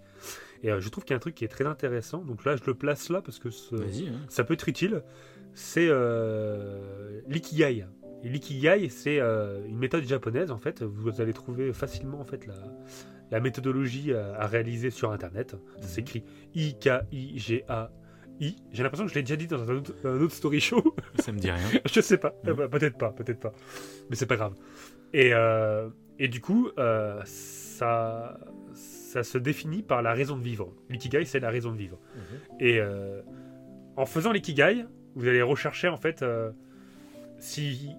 Et 0.63 0.71
euh, 0.71 0.79
je 0.79 0.89
trouve 0.89 1.03
qu'il 1.03 1.11
y 1.11 1.15
a 1.15 1.17
un 1.17 1.19
truc 1.19 1.35
qui 1.35 1.45
est 1.45 1.49
très 1.49 1.65
intéressant. 1.65 2.19
Donc 2.19 2.45
là, 2.45 2.55
je 2.55 2.63
le 2.65 2.73
place 2.73 3.09
là 3.09 3.21
parce 3.21 3.39
que 3.39 3.49
hein. 3.49 4.11
ça 4.29 4.43
peut 4.43 4.53
être 4.53 4.69
utile. 4.69 5.03
C'est 5.53 5.89
l'ikigai. 7.27 7.85
l'ikigai, 8.23 8.89
c'est 8.89 9.19
une 9.19 9.77
méthode 9.77 10.03
japonaise 10.03 10.51
en 10.51 10.57
fait. 10.57 10.81
Vous 10.83 11.21
allez 11.21 11.33
trouver 11.33 11.73
facilement 11.73 12.21
en 12.21 12.23
fait 12.23 12.45
la, 12.47 12.53
la 13.31 13.39
méthodologie 13.39 14.13
à, 14.13 14.45
réaliser 14.47 14.91
sur 14.91 15.11
internet. 15.11 15.57
Ça 15.81 15.87
s'écrit 15.87 16.23
I-K-I-G-A 16.53 17.91
j'ai 18.39 18.83
l'impression 18.83 19.05
que 19.05 19.11
je 19.11 19.15
l'ai 19.15 19.21
déjà 19.21 19.35
dit 19.35 19.47
dans 19.47 19.61
un 19.61 19.75
autre, 19.75 20.33
story 20.33 20.59
show. 20.59 20.95
Ça 21.19 21.31
me 21.31 21.39
dit 21.39 21.51
rien. 21.51 21.67
je 21.85 22.01
sais 22.01 22.17
pas. 22.17 22.33
Euh, 22.47 22.53
bah, 22.53 22.67
peut-être 22.67 22.97
pas, 22.97 23.11
peut-être 23.11 23.39
pas. 23.39 23.53
Mais 24.09 24.15
c'est 24.15 24.25
pas 24.25 24.35
grave. 24.35 24.55
Et, 25.13 25.33
euh, 25.33 25.89
et 26.19 26.27
du 26.27 26.41
coup, 26.41 26.69
euh, 26.77 27.21
ça, 27.25 28.39
ça 28.73 29.23
se 29.23 29.37
définit 29.37 29.83
par 29.83 30.01
la 30.01 30.13
raison 30.13 30.37
de 30.37 30.43
vivre. 30.43 30.73
L'ikigai, 30.89 31.25
c'est 31.25 31.39
la 31.39 31.49
raison 31.49 31.71
de 31.71 31.77
vivre. 31.77 31.99
Mhm. 32.15 32.39
Et 32.59 32.79
euh, 32.79 33.21
en 33.97 34.05
faisant 34.05 34.31
l'ikigai, 34.31 34.85
vous 35.15 35.27
allez 35.27 35.41
rechercher 35.41 35.89
en 35.89 35.97
fait 35.97 36.23
si 37.39 37.89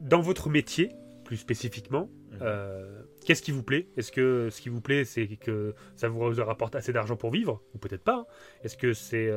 dans 0.00 0.20
votre 0.20 0.50
métier, 0.50 0.92
plus 1.24 1.36
spécifiquement, 1.36 2.10
mhm. 2.32 2.40
Euh, 3.28 3.32
qu'est-ce 3.32 3.42
qui 3.42 3.50
vous 3.50 3.62
plaît? 3.62 3.88
Est-ce 3.96 4.10
que 4.10 4.48
ce 4.50 4.60
qui 4.60 4.68
vous 4.68 4.80
plaît, 4.80 5.04
c'est 5.04 5.26
que 5.36 5.74
ça 5.96 6.08
vous 6.08 6.20
rapporte 6.20 6.74
assez 6.74 6.92
d'argent 6.92 7.16
pour 7.16 7.30
vivre? 7.30 7.62
Ou 7.74 7.78
peut-être 7.78 8.04
pas. 8.04 8.16
Hein. 8.16 8.26
Est-ce 8.64 8.76
que 8.76 8.92
c'est 8.92 9.30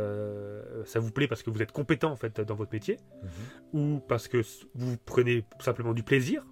ça 0.86 1.00
vous 1.00 1.12
plaît 1.12 1.28
parce 1.28 1.44
que 1.44 1.50
vous 1.50 1.62
êtes 1.62 1.72
compétent 1.72 2.12
en 2.12 2.16
fait 2.16 2.42
dans 2.42 2.56
votre 2.56 2.74
métier? 2.74 2.98
Mhm. 3.24 3.80
Ou 3.80 4.00
parce 4.00 4.28
que 4.28 4.42
vous 4.76 4.98
prenez 5.06 5.46
simplement 5.60 5.94
du 5.94 6.04
plaisir? 6.04 6.46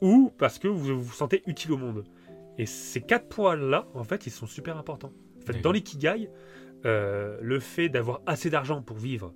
Ou 0.00 0.32
parce 0.38 0.58
que 0.58 0.68
vous 0.68 1.02
vous 1.02 1.12
sentez 1.12 1.42
utile 1.46 1.72
au 1.72 1.76
monde? 1.76 2.04
Et 2.58 2.66
ces 2.66 3.00
quatre 3.00 3.28
points-là, 3.28 3.86
en 3.94 4.04
fait, 4.04 4.26
ils 4.26 4.30
sont 4.30 4.46
super 4.46 4.76
importants. 4.76 5.12
En 5.42 5.46
fait, 5.46 5.60
dans 5.60 5.72
l'ikigai, 5.72 6.30
euh, 6.84 7.38
le 7.40 7.60
fait 7.60 7.88
d'avoir 7.88 8.20
assez 8.26 8.50
d'argent 8.50 8.82
pour 8.82 8.98
vivre, 8.98 9.34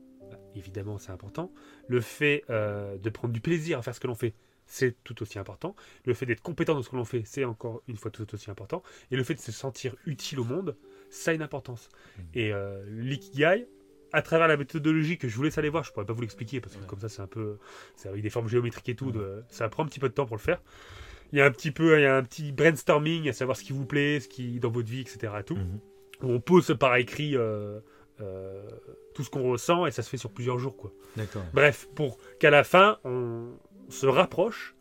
évidemment, 0.55 0.99
c'est 0.99 1.13
important. 1.13 1.51
Le 1.89 2.01
fait 2.01 2.45
euh, 2.51 2.99
de 2.99 3.11
prendre 3.11 3.33
du 3.33 3.41
plaisir 3.41 3.79
à 3.79 3.83
faire 3.83 3.95
ce 3.95 4.01
que 4.01 4.07
l'on 4.07 4.15
fait, 4.15 4.35
c'est 4.67 4.97
tout 5.05 5.23
aussi 5.23 5.39
important. 5.39 5.75
Le 6.05 6.15
fait 6.15 6.27
d'être 6.27 6.43
compétent 6.43 6.75
dans 6.75 6.83
ce 6.83 6.91
que 6.91 6.97
l'on 6.97 7.05
fait, 7.05 7.23
c'est 7.25 7.45
encore 7.45 7.83
une 7.89 7.97
fois 7.97 8.11
tout 8.11 8.33
aussi 8.35 8.51
important. 8.51 8.83
Et 9.11 9.17
le 9.17 9.25
fait 9.25 9.35
de 9.35 9.41
se 9.41 9.53
sentir 9.53 9.95
utile 10.07 10.41
au 10.41 10.45
monde, 10.45 10.77
ça 11.11 11.31
a 11.31 11.35
une 11.35 11.43
importance. 11.43 11.89
Mmh. 12.17 12.23
Et 12.35 12.53
euh, 12.53 12.85
l'ikigai, 12.89 13.69
à 14.13 14.23
travers 14.23 14.49
la 14.49 14.57
méthodologie 14.57 15.19
que 15.19 15.29
je 15.29 15.37
vous 15.37 15.43
laisse 15.43 15.59
aller 15.59 15.69
voir, 15.69 15.85
je 15.85 15.93
pourrais 15.93 16.07
pas 16.07 16.13
vous 16.13 16.23
l'expliquer 16.23 16.61
parce 16.61 16.77
que 16.77 16.85
comme 16.85 17.01
ça 17.01 17.09
c'est 17.09 17.23
un 17.23 17.27
peu, 17.27 17.59
c'est 17.97 18.09
avec 18.09 18.23
des 18.23 18.31
formes 18.31 18.49
géométriques 18.49 18.89
et 18.89 18.95
tout, 18.95 19.13
ça 19.49 19.69
prend 19.69 19.83
un 19.83 19.87
petit 19.87 19.99
peu 19.99 20.09
de 20.09 20.15
temps 20.15 20.27
pour 20.27 20.37
le 20.37 20.41
faire 20.41 20.63
il 21.35 21.39
y 21.39 21.41
a 21.41 21.47
un 21.47 21.51
petit 21.51 21.73
peu, 21.73 21.99
il 21.99 22.03
y 22.03 22.07
a 22.07 22.17
un 22.17 22.23
petit 22.23 22.53
brainstorming 22.53 23.29
à 23.29 23.33
savoir 23.33 23.57
ce 23.57 23.65
qui 23.65 23.73
vous 23.73 23.87
plaît, 23.87 24.21
ce 24.21 24.29
qui 24.29 24.61
dans 24.61 24.71
votre 24.71 24.89
vie, 24.89 25.01
etc. 25.01 25.33
tout. 25.45 25.57
Mhm. 25.57 25.81
on 26.23 26.39
pose 26.39 26.77
par 26.79 26.95
écrit 26.95 27.37
euh, 27.37 27.81
euh, 28.21 28.63
tout 29.15 29.25
ce 29.25 29.31
qu'on 29.31 29.43
ressent 29.43 29.85
et 29.85 29.91
ça 29.91 30.03
se 30.03 30.09
fait 30.09 30.17
sur 30.17 30.31
plusieurs 30.31 30.61
jours, 30.61 30.77
quoi. 30.77 30.93
Bref, 31.53 31.89
pour 31.97 32.19
qu'à 32.39 32.51
la 32.51 32.63
fin 32.63 32.99
on 33.05 33.49
se 33.89 34.07
rapproche 34.07 34.75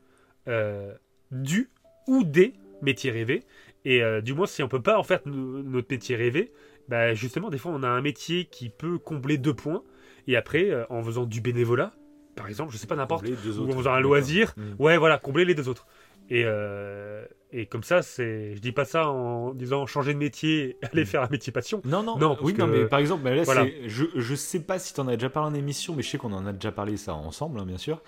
euh, 0.47 0.93
du 1.31 1.69
ou 2.07 2.23
des 2.23 2.53
métiers 2.81 3.11
rêvés 3.11 3.43
et 3.85 4.01
du 4.21 4.33
moins 4.33 4.45
si 4.45 4.63
on 4.63 4.69
peut 4.69 4.81
pas 4.81 4.97
en 4.97 5.03
fait 5.03 5.25
notre 5.25 5.87
métier 5.91 6.15
rêvé, 6.15 6.53
bah, 6.87 7.13
justement 7.13 7.49
des 7.49 7.57
fois 7.57 7.73
on 7.73 7.83
a 7.83 7.87
un 7.87 8.01
métier 8.01 8.45
qui 8.45 8.69
peut 8.69 8.97
combler 8.97 9.37
deux 9.37 9.53
points 9.53 9.83
et 10.27 10.37
après 10.37 10.71
en 10.89 11.03
faisant 11.03 11.25
du 11.25 11.41
bénévolat 11.41 11.93
par 12.35 12.47
exemple, 12.47 12.73
je 12.73 12.77
sais 12.77 12.87
pas 12.87 12.95
n'importe, 12.95 13.27
ou 13.27 13.71
en 13.71 13.77
faisant 13.77 13.93
un 13.93 13.99
loisir, 13.99 14.53
mhm. 14.57 14.75
ouais 14.79 14.97
voilà, 14.97 15.17
combler 15.17 15.45
les 15.45 15.55
deux 15.55 15.69
autres. 15.69 15.85
Et, 16.29 16.43
euh, 16.45 17.25
et 17.51 17.65
comme 17.65 17.83
ça, 17.83 18.01
c'est, 18.01 18.55
je 18.55 18.59
dis 18.59 18.71
pas 18.71 18.85
ça 18.85 19.09
en 19.09 19.53
disant 19.53 19.85
changer 19.85 20.13
de 20.13 20.19
métier, 20.19 20.77
aller 20.91 21.03
mm. 21.03 21.05
faire 21.05 21.21
un 21.23 21.27
métier 21.29 21.51
passion. 21.51 21.81
Non, 21.85 22.01
non, 22.01 22.17
non. 22.17 22.37
Oui, 22.41 22.53
non, 22.57 22.67
mais 22.67 22.85
par 22.85 22.99
exemple, 22.99 23.27
là, 23.29 23.43
je, 23.85 24.05
je 24.15 24.35
sais 24.35 24.61
pas 24.61 24.79
si 24.79 24.93
tu 24.93 25.01
en 25.01 25.07
as 25.07 25.15
déjà 25.15 25.29
parlé 25.29 25.51
en 25.51 25.53
émission, 25.53 25.93
mais 25.95 26.01
je 26.01 26.09
sais 26.09 26.17
qu'on 26.17 26.33
en 26.33 26.45
a 26.45 26.53
déjà 26.53 26.71
parlé 26.71 26.97
ça 26.97 27.13
ensemble, 27.13 27.59
hein, 27.59 27.65
bien 27.65 27.77
sûr. 27.77 28.01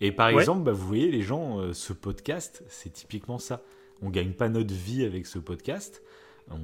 Et 0.00 0.12
par 0.12 0.28
exemple, 0.28 0.62
bah, 0.62 0.72
vous 0.72 0.86
voyez, 0.86 1.10
les 1.10 1.22
gens, 1.22 1.58
euh, 1.58 1.72
ce 1.72 1.92
podcast, 1.92 2.62
c'est 2.68 2.92
typiquement 2.92 3.38
ça. 3.38 3.62
On 4.00 4.10
gagne 4.10 4.32
pas 4.32 4.48
notre 4.48 4.74
vie 4.74 5.04
avec 5.04 5.26
ce 5.26 5.38
podcast. 5.38 6.02
On, 6.50 6.60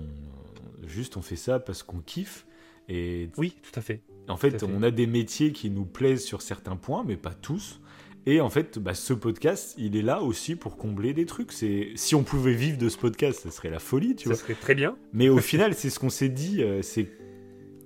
juste, 0.86 1.16
on 1.16 1.22
fait 1.22 1.36
ça 1.36 1.58
parce 1.58 1.82
qu'on 1.82 1.98
kiffe. 1.98 2.46
Et 2.88 3.30
oui, 3.36 3.56
tout 3.62 3.78
à 3.78 3.82
fait. 3.82 4.02
En 4.28 4.36
fait, 4.36 4.62
on 4.62 4.82
a 4.82 4.90
des 4.90 5.06
métiers 5.06 5.52
qui 5.52 5.70
nous 5.70 5.84
plaisent 5.84 6.24
sur 6.24 6.42
certains 6.42 6.76
points, 6.76 7.04
mais 7.06 7.16
pas 7.16 7.34
tous. 7.34 7.80
Et 8.26 8.40
en 8.40 8.48
fait, 8.48 8.78
bah, 8.78 8.94
ce 8.94 9.12
podcast, 9.12 9.74
il 9.76 9.96
est 9.96 10.02
là 10.02 10.22
aussi 10.22 10.56
pour 10.56 10.76
combler 10.76 11.12
des 11.12 11.26
trucs. 11.26 11.52
C'est 11.52 11.90
si 11.96 12.14
on 12.14 12.22
pouvait 12.22 12.54
vivre 12.54 12.78
de 12.78 12.88
ce 12.88 12.96
podcast, 12.96 13.40
ça 13.42 13.50
serait 13.50 13.70
la 13.70 13.78
folie, 13.78 14.16
tu 14.16 14.28
vois. 14.28 14.36
Ça 14.36 14.42
serait 14.42 14.54
très 14.54 14.74
bien. 14.74 14.96
Mais 15.12 15.28
au 15.28 15.38
final, 15.40 15.74
c'est 15.74 15.90
ce 15.90 15.98
qu'on 15.98 16.10
s'est 16.10 16.28
dit. 16.28 16.62
Euh, 16.62 16.80
c'est 16.82 17.10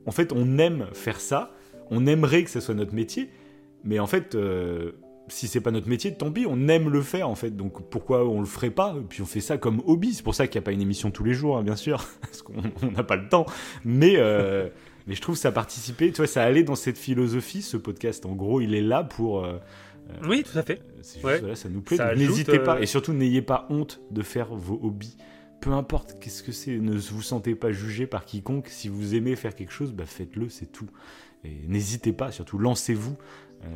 en 0.06 0.10
fait, 0.10 0.32
on 0.32 0.58
aime 0.58 0.86
faire 0.92 1.20
ça. 1.20 1.54
On 1.90 2.06
aimerait 2.06 2.44
que 2.44 2.50
ce 2.50 2.60
soit 2.60 2.74
notre 2.74 2.94
métier. 2.94 3.30
Mais 3.84 3.98
en 3.98 4.06
fait, 4.06 4.34
euh, 4.34 4.92
si 5.28 5.48
c'est 5.48 5.60
pas 5.60 5.70
notre 5.70 5.88
métier, 5.88 6.14
tant 6.14 6.30
pis. 6.30 6.46
On 6.48 6.68
aime 6.68 6.88
le 6.88 7.02
faire 7.02 7.28
en 7.28 7.34
fait. 7.34 7.50
Donc 7.50 7.88
pourquoi 7.90 8.28
on 8.28 8.40
le 8.40 8.46
ferait 8.46 8.70
pas? 8.70 8.94
Et 8.96 9.04
puis 9.08 9.22
on 9.22 9.26
fait 9.26 9.40
ça 9.40 9.58
comme 9.58 9.82
hobby. 9.86 10.12
C'est 10.12 10.22
pour 10.22 10.34
ça 10.34 10.46
qu'il 10.46 10.58
n'y 10.58 10.64
a 10.64 10.66
pas 10.66 10.72
une 10.72 10.82
émission 10.82 11.10
tous 11.10 11.24
les 11.24 11.34
jours, 11.34 11.58
hein, 11.58 11.62
bien 11.62 11.76
sûr, 11.76 12.06
parce 12.20 12.42
qu'on 12.42 12.90
n'a 12.90 13.04
pas 13.04 13.16
le 13.16 13.28
temps. 13.28 13.46
Mais 13.84 14.14
euh, 14.16 14.68
mais 15.06 15.14
je 15.14 15.20
trouve 15.20 15.34
que 15.36 15.40
ça 15.40 15.52
participait. 15.52 16.10
Tu 16.10 16.18
vois, 16.18 16.26
ça 16.26 16.42
allait 16.42 16.64
dans 16.64 16.74
cette 16.74 16.98
philosophie. 16.98 17.62
Ce 17.62 17.76
podcast, 17.76 18.26
en 18.26 18.34
gros, 18.34 18.60
il 18.60 18.74
est 18.74 18.82
là 18.82 19.04
pour 19.04 19.46
oui, 20.24 20.42
tout 20.42 20.58
à 20.58 20.62
fait. 20.62 20.80
ça 21.02 21.68
nous 21.68 21.80
plaît. 21.80 21.98
N'hésitez 22.16 22.58
pas. 22.58 22.76
Euh, 22.76 22.80
et 22.80 22.86
surtout, 22.86 23.12
n'ayez 23.12 23.42
pas 23.42 23.66
honte 23.70 24.00
de 24.10 24.22
faire 24.22 24.54
vos 24.54 24.78
hobbies. 24.82 25.16
Peu 25.60 25.72
importe 25.72 26.18
qu'est-ce 26.20 26.42
que 26.42 26.52
c'est, 26.52 26.78
ne 26.78 26.96
vous 26.96 27.22
sentez 27.22 27.54
pas 27.54 27.72
jugé 27.72 28.06
par 28.06 28.24
quiconque. 28.24 28.68
Si 28.68 28.88
vous 28.88 29.14
aimez 29.14 29.36
faire 29.36 29.54
quelque 29.54 29.72
chose, 29.72 29.92
bah 29.92 30.06
faites-le, 30.06 30.48
c'est 30.48 30.70
tout. 30.70 30.88
Et 31.44 31.66
n'hésitez 31.66 32.12
pas, 32.12 32.30
surtout 32.30 32.58
lancez-vous. 32.58 33.16
Euh, 33.64 33.66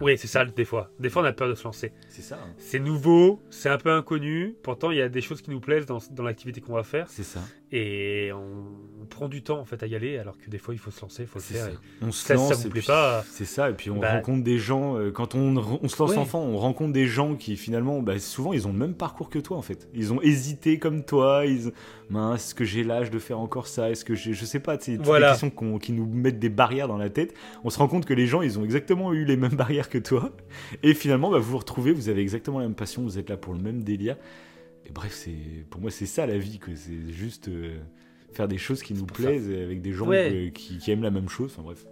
oui, 0.00 0.18
c'est 0.18 0.26
ça, 0.26 0.44
des 0.44 0.64
fois. 0.64 0.90
Des 0.98 1.10
fois, 1.10 1.22
on 1.22 1.24
a 1.24 1.32
peur 1.32 1.48
de 1.48 1.54
se 1.54 1.64
lancer. 1.64 1.92
C'est 2.08 2.22
ça. 2.22 2.36
Hein. 2.36 2.54
C'est 2.58 2.78
nouveau, 2.78 3.42
c'est 3.50 3.68
un 3.68 3.78
peu 3.78 3.90
inconnu. 3.90 4.56
Pourtant, 4.62 4.90
il 4.90 4.98
y 4.98 5.02
a 5.02 5.08
des 5.08 5.20
choses 5.20 5.42
qui 5.42 5.50
nous 5.50 5.60
plaisent 5.60 5.86
dans, 5.86 5.98
dans 6.10 6.22
l'activité 6.22 6.60
qu'on 6.60 6.74
va 6.74 6.82
faire. 6.82 7.06
C'est 7.08 7.24
ça. 7.24 7.40
Et 7.70 8.30
on, 8.32 8.86
prend 9.08 9.28
du 9.28 9.42
temps 9.42 9.58
en 9.58 9.64
fait 9.64 9.82
à 9.82 9.86
y 9.86 9.94
aller, 9.96 10.18
alors 10.18 10.36
que 10.38 10.50
des 10.50 10.58
fois, 10.58 10.74
il 10.74 10.78
faut 10.78 10.90
se 10.90 11.00
lancer, 11.00 11.22
il 11.22 11.28
faut 11.28 11.38
le 11.38 11.42
faire. 11.42 11.80
On 12.02 12.12
se 12.12 12.30
lance, 12.32 12.52
ça, 12.52 12.68
plaît 12.68 12.82
pas. 12.82 13.24
C'est 13.30 13.46
ça. 13.46 13.70
Et 13.70 13.72
puis 13.72 13.90
on 13.90 13.98
bah, 13.98 14.12
rencontre 14.12 14.44
des 14.44 14.58
gens. 14.58 14.98
Euh, 14.98 15.10
quand 15.10 15.34
on, 15.34 15.56
on 15.56 15.88
se 15.88 16.00
lance 16.00 16.16
enfant, 16.18 16.42
on 16.42 16.58
rencontre 16.58 16.92
des 16.92 17.06
gens 17.06 17.34
qui 17.34 17.56
finalement, 17.56 18.02
bah, 18.02 18.18
souvent, 18.18 18.52
ils 18.52 18.68
ont 18.68 18.72
le 18.72 18.78
même 18.78 18.94
parcours 18.94 19.30
que 19.30 19.38
toi 19.38 19.56
en 19.56 19.62
fait. 19.62 19.88
Ils 19.94 20.12
ont 20.12 20.20
hésité 20.20 20.78
comme 20.78 21.04
toi. 21.04 21.46
Ils, 21.46 21.72
mince, 22.10 22.48
est-ce 22.48 22.54
que 22.54 22.64
j'ai 22.64 22.84
l'âge 22.84 23.10
de 23.10 23.18
faire 23.18 23.38
encore 23.38 23.66
ça? 23.66 23.90
Est-ce 23.90 24.04
que 24.04 24.14
je 24.14 24.44
sais 24.44 24.60
pas. 24.60 24.76
C'est 24.78 24.96
voilà. 24.96 25.28
des 25.28 25.40
questions 25.40 25.78
qui 25.78 25.92
nous 25.92 26.06
mettent 26.06 26.38
des 26.38 26.50
barrières 26.50 26.88
dans 26.88 26.98
la 26.98 27.10
tête. 27.10 27.34
On 27.64 27.70
se 27.70 27.78
rend 27.78 27.88
compte 27.88 28.04
que 28.04 28.14
les 28.14 28.26
gens, 28.26 28.42
ils 28.42 28.58
ont 28.58 28.64
exactement 28.64 29.12
eu 29.14 29.24
les 29.24 29.36
mêmes 29.36 29.50
barrières 29.56 29.88
que 29.88 29.98
toi. 29.98 30.32
Et 30.82 30.94
finalement, 30.94 31.30
bah, 31.30 31.38
vous 31.38 31.52
vous 31.52 31.58
retrouvez, 31.58 31.92
vous 31.92 32.08
avez 32.08 32.20
exactement 32.20 32.58
la 32.58 32.66
même 32.66 32.74
passion, 32.74 33.02
vous 33.02 33.18
êtes 33.18 33.30
là 33.30 33.36
pour 33.36 33.54
le 33.54 33.60
même 33.60 33.82
délire. 33.82 34.16
Et 34.88 34.92
bref, 34.92 35.12
c'est 35.12 35.66
pour 35.70 35.80
moi, 35.80 35.90
c'est 35.90 36.06
ça 36.06 36.26
la 36.26 36.38
vie, 36.38 36.58
que 36.58 36.74
c'est 36.74 37.12
juste 37.12 37.48
euh, 37.48 37.76
faire 38.32 38.48
des 38.48 38.58
choses 38.58 38.82
qui 38.82 38.94
nous 38.94 39.06
plaisent 39.06 39.50
avec 39.50 39.82
des 39.82 39.92
gens 39.92 40.10
qui, 40.54 40.90
aiment 40.90 41.02
la 41.02 41.10
même 41.10 41.28
chose. 41.28 41.52
Enfin 41.52 41.62
bref. 41.62 41.84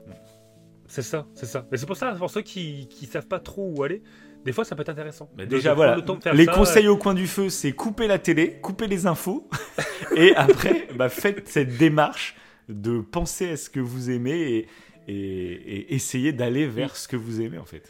C'est 0.87 1.03
ça, 1.03 1.27
c'est 1.35 1.47
ça. 1.47 1.67
Mais 1.71 1.79
c'est 1.79 1.87
pour 1.87 1.97
ça, 1.97 2.13
pour 2.13 2.31
ceux 2.31 2.43
qui, 2.43 2.89
qui 2.89 3.07
savent 3.07 3.27
pas 3.27 3.41
trop 3.41 3.73
où 3.75 3.83
aller, 3.83 4.03
des 4.45 4.53
fois 4.53 4.65
ça 4.65 4.77
peut 4.77 4.83
être 4.83 4.89
intéressant. 4.89 5.29
Mais 5.37 5.47
déjà, 5.47 5.75
voilà. 5.75 5.99
les 6.33 6.47
conseils 6.47 6.89
au 6.89 6.97
coin 6.97 7.13
du 7.13 7.27
feu, 7.27 7.49
c'est 7.49 7.73
couper 7.73 8.07
la 8.07 8.19
télé, 8.19 8.59
couper 8.63 8.87
les 8.87 9.07
infos, 9.07 9.49
et 10.17 10.35
après, 10.37 10.89
bah, 10.95 11.09
faites 11.09 11.49
cette 11.49 11.77
démarche 11.77 12.37
de 12.69 13.01
penser 13.01 13.51
à 13.51 13.57
ce 13.57 13.69
que 13.69 13.81
vous 13.81 14.11
aimez 14.11 14.67
et, 15.09 15.13
et, 15.13 15.95
essayer 15.95 16.33
d'aller 16.33 16.67
vers 16.67 16.97
ce 16.97 17.09
que 17.09 17.17
vous 17.17 17.41
aimez 17.41 17.59
en 17.59 17.65
fait. 17.65 17.89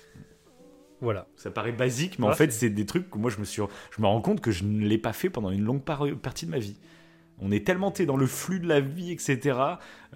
Voilà. 1.00 1.26
Ça 1.36 1.50
paraît 1.50 1.72
basique, 1.72 2.18
mais 2.18 2.26
en 2.26 2.32
fait, 2.32 2.52
c'est 2.52 2.70
des 2.70 2.86
trucs 2.86 3.10
que 3.10 3.18
moi 3.18 3.30
je 3.30 3.38
me 3.38 3.44
suis, 3.44 3.62
je 3.90 4.02
me 4.02 4.06
rends 4.06 4.20
compte 4.20 4.40
que 4.40 4.50
je 4.50 4.64
ne 4.64 4.86
l'ai 4.86 4.98
pas 4.98 5.12
fait 5.12 5.30
pendant 5.30 5.50
une 5.50 5.64
longue 5.64 5.82
partie 5.82 6.46
de 6.46 6.50
ma 6.50 6.58
vie. 6.58 6.76
On 7.38 7.50
est 7.50 7.66
tellement 7.66 7.92
dans 8.06 8.16
le 8.16 8.26
flux 8.26 8.60
de 8.60 8.66
la 8.66 8.80
vie, 8.80 9.12
etc., 9.12 9.58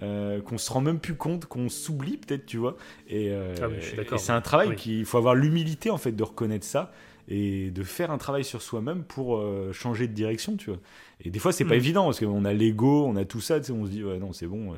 euh, 0.01 0.41
qu'on 0.41 0.57
se 0.57 0.71
rend 0.71 0.81
même 0.81 0.99
plus 0.99 1.13
compte, 1.13 1.45
qu'on 1.45 1.69
s'oublie 1.69 2.17
peut-être, 2.17 2.47
tu 2.47 2.57
vois. 2.57 2.77
Et, 3.07 3.29
euh, 3.29 3.53
ah 3.61 4.17
c'est 4.17 4.31
un 4.31 4.41
travail 4.41 4.75
qu'il 4.75 5.05
faut 5.05 5.19
avoir 5.19 5.35
l'humilité 5.35 5.91
en 5.91 5.97
fait 5.97 6.13
de 6.13 6.23
reconnaître 6.23 6.65
ça 6.65 6.91
et 7.27 7.69
de 7.69 7.83
faire 7.83 8.09
un 8.09 8.17
travail 8.17 8.43
sur 8.43 8.63
soi-même 8.63 9.03
pour 9.03 9.37
euh, 9.37 9.71
changer 9.71 10.07
de 10.07 10.13
direction, 10.13 10.57
tu 10.57 10.71
vois. 10.71 10.79
Et 11.23 11.29
des 11.29 11.37
fois, 11.37 11.51
c'est 11.51 11.65
pas 11.65 11.75
mm. 11.75 11.77
évident 11.77 12.05
parce 12.05 12.19
qu'on 12.19 12.43
a 12.43 12.53
l'ego, 12.53 13.05
on 13.05 13.15
a 13.15 13.25
tout 13.25 13.41
ça, 13.41 13.59
tu 13.59 13.67
sais, 13.67 13.71
on 13.71 13.85
se 13.85 13.91
dit 13.91 14.03
ouais 14.03 14.17
non 14.17 14.33
c'est 14.33 14.47
bon, 14.47 14.73
euh, 14.73 14.77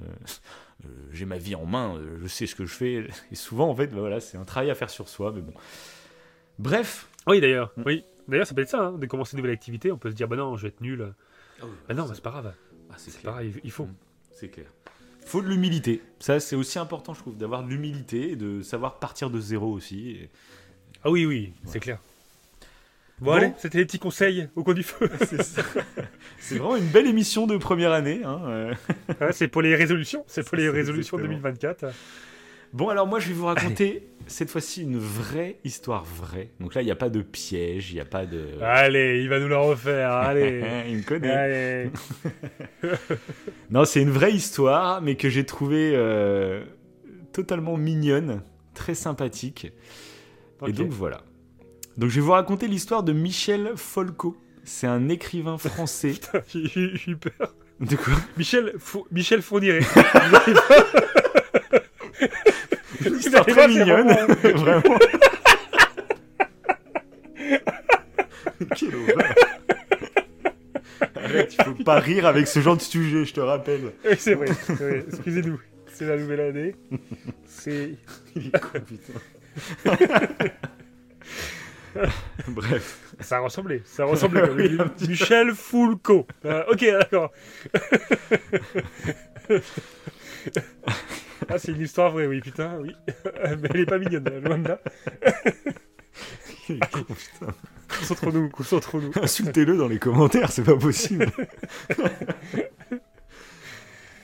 j'ai 1.12 1.26
ma 1.26 1.38
vie 1.38 1.56
en 1.56 1.66
main, 1.66 1.98
je 2.22 2.28
sais 2.28 2.46
ce 2.46 2.56
que 2.56 2.66
je 2.66 2.74
fais. 2.74 3.08
Et 3.32 3.36
souvent, 3.36 3.70
en 3.70 3.76
fait, 3.76 3.88
bah, 3.88 4.00
voilà, 4.00 4.20
c'est 4.20 4.38
un 4.38 4.44
travail 4.44 4.70
à 4.70 4.76
faire 4.76 4.90
sur 4.90 5.08
soi, 5.08 5.32
mais 5.34 5.42
bon. 5.42 5.54
Bref. 6.60 7.08
Oui, 7.28 7.42
d'ailleurs. 7.42 7.72
Mm. 7.78 7.84
Oui. 7.86 8.04
D'ailleurs, 8.28 8.48
ça 8.48 8.54
peut 8.54 8.62
être 8.62 8.70
ça, 8.70 8.88
hein, 8.88 8.92
de 8.94 9.06
commencer 9.06 9.34
une 9.34 9.40
nouvelle 9.40 9.54
activité. 9.54 9.92
On 9.92 9.98
peut 9.98 10.10
se 10.10 10.16
dire, 10.16 10.28
bah 10.28 10.36
non, 10.36 10.56
je 10.56 10.64
vais 10.64 10.68
être 10.70 10.82
nul. 10.82 11.14
Oh, 11.62 11.66
bah 11.88 11.94
non, 11.94 12.08
c'est 12.14 12.22
pas 12.22 12.32
grave. 12.32 12.54
Ah, 12.90 12.96
c'est 12.98 13.22
pareil, 13.22 13.54
il 13.64 13.72
faut. 13.72 13.86
Mm. 13.86 13.96
C'est 14.32 14.50
clair. 14.50 14.68
Il 15.22 15.28
faut 15.28 15.42
de 15.42 15.48
l'humilité. 15.48 16.02
Ça, 16.20 16.40
c'est 16.40 16.56
aussi 16.56 16.80
important, 16.80 17.14
je 17.14 17.20
trouve, 17.20 17.38
d'avoir 17.38 17.64
de 17.64 17.70
l'humilité 17.70 18.32
et 18.32 18.36
de 18.36 18.62
savoir 18.62 19.00
partir 19.00 19.30
de 19.30 19.40
zéro 19.40 19.72
aussi. 19.72 20.20
Ah 21.04 21.10
oui, 21.10 21.26
oui, 21.26 21.54
c'est 21.66 21.80
clair. 21.80 22.00
Bon, 23.20 23.32
allez, 23.32 23.54
c'était 23.58 23.78
les 23.78 23.86
petits 23.86 24.00
conseils 24.00 24.50
au 24.56 24.64
coin 24.64 24.74
du 24.74 24.84
feu. 24.84 25.10
c'est 26.40 26.58
vraiment 26.58 26.76
une 26.76 26.88
belle 26.88 27.08
émission 27.08 27.48
de 27.48 27.56
première 27.56 27.94
année. 27.94 28.22
Hein. 28.26 28.72
c'est 29.32 29.48
pour 29.48 29.62
les 29.62 29.76
résolutions. 29.76 30.26
C'est 30.28 30.46
pour 30.46 30.58
les 30.58 30.70
résolutions 30.70 31.18
2024. 31.18 31.86
Bon, 32.74 32.90
alors 32.90 33.06
moi, 33.06 33.20
je 33.20 33.28
vais 33.28 33.36
vous 33.36 33.46
raconter 33.46 34.10
cette 34.26 34.50
fois-ci 34.50 34.82
une 34.82 34.98
vraie 34.98 35.60
histoire 35.64 36.04
vraie. 36.04 36.50
Donc 36.60 36.74
là, 36.74 36.82
il 36.82 36.86
n'y 36.86 36.92
a 36.92 36.96
pas 36.96 37.10
de 37.10 37.22
piège, 37.22 37.92
il 37.92 37.96
n'y 37.96 38.02
a 38.02 38.06
pas 38.06 38.26
de. 38.26 38.48
Allez, 38.64 39.22
il 39.22 39.30
va 39.30 39.40
nous 39.40 39.48
la 39.48 39.60
refaire. 39.60 40.12
Allez. 40.12 40.64
il 40.90 40.98
me 40.98 41.04
connaît. 41.04 41.92
non, 43.70 43.86
c'est 43.86 44.02
une 44.02 44.10
vraie 44.10 44.34
histoire, 44.34 45.04
mais 45.04 45.16
que 45.16 45.30
j'ai 45.30 45.46
trouvée 45.46 45.92
euh, 45.94 46.64
totalement 47.32 47.78
mignonne, 47.78 48.42
très 48.74 48.96
sympathique. 48.96 49.72
Et 50.66 50.72
donc 50.72 50.90
voilà. 50.90 51.22
Donc 51.98 52.10
je 52.10 52.16
vais 52.16 52.22
vous 52.22 52.32
raconter 52.32 52.68
l'histoire 52.68 53.04
de 53.04 53.14
Michel 53.14 53.74
Folco. 53.76 54.36
c'est 54.64 54.88
un 54.88 55.10
écrivain 55.10 55.60
français. 55.60 56.14
Putain, 56.14 56.42
j'ai 56.48 57.12
eu 57.12 57.18
peur. 57.18 57.54
De 57.80 57.96
quoi? 57.96 58.14
Michel, 58.36 58.74
Michel 59.12 59.44
Fourniret. 59.44 59.82
Une 63.06 63.18
histoire 63.18 63.46
très 63.46 63.68
mignonne, 63.68 64.08
vraiment. 64.44 64.98
Quelle 68.76 68.96
horreur 68.96 69.36
Arrête, 71.16 71.56
il 71.58 71.64
faut 71.66 71.84
pas 71.84 72.00
rire 72.00 72.26
avec 72.26 72.48
ce 72.48 72.60
genre 72.60 72.78
de 72.78 72.82
sujet, 72.82 73.26
je 73.26 73.34
te 73.34 73.40
rappelle. 73.40 73.92
Oui, 74.06 74.16
c'est 74.18 74.36
vrai, 74.36 74.48
vrai. 74.70 75.06
excusez-nous. 75.08 75.60
C'est 75.94 76.06
la 76.06 76.18
nouvelle 76.18 76.42
année. 76.42 76.76
C'est... 77.46 77.96
Il 78.36 78.48
est 78.48 78.60
con, 78.60 78.80
putain. 78.80 79.14
Bref. 82.48 83.00
Ça 83.20 83.40
ressemblait, 83.40 83.84
ça 83.86 84.06
ressemblait. 84.06 84.50
oui, 84.50 84.78
Michel 85.08 85.54
Foulco. 85.54 86.26
Euh, 86.46 86.64
ok, 86.72 86.84
d'accord. 86.84 87.32
Ah, 91.50 91.60
c'est 91.60 91.72
une 91.72 91.82
histoire 91.82 92.12
vraie, 92.12 92.28
oui, 92.28 92.42
putain, 92.42 92.78
oui. 92.80 92.96
Mais 93.26 93.70
elle 93.74 93.82
est 93.82 93.86
pas 93.86 93.98
mignonne, 93.98 94.24
loin 94.44 94.58
de 94.58 94.68
là. 94.68 94.80
Concentrons-nous, 98.00 98.50
concentrons-nous. 98.50 99.12
Insultez-le 99.22 99.78
dans 99.78 99.88
les 99.88 100.00
commentaires, 100.00 100.52
c'est 100.52 100.64
pas 100.64 100.78
possible. 100.78 101.28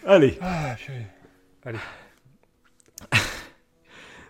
Allez. 0.06 0.38
Ah, 0.42 0.76
Allez. 1.66 1.80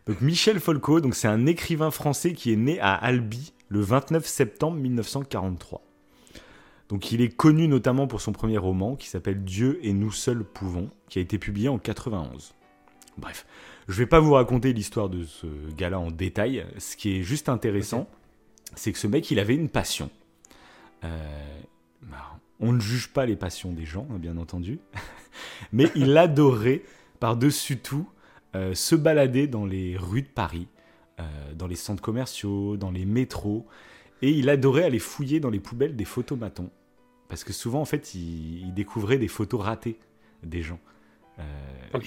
Donc 0.08 0.22
Michel 0.22 0.60
Folco, 0.60 1.02
donc 1.02 1.16
c'est 1.16 1.28
un 1.28 1.46
écrivain 1.46 1.92
français 1.92 2.34
qui 2.34 2.52
est 2.52 2.56
né 2.56 2.80
à 2.80 2.94
Albi 2.96 3.54
le 3.68 3.82
29 3.82 4.26
septembre 4.26 4.78
1943. 4.78 5.82
Donc 6.90 7.12
il 7.12 7.22
est 7.22 7.30
connu 7.30 7.68
notamment 7.68 8.08
pour 8.08 8.20
son 8.20 8.32
premier 8.32 8.58
roman 8.58 8.96
qui 8.96 9.08
s'appelle 9.08 9.44
Dieu 9.44 9.80
et 9.84 9.94
nous 9.94 10.12
seuls 10.12 10.44
pouvons, 10.44 10.90
qui 11.08 11.20
a 11.20 11.22
été 11.22 11.38
publié 11.38 11.70
en 11.70 11.78
91. 11.78 12.56
Bref, 13.20 13.46
je 13.88 13.94
vais 13.94 14.06
pas 14.06 14.20
vous 14.20 14.34
raconter 14.34 14.74
l'histoire 14.74 15.10
de 15.10 15.24
ce 15.24 15.48
gars-là 15.76 16.00
en 16.00 16.12
détail. 16.12 16.66
Ce 16.78 16.96
qui 16.96 17.18
est 17.18 17.24
juste 17.24 17.50
intéressant, 17.50 18.08
c'est 18.76 18.92
que 18.92 19.00
ce 19.00 19.08
mec, 19.08 19.30
il 19.32 19.40
avait 19.40 19.56
une 19.56 19.70
passion. 19.70 20.10
Euh, 21.04 21.60
bah, 22.04 22.40
on 22.60 22.72
ne 22.72 22.80
juge 22.80 23.10
pas 23.10 23.26
les 23.26 23.36
passions 23.36 23.72
des 23.72 23.86
gens, 23.86 24.08
hein, 24.12 24.18
bien 24.18 24.38
entendu, 24.38 24.80
mais 25.72 25.90
il 25.96 26.18
adorait 26.18 26.82
par-dessus 27.20 27.78
tout 27.78 28.08
euh, 28.56 28.74
se 28.74 28.96
balader 28.96 29.48
dans 29.48 29.66
les 29.66 29.98
rues 29.98 30.24
de 30.24 30.28
Paris, 30.28 30.68
euh, 31.20 31.24
dans 31.56 31.68
les 31.68 31.76
centres 31.76 32.02
commerciaux, 32.02 32.78
dans 32.78 32.92
les 32.92 33.06
métros, 33.06 33.66
et 34.22 34.32
il 34.32 34.50
adorait 34.50 34.84
aller 34.84 35.00
fouiller 35.00 35.40
dans 35.40 35.50
les 35.50 35.60
poubelles 35.60 35.96
des 35.96 36.06
photomatons. 36.06 36.70
Parce 37.28 37.44
que 37.44 37.54
souvent, 37.54 37.80
en 37.80 37.86
fait, 37.86 38.16
il, 38.16 38.74
découvrait 38.74 39.18
des 39.18 39.28
photos 39.28 39.62
ratées 39.62 40.00
des 40.44 40.64
gens. 40.64 40.80
Euh, 41.40 42.00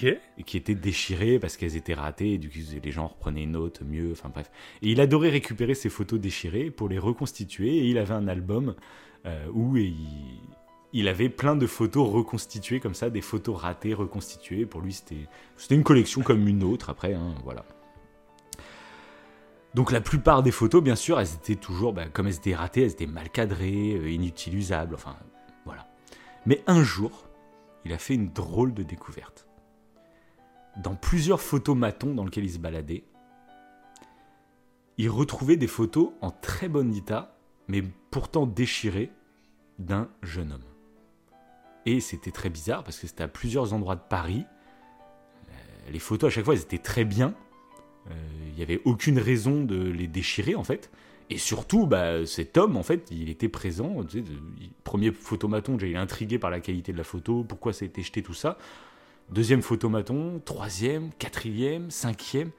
qui 0.45 0.57
étaient 0.57 0.75
déchirées 0.75 1.39
parce 1.39 1.57
qu'elles 1.57 1.75
étaient 1.75 1.93
ratées, 1.93 2.33
et 2.33 2.37
du 2.37 2.49
coup, 2.49 2.59
les 2.81 2.91
gens 2.91 3.07
reprenaient 3.07 3.43
une 3.43 3.55
autre, 3.55 3.83
mieux, 3.83 4.11
enfin 4.13 4.29
bref. 4.29 4.49
Et 4.81 4.91
il 4.91 5.01
adorait 5.01 5.29
récupérer 5.29 5.75
ces 5.75 5.89
photos 5.89 6.19
déchirées 6.19 6.71
pour 6.71 6.87
les 6.87 6.99
reconstituer, 6.99 7.77
et 7.77 7.87
il 7.89 7.97
avait 7.97 8.13
un 8.13 8.27
album 8.27 8.75
où 9.53 9.77
il, 9.77 9.95
il 10.93 11.07
avait 11.07 11.29
plein 11.29 11.55
de 11.55 11.65
photos 11.65 12.07
reconstituées 12.09 12.79
comme 12.79 12.93
ça, 12.93 13.09
des 13.09 13.21
photos 13.21 13.57
ratées, 13.57 13.95
reconstituées. 13.95 14.65
Pour 14.67 14.81
lui, 14.81 14.93
c'était, 14.93 15.27
c'était 15.57 15.75
une 15.75 15.83
collection 15.83 16.21
comme 16.21 16.47
une 16.47 16.63
autre 16.63 16.91
après, 16.91 17.15
hein, 17.15 17.33
voilà. 17.43 17.65
Donc 19.73 19.91
la 19.91 20.01
plupart 20.01 20.43
des 20.43 20.51
photos, 20.51 20.83
bien 20.83 20.95
sûr, 20.95 21.19
elles 21.19 21.33
étaient 21.33 21.55
toujours, 21.55 21.93
bah, 21.93 22.05
comme 22.05 22.27
elles 22.27 22.35
étaient 22.35 22.53
ratées, 22.53 22.83
elles 22.83 22.91
étaient 22.91 23.07
mal 23.07 23.31
cadrées, 23.31 23.95
euh, 23.95 24.11
inutilisables, 24.11 24.93
enfin, 24.93 25.15
voilà. 25.65 25.87
Mais 26.45 26.61
un 26.67 26.83
jour, 26.83 27.27
il 27.85 27.93
a 27.93 27.97
fait 27.97 28.15
une 28.15 28.31
drôle 28.31 28.73
de 28.73 28.83
découverte. 28.83 29.47
Dans 30.77 30.95
plusieurs 30.95 31.41
photos 31.41 31.75
matons 31.75 32.13
dans 32.13 32.25
lesquelles 32.25 32.45
il 32.45 32.51
se 32.51 32.59
baladait, 32.59 33.03
il 34.97 35.09
retrouvait 35.09 35.57
des 35.57 35.67
photos 35.67 36.11
en 36.21 36.31
très 36.31 36.69
bon 36.69 36.93
état, 36.95 37.35
mais 37.67 37.83
pourtant 38.11 38.45
déchirées, 38.45 39.11
d'un 39.79 40.07
jeune 40.21 40.51
homme. 40.51 40.63
Et 41.85 41.99
c'était 41.99 42.31
très 42.31 42.49
bizarre 42.49 42.83
parce 42.83 42.99
que 42.99 43.07
c'était 43.07 43.23
à 43.23 43.27
plusieurs 43.27 43.73
endroits 43.73 43.95
de 43.95 44.01
Paris. 44.07 44.45
Euh, 45.49 45.91
les 45.91 45.99
photos 45.99 46.31
à 46.31 46.31
chaque 46.31 46.45
fois, 46.45 46.53
elles 46.53 46.61
étaient 46.61 46.77
très 46.77 47.05
bien. 47.05 47.33
Euh, 48.09 48.13
il 48.49 48.53
n'y 48.53 48.61
avait 48.61 48.81
aucune 48.85 49.19
raison 49.19 49.63
de 49.63 49.75
les 49.75 50.07
déchirer 50.07 50.55
en 50.55 50.63
fait. 50.63 50.91
Et 51.29 51.37
surtout, 51.37 51.87
bah, 51.87 52.25
cet 52.25 52.57
homme, 52.57 52.77
en 52.77 52.83
fait, 52.83 53.07
il 53.11 53.29
était 53.29 53.49
présent. 53.49 53.95
Premier 54.83 55.11
photomaton, 55.11 55.79
j'ai 55.79 55.95
intrigué 55.95 56.37
par 56.37 56.49
la 56.49 56.59
qualité 56.59 56.91
de 56.91 56.97
la 56.97 57.03
photo, 57.03 57.43
pourquoi 57.43 57.73
ça 57.73 57.85
a 57.85 57.87
été 57.87 58.01
jeté, 58.01 58.21
tout 58.21 58.33
ça. 58.33 58.57
Deuxième 59.31 59.61
photomaton, 59.61 60.41
troisième, 60.43 61.11
quatrième, 61.17 61.89
cinquième. 61.89 62.51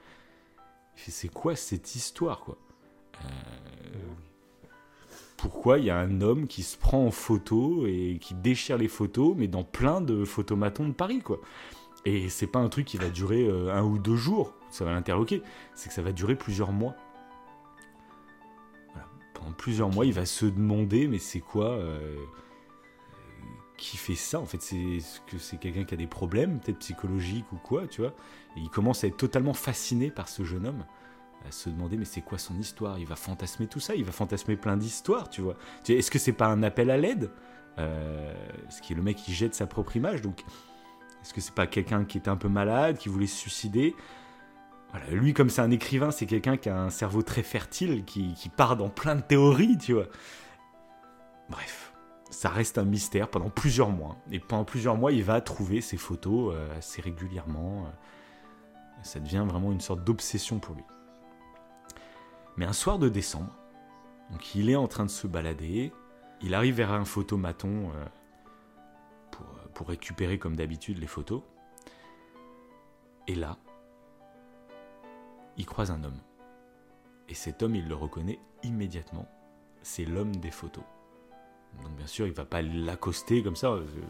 C'est 0.95 1.31
quoi 1.31 1.55
cette 1.55 1.95
histoire, 1.95 2.39
quoi? 2.39 2.57
Euh, 3.23 3.27
pourquoi 5.37 5.77
il 5.79 5.85
y 5.85 5.89
a 5.89 5.97
un 5.97 6.21
homme 6.21 6.47
qui 6.47 6.63
se 6.63 6.77
prend 6.77 7.05
en 7.05 7.11
photo 7.11 7.85
et 7.85 8.17
qui 8.19 8.33
déchire 8.33 8.77
les 8.77 8.87
photos, 8.87 9.35
mais 9.37 9.47
dans 9.47 9.63
plein 9.63 10.01
de 10.01 10.25
photomatons 10.25 10.87
de 10.87 10.93
Paris, 10.93 11.19
quoi? 11.19 11.39
Et 12.05 12.29
c'est 12.29 12.47
pas 12.47 12.59
un 12.59 12.69
truc 12.69 12.85
qui 12.85 12.97
va 12.97 13.09
durer 13.09 13.47
euh, 13.47 13.73
un 13.73 13.83
ou 13.83 13.97
deux 13.97 14.15
jours, 14.15 14.53
ça 14.69 14.85
va 14.85 14.91
l'interloquer, 14.91 15.41
c'est 15.73 15.89
que 15.89 15.95
ça 15.95 16.01
va 16.01 16.11
durer 16.11 16.35
plusieurs 16.35 16.71
mois. 16.71 16.95
Pendant 19.45 19.57
plusieurs 19.57 19.89
mois, 19.89 20.07
il 20.07 20.13
va 20.13 20.25
se 20.25 20.47
demander, 20.47 21.07
mais 21.07 21.19
c'est 21.19 21.39
quoi 21.39 21.69
euh, 21.73 22.15
Qui 23.77 23.95
fait 23.95 24.15
ça 24.15 24.39
En 24.39 24.45
fait, 24.47 24.59
c'est 24.59 24.97
que 25.27 25.37
c'est 25.37 25.57
quelqu'un 25.57 25.83
qui 25.83 25.93
a 25.93 25.97
des 25.97 26.07
problèmes, 26.07 26.59
peut-être 26.59 26.79
psychologiques 26.79 27.45
ou 27.53 27.57
quoi, 27.57 27.85
tu 27.85 28.01
vois? 28.01 28.15
Il 28.57 28.69
commence 28.69 29.03
à 29.03 29.07
être 29.07 29.17
totalement 29.17 29.53
fasciné 29.53 30.09
par 30.09 30.29
ce 30.29 30.43
jeune 30.43 30.65
homme 30.65 30.83
à 31.47 31.51
se 31.51 31.69
demander 31.69 31.95
mais 31.95 32.05
c'est 32.05 32.21
quoi 32.21 32.39
son 32.39 32.57
histoire? 32.57 32.97
Il 32.97 33.05
va 33.05 33.15
fantasmer 33.15 33.67
tout 33.67 33.79
ça, 33.79 33.93
il 33.93 34.03
va 34.03 34.11
fantasmer 34.11 34.55
plein 34.55 34.77
d'histoires, 34.77 35.29
tu 35.29 35.41
vois? 35.41 35.57
Est-ce 35.87 36.09
que 36.09 36.17
c'est 36.17 36.33
pas 36.33 36.47
un 36.47 36.63
appel 36.63 36.89
à 36.89 36.97
l'aide? 36.97 37.29
Euh, 37.77 38.33
Ce 38.69 38.81
qui 38.81 38.93
est 38.93 38.95
le 38.95 39.03
mec 39.03 39.17
qui 39.17 39.31
jette 39.31 39.53
sa 39.53 39.67
propre 39.67 39.95
image, 39.95 40.23
donc 40.23 40.43
est-ce 41.21 41.35
que 41.35 41.41
c'est 41.41 41.53
pas 41.53 41.67
quelqu'un 41.67 42.03
qui 42.03 42.17
était 42.17 42.29
un 42.29 42.35
peu 42.35 42.49
malade, 42.49 42.97
qui 42.97 43.09
voulait 43.09 43.27
se 43.27 43.37
suicider? 43.37 43.95
Lui, 45.11 45.33
comme 45.33 45.49
c'est 45.49 45.61
un 45.61 45.71
écrivain, 45.71 46.11
c'est 46.11 46.25
quelqu'un 46.25 46.57
qui 46.57 46.69
a 46.69 46.77
un 46.77 46.89
cerveau 46.89 47.21
très 47.21 47.43
fertile, 47.43 48.05
qui, 48.05 48.35
part 48.55 48.77
dans 48.77 48.89
plein 48.89 49.15
de 49.15 49.21
théories, 49.21 49.77
tu 49.77 49.93
vois. 49.93 50.07
Bref, 51.49 51.93
ça 52.31 52.49
reste 52.49 52.77
un 52.77 52.85
mystère 52.85 53.29
pendant 53.29 53.49
plusieurs 53.49 53.89
mois. 53.89 54.17
Et 54.31 54.39
pendant 54.39 54.65
plusieurs 54.65 54.95
mois, 54.95 55.11
il 55.11 55.23
va 55.23 55.41
trouver 55.41 55.81
ces 55.81 55.97
photos 55.97 56.53
euh, 56.55 56.77
assez 56.77 57.01
régulièrement. 57.01 57.87
Ça 59.03 59.19
devient 59.19 59.45
vraiment 59.47 59.71
une 59.71 59.81
sorte 59.81 60.03
d'obsession 60.03 60.59
pour 60.59 60.75
lui. 60.75 60.83
Mais 62.57 62.65
un 62.65 62.73
soir 62.73 62.97
de 62.97 63.09
décembre, 63.09 63.55
donc 64.31 64.55
il 64.55 64.69
est 64.69 64.75
en 64.75 64.87
train 64.87 65.05
de 65.05 65.11
se 65.11 65.27
balader, 65.27 65.91
il 66.41 66.53
arrive 66.53 66.75
vers 66.75 66.91
un 66.91 67.05
photomaton 67.05 67.91
euh, 67.93 68.05
pour, 69.31 69.45
pour 69.73 69.87
récupérer 69.89 70.39
comme 70.39 70.55
d'habitude 70.55 70.97
les 70.97 71.07
photos. 71.07 71.41
Et 73.27 73.35
là, 73.35 73.57
il 75.57 75.65
croise 75.65 75.91
un 75.91 76.03
homme. 76.03 76.19
Et 77.29 77.33
cet 77.33 77.63
homme, 77.63 77.75
il 77.75 77.87
le 77.87 77.95
reconnaît 77.95 78.39
immédiatement. 78.63 79.27
C'est 79.81 80.05
l'homme 80.05 80.35
des 80.35 80.51
photos. 80.51 80.83
Donc 81.83 81.91
bien 81.95 82.07
sûr, 82.07 82.27
il 82.27 82.33
va 82.33 82.45
pas 82.45 82.61
l'accoster 82.61 83.43
comme 83.43 83.55
ça. 83.55 83.75
Je 83.77 83.99
ne 83.99 84.05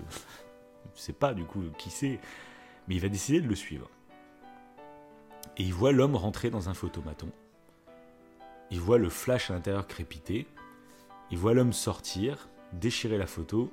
sais 0.95 1.13
pas 1.13 1.33
du 1.33 1.45
coup 1.45 1.63
qui 1.77 1.89
c'est. 1.89 2.19
Mais 2.87 2.95
il 2.95 3.01
va 3.01 3.09
décider 3.09 3.41
de 3.41 3.47
le 3.47 3.55
suivre. 3.55 3.89
Et 5.57 5.63
il 5.63 5.73
voit 5.73 5.91
l'homme 5.91 6.15
rentrer 6.15 6.49
dans 6.49 6.69
un 6.69 6.73
photomaton. 6.73 7.29
Il 8.71 8.79
voit 8.79 8.97
le 8.97 9.09
flash 9.09 9.49
à 9.49 9.53
l'intérieur 9.53 9.87
crépiter. 9.87 10.47
Il 11.31 11.37
voit 11.37 11.53
l'homme 11.53 11.73
sortir, 11.73 12.49
déchirer 12.73 13.17
la 13.17 13.27
photo 13.27 13.71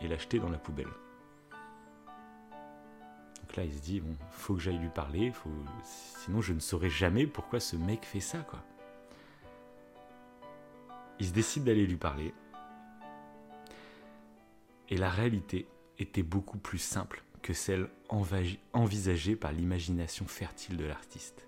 et 0.00 0.08
l'acheter 0.08 0.38
dans 0.38 0.48
la 0.48 0.58
poubelle. 0.58 0.88
Il 3.64 3.74
se 3.74 3.82
dit 3.82 4.00
bon, 4.00 4.14
faut 4.30 4.54
que 4.54 4.60
j'aille 4.60 4.78
lui 4.78 4.88
parler, 4.88 5.32
sinon 6.24 6.40
je 6.40 6.52
ne 6.52 6.60
saurais 6.60 6.90
jamais 6.90 7.26
pourquoi 7.26 7.60
ce 7.60 7.76
mec 7.76 8.04
fait 8.04 8.20
ça. 8.20 8.44
Il 11.20 11.26
se 11.26 11.32
décide 11.32 11.64
d'aller 11.64 11.86
lui 11.86 11.96
parler. 11.96 12.32
Et 14.88 14.96
la 14.96 15.10
réalité 15.10 15.66
était 15.98 16.22
beaucoup 16.22 16.58
plus 16.58 16.78
simple 16.78 17.22
que 17.42 17.52
celle 17.52 17.88
envisagée 18.72 19.36
par 19.36 19.52
l'imagination 19.52 20.26
fertile 20.26 20.76
de 20.76 20.84
l'artiste. 20.84 21.46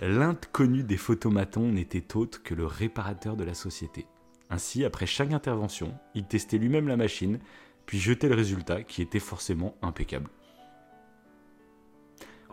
L'inconnu 0.00 0.82
des 0.82 0.96
photomatons 0.96 1.68
n'était 1.68 2.16
autre 2.16 2.42
que 2.42 2.54
le 2.54 2.66
réparateur 2.66 3.36
de 3.36 3.44
la 3.44 3.54
société. 3.54 4.06
Ainsi, 4.50 4.84
après 4.84 5.06
chaque 5.06 5.32
intervention, 5.32 5.94
il 6.14 6.24
testait 6.24 6.58
lui-même 6.58 6.88
la 6.88 6.96
machine, 6.96 7.38
puis 7.86 7.98
jetait 7.98 8.28
le 8.28 8.34
résultat 8.34 8.82
qui 8.82 9.02
était 9.02 9.20
forcément 9.20 9.76
impeccable. 9.82 10.28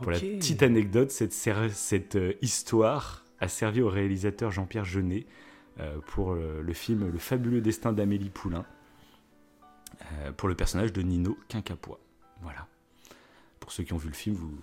Pour 0.02 0.12
la 0.12 0.20
petite 0.20 0.64
anecdote, 0.64 1.12
cette, 1.12 1.34
cette 1.34 2.16
euh, 2.16 2.34
histoire 2.42 3.26
a 3.40 3.48
servi 3.48 3.82
au 3.82 3.90
réalisateur 3.90 4.52
Jean-Pierre 4.52 4.86
Jeunet 4.86 5.26
pour 6.06 6.36
le, 6.36 6.74
film 6.74 7.10
Le 7.10 7.18
fabuleux 7.18 7.60
destin 7.60 7.92
d'Amélie 7.92 8.30
Poulain, 8.30 8.66
pour 10.38 10.48
le 10.48 10.54
personnage 10.54 10.94
de 10.94 11.02
Nino 11.02 11.36
Quincapoix. 11.48 12.00
Voilà. 12.44 12.68
Pour 13.60 13.72
ceux 13.72 13.84
qui 13.84 13.94
ont 13.94 13.98
vu 13.98 14.10
le 14.10 14.14
film, 14.14 14.36
vous, 14.36 14.56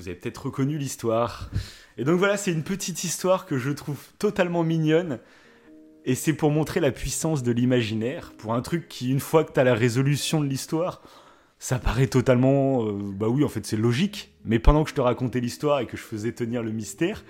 vous 0.00 0.08
avez 0.08 0.16
peut-être 0.16 0.46
reconnu 0.46 0.78
l'histoire. 0.78 1.50
Et 1.98 2.04
donc 2.04 2.18
voilà, 2.18 2.38
c'est 2.38 2.52
une 2.52 2.62
petite 2.62 3.04
histoire 3.04 3.44
que 3.44 3.58
je 3.58 3.70
trouve 3.70 4.02
totalement 4.18 4.62
mignonne. 4.64 5.18
Et 6.06 6.14
c'est 6.14 6.32
pour 6.32 6.50
montrer 6.50 6.80
la 6.80 6.90
puissance 6.90 7.42
de 7.42 7.52
l'imaginaire, 7.52 8.32
pour 8.38 8.54
un 8.54 8.62
truc 8.62 8.88
qui, 8.88 9.10
une 9.10 9.20
fois 9.20 9.44
que 9.44 9.52
tu 9.52 9.60
as 9.60 9.64
la 9.64 9.74
résolution 9.74 10.40
de 10.40 10.46
l'histoire, 10.46 11.02
ça 11.60 11.78
paraît 11.78 12.08
totalement... 12.08 12.84
Euh, 12.84 12.92
bah 12.92 13.28
oui, 13.28 13.44
en 13.44 13.48
fait, 13.48 13.64
c'est 13.64 13.76
logique. 13.76 14.32
Mais 14.44 14.58
pendant 14.58 14.82
que 14.82 14.90
je 14.90 14.94
te 14.94 15.00
racontais 15.00 15.38
l'histoire 15.38 15.78
et 15.78 15.86
que 15.86 15.96
je 15.96 16.02
faisais 16.02 16.32
tenir 16.32 16.64
le 16.64 16.72
mystère, 16.72 17.22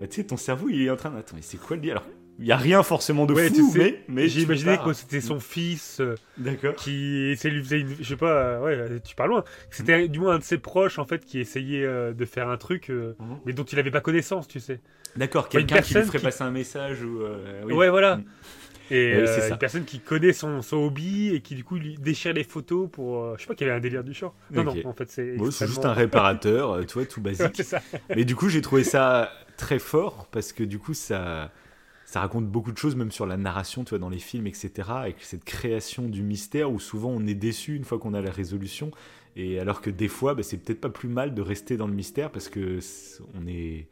bah 0.00 0.06
tu 0.06 0.16
sais, 0.16 0.24
ton 0.24 0.36
cerveau, 0.36 0.68
il 0.68 0.82
est 0.82 0.90
en 0.90 0.96
train 0.96 1.10
d'attendre. 1.10 1.36
Mais 1.36 1.42
c'est 1.42 1.56
quoi 1.56 1.74
le 1.74 1.82
dire 1.82 1.96
Alors, 1.96 2.06
il 2.40 2.46
y 2.46 2.52
a 2.52 2.56
rien 2.56 2.82
forcément 2.82 3.26
de 3.26 3.34
fou, 3.34 3.72
mais, 3.76 4.00
mais 4.06 4.28
j'ai 4.28 4.42
imaginé 4.42 4.78
que 4.78 4.92
c'était 4.92 5.20
son 5.20 5.40
fils 5.40 6.00
euh, 6.00 6.14
qui 6.76 7.30
essayait 7.30 7.54
lui 7.54 7.64
faisait 7.64 7.80
une, 7.80 7.96
je 7.98 8.04
sais 8.04 8.16
pas 8.16 8.30
euh, 8.30 8.60
ouais 8.60 9.00
tu 9.00 9.16
parles 9.16 9.30
loin 9.30 9.44
c'était 9.70 10.08
du 10.08 10.20
moins 10.20 10.36
un 10.36 10.38
de 10.38 10.44
ses 10.44 10.58
proches 10.58 11.00
en 11.00 11.04
fait 11.04 11.24
qui 11.24 11.40
essayait 11.40 11.84
euh, 11.84 12.12
de 12.12 12.24
faire 12.24 12.48
un 12.48 12.56
truc 12.56 12.90
mhm. 12.90 13.14
mais 13.44 13.52
dont 13.52 13.64
il 13.64 13.78
avait 13.78 13.90
pas 13.90 14.00
connaissance 14.00 14.46
tu 14.46 14.60
sais 14.60 14.80
d'accord 15.16 15.48
quelqu'un 15.48 15.80
qui 15.80 15.94
lui 15.94 16.02
ferait 16.04 16.20
passer 16.20 16.44
un 16.44 16.52
message 16.52 17.02
ou 17.02 17.22
oui. 17.64 17.72
ouais 17.72 17.90
voilà 17.90 18.18
mhm. 18.18 18.24
Et 18.90 19.26
c'est 19.26 19.50
une 19.50 19.58
personne 19.58 19.84
qui 19.84 20.00
connaît 20.00 20.32
son, 20.32 20.62
son, 20.62 20.76
hobby 20.76 21.34
et 21.34 21.40
qui 21.40 21.54
du 21.54 21.64
coup 21.64 21.76
lui 21.76 21.96
déchire 21.98 22.32
les 22.32 22.44
photos 22.44 22.88
pour 22.90 23.36
je 23.36 23.42
sais 23.42 23.48
pas 23.48 23.54
qu'il 23.54 23.66
y 23.66 23.70
avait 23.70 23.78
un 23.78 23.82
délire 23.82 24.04
du 24.04 24.12
genre 24.12 24.34
non 24.50 24.64
non 24.64 24.74
en 24.84 24.92
fait 24.92 25.10
c'est 25.10 25.36
c'est 25.50 25.66
juste 25.66 25.84
un 25.84 25.92
réparateur 25.92 26.84
tu 26.86 26.94
vois 26.94 27.06
tout 27.06 27.20
basique 27.22 27.62
ça. 27.62 27.80
mais 28.14 28.24
du 28.24 28.34
coup 28.36 28.48
j'ai 28.48 28.62
trouvé 28.62 28.84
ça 28.84 29.32
très 29.56 29.78
fort 29.78 30.28
parce 30.30 30.52
que 30.52 30.62
du 30.62 30.78
coup 30.78 30.94
ça 30.94 31.50
ça 32.08 32.20
raconte 32.20 32.46
beaucoup 32.46 32.72
de 32.72 32.78
choses, 32.78 32.96
même 32.96 33.10
sur 33.10 33.26
la 33.26 33.36
narration, 33.36 33.84
tu 33.84 33.90
vois, 33.90 33.98
dans 33.98 34.08
les 34.08 34.18
films, 34.18 34.46
etc. 34.46 34.88
Avec 34.88 35.16
cette 35.20 35.44
création 35.44 36.08
du 36.08 36.22
mystère 36.22 36.72
où 36.72 36.80
souvent 36.80 37.10
on 37.10 37.26
est 37.26 37.34
déçu 37.34 37.76
une 37.76 37.84
fois 37.84 37.98
qu'on 37.98 38.14
a 38.14 38.22
la 38.22 38.30
résolution. 38.30 38.90
Et 39.36 39.60
alors 39.60 39.82
que 39.82 39.90
des 39.90 40.08
fois, 40.08 40.34
bah, 40.34 40.42
c'est 40.42 40.56
peut-être 40.56 40.80
pas 40.80 40.88
plus 40.88 41.10
mal 41.10 41.34
de 41.34 41.42
rester 41.42 41.76
dans 41.76 41.86
le 41.86 41.92
mystère 41.92 42.30
parce 42.30 42.48
que 42.48 42.78
on 43.34 43.46
est, 43.46 43.88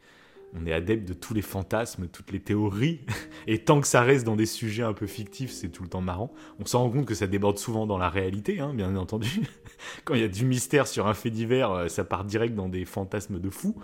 on 0.53 0.65
est 0.65 0.73
adepte 0.73 1.07
de 1.07 1.13
tous 1.13 1.33
les 1.33 1.41
fantasmes, 1.41 2.07
toutes 2.07 2.31
les 2.31 2.39
théories. 2.39 3.01
Et 3.47 3.59
tant 3.59 3.81
que 3.81 3.87
ça 3.87 4.01
reste 4.01 4.25
dans 4.25 4.35
des 4.35 4.45
sujets 4.45 4.83
un 4.83 4.93
peu 4.93 5.07
fictifs, 5.07 5.51
c'est 5.51 5.69
tout 5.69 5.83
le 5.83 5.89
temps 5.89 6.01
marrant. 6.01 6.33
On 6.59 6.65
s'en 6.65 6.83
rend 6.83 6.89
compte 6.89 7.05
que 7.05 7.15
ça 7.15 7.27
déborde 7.27 7.57
souvent 7.57 7.85
dans 7.85 7.97
la 7.97 8.09
réalité, 8.09 8.59
hein, 8.59 8.73
bien 8.73 8.95
entendu. 8.95 9.41
Quand 10.05 10.15
il 10.15 10.21
y 10.21 10.25
a 10.25 10.29
du 10.29 10.45
mystère 10.45 10.87
sur 10.87 11.07
un 11.07 11.13
fait 11.13 11.29
divers, 11.29 11.71
euh, 11.71 11.87
ça 11.87 12.03
part 12.03 12.23
direct 12.23 12.55
dans 12.55 12.69
des 12.69 12.85
fantasmes 12.85 13.39
de 13.39 13.49
fous. 13.49 13.75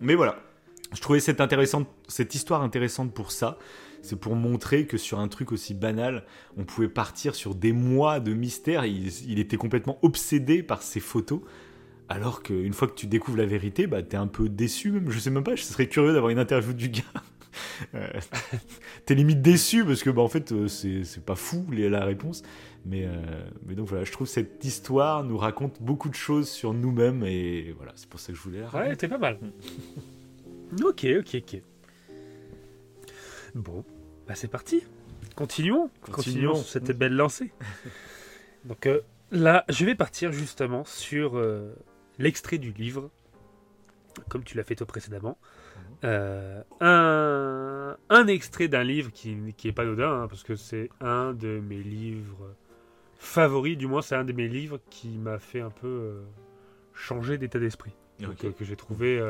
Mais 0.00 0.14
voilà, 0.14 0.38
je 0.94 1.00
trouvais 1.00 1.20
cette, 1.20 2.34
histoire 2.34 2.62
intéressante 2.62 3.12
pour 3.12 3.30
ça. 3.30 3.58
C'est 4.00 4.18
pour 4.18 4.36
montrer 4.36 4.86
que 4.86 4.96
sur 4.96 5.18
un 5.18 5.28
truc 5.28 5.52
aussi 5.52 5.74
banal, 5.74 6.24
on 6.56 6.64
pouvait 6.64 6.88
partir 6.88 7.34
sur 7.34 7.54
des 7.54 7.72
mois 7.72 8.20
de 8.20 8.32
mystère. 8.32 8.84
Il, 8.84 9.38
était 9.38 9.56
complètement 9.56 9.98
obsédé 10.02 10.62
par 10.62 10.82
ces 10.82 11.00
photos. 11.00 11.40
Alors 12.08 12.42
qu'une 12.42 12.72
fois 12.72 12.88
que 12.88 12.94
tu 12.94 13.06
découvres 13.06 13.38
la 13.38 13.46
vérité, 13.46 13.86
bah, 13.86 14.02
t'es 14.02 14.16
un 14.16 14.26
peu 14.26 14.48
déçu 14.48 14.90
même. 14.90 15.10
Je 15.10 15.18
sais 15.18 15.30
même 15.30 15.44
pas, 15.44 15.56
je 15.56 15.62
serais 15.62 15.86
curieux 15.86 16.12
d'avoir 16.12 16.30
une 16.30 16.38
interview 16.38 16.72
du 16.72 16.88
gars. 16.88 17.02
Euh, 17.94 18.06
t'es 19.04 19.16
limite 19.16 19.42
déçu 19.42 19.84
parce 19.84 20.04
que 20.04 20.10
bah, 20.10 20.22
en 20.22 20.28
fait 20.28 20.52
euh, 20.52 20.68
c'est 20.68 21.24
pas 21.24 21.34
fou 21.34 21.66
la 21.72 22.04
réponse. 22.04 22.42
Mais, 22.84 23.04
euh, 23.04 23.10
mais 23.66 23.74
donc 23.74 23.88
voilà, 23.88 24.04
je 24.04 24.12
trouve 24.12 24.26
cette 24.26 24.64
histoire 24.64 25.24
nous 25.24 25.36
raconte 25.36 25.82
beaucoup 25.82 26.08
de 26.08 26.14
choses 26.14 26.48
sur 26.48 26.72
nous-mêmes 26.72 27.24
et 27.24 27.74
voilà, 27.76 27.92
c'est 27.96 28.08
pour 28.08 28.20
ça 28.20 28.32
que 28.32 28.38
je 28.38 28.42
voulais 28.42 28.60
la 28.60 28.68
Ouais, 28.68 28.94
t'es 28.96 29.08
pas 29.08 29.18
mal. 29.18 29.38
Ok, 30.84 31.06
ok, 31.18 31.36
ok. 31.36 31.62
Bon, 33.54 33.84
bah 34.26 34.34
c'est 34.34 34.48
parti. 34.48 34.82
Continuons. 35.34 35.88
Continuons, 36.02 36.56
sur 36.56 36.66
cette 36.66 36.96
belle 36.96 37.14
lancée. 37.14 37.52
Donc 38.64 38.86
euh, 38.86 39.00
là, 39.30 39.64
je 39.68 39.84
vais 39.84 39.94
partir 39.94 40.32
justement 40.32 40.84
sur 40.84 41.38
euh, 41.38 41.74
l'extrait 42.18 42.58
du 42.58 42.72
livre, 42.72 43.10
comme 44.28 44.44
tu 44.44 44.56
l'as 44.56 44.64
fait 44.64 44.74
toi 44.74 44.86
précédemment. 44.86 45.38
Mhm. 45.76 45.82
Euh, 46.04 46.62
un, 46.80 47.96
un, 48.08 48.26
extrait 48.26 48.68
d'un 48.68 48.84
livre 48.84 49.10
qui, 49.12 49.36
qui 49.56 49.68
est 49.68 49.72
pas 49.72 49.82
anodin, 49.82 50.22
hein, 50.22 50.28
parce 50.28 50.42
que 50.42 50.56
c'est 50.56 50.90
un 51.00 51.32
de 51.32 51.60
mes 51.60 51.82
livres 51.82 52.54
favoris, 53.18 53.76
du 53.76 53.86
moins 53.86 54.02
c'est 54.02 54.14
un 54.14 54.24
de 54.24 54.32
mes 54.32 54.46
livres 54.48 54.78
qui 54.90 55.18
m'a 55.18 55.38
fait 55.38 55.60
un 55.60 55.70
peu 55.70 56.22
changer 56.94 57.36
d'état 57.36 57.58
d'esprit. 57.58 57.92
que 58.20 58.64
j'ai 58.64 58.76
trouvé 58.76 59.20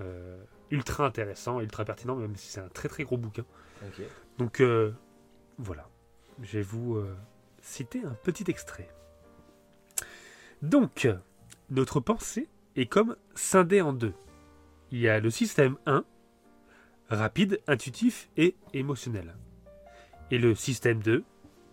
euh, 0.00 0.36
ultra 0.70 1.06
intéressant, 1.06 1.60
ultra 1.60 1.84
pertinent, 1.84 2.16
même 2.16 2.36
si 2.36 2.48
c'est 2.48 2.60
un 2.60 2.68
très 2.68 2.88
très 2.88 3.04
gros 3.04 3.16
bouquin. 3.16 3.44
Donc 4.38 4.60
euh, 4.60 4.92
voilà, 5.58 5.88
je 6.42 6.58
vais 6.58 6.62
vous 6.62 6.96
euh, 6.96 7.14
citer 7.62 8.02
un 8.04 8.14
petit 8.22 8.44
extrait. 8.48 8.88
Donc, 10.62 11.08
notre 11.70 12.00
pensée 12.00 12.48
est 12.76 12.86
comme 12.86 13.16
scindée 13.34 13.80
en 13.80 13.92
deux. 13.92 14.14
Il 14.90 15.00
y 15.00 15.08
a 15.08 15.20
le 15.20 15.30
système 15.30 15.76
1, 15.86 16.04
rapide, 17.08 17.60
intuitif 17.66 18.28
et 18.36 18.54
émotionnel. 18.72 19.34
Et 20.30 20.38
le 20.38 20.54
système 20.54 21.02
2, 21.02 21.24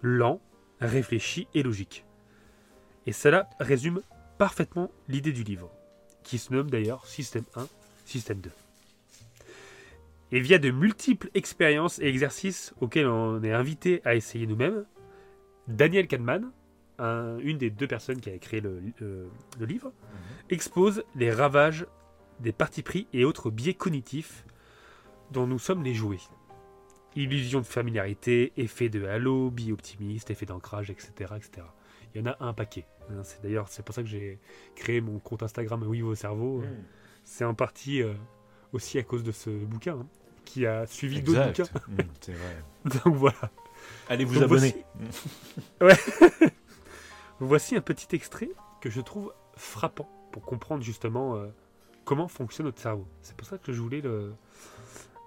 lent, 0.01 0.41
réfléchi 0.79 1.47
et 1.53 1.63
logique. 1.63 2.05
Et 3.05 3.11
cela 3.11 3.49
résume 3.59 4.01
parfaitement 4.37 4.91
l'idée 5.07 5.33
du 5.33 5.43
livre, 5.43 5.71
qui 6.23 6.37
se 6.37 6.53
nomme 6.53 6.69
d'ailleurs 6.69 7.05
système 7.07 7.45
1 7.55 7.67
Système 8.05 8.41
2. 8.41 8.51
Et 10.33 10.39
via 10.39 10.57
de 10.57 10.69
multiples 10.69 11.29
expériences 11.33 11.99
et 11.99 12.07
exercices 12.07 12.73
auxquels 12.81 13.07
on 13.07 13.41
est 13.43 13.53
invité 13.53 14.01
à 14.03 14.15
essayer 14.15 14.47
nous-mêmes, 14.47 14.85
Daniel 15.67 16.07
Kahneman, 16.07 16.51
une 17.01 17.57
des 17.57 17.69
deux 17.69 17.87
personnes 17.87 18.19
qui 18.19 18.29
a 18.29 18.33
écrit 18.33 18.61
le, 18.61 18.81
livre, 19.59 19.87
mhm. 19.87 19.93
expose 20.49 21.03
les 21.15 21.31
ravages 21.31 21.85
des 22.39 22.51
partis 22.51 22.83
pris 22.83 23.07
et 23.13 23.25
autres 23.25 23.49
biais 23.49 23.73
cognitifs 23.73 24.45
dont 25.31 25.47
nous 25.47 25.59
sommes 25.59 25.83
les 25.83 25.93
jouets. 25.93 26.19
Illusion 27.15 27.59
de 27.59 27.65
familiarité, 27.65 28.53
effet 28.55 28.89
de 28.89 29.05
halo, 29.05 29.49
biais 29.49 29.73
optimiste, 29.73 30.31
effet 30.31 30.45
d'ancrage, 30.45 30.89
etc., 30.89 31.11
etc. 31.35 31.67
Il 32.13 32.21
y 32.21 32.23
en 32.23 32.31
a 32.31 32.37
un 32.39 32.53
paquet. 32.53 32.85
Hein. 33.09 33.23
C'est 33.23 33.41
d'ailleurs 33.41 33.67
c'est 33.67 33.83
pour 33.83 33.93
ça 33.95 34.01
que 34.01 34.07
j'ai 34.07 34.39
créé 34.75 35.01
mon 35.01 35.19
compte 35.19 35.43
Instagram 35.43 35.83
Oui 35.85 36.01
au 36.01 36.15
cerveau. 36.15 36.59
Mhm 36.59 36.85
c'est 37.23 37.45
en 37.45 37.53
partie 37.53 38.01
euh, 38.01 38.13
aussi 38.73 38.97
à 38.97 39.03
cause 39.03 39.23
de 39.23 39.31
ce 39.31 39.49
bouquin 39.49 39.93
hein, 39.93 40.07
qui 40.45 40.65
a 40.65 40.85
suivi 40.87 41.21
d'autres 41.21 41.47
bouquins. 41.47 41.63
Mmh, 41.87 41.97
c'est 42.19 42.33
vrai. 42.33 42.63
Donc 43.03 43.15
voilà. 43.15 43.51
Allez 44.09 44.25
vous 44.25 44.41
abonner. 44.41 44.75
Voici... 45.79 46.03
un 47.41 47.81
petit 47.81 48.15
extrait 48.15 48.49
que 48.81 48.89
je 48.89 49.01
trouve 49.01 49.33
frappant 49.55 50.09
pour 50.31 50.43
comprendre 50.43 50.83
justement 50.83 51.35
euh, 51.35 51.47
comment 52.05 52.27
fonctionne 52.27 52.67
notre 52.67 52.81
cerveau. 52.81 53.07
C'est 53.21 53.35
pour 53.35 53.47
ça 53.47 53.57
que 53.57 53.73
je 53.73 53.81
voulais 53.81 54.01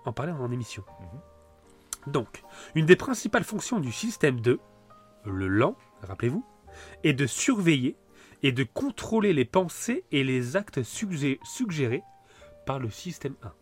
en 0.05 0.13
parler 0.13 0.33
en 0.33 0.51
émission. 0.51 0.85
Mmh. 1.01 2.11
Donc, 2.11 2.43
une 2.75 2.87
des 2.87 2.97
principales 2.97 3.45
fonctions 3.45 3.81
du 3.81 3.93
système 3.93 4.41
2, 4.41 4.61
le 5.25 5.49
lent, 5.49 5.77
rappelez-vous, 6.03 6.45
est 7.03 7.15
de 7.15 7.27
surveiller 7.27 7.97
et 8.43 8.53
de 8.53 8.65
contrôler 8.65 9.33
les 9.33 9.45
pensées 9.45 10.05
et 10.13 10.23
les 10.23 10.57
actes 10.57 10.83
suggérés 10.83 12.03
par 12.67 12.79
le 12.79 12.91
système 12.91 13.35
1. 13.43 13.53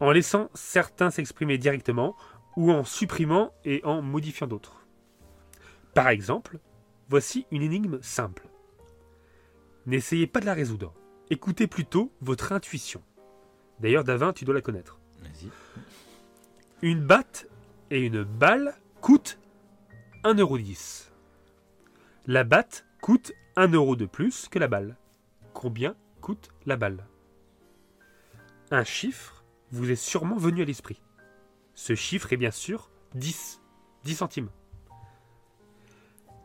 En 0.00 0.10
laissant 0.10 0.50
certains 0.54 1.10
s'exprimer 1.10 1.58
directement 1.58 2.16
ou 2.56 2.72
en 2.72 2.84
supprimant 2.84 3.52
et 3.64 3.80
en 3.84 4.02
modifiant 4.02 4.48
d'autres. 4.48 4.84
Par 5.94 6.08
exemple, 6.08 6.58
voici 7.08 7.46
une 7.50 7.62
énigme 7.62 8.00
simple. 8.02 8.48
N'essayez 9.86 10.26
pas 10.26 10.40
de 10.40 10.46
la 10.46 10.54
résoudre. 10.54 10.94
Écoutez 11.30 11.66
plutôt 11.66 12.12
votre 12.20 12.52
intuition. 12.52 13.02
D'ailleurs, 13.80 14.04
Davin, 14.04 14.32
tu 14.32 14.44
dois 14.44 14.54
la 14.54 14.60
connaître. 14.60 15.00
Une 16.82 17.04
batte 17.04 17.48
et 17.90 18.00
une 18.00 18.22
balle 18.22 18.76
coûtent 19.00 19.38
1,10€. 20.24 21.10
La 22.26 22.44
batte 22.44 22.86
coûte 23.00 23.32
1 23.56 23.68
euro 23.68 23.96
de 23.96 24.06
plus 24.06 24.48
que 24.48 24.58
la 24.58 24.68
balle. 24.68 24.96
Combien 25.52 25.96
coûte 26.20 26.50
la 26.66 26.76
balle? 26.76 27.06
Un 28.70 28.84
chiffre 28.84 29.44
vous 29.70 29.90
est 29.90 29.96
sûrement 29.96 30.36
venu 30.36 30.62
à 30.62 30.64
l'esprit. 30.64 31.02
Ce 31.74 31.94
chiffre 31.94 32.32
est 32.32 32.36
bien 32.36 32.50
sûr 32.50 32.90
10. 33.14 33.60
10 34.04 34.14
centimes. 34.14 34.50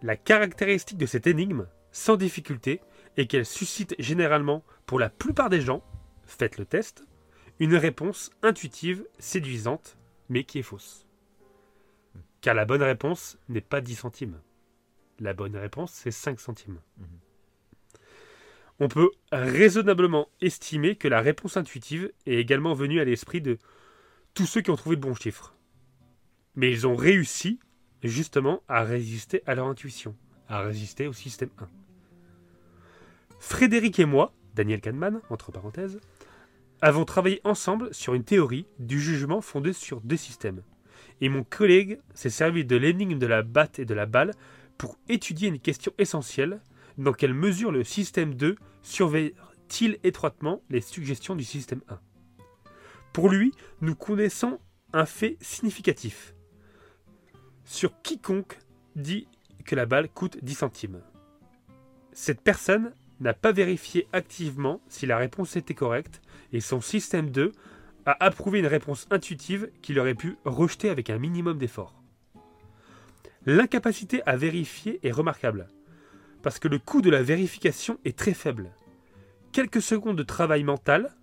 La 0.03 0.15
caractéristique 0.15 0.97
de 0.97 1.07
cette 1.07 1.25
énigme, 1.25 1.67
sans 1.91 2.17
difficulté, 2.17 2.81
est 3.17 3.25
qu'elle 3.25 3.45
suscite 3.45 3.95
généralement, 3.97 4.63
pour 4.85 4.99
la 4.99 5.09
plupart 5.09 5.49
des 5.49 5.61
gens, 5.61 5.83
faites 6.25 6.57
le 6.57 6.65
test, 6.65 7.05
une 7.59 7.75
réponse 7.75 8.29
intuitive, 8.43 9.05
séduisante, 9.17 9.97
mais 10.29 10.43
qui 10.43 10.59
est 10.59 10.63
fausse. 10.63 11.07
Car 12.41 12.53
la 12.53 12.65
bonne 12.65 12.83
réponse 12.83 13.39
n'est 13.49 13.61
pas 13.61 13.81
10 13.81 13.95
centimes. 13.95 14.39
La 15.19 15.33
bonne 15.33 15.55
réponse, 15.55 15.91
c'est 15.91 16.11
5 16.11 16.39
centimes. 16.39 16.79
On 18.79 18.89
peut 18.89 19.09
raisonnablement 19.31 20.29
estimer 20.41 20.95
que 20.95 21.07
la 21.07 21.21
réponse 21.21 21.57
intuitive 21.57 22.11
est 22.27 22.35
également 22.35 22.75
venue 22.75 22.99
à 22.99 23.05
l'esprit 23.05 23.41
de 23.41 23.57
tous 24.35 24.45
ceux 24.45 24.61
qui 24.61 24.69
ont 24.69 24.75
trouvé 24.75 24.95
le 24.95 25.01
bon 25.01 25.15
chiffre. 25.15 25.55
Mais 26.55 26.69
ils 26.69 26.85
ont 26.85 26.95
réussi 26.95 27.59
justement 28.07 28.61
à 28.67 28.84
résister 28.84 29.41
à 29.45 29.55
leur 29.55 29.67
intuition, 29.67 30.15
à 30.47 30.61
résister 30.61 31.07
au 31.07 31.13
système 31.13 31.49
1. 31.59 31.67
Frédéric 33.39 33.99
et 33.99 34.05
moi, 34.05 34.34
Daniel 34.55 34.81
Kahneman, 34.81 35.21
entre 35.29 35.51
parenthèses, 35.51 35.99
avons 36.81 37.05
travaillé 37.05 37.41
ensemble 37.43 37.93
sur 37.93 38.13
une 38.13 38.23
théorie 38.23 38.67
du 38.79 38.99
jugement 38.99 39.41
fondée 39.41 39.73
sur 39.73 40.01
deux 40.01 40.17
systèmes. 40.17 40.61
Et 41.21 41.29
mon 41.29 41.43
collègue 41.43 41.99
s'est 42.13 42.29
servi 42.29 42.65
de 42.65 42.75
l'énigme 42.75 43.17
de 43.17 43.27
la 43.27 43.41
batte 43.41 43.79
et 43.79 43.85
de 43.85 43.93
la 43.93 44.05
balle 44.05 44.34
pour 44.77 44.97
étudier 45.09 45.47
une 45.47 45.59
question 45.59 45.93
essentielle 45.97 46.61
dans 46.97 47.13
quelle 47.13 47.34
mesure 47.34 47.71
le 47.71 47.84
système 47.84 48.35
2 48.35 48.55
surveille-t-il 48.81 49.97
étroitement 50.03 50.61
les 50.69 50.81
suggestions 50.81 51.35
du 51.35 51.43
système 51.43 51.81
1 51.89 51.99
Pour 53.13 53.29
lui, 53.29 53.53
nous 53.81 53.95
connaissons 53.95 54.59
un 54.93 55.05
fait 55.05 55.38
significatif. 55.41 56.34
Sur 57.68 58.02
quiconque 58.02 58.57
dit 58.95 59.27
que 59.65 59.76
la 59.76 59.85
balle 59.85 60.07
coûte 60.07 60.38
10 60.41 60.56
centimes. 60.56 61.02
Cette 62.14 62.39
personne 62.39 62.94
n'a 63.19 63.34
pas 63.34 63.52
vérifié 63.52 64.07
activement 64.14 64.80
si 64.88 65.06
la 65.06 65.18
réponse 65.18 65.57
était 65.57 65.73
correcte 65.73 66.22
et 66.53 66.61
son 66.61 66.80
système 66.80 67.30
2 67.30 67.52
a 68.06 68.23
approuvé 68.23 68.60
une 68.60 68.68
réponse 68.68 69.06
intuitive 69.11 69.69
qu'il 69.81 69.99
aurait 69.99 70.15
pu 70.15 70.38
rejeter 70.45 70.89
avec 70.89 71.10
un 71.10 71.19
minimum 71.19 71.57
d'effort. 71.57 72.02
L'incapacité 73.45 74.23
à 74.26 74.38
vérifier 74.38 75.06
est 75.06 75.11
remarquable, 75.11 75.68
parce 76.44 76.60
que 76.60 76.69
le 76.69 76.80
coût 76.80 77.02
de 77.02 77.10
la 77.10 77.22
vérification 77.22 77.99
est 78.06 78.18
très 78.18 78.34
faible. 78.34 78.72
Quelques 79.52 79.81
secondes 79.81 80.18
de 80.18 80.23
travail 80.23 80.64
mental, 80.64 81.14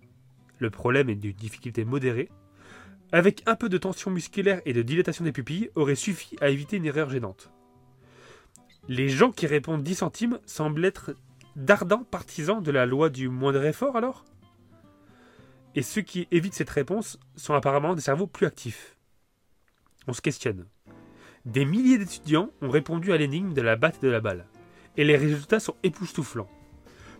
le 0.59 0.69
problème 0.69 1.09
est 1.09 1.15
d'une 1.15 1.33
difficulté 1.33 1.85
modérée, 1.85 2.29
avec 3.11 3.43
un 3.45 3.55
peu 3.55 3.69
de 3.69 3.77
tension 3.77 4.11
musculaire 4.11 4.61
et 4.65 4.73
de 4.73 4.81
dilatation 4.81 5.23
des 5.23 5.31
pupilles, 5.31 5.69
aurait 5.75 5.95
suffi 5.95 6.35
à 6.41 6.49
éviter 6.49 6.77
une 6.77 6.85
erreur 6.85 7.09
gênante. 7.09 7.51
Les 8.87 9.09
gens 9.09 9.31
qui 9.31 9.47
répondent 9.47 9.83
10 9.83 9.95
centimes 9.95 10.39
semblent 10.45 10.85
être 10.85 11.15
d'ardents 11.55 12.03
partisans 12.03 12.61
de 12.61 12.71
la 12.71 12.85
loi 12.85 13.09
du 13.09 13.29
moindre 13.29 13.63
effort 13.65 13.95
alors? 13.95 14.25
Et 15.75 15.81
ceux 15.81 16.01
qui 16.01 16.27
évitent 16.31 16.53
cette 16.53 16.69
réponse 16.69 17.19
sont 17.35 17.53
apparemment 17.53 17.95
des 17.95 18.01
cerveaux 18.01 18.27
plus 18.27 18.45
actifs. 18.45 18.97
On 20.07 20.13
se 20.13 20.21
questionne. 20.21 20.65
Des 21.45 21.65
milliers 21.65 21.97
d'étudiants 21.97 22.49
ont 22.61 22.69
répondu 22.69 23.11
à 23.11 23.17
l'énigme 23.17 23.53
de 23.53 23.61
la 23.61 23.75
batte 23.75 23.97
et 24.01 24.05
de 24.05 24.11
la 24.11 24.21
balle, 24.21 24.47
et 24.97 25.03
les 25.03 25.17
résultats 25.17 25.59
sont 25.59 25.75
époustouflants. 25.83 26.49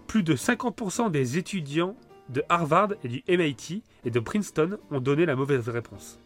Plus 0.07 0.24
de 0.24 0.36
50% 0.36 1.12
des 1.12 1.38
étudiants 1.38 1.98
de 2.30 2.44
Harvard 2.50 2.94
et 3.04 3.08
du 3.08 3.24
MIT 3.28 3.84
et 4.04 4.12
de 4.12 4.20
Princeton 4.20 4.78
ont 4.92 5.00
donné 5.00 5.26
la 5.26 5.36
mauvaise 5.36 5.70
réponse. 5.70 6.20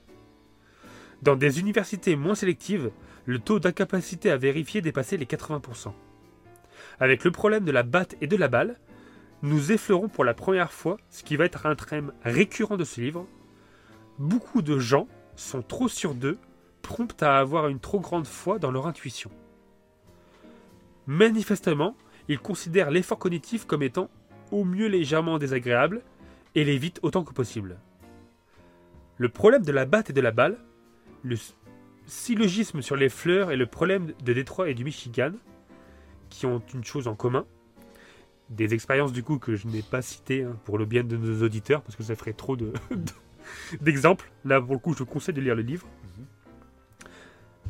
Dans 1.22 1.36
des 1.36 1.60
universités 1.60 2.16
moins 2.16 2.36
sélectives, 2.36 2.92
le 3.26 3.40
taux 3.40 3.60
d'incapacité 3.60 4.32
à 4.32 4.38
vérifier 4.38 4.82
dépassait 4.82 5.18
les 5.18 5.26
80%. 5.26 5.92
Avec 7.00 7.24
le 7.24 7.32
problème 7.32 7.66
de 7.66 7.72
la 7.72 7.84
batte 7.84 8.16
et 8.22 8.28
de 8.28 8.38
la 8.38 8.48
balle, 8.48 8.78
nous 9.42 9.72
effleurons 9.72 10.10
pour 10.10 10.24
la 10.24 10.34
première 10.34 10.72
fois 10.72 10.98
ce 11.10 11.24
qui 11.24 11.36
va 11.36 11.46
être 11.46 11.66
un 11.66 11.76
thème 11.76 12.14
récurrent 12.24 12.78
de 12.78 12.84
ce 12.84 13.02
livre. 13.02 13.26
Beaucoup 14.18 14.62
de 14.62 14.80
gens 14.80 15.08
sont 15.36 15.62
trop 15.62 15.88
sûrs 15.88 16.16
d'eux, 16.16 16.38
prompts 16.82 17.22
à 17.24 17.38
avoir 17.38 17.68
une 17.68 17.80
trop 17.80 18.00
grande 18.00 18.28
foi 18.28 18.60
dans 18.60 18.72
leur 18.72 18.88
intuition. 18.88 19.32
Manifestement, 21.08 21.96
ils 22.28 22.40
considèrent 22.40 22.92
l'effort 22.92 23.20
cognitif 23.20 23.66
comme 23.66 23.84
étant 23.84 24.10
au 24.52 24.64
mieux 24.64 24.88
légèrement 24.88 25.38
désagréable 25.38 26.02
et 26.56 26.64
l'évitent 26.64 27.00
autant 27.04 27.24
que 27.24 27.34
possible. 27.34 27.78
Le 29.18 29.30
problème 29.30 29.64
de 29.64 29.72
la 29.72 29.86
batte 29.86 30.10
et 30.10 30.14
de 30.14 30.22
la 30.22 30.32
balle, 30.32 30.58
le 31.24 31.36
syllogisme 32.06 32.82
sur 32.82 32.96
les 32.96 33.10
fleurs 33.10 33.52
et 33.52 33.58
le 33.58 33.66
problème 33.66 34.14
de 34.24 34.34
Détroit 34.34 34.70
et 34.70 34.74
du 34.74 34.84
Michigan 34.84 35.32
qui 36.30 36.46
ont 36.46 36.62
une 36.74 36.84
chose 36.84 37.08
en 37.08 37.16
commun. 37.16 37.46
Des 38.50 38.74
expériences 38.74 39.12
du 39.12 39.22
coup 39.22 39.38
que 39.38 39.56
je 39.56 39.68
n'ai 39.68 39.82
pas 39.84 40.02
citées 40.02 40.44
hein, 40.44 40.58
pour 40.64 40.78
le 40.78 40.86
bien 40.86 41.04
de 41.04 41.18
nos 41.18 41.44
auditeurs 41.44 41.82
parce 41.82 41.96
que 41.96 42.04
ça 42.04 42.16
ferait 42.16 42.34
trop 42.34 42.56
de 42.56 42.74
d'exemples. 43.82 44.32
Là 44.46 44.60
pour 44.60 44.74
le 44.74 44.80
coup 44.80 44.94
je 44.94 45.04
conseille 45.04 45.36
de 45.36 45.42
lire 45.42 45.56
le 45.56 45.62
livre. 45.62 45.88
Mhm. 46.18 46.26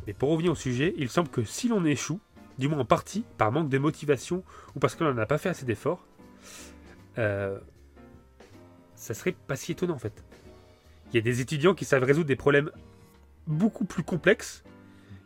Mais 0.07 0.13
pour 0.13 0.29
revenir 0.29 0.51
au 0.51 0.55
sujet, 0.55 0.93
il 0.97 1.09
semble 1.09 1.29
que 1.29 1.43
si 1.43 1.67
l'on 1.67 1.83
échoue, 1.83 2.19
du 2.57 2.67
moins 2.67 2.79
en 2.79 2.85
partie 2.85 3.25
par 3.37 3.51
manque 3.51 3.69
de 3.69 3.77
motivation 3.77 4.43
ou 4.75 4.79
parce 4.79 4.95
que 4.95 5.03
l'on 5.03 5.13
n'a 5.13 5.25
pas 5.25 5.37
fait 5.37 5.49
assez 5.49 5.65
d'efforts, 5.65 6.05
euh, 7.17 7.59
ça 8.95 9.13
serait 9.13 9.35
pas 9.47 9.55
si 9.55 9.71
étonnant 9.71 9.95
en 9.95 9.99
fait. 9.99 10.23
Il 11.11 11.15
y 11.15 11.19
a 11.19 11.21
des 11.21 11.41
étudiants 11.41 11.73
qui 11.73 11.85
savent 11.85 12.03
résoudre 12.03 12.27
des 12.27 12.35
problèmes 12.35 12.71
beaucoup 13.47 13.85
plus 13.85 14.03
complexes 14.03 14.63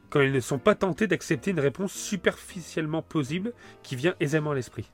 quand 0.09 0.21
ils 0.21 0.31
ne 0.31 0.39
sont 0.39 0.59
pas 0.59 0.75
tentés 0.75 1.07
d'accepter 1.07 1.51
une 1.51 1.59
réponse 1.59 1.91
superficiellement 1.91 3.01
plausible 3.01 3.53
qui 3.81 3.95
vient 3.95 4.15
aisément 4.19 4.51
à 4.51 4.55
l'esprit. 4.55 4.91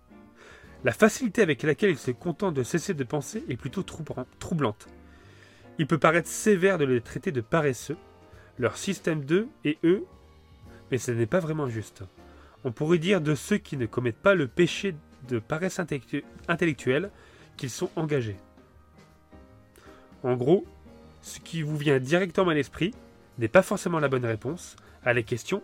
La 0.86 0.94
facilité 0.94 1.42
avec 1.42 1.62
laquelle 1.64 1.90
ils 1.92 1.98
se 1.98 2.12
contentent 2.12 2.54
de 2.54 2.64
cesser 2.64 2.94
de 2.94 3.04
penser 3.04 3.44
est 3.50 3.58
plutôt 3.58 3.84
troublante. 3.84 4.88
Il 5.78 5.88
peut 5.88 5.98
paraître 5.98 6.30
sévère 6.30 6.78
de 6.78 6.86
les 6.86 7.02
traiter 7.02 7.34
de 7.34 7.42
paresseux, 7.42 7.98
leur 8.58 8.78
système 8.78 9.26
2 9.26 9.50
et 9.66 9.78
eux, 9.84 10.06
mais 10.90 10.98
ce 10.98 11.12
n'est 11.12 11.26
pas 11.26 11.40
vraiment 11.40 11.68
juste. 11.68 12.04
On 12.64 12.72
pourrait 12.72 12.98
dire 12.98 13.20
de 13.20 13.36
ceux 13.36 13.58
qui 13.58 13.76
ne 13.76 13.86
commettent 13.86 14.22
pas 14.22 14.36
le 14.36 14.48
péché 14.48 14.96
de 15.28 15.40
paresse 15.40 15.80
intellectuelle 16.48 17.12
qu'ils 17.58 17.70
sont 17.70 17.90
engagés. 17.96 18.38
En 20.24 20.36
gros, 20.36 20.66
ce 21.22 21.40
qui 21.40 21.62
vous 21.62 21.78
vient 21.78 22.00
directement 22.00 22.50
à 22.50 22.54
l'esprit 22.54 22.94
n'est 23.38 23.48
pas 23.48 23.62
forcément 23.62 24.00
la 24.00 24.08
bonne 24.08 24.26
réponse, 24.26 24.76
à 25.04 25.14
la 25.14 25.24
question 25.24 25.62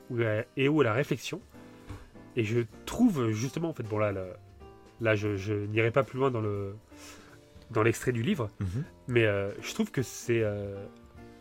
et 0.58 0.68
ou 0.68 0.82
à 0.82 0.84
la 0.84 0.94
réflexion. 0.94 1.42
Et 2.36 2.44
je 2.44 2.62
trouve 2.86 3.32
justement, 3.32 3.70
en 3.70 3.74
fait, 3.74 3.84
bon 3.84 3.98
là, 3.98 4.14
là, 5.02 5.16
je, 5.16 5.54
n'irai 5.68 5.92
pas 5.92 6.04
plus 6.04 6.20
loin 6.20 6.32
dans 6.32 6.42
le 6.42 6.76
dans 7.72 7.82
l'extrait 7.82 8.12
du 8.12 8.22
livre, 8.22 8.52
mhm. 8.60 8.84
mais 9.08 9.26
euh, 9.26 9.50
je 9.60 9.74
trouve 9.74 9.90
que 9.90 10.04
c'est 10.04 10.44
euh, 10.44 10.86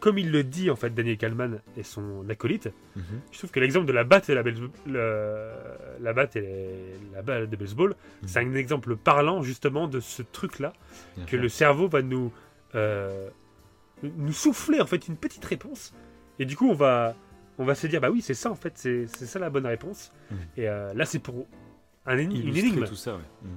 comme 0.04 0.18
il 0.18 0.30
le 0.30 0.44
dit 0.44 0.70
en 0.70 0.76
fait 0.76 0.90
Daniel 0.90 1.16
Kalman 1.16 1.60
et 1.78 1.82
son 1.82 2.28
acolyte. 2.28 2.68
Mhm. 2.94 3.02
Je 3.32 3.38
trouve 3.38 3.50
que 3.50 3.58
l'exemple 3.58 3.86
de 3.86 3.92
la 3.92 4.04
batte 4.04 4.28
et 4.28 4.34
la, 4.34 4.42
la 5.98 6.12
batte 6.12 6.36
et 6.36 6.68
la 7.14 7.22
balle 7.22 7.48
de 7.48 7.56
baseball, 7.56 7.92
mhm. 8.20 8.28
c'est 8.28 8.40
un 8.40 8.54
exemple 8.54 8.96
parlant 8.96 9.42
justement 9.42 9.88
de 9.88 10.00
ce 10.00 10.20
truc-là 10.20 10.74
que 11.26 11.36
le 11.36 11.48
cerveau 11.48 11.88
va 11.88 12.02
nous 12.02 12.30
euh, 12.74 13.30
nous 14.02 14.34
souffler 14.34 14.78
en 14.82 14.86
fait 14.86 15.08
une 15.08 15.16
petite 15.16 15.46
réponse 15.46 15.94
et 16.38 16.44
du 16.44 16.54
coup 16.54 16.68
on 16.68 16.74
va 16.74 17.14
on 17.56 17.64
va 17.64 17.74
se 17.74 17.86
dire 17.86 18.02
bah 18.02 18.10
oui 18.10 18.20
c'est 18.20 18.34
ça 18.34 18.50
en 18.50 18.56
fait 18.56 18.74
c'est 18.76 19.06
ça 19.06 19.38
la 19.38 19.48
bonne 19.48 19.64
réponse 19.64 20.12
mmh. 20.30 20.34
et 20.58 20.68
euh, 20.68 20.92
là 20.92 21.06
c'est 21.06 21.20
pour 21.20 21.46
un 22.04 22.18
une 22.18 22.32
énigme 22.32 22.84
tout 22.84 22.94
ça 22.94 23.16
mmh. 23.16 23.48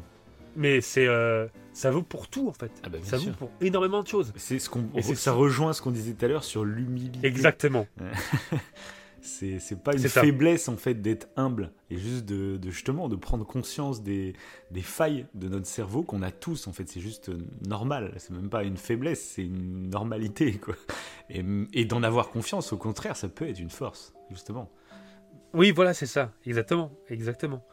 Mais 0.57 0.81
c'est 0.81 1.07
euh, 1.07 1.47
ça 1.71 1.91
vaut 1.91 2.01
pour 2.01 2.27
tout 2.27 2.49
en 2.49 2.53
fait 2.53 2.71
ah 2.83 2.89
bah, 2.89 2.97
ça 3.03 3.17
vaut 3.17 3.31
pour 3.31 3.51
énormément 3.61 4.03
de 4.03 4.07
choses 4.07 4.33
c'est 4.35 4.59
ce 4.59 4.69
qu'on 4.69 4.89
ça 5.01 5.31
rejoint 5.31 5.71
ce 5.71 5.81
qu'on 5.81 5.91
disait 5.91 6.13
tout 6.13 6.25
à 6.25 6.27
l'heure 6.27 6.43
sur 6.43 6.65
l'humilité 6.65 7.25
exactement 7.25 7.87
C'est 9.27 9.83
pas 9.83 9.93
une 9.93 10.07
faiblesse 10.07 10.69
en 10.69 10.77
fait 10.77 10.93
d'être 11.01 11.27
humble 11.35 11.71
et 11.89 11.97
juste 11.97 12.25
de, 12.25 12.59
justement 12.69 13.09
de 13.09 13.15
prendre 13.15 13.45
conscience 13.45 14.01
des, 14.01 14.33
des 14.71 14.81
failles 14.81 15.25
de 15.33 15.49
notre 15.49 15.65
cerveau 15.65 16.03
qu'on 16.03 16.21
a 16.21 16.31
tous 16.31 16.67
en 16.67 16.73
fait. 16.73 16.87
C'est 16.87 17.01
juste 17.01 17.29
normal. 17.67 18.13
C'est 18.17 18.31
même 18.31 18.49
pas 18.49 18.63
une 18.63 18.77
faiblesse, 18.77 19.21
c'est 19.21 19.43
une 19.43 19.89
normalité 19.89 20.53
quoi. 20.63 20.75
Et, 21.29 21.43
et 21.73 21.85
d'en 21.85 22.03
avoir 22.03 22.29
confiance, 22.29 22.71
au 22.71 22.77
contraire, 22.77 23.17
ça 23.17 23.27
peut 23.27 23.47
être 23.47 23.59
une 23.59 23.69
force 23.69 24.13
justement. 24.31 24.71
Oui, 25.53 25.71
voilà, 25.71 25.93
c'est 25.93 26.05
ça, 26.05 26.31
exactement, 26.45 26.91
exactement. 27.09 27.65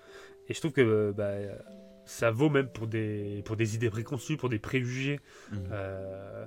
Et 0.48 0.54
je 0.54 0.60
trouve 0.60 0.72
que 0.72 1.12
bah, 1.12 1.32
ça 2.04 2.30
vaut 2.30 2.50
même 2.50 2.68
pour 2.68 2.86
des 2.86 3.42
pour 3.44 3.56
des 3.56 3.74
idées 3.74 3.90
préconçues, 3.90 4.36
pour 4.36 4.48
des 4.48 4.58
préjugés. 4.58 5.20
Mmh. 5.52 5.56
Euh, 5.72 6.46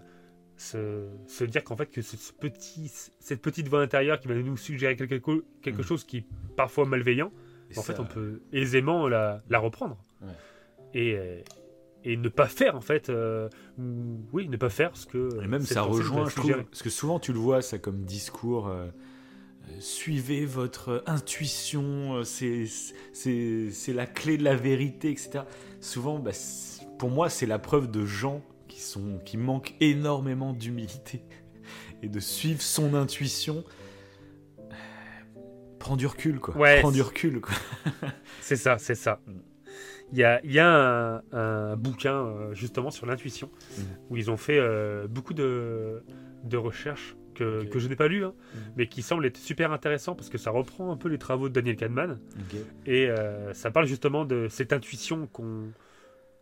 se, 0.58 1.44
dire 1.44 1.64
qu'en 1.64 1.76
fait 1.76 1.86
que 1.86 2.02
ce, 2.02 2.16
petit, 2.34 2.92
cette 3.20 3.44
petite 3.44 3.68
voix 3.68 3.82
intérieure 3.82 4.20
qui 4.20 4.28
va 4.28 4.34
nous 4.34 4.58
suggérer 4.58 4.96
quelque, 4.96 5.44
quelque 5.62 5.82
mm. 5.82 5.86
chose 5.86 6.04
qui 6.04 6.18
est 6.18 6.26
parfois 6.56 6.88
malveillant, 6.88 7.32
en 7.76 7.84
fait 7.84 8.00
on 8.00 8.06
peut 8.06 8.42
aisément 8.52 9.08
la, 9.08 9.44
la 9.50 9.60
reprendre. 9.60 10.04
Et, 10.96 11.16
et 12.04 12.18
ne 12.18 12.30
pas 12.30 12.48
faire 12.48 12.76
en 12.76 12.82
fait, 12.82 13.10
euh, 13.10 13.50
oui, 14.32 14.48
ne 14.48 14.58
pas 14.58 14.70
faire 14.70 14.96
ce 14.96 15.06
que... 15.06 15.44
Et 15.44 15.48
même 15.48 15.62
ça 15.62 15.82
rejoint, 15.82 16.28
je 16.30 16.36
trouve, 16.36 16.64
parce 16.64 16.82
que 16.82 16.90
souvent 16.90 17.20
tu 17.20 17.34
le 17.34 17.40
vois 17.40 17.62
ça 17.62 17.78
comme 17.78 18.04
discours... 18.04 18.68
Euh, 18.68 18.86
euh, 18.86 18.92
suivez 19.80 20.46
votre 20.46 21.04
intuition, 21.06 22.22
c'est 22.24 22.68
la 23.88 24.06
clé 24.06 24.38
de 24.38 24.44
la 24.44 24.56
vérité, 24.56 25.12
etc. 25.12 25.42
Souvent, 25.82 26.20
bah, 26.20 26.32
pour 26.98 27.10
moi, 27.10 27.30
c'est 27.30 27.46
la 27.46 27.60
preuve 27.60 27.90
de 27.90 28.06
gens 28.06 28.42
qui, 28.68 28.82
sont, 28.82 29.20
qui 29.26 29.38
manquent 29.38 29.76
énormément 29.80 30.54
d'humilité 30.54 31.24
et 32.02 32.10
de 32.10 32.20
suivre 32.20 32.62
son 32.62 32.94
intuition. 32.94 33.64
Prends 35.80 35.96
du 35.96 36.08
recul, 36.08 36.40
quoi. 36.40 36.58
Ouais, 36.58 36.82
Prends 36.82 36.92
du 36.92 37.02
recul, 37.02 37.40
quoi. 37.40 37.56
c'est 38.42 38.56
ça, 38.56 38.78
c'est 38.78 38.96
ça. 38.96 39.22
Il 40.12 40.18
y 40.18 40.24
a, 40.24 40.40
y 40.46 40.60
a 40.60 41.22
un, 41.34 41.76
bouquin 41.76 42.54
justement 42.54 42.92
sur 42.92 43.06
l'intuition 43.06 43.50
mmh. 43.50 43.82
où 44.10 44.18
ils 44.18 44.32
ont 44.32 44.38
fait 44.38 44.60
beaucoup 45.10 45.34
de, 45.34 46.02
de 46.46 46.58
recherches 46.58 47.18
que, 47.38 47.64
que 47.66 47.80
je 47.80 47.88
n'ai 47.88 47.96
pas 47.96 48.08
lu, 48.08 48.26
hein, 48.26 48.34
mmh. 48.34 48.58
mais 48.78 48.88
qui 48.88 49.02
semble 49.02 49.26
être 49.26 49.38
super 49.38 49.72
intéressant 49.72 50.16
parce 50.16 50.30
que 50.30 50.38
ça 50.38 50.52
reprend 50.52 50.92
un 50.92 50.98
peu 50.98 51.10
les 51.10 51.18
travaux 51.18 51.50
de 51.50 51.54
Daniel 51.54 51.76
Kahneman. 51.76 52.20
Et 52.86 53.10
ça 53.54 53.72
parle 53.72 53.86
justement 53.86 54.26
de 54.26 54.48
cette 54.50 54.74
intuition 54.74 55.28
qu'on 55.28 55.72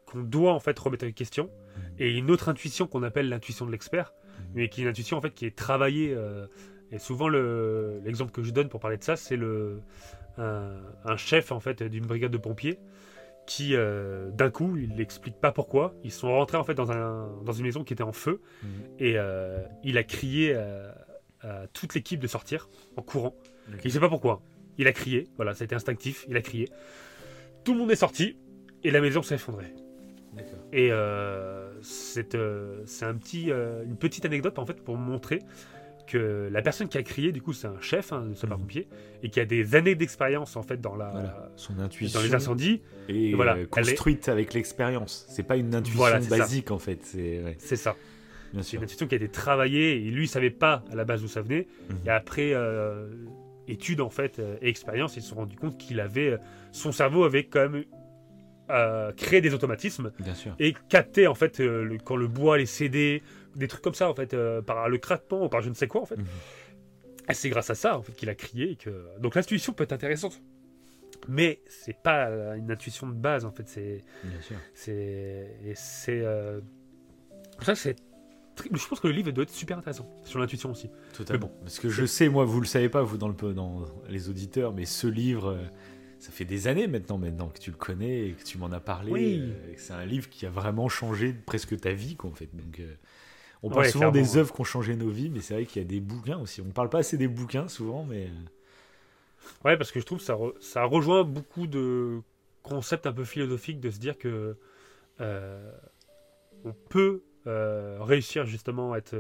qu'on 0.05 0.21
doit 0.21 0.53
en 0.53 0.59
fait 0.59 0.77
remettre 0.77 1.07
en 1.07 1.11
question. 1.11 1.45
Mmh. 1.45 1.79
et 1.99 2.15
une 2.15 2.29
autre 2.29 2.49
intuition 2.49 2.85
qu'on 2.85 3.01
appelle 3.01 3.27
l'intuition 3.27 3.65
de 3.65 3.71
l'expert, 3.71 4.13
mais 4.53 4.69
qui 4.69 4.81
est 4.81 4.83
une 4.83 4.89
intuition 4.89 5.17
en 5.17 5.21
fait 5.21 5.31
qui 5.31 5.45
est 5.45 5.55
travaillée 5.55 6.15
et 6.91 6.99
souvent, 6.99 7.27
l'exemple 7.27 8.31
que 8.31 8.43
je 8.43 8.51
donne 8.51 8.69
pour 8.69 8.79
parler 8.79 8.97
de 8.97 9.03
ça, 9.03 9.15
c'est 9.15 9.35
le, 9.35 9.81
un, 10.37 11.17
chef 11.17 11.51
en 11.51 11.59
fait 11.59 11.83
d'une 11.83 12.05
brigade 12.05 12.31
de 12.31 12.37
pompiers 12.37 12.79
qui, 13.45 13.75
euh, 13.75 14.29
d'un 14.31 14.49
coup, 14.49 14.77
il 14.77 14.95
n'explique 14.95 15.35
pas 15.35 15.51
pourquoi. 15.51 15.93
Ils 16.03 16.11
sont 16.11 16.31
rentrés 16.31 16.57
en 16.57 16.63
fait 16.63 16.73
dans, 16.73 16.91
un, 16.91 17.29
dans 17.43 17.51
une 17.53 17.65
maison 17.65 17.83
qui 17.83 17.93
était 17.93 18.03
en 18.03 18.11
feu 18.11 18.41
mhm. 18.63 18.69
et 18.99 19.13
euh, 19.17 19.61
il 19.83 19.97
a 19.97 20.03
crié 20.03 20.55
à, 20.55 21.67
toute 21.73 21.93
l'équipe 21.93 22.19
de 22.19 22.27
sortir 22.27 22.69
en 22.97 23.03
courant. 23.03 23.35
Il 23.69 23.87
ne 23.87 23.89
sait 23.89 23.99
pas 23.99 24.09
pourquoi. 24.09 24.41
Il 24.79 24.87
a 24.87 24.93
crié, 24.93 25.27
voilà, 25.35 25.53
ça 25.53 25.63
a 25.63 25.65
été 25.65 25.75
instinctif. 25.75 26.25
Il 26.27 26.35
a 26.37 26.41
crié. 26.41 26.67
Tout 27.63 27.73
le 27.73 27.79
monde 27.79 27.91
est 27.91 27.95
sorti 27.95 28.37
et 28.83 28.89
la 28.89 28.99
maison 28.99 29.21
s'est 29.21 29.35
effondrée. 29.35 29.73
Et 30.73 30.91
euh, 30.91 31.71
c'est 31.81 32.33
un 32.33 33.13
petit, 33.15 33.51
une 33.51 33.95
petite 33.95 34.25
anecdote 34.25 34.57
en 34.57 34.65
fait 34.65 34.81
pour 34.81 34.97
montrer 34.97 35.39
que 36.05 36.49
la 36.51 36.61
personne 36.61 36.87
qui 36.87 36.97
a 36.97 37.03
crié, 37.03 37.31
du 37.31 37.41
coup, 37.41 37.53
c'est 37.53 37.67
un 37.67 37.79
chef, 37.81 38.13
un 38.13 38.17
hein, 38.17 38.35
sapeur-pompier, 38.35 38.87
et 39.23 39.29
qui 39.29 39.39
a 39.39 39.45
des 39.45 39.75
années 39.75 39.95
d'expérience 39.95 40.55
en 40.55 40.63
fait 40.63 40.79
dans 40.79 40.95
la 40.95 41.51
son 41.55 41.79
intuition 41.79 42.19
dans 42.19 42.25
les 42.25 42.35
incendies 42.35 42.81
et, 43.09 43.33
voilà, 43.33 43.55
euh, 43.55 43.65
construite 43.65 44.29
avec 44.29 44.53
l'expérience. 44.53 45.25
C'est 45.29 45.43
pas 45.43 45.57
une 45.57 45.73
intuition 45.73 46.19
basique 46.29 46.71
en 46.71 46.79
fait. 46.79 46.99
C'est 47.03 47.55
c'est 47.57 47.75
ça. 47.75 47.95
C'est 48.61 48.77
une 48.77 48.83
intuition 48.83 49.07
qui 49.07 49.15
a 49.15 49.17
été 49.17 49.27
travaillée 49.27 49.97
et 49.97 50.11
lui 50.11 50.25
il 50.25 50.27
savait 50.29 50.49
pas 50.49 50.83
à 50.91 50.95
la 50.95 51.03
base 51.03 51.21
d'où 51.21 51.27
ça 51.27 51.41
venait. 51.41 51.67
Mhm. 51.89 51.97
Et 52.05 52.09
après 52.09 52.51
euh, 52.53 53.07
études 53.67 54.01
en 54.01 54.09
fait 54.09 54.39
euh, 54.39 54.55
et 54.61 54.69
expérience, 54.69 55.17
ils 55.17 55.21
se 55.21 55.29
sont 55.29 55.35
rendus 55.35 55.57
compte 55.57 55.77
qu'il 55.77 55.99
avait 55.99 56.37
son 56.71 56.91
cerveau 56.91 57.23
avait 57.23 57.45
quand 57.45 57.69
même 57.69 57.83
créé 59.15 59.41
des 59.41 59.53
automatismes 59.53 60.11
Bien 60.17 60.33
sûr. 60.33 60.55
et 60.57 60.73
capté 60.89 61.27
en 61.27 61.35
fait 61.35 61.61
quand 62.03 62.15
le 62.15 62.27
bois 62.27 62.55
allait 62.55 62.65
céder 62.65 63.21
des 63.55 63.67
trucs 63.67 63.81
comme 63.81 63.93
ça, 63.93 64.09
en 64.09 64.15
fait, 64.15 64.33
euh, 64.33 64.61
par 64.61 64.89
le 64.89 64.97
craquement 64.97 65.45
ou 65.45 65.49
par 65.49 65.61
je 65.61 65.69
ne 65.69 65.73
sais 65.73 65.87
quoi, 65.87 66.01
en 66.01 66.05
fait. 66.05 66.17
Mhm. 66.17 66.25
Et 67.29 67.33
c'est 67.33 67.49
grâce 67.49 67.69
à 67.69 67.75
ça, 67.75 67.97
en 67.97 68.01
fait, 68.01 68.13
qu'il 68.13 68.29
a 68.29 68.35
crié. 68.35 68.75
Que... 68.75 69.07
Donc 69.19 69.35
l'intuition 69.35 69.73
peut 69.73 69.83
être 69.83 69.93
intéressante. 69.93 70.41
Mais 71.27 71.61
c'est 71.67 71.97
pas 71.97 72.27
une 72.55 72.71
intuition 72.71 73.07
de 73.07 73.13
base, 73.13 73.45
en 73.45 73.51
fait. 73.51 73.67
C'est. 73.67 74.03
Bien 74.23 74.41
sûr. 74.41 74.57
C'est. 74.73 75.57
Et 75.63 75.73
c'est. 75.75 76.21
Euh, 76.21 76.61
ça, 77.61 77.75
c'est. 77.75 77.95
Je 78.71 78.87
pense 78.87 78.99
que 78.99 79.07
le 79.07 79.13
livre 79.13 79.31
doit 79.31 79.43
être 79.43 79.49
super 79.49 79.77
intéressant 79.77 80.09
sur 80.23 80.39
l'intuition 80.39 80.71
aussi. 80.71 80.89
Totalement. 81.13 81.47
Bon, 81.47 81.53
Parce 81.61 81.79
que 81.79 81.89
je 81.89 82.05
sais, 82.05 82.29
moi, 82.29 82.45
vous 82.45 82.61
le 82.61 82.67
savez 82.67 82.87
pas, 82.87 83.01
vous 83.01 83.17
dans, 83.17 83.27
le, 83.27 83.53
dans 83.53 83.85
les 84.07 84.29
auditeurs, 84.29 84.71
mais 84.73 84.85
ce 84.85 85.07
livre, 85.07 85.49
euh, 85.49 85.63
ça 86.19 86.31
fait 86.31 86.45
des 86.45 86.67
années 86.67 86.87
maintenant, 86.87 87.17
maintenant 87.17 87.49
que 87.49 87.59
tu 87.59 87.71
le 87.71 87.75
connais 87.75 88.29
et 88.29 88.31
que 88.31 88.43
tu 88.43 88.57
m'en 88.57 88.71
as 88.71 88.79
parlé. 88.79 89.11
Oui. 89.11 89.53
c'est 89.75 89.91
un 89.91 90.05
livre 90.05 90.29
qui 90.29 90.45
a 90.45 90.49
vraiment 90.49 90.87
changé 90.87 91.33
presque 91.33 91.77
ta 91.77 91.91
vie, 91.91 92.15
quoi, 92.15 92.29
en 92.29 92.33
fait. 92.33 92.49
Donc, 92.53 92.81
on 93.63 93.69
parle 93.69 93.87
souvent 93.87 94.11
des 94.11 94.37
œuvres 94.37 94.53
qui 94.53 94.61
ont 94.61 94.65
changé 94.65 94.95
nos 94.95 95.09
vies, 95.09 95.29
mais 95.29 95.41
c'est 95.41 95.53
vrai 95.53 95.65
qu'il 95.65 95.81
y 95.81 95.85
a 95.85 95.87
des 95.87 95.99
bouquins 95.99 96.37
aussi. 96.37 96.61
On 96.61 96.65
ne 96.65 96.71
parle 96.71 96.89
pas 96.89 96.99
assez 96.99 97.17
des 97.17 97.27
bouquins 97.27 97.67
souvent, 97.67 98.05
mais. 98.05 98.25
Euh. 98.25 99.63
Ouais, 99.63 99.77
parce 99.77 99.91
que 99.91 99.99
je 99.99 100.05
trouve 100.05 100.19
que 100.19 100.23
ça, 100.23 100.37
ça 100.59 100.83
rejoint 100.83 101.23
beaucoup 101.23 101.67
de 101.67 102.21
concepts 102.63 103.05
un 103.05 103.13
peu 103.13 103.23
philosophiques 103.23 103.79
de 103.79 103.91
se 103.91 103.99
dire 103.99 104.17
que 104.17 104.57
euh, 105.21 105.71
on 106.63 106.73
peut 106.89 107.21
euh, 107.45 107.99
réussir 108.01 108.45
justement 108.45 108.93
à 108.93 108.97
être 108.97 109.15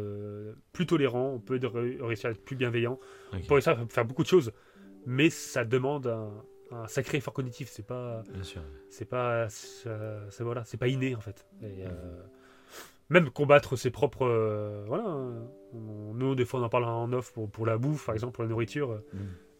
plus 0.73 0.87
tolérant, 0.87 1.33
on 1.35 1.39
peut 1.39 1.59
réussir 2.01 2.29
à 2.29 2.31
être 2.31 2.43
plus 2.43 2.55
bienveillant, 2.55 2.99
on 3.33 3.39
peut 3.41 3.53
réussir 3.53 3.79
à 3.79 3.85
faire 3.87 4.05
beaucoup 4.05 4.23
de 4.23 4.27
choses, 4.27 4.51
mais 5.05 5.29
ça 5.29 5.63
demande 5.63 6.07
un, 6.71 6.87
sacré 6.87 7.19
effort 7.19 7.33
cognitif. 7.33 7.69
C'est 7.69 7.85
pas, 7.85 8.23
c'est 8.89 9.05
pas, 9.05 9.47
c'est 9.49 10.43
voilà, 10.43 10.63
c'est 10.65 10.77
pas 10.77 10.87
inné 10.87 11.15
en 11.15 11.21
fait. 11.21 11.45
Et, 11.61 11.83
même 13.09 13.29
combattre 13.29 13.75
ses 13.75 13.91
propres. 13.91 14.25
Euh, 14.25 14.83
voilà. 14.87 15.05
Hein. 15.05 15.47
nous, 15.73 16.35
des 16.35 16.45
fois, 16.45 16.59
on 16.59 16.63
en 16.63 16.69
parle 16.69 16.85
en 16.85 17.11
off 17.13 17.33
pour, 17.33 17.49
pour 17.49 17.65
la 17.65 17.77
bouffe, 17.77 18.05
par 18.05 18.15
exemple, 18.15 18.33
pour 18.33 18.43
la 18.43 18.49
nourriture. 18.49 19.01
Mm. 19.13 19.19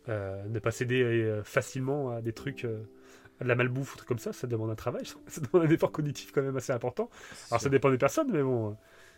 Euh, 0.10 0.44
ne 0.48 0.60
pas 0.60 0.72
céder 0.72 1.02
euh, 1.02 1.44
facilement 1.44 2.12
à 2.12 2.22
des 2.22 2.34
trucs. 2.34 2.66
à 2.66 3.44
de 3.44 3.48
la 3.48 3.56
malbouffe 3.56 3.94
ou 3.94 3.98
trucs 3.98 4.08
comme 4.08 4.20
ça, 4.20 4.34
ça 4.34 4.48
demande 4.48 4.70
un 4.70 4.76
travail, 4.76 5.06
ça 5.28 5.42
demande 5.54 5.68
un 5.68 5.74
effort 5.74 5.92
cognitif 5.92 6.32
quand 6.32 6.42
même 6.42 6.56
assez 6.58 6.72
important. 6.72 7.10
Alors 7.52 7.62
ça 7.62 7.70
dépend 7.70 7.90
des 7.90 7.98
personnes, 7.98 8.32
mais 8.32 8.44
bon, 8.44 8.78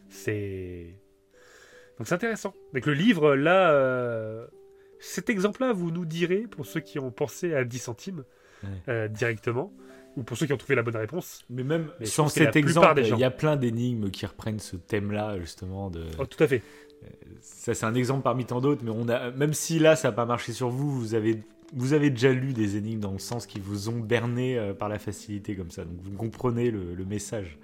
c'est. 0.10 0.96
Donc 1.98 2.08
c'est 2.08 2.16
intéressant. 2.16 2.54
Donc 2.74 2.86
le 2.86 2.94
livre, 2.94 3.36
là, 3.36 4.48
cet 5.00 5.30
exemple-là, 5.30 5.74
vous 5.74 5.92
nous 5.92 6.06
direz, 6.06 6.42
pour 6.42 6.66
ceux 6.66 6.80
qui 6.80 7.00
ont 7.00 7.12
pensé 7.12 7.54
à 7.54 7.64
10 7.64 7.80
centimes 7.80 8.24
directement, 9.10 9.74
ou 10.18 10.24
pour 10.24 10.36
ceux 10.36 10.48
qui 10.48 10.54
ont 10.54 10.58
trouvé 10.58 10.76
la 10.76 10.82
bonne 10.82 10.98
réponse. 10.98 11.46
Mais 11.50 11.64
même 11.64 11.90
sans 12.04 12.28
cet 12.28 12.56
exemple, 12.56 13.02
il 13.04 13.20
y 13.20 13.24
a 13.24 13.32
plein 13.32 13.56
d'énigmes 13.56 14.10
qui 14.10 14.26
reprennent 14.26 14.60
ce 14.60 14.76
thème-là, 14.76 15.40
justement. 15.40 15.90
De... 15.92 16.06
Oh, 16.18 16.26
tout 16.26 16.44
à 16.44 16.48
fait. 16.48 16.64
Euh, 17.04 17.08
ça, 17.40 17.76
c'est 17.76 17.86
un 17.86 17.94
exemple 17.94 18.24
parmi 18.24 18.44
tant 18.44 18.60
d'autres, 18.60 18.84
mais 18.84 18.92
on 18.92 19.08
a, 19.08 19.30
même 19.32 19.54
si 19.54 19.78
là, 19.78 19.96
ça 19.96 20.10
n'a 20.10 20.12
pas 20.14 20.26
marché 20.26 20.54
sur 20.54 20.70
vous, 20.70 20.92
vous 20.92 21.14
avez, 21.14 21.44
vous 21.74 21.94
avez 21.94 22.10
déjà 22.10 22.34
lu 22.34 22.54
des 22.54 22.78
énigmes 22.78 23.00
dans 23.00 23.12
le 23.12 23.20
sens 23.20 23.46
qui 23.46 23.60
vous 23.60 23.90
ont 23.90 24.00
berné 24.00 24.58
euh, 24.58 24.74
par 24.74 24.90
la 24.90 24.98
facilité 24.98 25.56
comme 25.56 25.70
ça. 25.70 25.86
Donc 25.86 25.98
vous 26.02 26.18
comprenez 26.18 26.72
le, 26.72 27.06
message. 27.06 27.60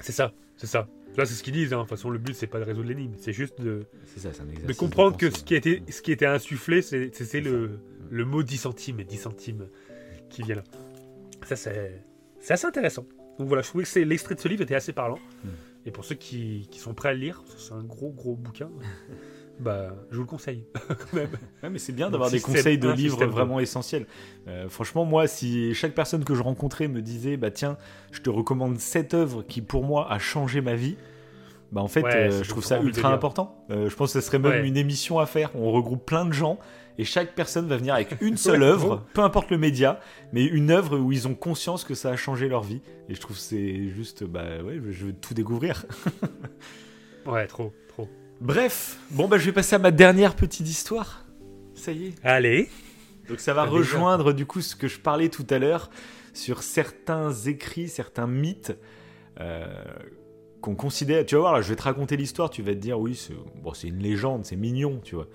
C'est 0.00 0.12
ça, 0.12 0.32
c'est 0.56 0.66
ça. 0.66 0.88
Là, 1.18 1.26
c'est 1.26 1.34
ce 1.34 1.42
qu'ils 1.42 1.52
disent. 1.52 1.74
Hein. 1.74 1.76
De 1.76 1.82
toute 1.82 1.90
façon, 1.90 2.08
le 2.08 2.18
but, 2.18 2.34
c'est 2.34 2.46
pas 2.46 2.58
de 2.58 2.64
résoudre 2.64 2.88
l'énigme, 2.88 3.12
c'est 3.18 3.34
juste 3.34 3.60
de, 3.60 3.84
de 4.66 4.72
comprendre 4.72 5.18
que 5.18 5.30
ce 5.30 5.44
qui, 5.44 5.54
a 5.54 5.58
été, 5.58 5.82
ce 5.90 6.00
qui 6.00 6.10
était 6.10 6.26
insufflé, 6.26 6.80
c'est 6.80 7.40
le, 7.40 7.78
le 8.10 8.24
mot 8.24 8.42
10 8.42 8.56
centimes 8.56 9.00
et 9.00 9.04
10 9.04 9.18
centimes 9.18 9.66
qui 10.30 10.42
vient 10.42 10.56
là. 10.56 10.64
Ça, 11.44 11.56
c'est 11.56 12.04
assez 12.48 12.66
intéressant. 12.66 13.04
Donc 13.38 13.48
voilà, 13.48 13.62
je 13.62 13.68
trouvais 13.68 13.84
que 13.84 13.98
l'extrait 14.00 14.34
de 14.34 14.40
ce 14.40 14.48
livre 14.48 14.62
était 14.62 14.74
assez 14.74 14.92
parlant. 14.92 15.18
Hmm. 15.44 15.48
Et 15.86 15.90
pour 15.90 16.04
ceux 16.04 16.14
qui, 16.14 16.68
qui, 16.70 16.78
sont 16.78 16.94
prêts 16.94 17.10
à 17.10 17.12
le 17.12 17.18
lire, 17.18 17.42
c'est 17.58 17.72
un 17.72 17.82
gros, 17.82 18.10
gros 18.10 18.34
bouquin. 18.34 18.70
bah, 19.60 19.94
je 20.10 20.16
vous 20.16 20.22
le 20.22 20.28
conseille 20.28 20.64
quand 20.88 21.12
même. 21.12 21.30
Ouais, 21.62 21.70
mais 21.70 21.78
c'est 21.78 21.92
bien 21.92 22.10
d'avoir 22.10 22.30
des 22.30 22.40
conseils 22.40 22.78
de 22.78 22.88
livres 22.90 23.26
vraiment 23.26 23.60
essentiels. 23.60 24.06
Euh, 24.48 24.68
franchement, 24.68 25.04
moi, 25.04 25.26
si 25.26 25.74
chaque 25.74 25.94
personne 25.94 26.24
que 26.24 26.34
je 26.34 26.42
rencontrais 26.42 26.88
me 26.88 27.02
disait, 27.02 27.36
bah 27.36 27.50
tiens, 27.50 27.76
je 28.12 28.20
te 28.20 28.30
recommande 28.30 28.78
cette 28.78 29.14
œuvre 29.14 29.42
qui 29.42 29.60
pour 29.60 29.84
moi 29.84 30.10
a 30.10 30.18
changé 30.18 30.60
ma 30.60 30.74
vie, 30.74 30.96
bah 31.72 31.82
en 31.82 31.88
fait, 31.88 32.04
euh, 32.04 32.42
je 32.42 32.48
trouve 32.48 32.64
ça 32.64 32.80
ultra 32.80 33.12
important. 33.12 33.66
Euh, 33.70 33.88
je 33.88 33.96
pense 33.96 34.12
que 34.12 34.20
ce 34.20 34.26
serait 34.26 34.38
même 34.38 34.64
une 34.64 34.76
émission 34.76 35.18
à 35.18 35.26
faire. 35.26 35.50
On 35.54 35.70
regroupe 35.72 36.06
plein 36.06 36.24
de 36.24 36.32
gens 36.32 36.58
et 36.98 37.04
chaque 37.04 37.34
personne 37.34 37.66
va 37.66 37.76
venir 37.76 37.94
avec 37.94 38.16
une 38.20 38.36
seule 38.36 38.62
œuvre, 38.62 39.04
peu 39.14 39.22
importe 39.22 39.50
le 39.50 39.58
média, 39.58 40.00
mais 40.32 40.44
une 40.44 40.70
œuvre 40.70 40.98
où 40.98 41.12
ils 41.12 41.26
ont 41.26 41.34
conscience 41.34 41.84
que 41.84 41.94
ça 41.94 42.10
a 42.10 42.16
changé 42.16 42.48
leur 42.48 42.62
vie. 42.62 42.80
Et 43.08 43.14
je 43.14 43.20
trouve 43.20 43.36
c'est 43.36 43.88
juste, 43.88 44.24
bah 44.24 44.62
ouais, 44.62 44.80
je 44.90 45.06
veux 45.06 45.12
tout 45.12 45.34
découvrir. 45.34 45.84
ouais, 47.26 47.46
trop, 47.46 47.72
trop. 47.88 48.08
Bref, 48.40 48.98
bon 49.10 49.28
bah 49.28 49.38
je 49.38 49.46
vais 49.46 49.52
passer 49.52 49.76
à 49.76 49.78
ma 49.78 49.90
dernière 49.90 50.36
petite 50.36 50.68
histoire. 50.68 51.24
Ça 51.74 51.92
y 51.92 52.06
est. 52.06 52.14
Allez. 52.22 52.68
Donc 53.28 53.40
ça 53.40 53.54
va 53.54 53.64
rejoindre 53.64 54.32
du 54.32 54.46
coup 54.46 54.60
ce 54.60 54.76
que 54.76 54.86
je 54.86 55.00
parlais 55.00 55.28
tout 55.28 55.46
à 55.50 55.58
l'heure 55.58 55.90
sur 56.34 56.62
certains 56.62 57.32
écrits, 57.32 57.88
certains 57.88 58.26
mythes. 58.26 58.76
Euh, 59.40 59.66
qu'on 60.64 60.74
considère, 60.74 61.26
tu 61.26 61.34
vas 61.34 61.42
voir, 61.42 61.52
là, 61.52 61.60
je 61.60 61.68
vais 61.68 61.76
te 61.76 61.82
raconter 61.82 62.16
l'histoire, 62.16 62.48
tu 62.48 62.62
vas 62.62 62.72
te 62.72 62.78
dire, 62.78 62.98
oui, 62.98 63.14
c'est 63.14 63.34
bon, 63.62 63.72
une 63.72 63.98
légende, 63.98 64.46
c'est 64.46 64.56
mignon, 64.56 64.98
tu 65.04 65.14
vois. 65.14 65.26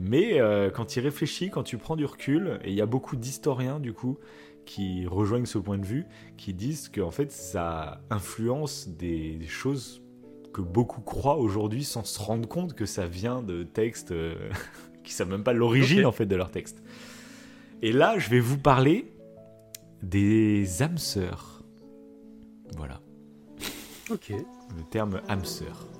Mais 0.00 0.40
euh, 0.40 0.70
quand 0.70 0.86
tu 0.86 0.98
y 0.98 1.02
réfléchis, 1.02 1.50
quand 1.50 1.62
tu 1.62 1.78
prends 1.78 1.96
du 1.96 2.04
recul, 2.04 2.58
et 2.64 2.70
il 2.70 2.74
y 2.74 2.80
a 2.80 2.86
beaucoup 2.86 3.16
d'historiens 3.16 3.80
du 3.80 3.92
coup 3.92 4.18
qui 4.64 5.06
rejoignent 5.06 5.46
ce 5.46 5.58
point 5.58 5.78
de 5.78 5.84
vue, 5.84 6.06
qui 6.36 6.54
disent 6.54 6.88
que 6.88 7.00
en 7.00 7.10
fait 7.10 7.32
ça 7.32 8.00
influence 8.10 8.88
des 8.88 9.38
choses 9.48 10.02
que 10.52 10.60
beaucoup 10.60 11.00
croient 11.00 11.38
aujourd'hui 11.38 11.84
sans 11.84 12.04
se 12.04 12.20
rendre 12.20 12.48
compte 12.48 12.74
que 12.74 12.86
ça 12.86 13.06
vient 13.06 13.42
de 13.42 13.62
textes 13.62 14.12
euh, 14.12 14.50
qui 15.04 15.12
savent 15.12 15.30
même 15.30 15.44
pas 15.44 15.52
l'origine 15.52 16.06
en 16.06 16.12
fait 16.12 16.26
de 16.26 16.36
leur 16.36 16.50
texte. 16.50 16.82
Et 17.82 17.92
là, 17.92 18.18
je 18.18 18.30
vais 18.30 18.38
vous 18.38 18.58
parler 18.58 19.12
des 20.02 20.82
âmes 20.82 20.98
sœurs. 20.98 21.62
Voilà. 22.76 23.00
Ok. 24.10 24.30
Le 24.30 24.82
terme 24.90 25.20
âme 25.28 25.44
sœur. 25.44 25.91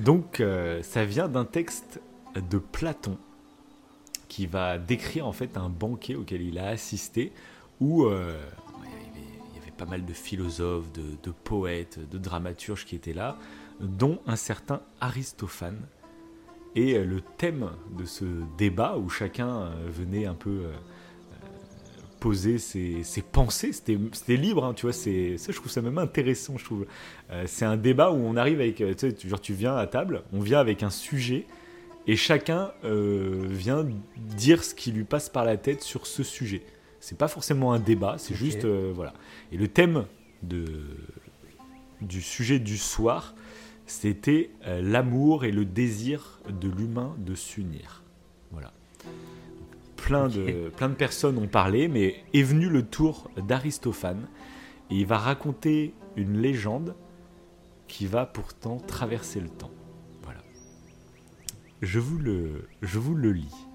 Donc 0.00 0.40
euh, 0.40 0.82
ça 0.82 1.04
vient 1.04 1.28
d'un 1.28 1.44
texte 1.44 2.00
de 2.34 2.58
Platon 2.58 3.18
qui 4.28 4.46
va 4.46 4.78
décrire 4.78 5.26
en 5.26 5.32
fait 5.32 5.56
un 5.56 5.68
banquet 5.68 6.14
auquel 6.14 6.40
il 6.40 6.58
a 6.58 6.68
assisté 6.68 7.32
où 7.80 8.06
euh, 8.06 8.40
il, 8.82 9.56
y 9.56 9.60
avait, 9.60 9.72
pas 9.72 9.84
mal 9.84 10.06
de 10.06 10.12
philosophes, 10.14 10.90
de, 10.92 11.30
poètes, 11.30 11.98
de 12.08 12.16
dramaturges 12.16 12.86
qui 12.86 12.96
étaient 12.96 13.12
là, 13.12 13.36
dont 13.80 14.20
un 14.26 14.36
certain 14.36 14.80
Aristophane. 15.00 15.80
Et 16.76 16.94
euh, 16.94 17.04
le 17.04 17.20
thème 17.20 17.70
de 17.98 18.06
ce 18.06 18.24
débat 18.56 18.96
où 18.96 19.10
chacun 19.10 19.70
venait 19.88 20.24
un 20.24 20.34
peu 20.34 20.66
poser 22.20 22.58
ses, 22.58 23.02
pensées. 23.32 23.72
C'était 23.72 24.36
libre, 24.36 24.64
hein, 24.64 24.74
tu 24.74 24.86
vois. 24.86 24.92
Ça, 24.92 25.08
je 25.10 25.52
trouve 25.56 25.70
ça 25.70 25.82
même 25.82 25.98
intéressant. 25.98 26.58
Je 26.58 26.64
trouve. 26.64 26.86
c'est 27.46 27.64
un 27.64 27.76
débat 27.76 28.12
où 28.12 28.16
on 28.16 28.36
arrive 28.36 28.60
avec, 28.60 28.76
tu 28.76 28.94
sais, 28.96 29.16
genre 29.26 29.40
tu 29.40 29.54
viens 29.54 29.76
à 29.76 29.86
table, 29.86 30.22
on 30.32 30.40
vient 30.40 30.60
avec 30.60 30.82
un 30.82 30.90
sujet 30.90 31.46
et 32.06 32.16
chacun 32.16 32.72
vient 32.84 33.86
dire 34.16 34.62
ce 34.62 34.74
qui 34.74 34.92
lui 34.92 35.04
passe 35.04 35.28
par 35.28 35.44
la 35.44 35.56
tête 35.56 35.82
sur 35.82 36.06
ce 36.06 36.22
sujet. 36.22 36.62
C'est 37.00 37.18
pas 37.18 37.28
forcément 37.28 37.72
un 37.72 37.78
débat, 37.78 38.16
c'est 38.18 38.34
juste 38.34 38.66
voilà. 38.66 39.14
Et 39.52 39.56
le 39.56 39.68
thème 39.68 40.04
de 40.42 40.66
du 42.00 42.22
sujet 42.22 42.58
du 42.58 42.78
soir, 42.78 43.34
c'était 43.86 44.50
euh, 44.66 44.80
l'amour 44.82 45.44
et 45.44 45.52
le 45.52 45.64
désir 45.64 46.40
de 46.48 46.68
l'humain 46.68 47.14
de 47.18 47.34
s'unir. 47.34 47.99
Voilà. 50.08 50.28
Plein, 50.28 50.28
de, 50.28 50.68
plein 50.70 50.88
de 50.88 50.94
personnes 50.94 51.38
ont 51.38 51.48
parlé, 51.48 51.88
mais 51.88 52.24
est 52.34 52.42
venu 52.42 52.68
le 52.68 52.84
tour 52.84 53.30
d'Aristophane, 53.36 54.28
et 54.90 54.96
il 54.96 55.06
va 55.06 55.18
raconter 55.18 55.94
une 56.16 56.38
légende 56.38 56.94
qui 57.86 58.06
va 58.06 58.26
pourtant 58.26 58.78
traverser 58.78 59.40
le 59.40 59.48
temps. 59.48 59.70
Voilà. 60.22 60.40
Je 61.82 61.98
vous 61.98 62.18
le, 62.18 62.68
je 62.82 62.98
vous 62.98 63.14
le 63.14 63.32
lis. 63.32 63.66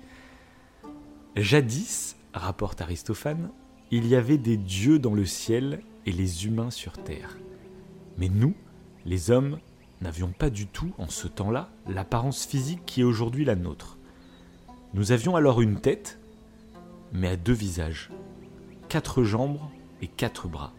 Jadis, 1.36 2.16
rapporte 2.34 2.82
Aristophane, 2.82 3.52
il 3.92 4.08
y 4.08 4.16
avait 4.16 4.38
des 4.38 4.58
dieux 4.58 5.00
dans 5.00 5.14
le 5.14 5.26
ciel 5.26 5.82
et 6.06 6.12
les 6.12 6.46
humains 6.46 6.72
sur 6.72 6.94
terre. 7.04 7.38
Mais 8.18 8.30
nous, 8.30 8.56
les 9.06 9.32
hommes, 9.32 9.60
n'avions 10.02 10.32
pas 10.32 10.50
du 10.50 10.68
tout, 10.68 10.94
en 10.98 11.10
ce 11.10 11.28
temps-là, 11.28 11.70
l'apparence 11.88 12.46
physique 12.46 12.82
qui 12.86 13.02
est 13.02 13.06
aujourd'hui 13.06 13.46
la 13.46 13.56
nôtre. 13.56 13.95
Nous 14.96 15.12
avions 15.12 15.36
alors 15.36 15.60
une 15.60 15.82
tête, 15.82 16.20
mais 17.12 17.28
à 17.28 17.36
deux 17.36 17.52
visages, 17.52 18.12
quatre 18.88 19.24
jambes 19.24 19.60
et 20.02 20.08
quatre 20.08 20.48
bras. 20.48 20.72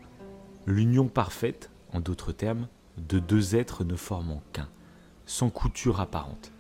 L'union 0.65 1.07
parfaite, 1.07 1.71
en 1.93 2.01
d'autres 2.01 2.33
termes, 2.33 2.67
de 2.97 3.19
deux 3.19 3.57
êtres 3.57 3.85
ne 3.85 3.95
formant 3.95 4.43
qu'un, 4.55 4.71
sans 5.27 5.51
couture 5.51 6.01
apparente. 6.01 6.51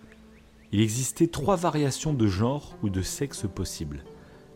Il 0.70 0.82
existait 0.82 1.28
trois 1.28 1.56
variations 1.56 2.12
de 2.12 2.26
genre 2.26 2.76
ou 2.82 2.90
de 2.90 3.00
sexe 3.00 3.46
possibles. 3.46 4.04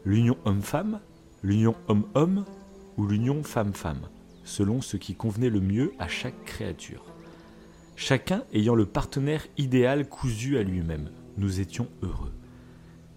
L'union 0.04 0.36
homme-femme, 0.44 1.00
l'union 1.42 1.76
homme-homme 1.88 2.44
ou 2.98 3.06
l'union 3.06 3.42
femme-femme 3.42 4.10
selon 4.44 4.82
ce 4.82 4.98
qui 4.98 5.14
convenait 5.14 5.48
le 5.48 5.60
mieux 5.60 5.94
à 5.98 6.06
chaque 6.06 6.44
créature. 6.44 7.06
Chacun 7.96 8.44
ayant 8.52 8.74
le 8.74 8.84
partenaire 8.84 9.46
idéal 9.56 10.06
cousu 10.06 10.58
à 10.58 10.62
lui-même, 10.62 11.08
nous 11.38 11.60
étions 11.60 11.88
heureux. 12.02 12.34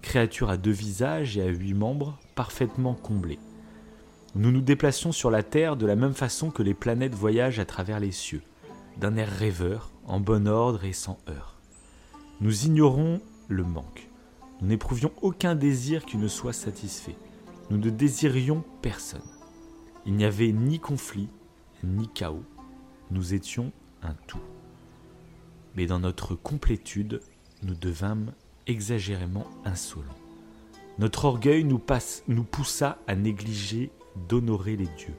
Créature 0.04 0.50
à 0.52 0.58
deux 0.58 0.70
visages 0.70 1.38
et 1.38 1.42
à 1.42 1.48
huit 1.48 1.74
membres, 1.74 2.20
parfaitement 2.36 2.94
comblés. 2.94 3.40
Nous 4.36 4.52
nous 4.52 4.62
déplacions 4.62 5.14
sur 5.14 5.32
la 5.32 5.44
Terre 5.44 5.78
de 5.78 5.88
la 5.88 5.96
même 5.96 6.14
façon 6.14 6.52
que 6.52 6.62
les 6.62 6.74
planètes 6.74 7.16
voyagent 7.16 7.60
à 7.60 7.66
travers 7.66 8.00
les 8.00 8.12
cieux, 8.12 8.42
d'un 8.98 9.16
air 9.16 9.30
rêveur, 9.30 9.92
en 10.06 10.20
bon 10.20 10.48
ordre 10.48 10.84
et 10.84 10.94
sans 10.94 11.18
heurts. 11.30 11.58
Nous 12.42 12.66
ignorons 12.66 13.22
le 13.48 13.64
manque. 13.64 14.10
Nous 14.62 14.68
n'éprouvions 14.68 15.14
aucun 15.22 15.56
désir 15.56 16.06
qui 16.06 16.18
ne 16.18 16.28
soit 16.28 16.54
satisfait. 16.54 17.16
Nous 17.70 17.78
ne 17.78 17.90
désirions 17.90 18.64
personne. 18.82 19.22
Il 20.06 20.16
n'y 20.16 20.26
avait 20.26 20.52
ni 20.52 20.80
conflit, 20.80 21.30
ni 21.84 22.10
chaos. 22.10 22.44
Nous 23.10 23.34
étions 23.34 23.72
un 24.04 24.16
tout. 24.28 24.42
Mais 25.76 25.86
dans 25.86 26.00
notre 26.00 26.36
complétude, 26.36 27.22
nous 27.64 27.76
devînmes 27.76 28.34
exagérément 28.68 29.46
insolents. 29.66 30.18
Notre 31.00 31.26
orgueil 31.26 31.64
nous, 31.64 31.82
nous 32.28 32.44
poussa 32.44 33.00
à 33.08 33.16
négliger 33.16 33.92
d'honorer 34.30 34.76
les 34.76 34.88
dieux. 34.98 35.16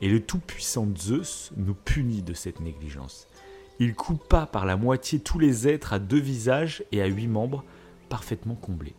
Et 0.00 0.08
le 0.08 0.20
tout-puissant 0.20 0.88
Zeus 0.96 1.52
nous 1.56 1.74
punit 1.74 2.22
de 2.22 2.34
cette 2.34 2.60
négligence. 2.60 3.28
Il 3.78 3.94
coupa 3.94 4.46
par 4.46 4.66
la 4.66 4.76
moitié 4.76 5.18
tous 5.20 5.38
les 5.38 5.66
êtres 5.66 5.92
à 5.92 5.98
deux 5.98 6.20
visages 6.20 6.84
et 6.92 7.00
à 7.00 7.06
huit 7.06 7.28
membres, 7.28 7.64
parfaitement 8.08 8.54
comblés. 8.54 8.94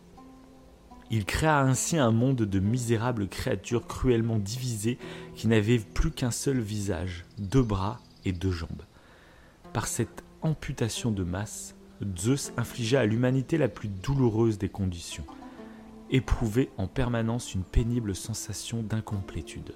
Il 1.10 1.24
créa 1.24 1.60
ainsi 1.60 1.96
un 1.96 2.10
monde 2.10 2.42
de 2.42 2.58
misérables 2.58 3.28
créatures 3.28 3.86
cruellement 3.86 4.38
divisées 4.38 4.98
qui 5.36 5.46
n'avaient 5.46 5.78
plus 5.78 6.10
qu'un 6.10 6.32
seul 6.32 6.58
visage, 6.58 7.24
deux 7.38 7.62
bras 7.62 8.00
et 8.24 8.32
deux 8.32 8.50
jambes. 8.50 8.82
Par 9.72 9.86
cette 9.86 10.24
amputation 10.42 11.12
de 11.12 11.22
masse, 11.22 11.75
Zeus 12.18 12.52
infligea 12.56 13.00
à 13.00 13.06
l'humanité 13.06 13.58
la 13.58 13.68
plus 13.68 13.88
douloureuse 13.88 14.58
des 14.58 14.68
conditions, 14.68 15.24
éprouver 16.10 16.70
en 16.76 16.86
permanence 16.86 17.54
une 17.54 17.64
pénible 17.64 18.14
sensation 18.14 18.82
d'incomplétude. 18.82 19.74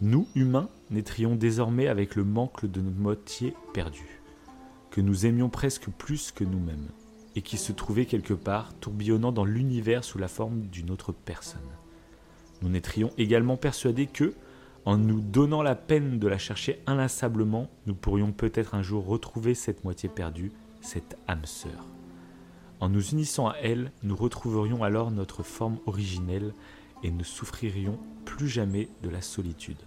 Nous, 0.00 0.26
humains, 0.34 0.68
naîtrions 0.90 1.36
désormais 1.36 1.86
avec 1.86 2.16
le 2.16 2.24
manque 2.24 2.66
de 2.66 2.80
notre 2.80 2.98
moitié 2.98 3.54
perdue, 3.72 4.20
que 4.90 5.00
nous 5.00 5.26
aimions 5.26 5.48
presque 5.48 5.88
plus 5.88 6.32
que 6.32 6.44
nous-mêmes 6.44 6.88
et 7.36 7.42
qui 7.42 7.56
se 7.56 7.72
trouvait 7.72 8.06
quelque 8.06 8.34
part 8.34 8.74
tourbillonnant 8.74 9.32
dans 9.32 9.44
l'univers 9.44 10.04
sous 10.04 10.18
la 10.18 10.28
forme 10.28 10.62
d'une 10.62 10.90
autre 10.90 11.12
personne. 11.12 11.60
Nous 12.62 12.68
n'étions 12.68 13.10
également 13.18 13.56
persuadés 13.56 14.06
que, 14.06 14.34
en 14.84 14.96
nous 14.96 15.20
donnant 15.20 15.62
la 15.62 15.74
peine 15.74 16.18
de 16.18 16.28
la 16.28 16.38
chercher 16.38 16.80
inlassablement, 16.86 17.70
nous 17.86 17.94
pourrions 17.94 18.32
peut-être 18.32 18.74
un 18.74 18.82
jour 18.82 19.06
retrouver 19.06 19.54
cette 19.54 19.84
moitié 19.84 20.08
perdue, 20.08 20.52
cette 20.84 21.16
âme 21.26 21.44
sœur. 21.44 21.86
En 22.80 22.88
nous 22.88 23.10
unissant 23.10 23.48
à 23.48 23.56
elle, 23.62 23.90
nous 24.02 24.16
retrouverions 24.16 24.84
alors 24.84 25.10
notre 25.10 25.42
forme 25.42 25.78
originelle 25.86 26.52
et 27.02 27.10
ne 27.10 27.24
souffririons 27.24 27.98
plus 28.24 28.48
jamais 28.48 28.88
de 29.02 29.08
la 29.08 29.20
solitude. 29.20 29.82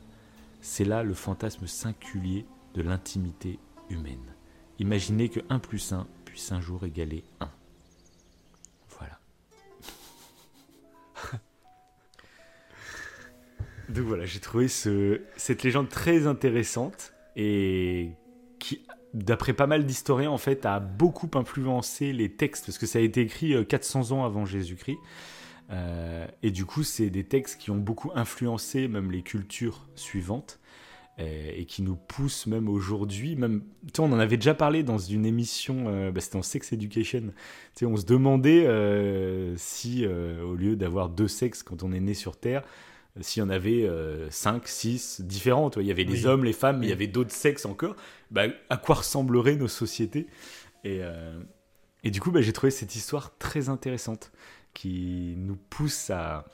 C'est 0.62 0.86
là 0.86 1.04
le 1.04 1.14
fantasme 1.14 1.68
singulier 1.68 2.46
de 2.74 2.82
l'intimité 2.82 3.60
humaine. 3.90 4.34
Imaginez 4.80 5.30
que 5.30 5.40
1 5.50 5.60
plus 5.60 5.94
1 5.94 6.08
un 6.52 6.62
jour 6.62 6.86
égaler 6.86 7.24
1. 7.40 7.50
Voilà. 8.90 9.20
Donc 13.90 14.06
voilà, 14.06 14.26
j'ai 14.26 14.40
trouvé 14.40 14.68
ce, 14.68 15.22
cette 15.36 15.64
légende 15.64 15.90
très 15.90 16.28
intéressante 16.28 17.14
et 17.36 18.12
qui, 18.60 18.86
d'après 19.14 19.54
pas 19.54 19.68
mal 19.68 19.86
d'historiens, 19.86 20.32
en 20.32 20.38
fait, 20.38 20.66
a 20.66 20.80
beaucoup 20.80 21.30
influencé 21.36 22.14
les 22.14 22.30
textes 22.30 22.66
parce 22.66 22.78
que 22.78 22.86
ça 22.86 23.00
a 23.00 23.02
été 23.02 23.22
écrit 23.22 23.54
400 23.66 24.12
euh, 24.12 24.16
ans 24.16 24.26
avant 24.26 24.46
Jésus-Christ. 24.46 24.98
Euh, 25.70 26.26
et 26.44 26.52
du 26.52 26.66
coup, 26.66 26.84
c'est 26.84 27.10
des 27.10 27.24
textes 27.24 27.60
qui 27.60 27.72
ont 27.72 27.78
beaucoup 27.78 28.12
influencé 28.16 28.88
même 28.88 29.12
les 29.12 29.22
cultures 29.22 29.86
suivantes. 29.96 30.60
Euh, 31.20 31.50
et 31.56 31.66
qui 31.66 31.82
nous 31.82 31.96
pousse 31.96 32.46
même 32.46 32.70
aujourd'hui, 32.70 33.36
même, 33.36 33.64
tu 33.92 34.02
on 34.02 34.06
en 34.06 34.20
avait 34.20 34.38
déjà 34.38 34.54
parlé 34.54 34.84
dans 34.84 35.00
une 35.00 35.26
émission, 35.26 36.12
bah, 36.12 36.22
c'était 36.22 36.36
en 36.36 36.44
Sex 36.44 36.74
Education, 36.74 37.34
tu 37.76 37.88
on 37.88 37.98
se 37.98 38.06
demandait 38.06 38.68
si, 39.58 40.06
au 40.06 40.54
lieu 40.54 40.76
d'avoir 40.76 41.10
deux 41.10 41.28
sexes 41.28 41.64
quand 41.64 41.82
on 41.82 41.92
est 41.92 42.00
né 42.00 42.14
sur 42.14 42.38
Terre, 42.38 42.62
s'il 43.22 43.42
y 43.42 43.44
en 43.46 43.50
avait 43.50 43.90
cinq, 44.30 44.68
six 44.68 45.22
différents, 45.22 45.70
il 45.78 45.86
y 45.86 45.92
avait 45.92 46.04
les 46.04 46.26
hommes, 46.26 46.44
les 46.44 46.54
femmes, 46.54 46.80
mais 46.80 46.88
il 46.88 46.90
y 46.90 46.94
avait 46.94 47.08
d'autres 47.08 47.32
sexes 47.32 47.66
encore, 47.66 47.96
bah, 48.32 48.44
à 48.70 48.78
quoi 48.78 48.96
ressembleraient 48.96 49.56
nos 49.56 49.68
sociétés? 49.68 50.28
Et, 50.84 51.02
et, 52.04 52.12
du 52.12 52.20
coup, 52.20 52.32
bah, 52.32 52.42
j'ai 52.42 52.54
trouvé 52.54 52.72
cette 52.72 52.96
histoire 52.96 53.38
très 53.38 53.70
intéressante, 53.70 54.32
qui 54.78 55.34
nous 55.38 55.56
pousse 55.56 56.12
à... 56.12 56.46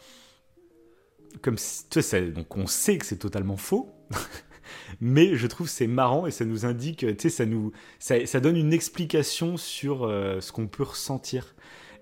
Comme 1.41 1.57
si, 1.57 1.89
tu 1.89 2.01
sais, 2.01 2.29
donc 2.29 2.55
on 2.55 2.67
sait 2.67 2.97
que 2.97 3.05
c'est 3.05 3.17
totalement 3.17 3.57
faux, 3.57 3.91
mais 5.01 5.35
je 5.35 5.47
trouve 5.47 5.67
c'est 5.67 5.87
marrant 5.87 6.27
et 6.27 6.31
ça 6.31 6.45
nous 6.45 6.65
indique, 6.65 6.99
tu 6.99 7.15
sais, 7.17 7.29
ça 7.29 7.45
nous, 7.45 7.71
ça, 7.99 8.25
ça, 8.25 8.39
donne 8.39 8.55
une 8.55 8.71
explication 8.71 9.57
sur 9.57 10.03
euh, 10.03 10.39
ce 10.41 10.51
qu'on 10.51 10.67
peut 10.67 10.83
ressentir. 10.83 11.55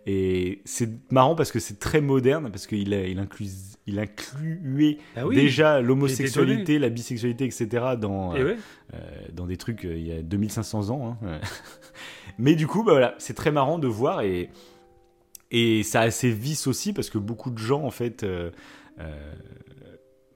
Et 0.05 0.61
c'est 0.65 0.89
marrant 1.11 1.35
parce 1.35 1.51
que 1.51 1.59
c'est 1.59 1.79
très 1.79 2.01
moderne, 2.01 2.49
parce 2.51 2.65
qu'il 2.67 2.91
il 2.91 3.27
il 3.87 3.99
incluait 3.99 4.97
ah 5.15 5.23
déjà 5.29 5.81
l'homosexualité, 5.81 6.79
la 6.79 6.89
bisexualité, 6.89 7.45
etc. 7.45 7.95
dans, 7.99 8.35
euh, 8.35 8.55
euh, 8.93 8.97
dans 9.33 9.45
des 9.47 9.57
trucs 9.57 9.83
il 9.83 10.07
y 10.07 10.11
a 10.11 10.21
2500 10.21 10.89
ans. 10.89 11.17
Hein. 11.23 11.39
Mais 12.39 12.55
du 12.55 12.67
coup, 12.67 12.83
bah 12.83 12.93
voilà, 12.93 13.15
c'est 13.17 13.33
très 13.35 13.51
marrant 13.51 13.79
de 13.79 13.87
voir 13.87 14.21
et, 14.21 14.49
et 15.51 15.83
ça 15.83 16.01
a 16.01 16.11
ses 16.11 16.31
vices 16.31 16.67
aussi 16.67 16.93
parce 16.93 17.09
que 17.09 17.17
beaucoup 17.17 17.51
de 17.51 17.59
gens, 17.59 17.83
en 17.83 17.91
fait, 17.91 18.25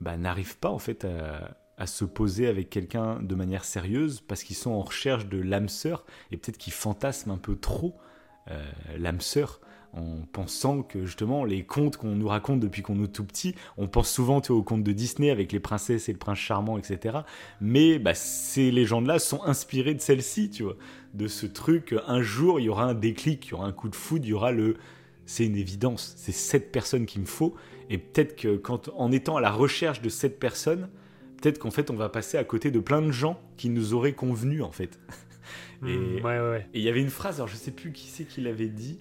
bah, 0.02 0.18
n'arrivent 0.18 0.58
pas 0.58 0.70
en 0.70 0.80
fait 0.80 1.06
à 1.06 1.58
à 1.78 1.88
se 1.88 2.06
poser 2.06 2.48
avec 2.48 2.70
quelqu'un 2.70 3.22
de 3.22 3.36
manière 3.36 3.66
sérieuse 3.66 4.22
parce 4.22 4.44
qu'ils 4.44 4.56
sont 4.56 4.72
en 4.72 4.82
recherche 4.82 5.28
de 5.28 5.38
l'âme 5.38 5.70
sœur 5.70 6.06
et 6.32 6.38
peut-être 6.38 6.58
qu'ils 6.58 6.74
fantasment 6.74 7.34
un 7.34 7.38
peu 7.38 7.56
trop 7.56 7.96
euh, 7.96 8.02
l'âme 8.98 9.22
sœur 9.22 9.60
en 9.96 10.20
pensant 10.32 10.84
que 10.84 11.06
justement 11.06 11.46
les 11.46 11.64
contes 11.64 11.98
qu'on 11.98 12.16
nous 12.16 12.28
raconte 12.28 12.60
depuis 12.60 12.82
qu'on 12.82 13.02
est 13.04 13.08
tout 13.08 13.24
petit, 13.24 13.56
on 13.78 13.88
pense 13.88 14.10
souvent 14.12 14.42
aux 14.50 14.64
contes 14.64 14.84
de 14.84 14.92
Disney 14.92 15.30
avec 15.30 15.52
les 15.52 15.60
princesses 15.60 16.10
et 16.10 16.12
le 16.12 16.18
prince 16.18 16.38
charmant, 16.38 16.78
etc. 16.78 17.20
Mais 17.62 17.98
bah, 17.98 18.14
ces 18.14 18.72
légendes-là 18.72 19.20
sont 19.20 19.42
inspirées 19.44 19.94
de 19.94 20.02
celle-ci, 20.02 20.50
tu 20.50 20.64
vois, 20.64 20.76
de 21.14 21.28
ce 21.28 21.46
truc. 21.46 21.96
Un 22.08 22.22
jour, 22.22 22.60
il 22.60 22.64
y 22.64 22.70
aura 22.70 22.84
un 22.84 22.94
déclic, 22.94 23.48
il 23.48 23.52
y 23.52 23.54
aura 23.54 23.68
un 23.68 23.72
coup 23.72 23.90
de 23.90 23.96
foudre, 23.96 24.26
il 24.26 24.30
y 24.30 24.34
aura 24.34 24.52
le 24.52 24.76
c'est 25.26 25.46
une 25.46 25.56
évidence, 25.56 26.14
c'est 26.18 26.32
cette 26.32 26.72
personne 26.72 27.06
qu'il 27.06 27.22
me 27.22 27.26
faut. 27.26 27.56
Et 27.90 27.98
peut-être 27.98 28.36
que 28.36 28.58
quand, 28.58 28.90
en 28.96 29.12
étant 29.12 29.38
à 29.38 29.42
la 29.42 29.52
recherche 29.52 30.02
de 30.02 30.10
cette 30.10 30.40
personne, 30.40 30.90
peut-être 31.42 31.58
qu'en 31.58 31.72
fait 31.72 31.90
on 31.90 31.96
va 31.96 32.10
passer 32.10 32.38
à 32.38 32.44
côté 32.44 32.70
de 32.70 32.80
plein 32.80 33.02
de 33.02 33.12
gens 33.12 33.40
qui 33.58 33.70
nous 33.70 33.94
auraient 33.94 34.14
convenu 34.14 34.62
en 34.62 34.72
fait. 34.72 35.00
Hmm, 35.82 36.18
et 36.74 36.80
il 36.80 36.82
y 36.82 36.90
avait 36.90 37.02
une 37.02 37.10
phrase, 37.10 37.36
alors 37.36 37.48
je 37.48 37.56
sais 37.56 37.72
plus 37.72 37.92
qui 37.92 38.08
c'est 38.08 38.26
qui 38.26 38.42
l'avait 38.42 38.70
dit, 38.70 39.00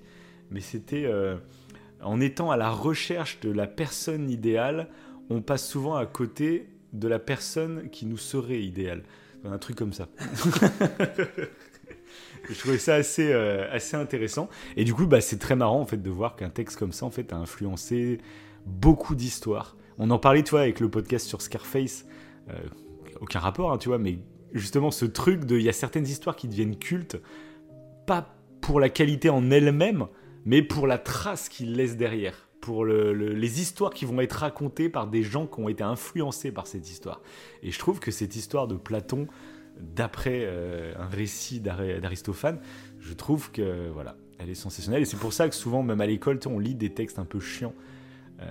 mais 0.51 0.61
c'était 0.61 1.05
euh, 1.05 1.37
en 2.03 2.21
étant 2.21 2.51
à 2.51 2.57
la 2.57 2.71
recherche 2.71 3.41
de 3.41 3.51
la 3.51 3.67
personne 3.67 4.31
idéale, 4.31 4.89
on 5.31 5.41
passe 5.41 5.67
souvent 5.67 5.97
à 5.97 6.07
côté 6.07 6.69
de 6.93 7.09
la 7.09 7.19
personne 7.19 7.89
qui 7.91 8.07
nous 8.07 8.19
serait 8.19 8.63
idéale. 8.63 9.03
Un 9.45 9.59
truc 9.59 9.77
comme 9.77 9.93
ça. 9.93 10.09
je 12.49 12.59
trouvais 12.59 12.79
ça 12.79 12.95
assez, 12.95 13.31
euh, 13.33 13.71
assez 13.71 13.97
intéressant. 13.97 14.49
Et 14.77 14.85
du 14.85 14.95
coup, 14.95 15.07
bah, 15.07 15.21
c'est 15.21 15.39
très 15.39 15.57
marrant 15.57 15.81
en 15.81 15.87
fait 15.87 15.99
de 15.99 16.11
voir 16.11 16.37
qu'un 16.37 16.49
texte 16.49 16.79
comme 16.79 16.93
ça 16.93 17.05
en 17.05 17.11
fait 17.11 17.33
a 17.33 17.37
influencé 17.37 18.19
beaucoup 18.65 19.15
d'histoires. 19.15 19.77
On 19.99 20.11
en 20.11 20.19
parlait, 20.19 20.43
tu 20.43 20.51
vois, 20.51 20.63
avec 20.63 20.81
le 20.81 20.89
podcast 20.89 21.27
sur 21.27 21.43
Scarface. 21.43 22.07
Euh, 22.49 22.55
aucun 23.21 23.39
rapport, 23.39 23.73
hein, 23.73 23.79
tu 23.79 23.89
vois, 23.89 23.99
mais 23.99 24.19
justement 24.55 24.91
ce 24.91 25.05
truc 25.05 25.45
de, 25.45 25.57
il 25.57 25.63
y 25.63 25.69
a 25.69 25.73
certaines 25.73 26.07
histoires 26.07 26.37
qui 26.37 26.49
deviennent 26.49 26.79
cultes, 26.79 27.21
pas 28.07 28.35
pour 28.61 28.81
la 28.81 28.89
qualité 28.89 29.29
en 29.29 29.51
elle-même, 29.51 30.07
mais 30.45 30.63
pour 30.63 30.87
la 30.87 30.99
trace 30.99 31.49
qu'ils 31.49 31.75
laissent 31.75 31.97
derrière, 31.97 32.49
pour 32.61 32.87
les 32.87 33.61
histoires 33.61 33.93
qui 33.93 34.05
vont 34.05 34.21
être 34.21 34.33
racontées 34.33 34.89
par 34.89 35.07
des 35.07 35.23
gens 35.23 35.47
qui 35.47 35.61
ont 35.61 35.69
été 35.69 35.83
influencés 35.83 36.53
par 36.53 36.67
cette 36.67 36.89
histoire. 36.89 37.21
Et 37.63 37.71
je 37.71 37.79
trouve 37.79 38.01
que 38.01 38.11
cette 38.11 38.37
histoire 38.37 38.67
de 38.67 38.77
Platon, 38.77 39.27
d'après 39.81 40.43
euh, 40.45 40.95
un 40.99 41.09
récit 41.09 41.61
d'Aristophane, 41.61 42.61
je 43.01 43.13
trouve 43.13 43.51
que 43.51 43.91
voilà, 43.91 44.17
elle 44.39 44.49
est 44.49 44.55
sensationnelle. 44.55 45.03
Et 45.03 45.05
c'est 45.05 45.19
pour 45.19 45.33
ça 45.33 45.49
que 45.49 45.55
souvent, 45.55 45.83
même 45.83 46.01
à 46.01 46.07
l'école, 46.07 46.39
on 46.47 46.59
lit 46.59 46.75
des 46.75 46.95
textes 46.95 47.19
un 47.19 47.25
peu 47.25 47.41
chiants. 47.41 47.75
Euh, 48.41 48.47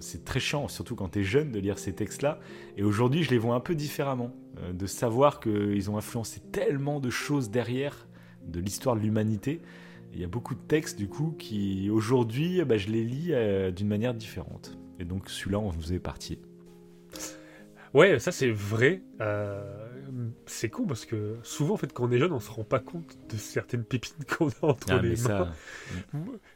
c'est 0.00 0.24
très 0.24 0.40
chiant, 0.40 0.68
surtout 0.68 0.94
quand 0.94 1.10
tu 1.10 1.20
es 1.20 1.24
jeune, 1.24 1.52
de 1.52 1.58
lire 1.58 1.78
ces 1.78 1.92
textes-là. 1.92 2.40
Et 2.76 2.82
aujourd'hui, 2.82 3.22
je 3.22 3.30
les 3.30 3.38
vois 3.38 3.54
un 3.54 3.60
peu 3.60 3.74
différemment. 3.74 4.34
Euh, 4.62 4.72
de 4.72 4.86
savoir 4.86 5.40
qu'ils 5.40 5.90
ont 5.90 5.96
influencé 5.96 6.40
tellement 6.52 7.00
de 7.00 7.10
choses 7.10 7.50
derrière 7.50 8.06
de 8.46 8.60
l'histoire 8.60 8.96
de 8.96 9.00
l'humanité. 9.00 9.60
Il 10.12 10.20
y 10.20 10.24
a 10.24 10.28
beaucoup 10.28 10.54
de 10.54 10.60
textes, 10.60 10.96
du 10.96 11.08
coup, 11.08 11.34
qui 11.38 11.90
aujourd'hui, 11.90 12.64
bah, 12.64 12.76
je 12.76 12.88
les 12.88 13.02
lis 13.02 13.32
d'une 13.72 13.88
manière 13.88 14.14
différente. 14.14 14.78
Et 15.00 15.04
donc, 15.04 15.28
celui-là, 15.28 15.58
on 15.58 15.70
vous 15.70 15.92
est 15.92 15.98
parti. 15.98 16.38
Ouais, 17.94 18.18
ça 18.18 18.32
c'est 18.32 18.50
vrai. 18.50 19.02
Euh, 19.20 19.62
c'est 20.46 20.68
con 20.68 20.84
parce 20.84 21.06
que 21.06 21.36
souvent, 21.44 21.74
en 21.74 21.76
fait, 21.76 21.92
quand 21.92 22.04
on 22.04 22.10
est 22.10 22.18
jeune, 22.18 22.32
on 22.32 22.40
se 22.40 22.50
rend 22.50 22.64
pas 22.64 22.80
compte 22.80 23.16
de 23.30 23.36
certaines 23.36 23.84
pépines 23.84 24.24
qu'on 24.36 24.48
a 24.48 24.52
entre 24.62 24.88
ah, 24.90 25.00
les 25.00 25.16
mains. 25.28 25.52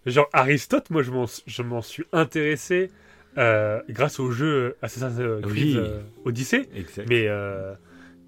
Genre 0.05 0.29
Aristote, 0.33 0.91
moi, 0.91 1.03
je 1.03 1.63
m'en 1.63 1.83
suis 1.83 2.05
intéressé 2.13 2.91
euh, 3.39 3.81
grâce 3.89 4.19
au 4.19 4.33
jeu 4.33 4.77
Assassin's 4.83 5.17
Creed 5.43 5.77
euh, 5.77 6.01
Odyssey. 6.25 6.69
Mais 7.09 7.29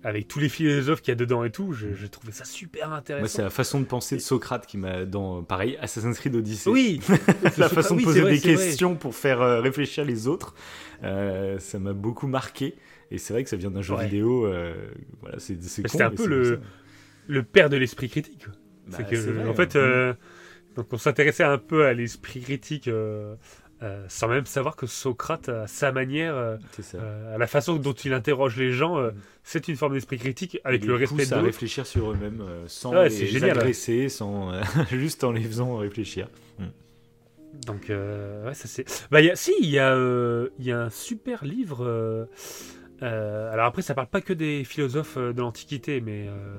avec 0.03 0.29
tous 0.29 0.39
les 0.39 0.49
philosophes 0.49 1.03
qu'il 1.03 1.13
y 1.13 1.13
a 1.13 1.17
dedans 1.17 1.45
et 1.45 1.51
tout, 1.51 1.73
j'ai 1.73 2.09
trouvé 2.09 2.33
ça 2.33 2.45
super 2.45 2.93
intéressant. 2.93 3.23
Moi, 3.23 3.29
c'est 3.29 3.43
la 3.43 3.51
façon 3.51 3.81
de 3.81 3.85
penser 3.85 4.17
de 4.17 4.21
Socrate 4.21 4.67
qui 4.67 4.79
m'a, 4.79 5.05
dans, 5.05 5.43
pareil, 5.43 5.77
Assassin's 5.81 6.19
Creed 6.19 6.35
Odyssey. 6.35 6.71
Oui 6.71 7.01
La 7.59 7.69
façon 7.69 7.97
de 7.97 8.03
poser 8.03 8.23
des 8.23 8.41
questions 8.41 8.95
pour 8.97 9.15
faire 9.15 9.63
réfléchir 9.63 10.05
les 10.05 10.27
autres, 10.27 10.55
ça 11.03 11.79
m'a 11.79 11.93
beaucoup 11.93 12.27
marqué. 12.27 12.75
Et 13.11 13.19
c'est 13.19 13.33
vrai 13.33 13.43
que 13.43 13.51
ça 13.51 13.57
vient 13.57 13.71
d'un 13.71 13.83
jeu 13.83 13.97
vidéo. 13.97 14.47
Euh, 14.47 14.75
voilà, 15.21 15.39
c'est 15.39 15.61
C'était 15.63 16.03
un 16.03 16.11
peu 16.11 16.27
le, 16.27 16.61
le 17.27 17.43
père 17.43 17.69
de 17.69 17.77
l'esprit 17.77 18.09
critique. 18.09 18.47
Bah, 18.87 19.03
que, 19.03 19.49
en 19.49 19.55
fait, 19.55 19.77
euh, 19.77 20.15
donc 20.77 20.93
on 20.93 20.99
s'intéressait 20.99 21.45
un 21.45 21.59
peu 21.59 21.87
à 21.87 21.93
l'esprit 21.93 22.41
critique. 22.41 22.89
Euh, 23.83 24.05
sans 24.09 24.29
même 24.29 24.45
savoir 24.45 24.77
que 24.77 24.87
Socrate, 24.87 25.49
à 25.49 25.67
sa 25.67 25.91
manière, 25.91 26.37
à 26.37 27.39
la 27.39 27.47
façon 27.47 27.77
dont 27.77 27.95
il 27.95 28.13
interroge 28.13 28.57
les 28.59 28.73
gens, 28.73 29.01
mm. 29.01 29.13
c'est 29.43 29.69
une 29.69 29.77
forme 29.77 29.95
d'esprit 29.95 30.19
critique 30.19 30.59
avec 30.65 30.85
le 30.85 30.95
respect 30.97 31.25
de 31.25 31.35
à 31.35 31.41
réfléchir 31.41 31.87
sur 31.87 32.13
eux-mêmes 32.13 32.45
sans 32.67 32.93
les 32.93 33.45
agresser, 33.45 34.09
sans 34.11 34.53
juste 34.91 35.25
en 35.25 35.33
les 35.33 35.43
faisant 35.43 35.77
réfléchir. 35.77 36.29
Mm. 36.59 36.65
Donc, 37.67 37.87
ouais, 37.89 38.55
ça 38.55 38.69
c'est. 38.69 38.85
Bah, 39.11 39.23
y 39.23 39.31
a, 39.31 39.37
si, 39.37 39.53
il 39.61 39.69
y, 39.69 39.73
y 39.73 39.79
a 39.79 40.79
un 40.79 40.91
super 40.91 41.45
livre 41.45 42.29
euh, 43.03 43.53
alors 43.53 43.67
après, 43.67 43.83
ça 43.83 43.95
parle 43.95 44.09
pas 44.09 44.21
que 44.21 44.33
des 44.33 44.65
philosophes 44.65 45.17
euh, 45.17 45.33
de 45.33 45.41
l'Antiquité, 45.41 46.01
mais 46.01 46.27
euh, 46.29 46.57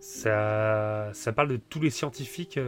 ça, 0.00 1.12
ça 1.12 1.32
parle 1.32 1.48
de 1.48 1.56
tous 1.56 1.80
les 1.80 1.90
scientifiques. 1.90 2.58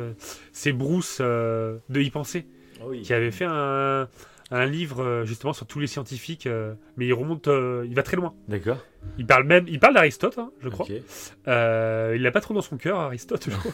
c'est 0.52 0.72
Bruce 0.72 1.20
de 1.20 1.80
Y 2.00 2.10
penser 2.10 2.46
ah 2.80 2.84
qui 3.02 3.12
avait 3.12 3.30
fait 3.30 3.46
un, 3.46 4.08
un, 4.50 4.66
livre 4.66 5.24
justement 5.24 5.52
sur 5.52 5.66
tous 5.66 5.80
les 5.80 5.86
scientifiques, 5.86 6.48
mais 6.96 7.06
il 7.06 7.12
remonte, 7.12 7.48
il 7.48 7.94
va 7.94 8.02
très 8.02 8.16
loin. 8.16 8.34
D'accord. 8.48 8.78
Il 9.16 9.26
parle 9.26 9.44
même, 9.44 9.64
il 9.68 9.78
parle 9.78 9.94
d'Aristote, 9.94 10.38
hein, 10.38 10.50
je 10.60 10.68
crois. 10.68 10.86
il 10.88 12.22
l'a 12.22 12.30
pas 12.30 12.40
trop 12.40 12.54
dans 12.54 12.60
son 12.60 12.76
cœur, 12.76 12.98
Aristote, 12.98 13.48
je 13.50 13.56
crois. 13.56 13.72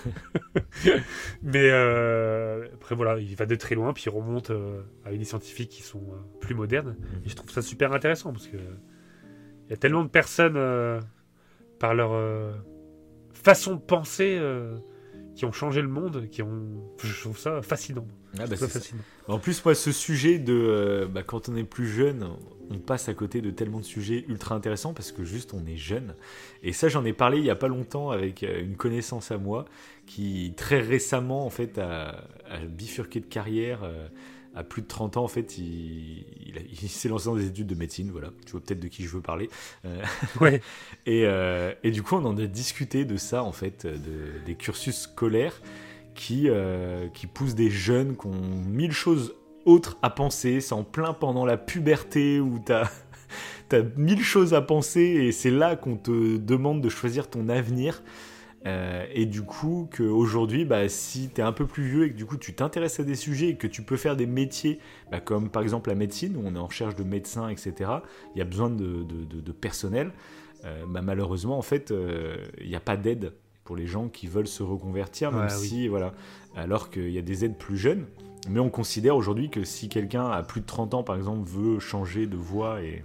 mais 1.43 1.71
après 2.73 2.95
voilà, 2.95 3.19
il 3.19 3.35
va 3.37 3.47
de 3.47 3.55
très 3.55 3.75
loin, 3.75 3.93
puis 3.93 4.05
il 4.07 4.11
remonte 4.11 4.53
avec 5.05 5.19
des 5.19 5.25
scientifiques 5.25 5.71
qui 5.71 5.83
sont 5.83 6.03
plus 6.41 6.55
modernes. 6.55 6.97
Et 7.25 7.29
je 7.29 7.37
trouve 7.37 7.51
ça 7.51 7.63
super 7.63 7.93
intéressant 7.93 8.33
parce 8.33 8.49
que 8.49 8.59
il 9.67 9.71
y 9.71 9.73
a 9.73 9.77
tellement 9.77 10.05
de 10.05 10.09
personnes, 10.09 10.57
euh, 10.57 11.01
par 11.79 11.95
leur 11.95 12.13
euh, 12.13 12.53
façon 13.33 13.75
de 13.75 13.81
penser, 13.81 14.37
euh, 14.39 14.77
qui 15.35 15.44
ont 15.44 15.52
changé 15.52 15.82
le 15.82 15.89
monde, 15.89 16.28
qui 16.31 16.43
ont. 16.43 16.94
Je 17.02 17.20
trouve 17.20 17.39
ça 17.39 17.62
fascinant. 17.62 18.06
Ah 18.39 18.47
bah 18.47 18.56
fascinant. 18.56 19.02
En 19.28 19.39
plus, 19.39 19.65
moi, 19.65 19.74
ce 19.74 19.93
sujet 19.93 20.39
de. 20.39 21.09
Bah, 21.12 21.23
quand 21.23 21.48
on 21.48 21.56
est 21.56 21.65
plus 21.65 21.89
jeune, 21.89 22.28
on 22.70 22.78
passe 22.78 23.09
à 23.09 23.15
côté 23.15 23.40
de 23.40 23.51
tellement 23.51 23.81
de 23.81 23.85
sujets 23.85 24.24
ultra 24.28 24.55
intéressants 24.55 24.94
parce 24.94 25.12
que 25.12 25.24
juste 25.24 25.55
on 25.55 25.66
est 25.66 25.77
jeune. 25.77 26.15
Et 26.62 26.73
ça, 26.73 26.89
j'en 26.89 27.05
ai 27.05 27.12
parlé 27.12 27.39
il 27.39 27.44
y 27.44 27.51
a 27.51 27.56
pas 27.56 27.69
longtemps 27.69 28.11
avec 28.11 28.43
une 28.43 28.77
connaissance 28.77 29.31
à 29.31 29.39
moi 29.39 29.65
qui, 30.06 30.55
très 30.56 30.81
récemment, 30.81 31.47
en 31.47 31.51
fait, 31.51 31.78
a, 31.78 32.24
a 32.48 32.59
bifurqué 32.69 33.20
de 33.20 33.27
carrière 33.27 33.81
à 34.55 34.63
plus 34.63 34.83
de 34.83 34.87
30 34.87 35.17
ans, 35.17 35.25
en 35.25 35.29
fait, 35.29 35.59
il, 35.59 36.89
s'est 36.89 37.09
lancé 37.09 37.27
dans 37.27 37.37
des 37.37 37.47
études 37.47 37.67
de 37.67 37.75
médecine, 37.75 38.11
voilà. 38.11 38.31
Tu 38.47 38.53
vois 38.53 38.61
peut-être 38.61 38.81
de 38.81 38.89
qui 38.89 39.05
je 39.05 39.09
veux 39.09 39.23
parler. 39.23 39.49
Euh, 39.85 40.03
ouais. 40.41 40.61
et, 41.07 41.25
euh, 41.25 41.73
et, 41.83 41.91
du 41.91 42.03
coup, 42.03 42.17
on 42.17 42.25
en 42.25 42.37
a 42.39 42.47
discuté 42.47 43.05
de 43.05 43.17
ça, 43.17 43.43
en 43.43 43.53
fait, 43.53 43.87
de, 43.87 44.45
des 44.47 44.55
cursus 44.55 45.03
scolaires 45.03 45.61
qui, 46.15 46.49
euh, 46.49 47.09
qui 47.09 47.27
poussent 47.27 47.55
des 47.55 47.71
jeunes 47.71 48.17
qui 48.17 48.27
ont 48.27 48.41
mille 48.67 48.93
choses 48.93 49.35
autres 49.65 49.99
à 50.03 50.11
penser. 50.11 50.61
C'est 50.61 50.75
en 50.75 50.85
plein 50.85 51.13
pendant 51.13 51.45
la 51.45 51.57
puberté 51.57 52.41
où 52.41 52.59
t'as 52.65 52.91
as 53.73 53.83
mille 53.97 54.23
choses 54.23 54.55
à 54.55 54.63
penser 54.63 55.01
et 55.01 55.33
c'est 55.33 55.51
là 55.51 55.75
qu'on 55.75 55.97
te 55.97 56.37
demande 56.37 56.81
de 56.81 56.89
choisir 56.89 57.29
ton 57.29 57.49
avenir. 57.49 58.03
Euh, 58.66 59.05
et 59.12 59.27
du 59.27 59.43
coup, 59.43 59.89
qu'aujourd'hui, 59.95 60.65
bah, 60.65 60.89
si 60.89 61.28
tu 61.28 61.41
es 61.41 61.45
un 61.45 61.53
peu 61.53 61.66
plus 61.66 61.85
vieux 61.85 62.05
et 62.07 62.11
que 62.11 62.16
du 62.16 62.24
coup 62.24 62.39
tu 62.39 62.55
t'intéresses 62.55 62.99
à 62.99 63.05
des 63.05 63.15
sujets 63.15 63.51
et 63.51 63.57
que 63.57 63.66
tu 63.66 63.82
peux 63.82 63.97
faire 63.97 64.16
des 64.16 64.27
métiers 64.27 64.78
bah, 65.11 65.20
comme 65.20 65.51
par 65.51 65.62
exemple 65.62 65.91
la 65.91 65.95
médecine, 65.95 66.36
où 66.36 66.43
on 66.45 66.55
est 66.55 66.59
en 66.59 66.66
recherche 66.66 66.95
de 66.95 67.05
médecins, 67.05 67.49
etc., 67.49 67.91
il 68.35 68.39
y 68.39 68.43
a 68.43 68.45
besoin 68.45 68.70
de, 68.70 69.05
de, 69.05 69.53
personnel, 69.53 70.12
euh, 70.65 70.85
bah, 70.89 71.03
malheureusement, 71.03 71.59
en 71.59 71.62
fait, 71.62 71.91
euh, 71.91 72.36
il 72.61 72.69
n'y 72.69 72.77
a 72.77 72.81
pas 72.81 72.97
d'aide 72.97 73.35
pour 73.65 73.77
les 73.77 73.86
gens 73.86 74.09
qui 74.09 74.27
veulent 74.27 74.47
se 74.47 74.62
reconvertir, 74.62 75.32
même 75.32 75.49
si, 75.49 75.89
voilà, 75.89 76.12
alors 76.55 76.91
qu'il 76.91 77.11
y 77.11 77.19
a 77.19 77.23
des 77.23 77.45
aides 77.45 77.57
plus 77.57 77.78
jeunes. 77.78 78.07
Mais 78.51 78.61
on 78.61 78.69
considère 78.69 79.16
aujourd'hui 79.16 79.49
que 79.49 79.65
si 79.65 79.89
quelqu'un 79.89 80.27
a 80.28 80.43
plus 80.43 80.61
de 80.61 80.66
30 80.66 80.93
ans, 80.93 81.03
par 81.03 81.16
exemple, 81.16 81.49
veut 81.49 81.78
changer 81.78 82.27
de 82.27 82.36
voie 82.36 82.82
et, 82.82 83.03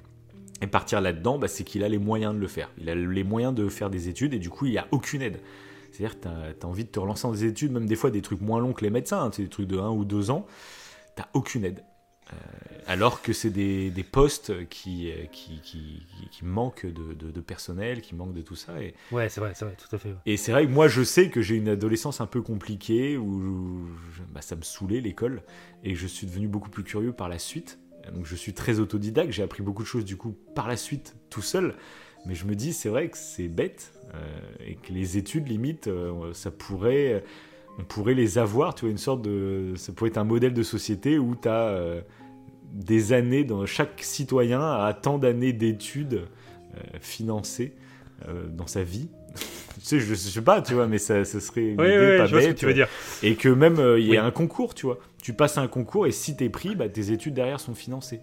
et 0.61 0.67
partir 0.67 1.01
là-dedans, 1.01 1.39
bah, 1.39 1.47
c'est 1.47 1.63
qu'il 1.63 1.83
a 1.83 1.89
les 1.89 1.97
moyens 1.97 2.33
de 2.33 2.39
le 2.39 2.47
faire. 2.47 2.69
Il 2.77 2.89
a 2.89 2.95
les 2.95 3.23
moyens 3.23 3.53
de 3.53 3.69
faire 3.69 3.89
des 3.89 4.09
études 4.09 4.33
et 4.33 4.39
du 4.39 4.49
coup, 4.49 4.65
il 4.65 4.71
n'y 4.71 4.77
a 4.77 4.87
aucune 4.91 5.21
aide. 5.21 5.39
C'est-à-dire 5.91 6.19
que 6.19 6.27
tu 6.59 6.65
as, 6.65 6.67
envie 6.67 6.85
de 6.85 6.89
te 6.89 6.99
relancer 6.99 7.23
dans 7.23 7.33
des 7.33 7.45
études, 7.45 7.71
même 7.71 7.85
des 7.85 7.95
fois 7.95 8.11
des 8.11 8.21
trucs 8.21 8.41
moins 8.41 8.59
longs 8.59 8.73
que 8.73 8.83
les 8.83 8.89
médecins, 8.89 9.23
hein, 9.23 9.31
des 9.35 9.47
trucs 9.47 9.67
de 9.67 9.77
1 9.77 9.89
ou 9.89 10.05
2 10.05 10.31
ans, 10.31 10.45
tu 11.15 11.23
aucune 11.33 11.65
aide. 11.65 11.83
Euh, 12.31 12.35
alors 12.85 13.21
que 13.23 13.33
c'est 13.33 13.49
des, 13.49 14.05
postes 14.11 14.67
qui, 14.69 15.11
qui, 15.31 15.61
qui, 15.61 16.05
qui 16.31 16.45
manquent 16.45 16.85
de, 16.85 17.13
de, 17.13 17.41
personnel, 17.41 18.01
qui 18.01 18.13
manquent 18.13 18.33
de 18.33 18.41
tout 18.41 18.55
ça. 18.55 18.81
Et, 18.81 18.93
ouais, 19.11 19.29
c'est 19.29 19.41
vrai, 19.41 19.53
c'est 19.55 19.65
vrai, 19.65 19.75
tout 19.75 19.95
à 19.95 19.97
fait. 19.97 20.13
Et 20.25 20.37
c'est 20.37 20.51
vrai 20.51 20.65
que 20.65 20.71
moi, 20.71 20.87
je 20.87 21.01
sais 21.03 21.29
que 21.29 21.41
j'ai 21.41 21.55
une 21.55 21.69
adolescence 21.69 22.21
un 22.21 22.27
peu 22.27 22.41
compliquée, 22.41 23.17
où 23.17 23.87
bah, 24.31 24.41
ça 24.41 24.55
me 24.55 24.61
saoulait 24.61 25.01
l'école, 25.01 25.41
et 25.83 25.95
je 25.95 26.05
suis 26.05 26.27
devenu 26.27 26.47
beaucoup 26.47 26.69
plus 26.69 26.83
curieux 26.83 27.13
par 27.13 27.29
la 27.29 27.39
suite. 27.39 27.79
Donc 28.13 28.25
je 28.25 28.35
suis 28.35 28.53
très 28.53 28.79
autodidacte, 28.79 29.31
j'ai 29.31 29.43
appris 29.43 29.63
beaucoup 29.63 29.83
de 29.83 29.87
choses 29.87 30.05
du 30.05 30.17
coup 30.17 30.35
par 30.55 30.67
la 30.67 30.77
suite 30.77 31.15
tout 31.29 31.41
seul. 31.41 31.75
Mais 32.25 32.35
je 32.35 32.45
me 32.45 32.55
dis, 32.55 32.73
c'est 32.73 32.89
vrai 32.89 33.09
que 33.09 33.17
c'est 33.17 33.47
bête 33.47 33.93
euh, 34.13 34.17
et 34.65 34.75
que 34.75 34.91
les 34.91 35.17
études, 35.17 35.47
limite, 35.47 35.87
euh, 35.87 36.33
ça 36.33 36.51
pourrait, 36.51 37.23
on 37.79 37.83
pourrait 37.83 38.13
les 38.13 38.37
avoir, 38.37 38.75
tu 38.75 38.85
vois, 38.85 38.91
une 38.91 38.97
sorte 38.97 39.21
de, 39.21 39.73
ça 39.75 39.93
pourrait 39.93 40.09
être 40.09 40.17
un 40.17 40.25
modèle 40.25 40.53
de 40.53 40.63
société 40.63 41.17
où 41.17 41.35
tu 41.35 41.47
as 41.47 41.69
euh, 41.69 42.01
des 42.73 43.13
années, 43.13 43.43
dans 43.43 43.65
chaque 43.65 44.03
citoyen 44.03 44.61
a 44.61 44.93
tant 44.93 45.17
d'années 45.17 45.53
d'études 45.53 46.25
financées 47.01 47.73
dans 48.51 48.67
sa 48.67 48.83
vie. 48.83 49.09
tu 49.33 49.81
sais, 49.81 49.99
je, 49.99 50.13
sais 50.13 50.41
pas, 50.41 50.61
tu 50.61 50.75
vois, 50.75 50.85
mais 50.85 50.99
ça, 50.99 51.25
ça 51.25 51.39
serait 51.39 51.69
une 51.69 51.81
idée 51.81 52.17
pas 52.17 52.27
bête. 52.27 52.55
tu 52.55 52.67
veux 52.67 52.75
dire. 52.75 52.87
Et 53.23 53.33
que 53.33 53.49
même 53.49 53.81
il 53.97 54.05
y 54.05 54.17
a 54.17 54.23
un 54.23 54.29
concours, 54.29 54.75
tu 54.75 54.85
vois 54.85 54.99
Tu 55.21 55.33
passes 55.33 55.57
un 55.57 55.67
concours 55.67 56.07
et 56.07 56.11
si 56.11 56.35
t'es 56.35 56.49
pris, 56.49 56.75
bah, 56.75 56.89
tes 56.89 57.11
études 57.11 57.33
derrière 57.33 57.59
sont 57.59 57.75
financées. 57.75 58.21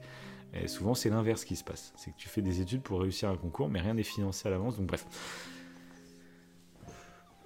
Et 0.54 0.68
souvent, 0.68 0.94
c'est 0.94 1.10
l'inverse 1.10 1.44
qui 1.44 1.56
se 1.56 1.64
passe. 1.64 1.92
C'est 1.96 2.10
que 2.12 2.16
tu 2.16 2.28
fais 2.28 2.42
des 2.42 2.60
études 2.60 2.82
pour 2.82 3.00
réussir 3.00 3.28
un 3.28 3.36
concours, 3.36 3.68
mais 3.68 3.80
rien 3.80 3.94
n'est 3.94 4.02
financé 4.02 4.48
à 4.48 4.50
l'avance. 4.50 4.78
Donc, 4.78 4.86
bref. 4.86 5.04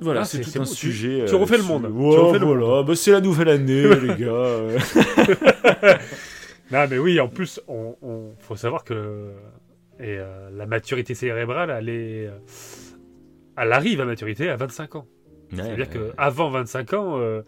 Voilà, 0.00 0.22
ah, 0.22 0.24
c'est 0.24 0.40
tout 0.40 0.58
un 0.60 0.64
sujet. 0.64 1.24
Tu, 1.26 1.34
refais 1.34 1.58
le 1.58 1.62
monde. 1.62 1.86
voilà, 1.86 2.82
bah, 2.82 2.94
c'est 2.94 3.10
la 3.10 3.20
nouvelle 3.20 3.48
année, 3.48 3.82
les 4.02 4.16
gars. 4.16 4.60
non, 6.70 6.86
mais 6.88 6.98
oui, 6.98 7.20
en 7.20 7.28
plus, 7.28 7.60
on, 7.68 8.34
faut 8.38 8.56
savoir 8.56 8.84
que 8.84 9.32
et, 9.98 10.16
euh, 10.18 10.48
la 10.50 10.66
maturité 10.66 11.14
cérébrale, 11.14 11.70
elle, 11.70 11.88
est, 11.90 12.26
euh, 12.26 12.38
elle 13.58 13.72
arrive 13.72 14.00
à 14.00 14.06
maturité 14.06 14.48
à 14.48 14.56
25 14.56 14.96
ans. 14.96 15.06
C'est-à-dire 15.52 15.90
qu'avant 15.90 16.48
25 16.48 16.92
ans, 16.94 17.18
euh, 17.18 17.42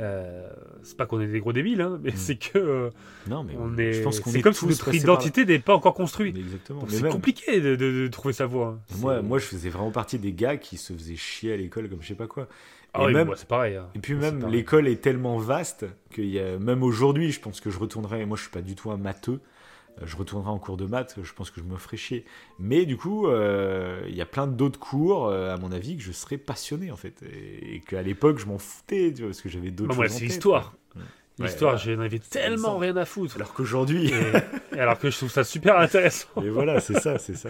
euh, 0.00 0.48
c'est 0.82 0.96
pas 0.96 1.06
qu'on 1.06 1.20
est 1.20 1.26
des 1.26 1.40
gros 1.40 1.52
débiles, 1.52 1.80
hein, 1.80 2.00
mais 2.02 2.10
mm. 2.10 2.16
c'est 2.16 2.36
que 2.36 2.58
euh, 2.58 2.90
non, 3.28 3.44
mais 3.44 3.54
on 3.58 3.76
est. 3.76 3.92
Je 3.92 4.02
pense 4.02 4.20
qu'on 4.20 4.30
c'est 4.30 4.42
comme 4.42 4.52
si 4.52 4.66
notre 4.66 4.94
identité 4.94 5.44
n'est 5.44 5.58
pas 5.58 5.74
encore 5.74 5.94
construite. 5.94 6.36
exactement. 6.36 6.84
C'est 6.88 7.08
compliqué 7.08 7.60
de, 7.60 8.08
trouver 8.08 8.32
sa 8.32 8.46
voie. 8.46 8.78
Hein. 8.78 8.96
Moi, 8.98 9.22
moi, 9.22 9.38
je 9.38 9.44
faisais 9.44 9.68
vraiment 9.68 9.90
partie 9.90 10.18
des 10.18 10.32
gars 10.32 10.56
qui 10.56 10.76
se 10.76 10.92
faisaient 10.92 11.16
chier 11.16 11.52
à 11.52 11.56
l'école 11.56 11.88
comme 11.88 12.02
je 12.02 12.08
sais 12.08 12.14
pas 12.14 12.26
quoi. 12.26 12.48
Ah 12.94 13.06
et 13.08 13.12
même, 13.12 13.32
c'est 13.36 13.48
pareil. 13.48 13.76
Hein. 13.76 13.88
Et 13.94 13.98
puis 14.00 14.14
même, 14.14 14.46
l'école 14.48 14.86
est 14.86 15.00
tellement 15.00 15.38
vaste 15.38 15.86
que 16.10 16.20
y 16.20 16.38
a, 16.38 16.58
même 16.58 16.82
aujourd'hui, 16.82 17.32
je 17.32 17.40
pense 17.40 17.60
que 17.60 17.70
je 17.70 17.78
retournerai. 17.78 18.26
Moi, 18.26 18.36
je 18.36 18.42
suis 18.42 18.50
pas 18.50 18.60
du 18.60 18.74
tout 18.74 18.90
un 18.90 18.98
matheux. 18.98 19.40
Euh, 20.00 20.06
je 20.06 20.16
retournerai 20.16 20.50
en 20.50 20.58
cours 20.58 20.76
de 20.76 20.86
maths, 20.86 21.16
je 21.22 21.32
pense 21.32 21.50
que 21.50 21.60
je 21.60 21.66
me 21.66 21.76
ferai 21.76 21.96
chier. 21.96 22.24
Mais 22.58 22.86
du 22.86 22.96
coup, 22.96 23.26
euh, 23.26 24.02
il 24.08 24.14
y 24.14 24.22
a 24.22 24.26
plein 24.26 24.46
d'autres 24.46 24.78
cours, 24.78 25.26
euh, 25.26 25.52
à 25.52 25.58
mon 25.58 25.72
avis, 25.72 25.96
que 25.96 26.02
je 26.02 26.12
serais 26.12 26.38
passionné 26.38 26.90
en 26.90 26.96
fait. 26.96 27.22
Et, 27.22 27.80
qu'à 27.80 28.02
l'époque, 28.02 28.38
je 28.38 28.46
m'en 28.46 28.58
foutais, 28.58 29.12
tu 29.14 29.22
vois, 29.22 29.30
parce 29.30 29.42
que 29.42 29.48
j'avais 29.48 29.70
d'autres 29.70 29.90
bah, 29.90 30.04
choses. 30.04 30.12
Moi, 30.12 30.18
c'est 30.18 30.24
l'histoire. 30.24 30.74
L'histoire, 31.38 31.76
j'en 31.76 31.98
avais 31.98 32.18
tellement 32.18 32.78
rien 32.78 32.96
à 32.96 33.04
foutre. 33.04 33.36
Alors 33.36 33.52
qu'aujourd'hui. 33.52 34.12
et, 34.72 34.78
alors 34.78 34.98
que 34.98 35.10
je 35.10 35.16
trouve 35.16 35.30
ça 35.30 35.44
super 35.44 35.78
intéressant. 35.78 36.28
Et 36.42 36.50
voilà, 36.50 36.80
c'est 36.80 37.00
ça, 37.00 37.18
c'est 37.18 37.36
ça. 37.36 37.48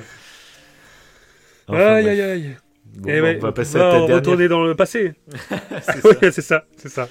aïe, 1.69 2.09
aïe, 2.09 2.21
aïe. 2.21 2.57
Bon, 2.95 3.11
on 3.11 3.39
va 3.39 3.53
passer 3.53 3.77
à 3.77 4.07
ta 4.07 4.15
retourner 4.15 4.49
dans 4.49 4.65
le 4.65 4.75
passé. 4.75 5.15
c'est 6.21 6.43
ça, 6.43 6.65
c'est 6.77 6.89
ça. 6.89 7.09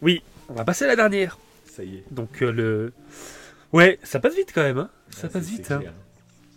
Oui, 0.00 0.22
on 0.48 0.54
va 0.54 0.64
passer 0.64 0.84
à 0.84 0.88
la 0.88 0.96
dernière. 0.96 1.38
Ça 1.64 1.84
y 1.84 1.96
est. 1.96 2.04
Donc, 2.10 2.40
le 2.40 2.92
Ouais, 3.72 3.98
ça 4.02 4.20
passe 4.20 4.34
vite 4.34 4.52
quand 4.54 4.62
même. 4.62 4.78
Hein. 4.78 4.90
Ça 5.10 5.28
passe 5.28 5.48
vite. 5.48 5.70
Hein. 5.70 5.82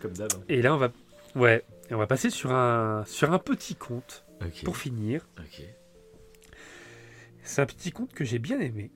Comme 0.01 0.13
d'hab. 0.13 0.31
Hein. 0.33 0.43
Et 0.49 0.61
là, 0.61 0.73
on 0.73 0.77
va, 0.77 0.91
ouais, 1.35 1.63
on 1.91 1.97
va 1.97 2.07
passer 2.07 2.29
sur 2.29 2.51
un, 2.51 3.03
sur 3.07 3.31
un 3.31 3.39
petit 3.39 3.75
conte 3.75 4.25
pour 4.63 4.77
finir. 4.77 5.27
C'est 7.43 7.61
un 7.61 7.65
petit 7.65 7.91
conte 7.91 8.13
que 8.13 8.25
j'ai 8.25 8.39
bien 8.39 8.59
aimé. 8.59 8.91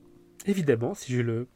Évidemment, 0.45 0.95
si 0.95 1.13
je 1.13 1.21
le, 1.21 1.47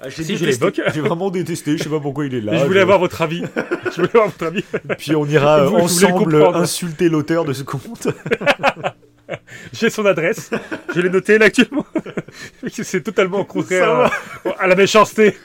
ah, 0.00 0.10
si 0.10 0.36
je 0.36 0.44
l'évoque. 0.44 0.80
J'ai 0.92 1.00
vraiment 1.00 1.30
détesté, 1.30 1.78
je 1.78 1.84
sais 1.84 1.88
pas 1.88 2.00
pourquoi 2.00 2.26
il 2.26 2.34
est 2.34 2.40
là. 2.40 2.58
je 2.58 2.64
voulais 2.64 2.80
avoir 2.80 2.98
votre 2.98 3.22
avis. 3.22 3.42
je 3.84 3.96
voulais 3.96 4.10
avoir 4.10 4.26
votre 4.26 4.44
avis. 4.44 4.64
Puis 4.98 5.14
on 5.14 5.26
ira 5.26 5.70
ensemble 5.70 6.42
insulter 6.54 7.08
l'auteur 7.08 7.44
de 7.44 7.52
ce 7.52 7.62
conte. 7.62 8.08
J'ai 9.72 9.90
son 9.90 10.06
adresse, 10.06 10.50
je 10.94 11.00
l'ai 11.00 11.10
noté 11.10 11.38
là 11.38 11.46
actuellement. 11.46 11.86
C'est 12.68 13.02
totalement 13.02 13.44
contraire 13.44 14.10
à, 14.58 14.66
la 14.66 14.74
méchanceté. 14.74 15.36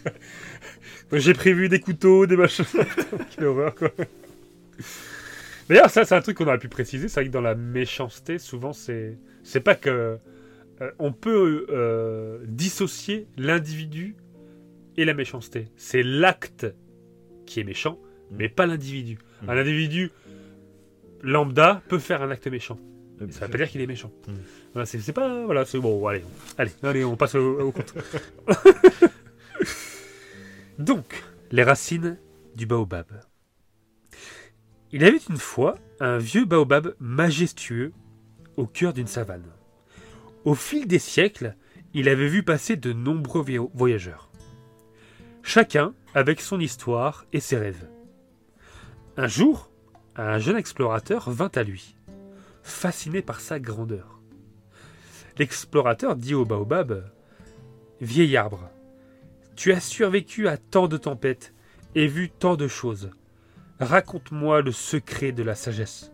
J'ai 1.12 1.32
prévu 1.32 1.68
des 1.68 1.80
couteaux, 1.80 2.26
des 2.26 2.36
machins. 2.36 2.66
Quelle 3.34 3.46
horreur, 3.46 3.74
quoi. 3.74 3.90
D'ailleurs, 5.68 5.90
ça, 5.90 6.04
c'est 6.04 6.14
un 6.14 6.20
truc 6.20 6.36
qu'on 6.36 6.46
aurait 6.46 6.58
pu 6.58 6.68
préciser. 6.68 7.08
C'est 7.08 7.20
vrai 7.20 7.28
que 7.28 7.32
dans 7.32 7.40
la 7.40 7.54
méchanceté, 7.54 8.38
souvent, 8.38 8.72
c'est, 8.72 9.18
c'est 9.42 9.60
pas 9.60 9.74
que. 9.74 10.18
Euh, 10.80 10.90
on 10.98 11.12
peut 11.12 11.66
euh, 11.70 12.38
dissocier 12.46 13.26
l'individu 13.36 14.16
et 14.96 15.04
la 15.04 15.12
méchanceté. 15.14 15.68
C'est 15.76 16.02
l'acte 16.02 16.66
qui 17.46 17.60
est 17.60 17.64
méchant, 17.64 17.98
mais 18.30 18.48
pas 18.48 18.66
l'individu. 18.66 19.18
Mm. 19.42 19.50
Un 19.50 19.56
individu 19.56 20.10
lambda 21.22 21.82
peut 21.88 21.98
faire 21.98 22.22
un 22.22 22.30
acte 22.30 22.46
méchant. 22.46 22.78
Ça 23.30 23.46
veut 23.46 23.50
pas 23.50 23.58
dire 23.58 23.68
qu'il 23.68 23.80
est 23.80 23.86
méchant. 23.86 24.12
Hmm. 24.26 24.84
c'est 24.84 25.12
pas. 25.12 25.44
Voilà, 25.44 25.64
c'est 25.64 25.78
bon, 25.78 26.06
allez, 26.06 26.22
allez, 26.56 26.72
allez, 26.82 27.04
on 27.04 27.16
passe 27.16 27.34
au, 27.34 27.72
compte. 27.72 27.94
Donc, 30.78 31.22
les 31.50 31.64
racines 31.64 32.18
du 32.54 32.66
baobab. 32.66 33.06
Il 34.92 35.02
y 35.02 35.04
avait 35.04 35.20
une 35.28 35.36
fois 35.36 35.76
un 36.00 36.18
vieux 36.18 36.44
baobab 36.44 36.94
majestueux 37.00 37.92
au 38.56 38.66
cœur 38.66 38.92
d'une 38.92 39.06
savane. 39.06 39.44
Au 40.44 40.54
fil 40.54 40.86
des 40.86 40.98
siècles, 40.98 41.56
il 41.94 42.08
avait 42.08 42.28
vu 42.28 42.42
passer 42.42 42.76
de 42.76 42.92
nombreux 42.92 43.44
voyageurs. 43.74 44.30
Chacun 45.42 45.94
avec 46.14 46.40
son 46.40 46.60
histoire 46.60 47.26
et 47.32 47.40
ses 47.40 47.56
rêves. 47.56 47.88
Un 49.16 49.26
jour, 49.26 49.70
un 50.16 50.38
jeune 50.38 50.56
explorateur 50.56 51.30
vint 51.30 51.50
à 51.54 51.62
lui 51.62 51.97
fasciné 52.68 53.22
par 53.22 53.40
sa 53.40 53.58
grandeur. 53.58 54.20
L'explorateur 55.38 56.16
dit 56.16 56.34
au 56.34 56.44
baobab 56.44 57.10
Vieil 58.00 58.36
arbre, 58.36 58.70
tu 59.56 59.72
as 59.72 59.80
survécu 59.80 60.46
à 60.46 60.56
tant 60.56 60.86
de 60.86 60.96
tempêtes 60.96 61.52
et 61.94 62.06
vu 62.06 62.30
tant 62.30 62.56
de 62.56 62.68
choses. 62.68 63.10
Raconte-moi 63.80 64.62
le 64.62 64.72
secret 64.72 65.32
de 65.32 65.42
la 65.42 65.54
sagesse. 65.54 66.12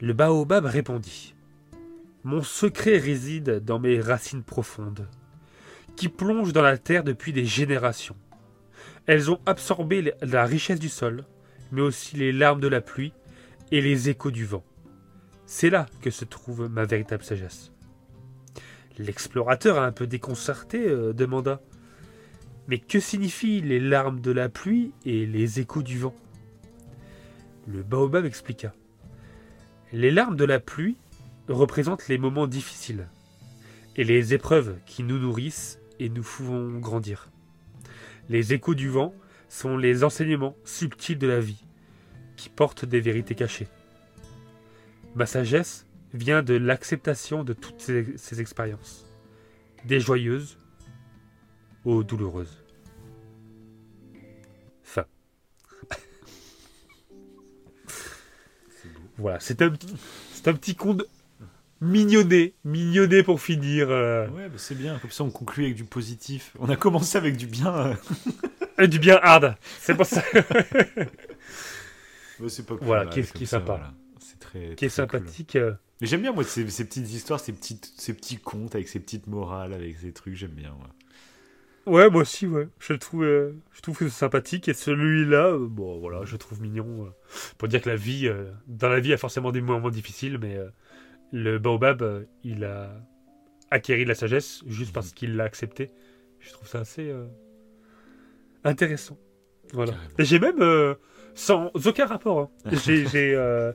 Le 0.00 0.12
baobab 0.12 0.64
répondit 0.64 1.34
Mon 2.24 2.42
secret 2.42 2.98
réside 2.98 3.64
dans 3.64 3.78
mes 3.78 4.00
racines 4.00 4.42
profondes, 4.42 5.06
qui 5.96 6.08
plongent 6.08 6.52
dans 6.52 6.62
la 6.62 6.78
terre 6.78 7.04
depuis 7.04 7.32
des 7.32 7.44
générations. 7.44 8.16
Elles 9.06 9.30
ont 9.30 9.40
absorbé 9.46 10.12
la 10.20 10.44
richesse 10.44 10.80
du 10.80 10.88
sol, 10.88 11.24
mais 11.72 11.80
aussi 11.80 12.16
les 12.16 12.32
larmes 12.32 12.60
de 12.60 12.68
la 12.68 12.80
pluie 12.80 13.12
et 13.70 13.80
les 13.80 14.08
échos 14.08 14.30
du 14.30 14.44
vent. 14.44 14.64
C'est 15.50 15.70
là 15.70 15.86
que 16.02 16.10
se 16.10 16.26
trouve 16.26 16.68
ma 16.68 16.84
véritable 16.84 17.24
sagesse. 17.24 17.72
L'explorateur, 18.98 19.80
un 19.80 19.92
peu 19.92 20.06
déconcerté, 20.06 20.86
euh, 20.86 21.14
demanda 21.14 21.62
Mais 22.66 22.78
que 22.78 23.00
signifient 23.00 23.62
les 23.62 23.80
larmes 23.80 24.20
de 24.20 24.30
la 24.30 24.50
pluie 24.50 24.92
et 25.06 25.24
les 25.24 25.58
échos 25.58 25.82
du 25.82 25.98
vent? 25.98 26.14
Le 27.66 27.82
baobab 27.82 28.26
expliqua 28.26 28.74
Les 29.94 30.10
larmes 30.10 30.36
de 30.36 30.44
la 30.44 30.60
pluie 30.60 30.98
représentent 31.48 32.08
les 32.08 32.18
moments 32.18 32.46
difficiles 32.46 33.08
et 33.96 34.04
les 34.04 34.34
épreuves 34.34 34.76
qui 34.84 35.02
nous 35.02 35.18
nourrissent 35.18 35.80
et 35.98 36.10
nous 36.10 36.22
font 36.22 36.78
grandir. 36.78 37.30
Les 38.28 38.52
échos 38.52 38.74
du 38.74 38.90
vent 38.90 39.14
sont 39.48 39.78
les 39.78 40.04
enseignements 40.04 40.56
subtils 40.66 41.16
de 41.16 41.26
la 41.26 41.40
vie 41.40 41.64
qui 42.36 42.50
portent 42.50 42.84
des 42.84 43.00
vérités 43.00 43.34
cachées. 43.34 43.68
Ma 45.14 45.26
sagesse 45.26 45.86
vient 46.14 46.42
de 46.42 46.54
l'acceptation 46.54 47.44
de 47.44 47.52
toutes 47.52 47.80
ces, 47.80 48.40
expériences, 48.40 49.06
des 49.84 50.00
joyeuses 50.00 50.58
aux 51.84 52.02
douloureuses. 52.02 52.64
Fin. 54.82 55.04
voilà, 59.18 59.40
c'est 59.40 59.62
un, 59.62 59.72
un 60.46 60.54
petit 60.54 60.74
conte 60.74 61.04
mignonné, 61.80 62.54
mignonné 62.64 63.22
pour 63.22 63.40
finir. 63.40 63.88
Euh. 63.90 64.28
Ouais, 64.28 64.50
c'est 64.56 64.76
bien, 64.76 64.98
comme 64.98 65.10
ça 65.10 65.24
on 65.24 65.30
conclut 65.30 65.64
avec 65.64 65.76
du 65.76 65.84
positif. 65.84 66.52
On 66.58 66.68
a 66.68 66.76
commencé 66.76 67.16
avec 67.18 67.36
du 67.36 67.46
bien. 67.46 67.96
Euh. 68.78 68.86
du 68.86 68.98
bien 68.98 69.18
hard, 69.22 69.56
c'est 69.80 69.94
pour 69.94 70.06
ça. 70.06 70.22
c'est 72.48 72.66
pas 72.66 72.74
voilà, 72.80 73.06
qu'est-ce 73.06 73.32
qui 73.32 73.44
est 73.44 73.46
sympa 73.46 73.92
qui 74.76 74.84
est 74.84 74.88
sympathique. 74.88 75.56
Euh. 75.56 75.74
Mais 76.00 76.06
j'aime 76.06 76.22
bien, 76.22 76.32
moi, 76.32 76.44
ces, 76.44 76.64
petites 76.64 77.10
histoires, 77.10 77.40
ces, 77.40 77.52
petites, 77.52 77.92
ces 77.96 78.14
petits 78.14 78.36
contes 78.36 78.74
avec 78.74 78.88
ces 78.88 79.00
petites 79.00 79.26
morales, 79.26 79.72
avec 79.72 79.96
ces 79.96 80.12
trucs, 80.12 80.34
j'aime 80.34 80.52
bien. 80.52 80.76
Ouais, 81.86 82.08
moi 82.10 82.22
aussi, 82.22 82.46
ouais. 82.46 82.68
Je 82.78 82.92
trouve, 82.92 83.24
euh, 83.24 83.52
je 83.72 83.80
trouve 83.80 83.96
que 83.96 84.08
c'est 84.08 84.14
sympathique. 84.14 84.68
Et 84.68 84.74
celui-là, 84.74 85.48
euh, 85.48 85.66
bon, 85.68 85.98
voilà, 85.98 86.24
je 86.24 86.36
trouve 86.36 86.60
mignon. 86.60 87.12
pour 87.56 87.68
dire 87.68 87.80
que 87.80 87.88
la 87.88 87.96
vie, 87.96 88.30
dans 88.66 88.88
la 88.88 89.00
vie, 89.00 89.08
il 89.08 89.12
y 89.12 89.14
a 89.14 89.18
forcément 89.18 89.50
des 89.50 89.60
moments 89.60 89.90
difficiles, 89.90 90.38
mais 90.38 90.58
le 91.32 91.58
baobab, 91.58 92.26
il 92.44 92.64
a 92.64 92.90
acquéri 93.70 94.04
de 94.04 94.08
la 94.08 94.14
sagesse 94.14 94.62
juste 94.66 94.92
parce 94.92 95.12
qu'il 95.12 95.36
l'a 95.36 95.44
accepté. 95.44 95.90
Je 96.40 96.52
trouve 96.52 96.68
ça 96.68 96.80
assez 96.80 97.12
intéressant. 98.64 99.18
Voilà. 99.72 99.94
Et 100.18 100.24
j'ai 100.24 100.38
même, 100.38 100.96
sans 101.34 101.70
aucun 101.86 102.06
rapport, 102.06 102.40
hein. 102.40 102.70
j'ai 102.84 103.72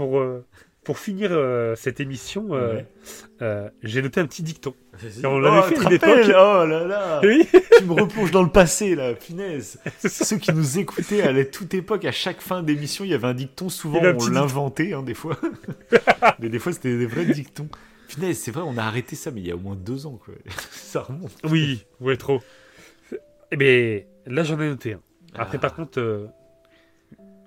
pour, 0.00 0.18
euh, 0.18 0.46
pour 0.82 0.98
finir 0.98 1.28
euh, 1.30 1.74
cette 1.76 2.00
émission, 2.00 2.54
euh, 2.54 3.68
j'ai 3.82 4.00
noté 4.00 4.18
un 4.18 4.26
petit 4.26 4.42
dicton. 4.42 4.74
on 5.24 5.38
l'avait 5.38 5.58
oh, 5.58 5.62
fait 5.64 5.78
à 5.78 5.82
une 5.82 5.92
époque. 5.92 6.24
Oh 6.28 6.64
là 6.64 6.86
là 6.86 7.20
Tu 7.78 7.84
me 7.84 7.92
replonges 7.92 8.30
dans 8.30 8.42
le 8.42 8.48
passé, 8.48 8.94
là, 8.94 9.12
punaise 9.12 9.78
Ceux 9.98 10.38
qui 10.38 10.54
nous 10.54 10.78
écoutaient 10.78 11.20
à 11.20 11.32
la 11.32 11.44
toute 11.44 11.74
époque, 11.74 12.06
à 12.06 12.12
chaque 12.12 12.40
fin 12.40 12.62
d'émission, 12.62 13.04
il 13.04 13.10
y 13.10 13.14
avait 13.14 13.26
un 13.26 13.34
dicton. 13.34 13.68
Souvent, 13.68 14.00
on 14.00 14.26
l'inventait, 14.28 14.94
hein, 14.94 15.02
des 15.02 15.12
fois. 15.12 15.36
Mais 16.38 16.48
des 16.48 16.58
fois, 16.58 16.72
c'était 16.72 16.96
des 16.96 17.04
vrais 17.04 17.26
dictons. 17.26 17.68
Punaise, 18.08 18.38
c'est 18.38 18.50
vrai, 18.50 18.62
on 18.66 18.78
a 18.78 18.82
arrêté 18.82 19.16
ça, 19.16 19.30
mais 19.30 19.40
il 19.42 19.46
y 19.48 19.52
a 19.52 19.54
au 19.54 19.60
moins 19.60 19.76
deux 19.76 20.06
ans, 20.06 20.18
quoi. 20.24 20.34
ça 20.70 21.02
remonte. 21.02 21.30
Oui, 21.44 21.84
ouais, 22.00 22.16
trop. 22.16 22.40
Eh 23.52 23.56
bien, 23.56 24.00
là, 24.26 24.44
j'en 24.44 24.58
ai 24.60 24.66
noté 24.68 24.94
un. 24.94 25.00
Après, 25.34 25.58
par 25.58 25.74
contre, 25.74 26.00
euh, 26.00 26.26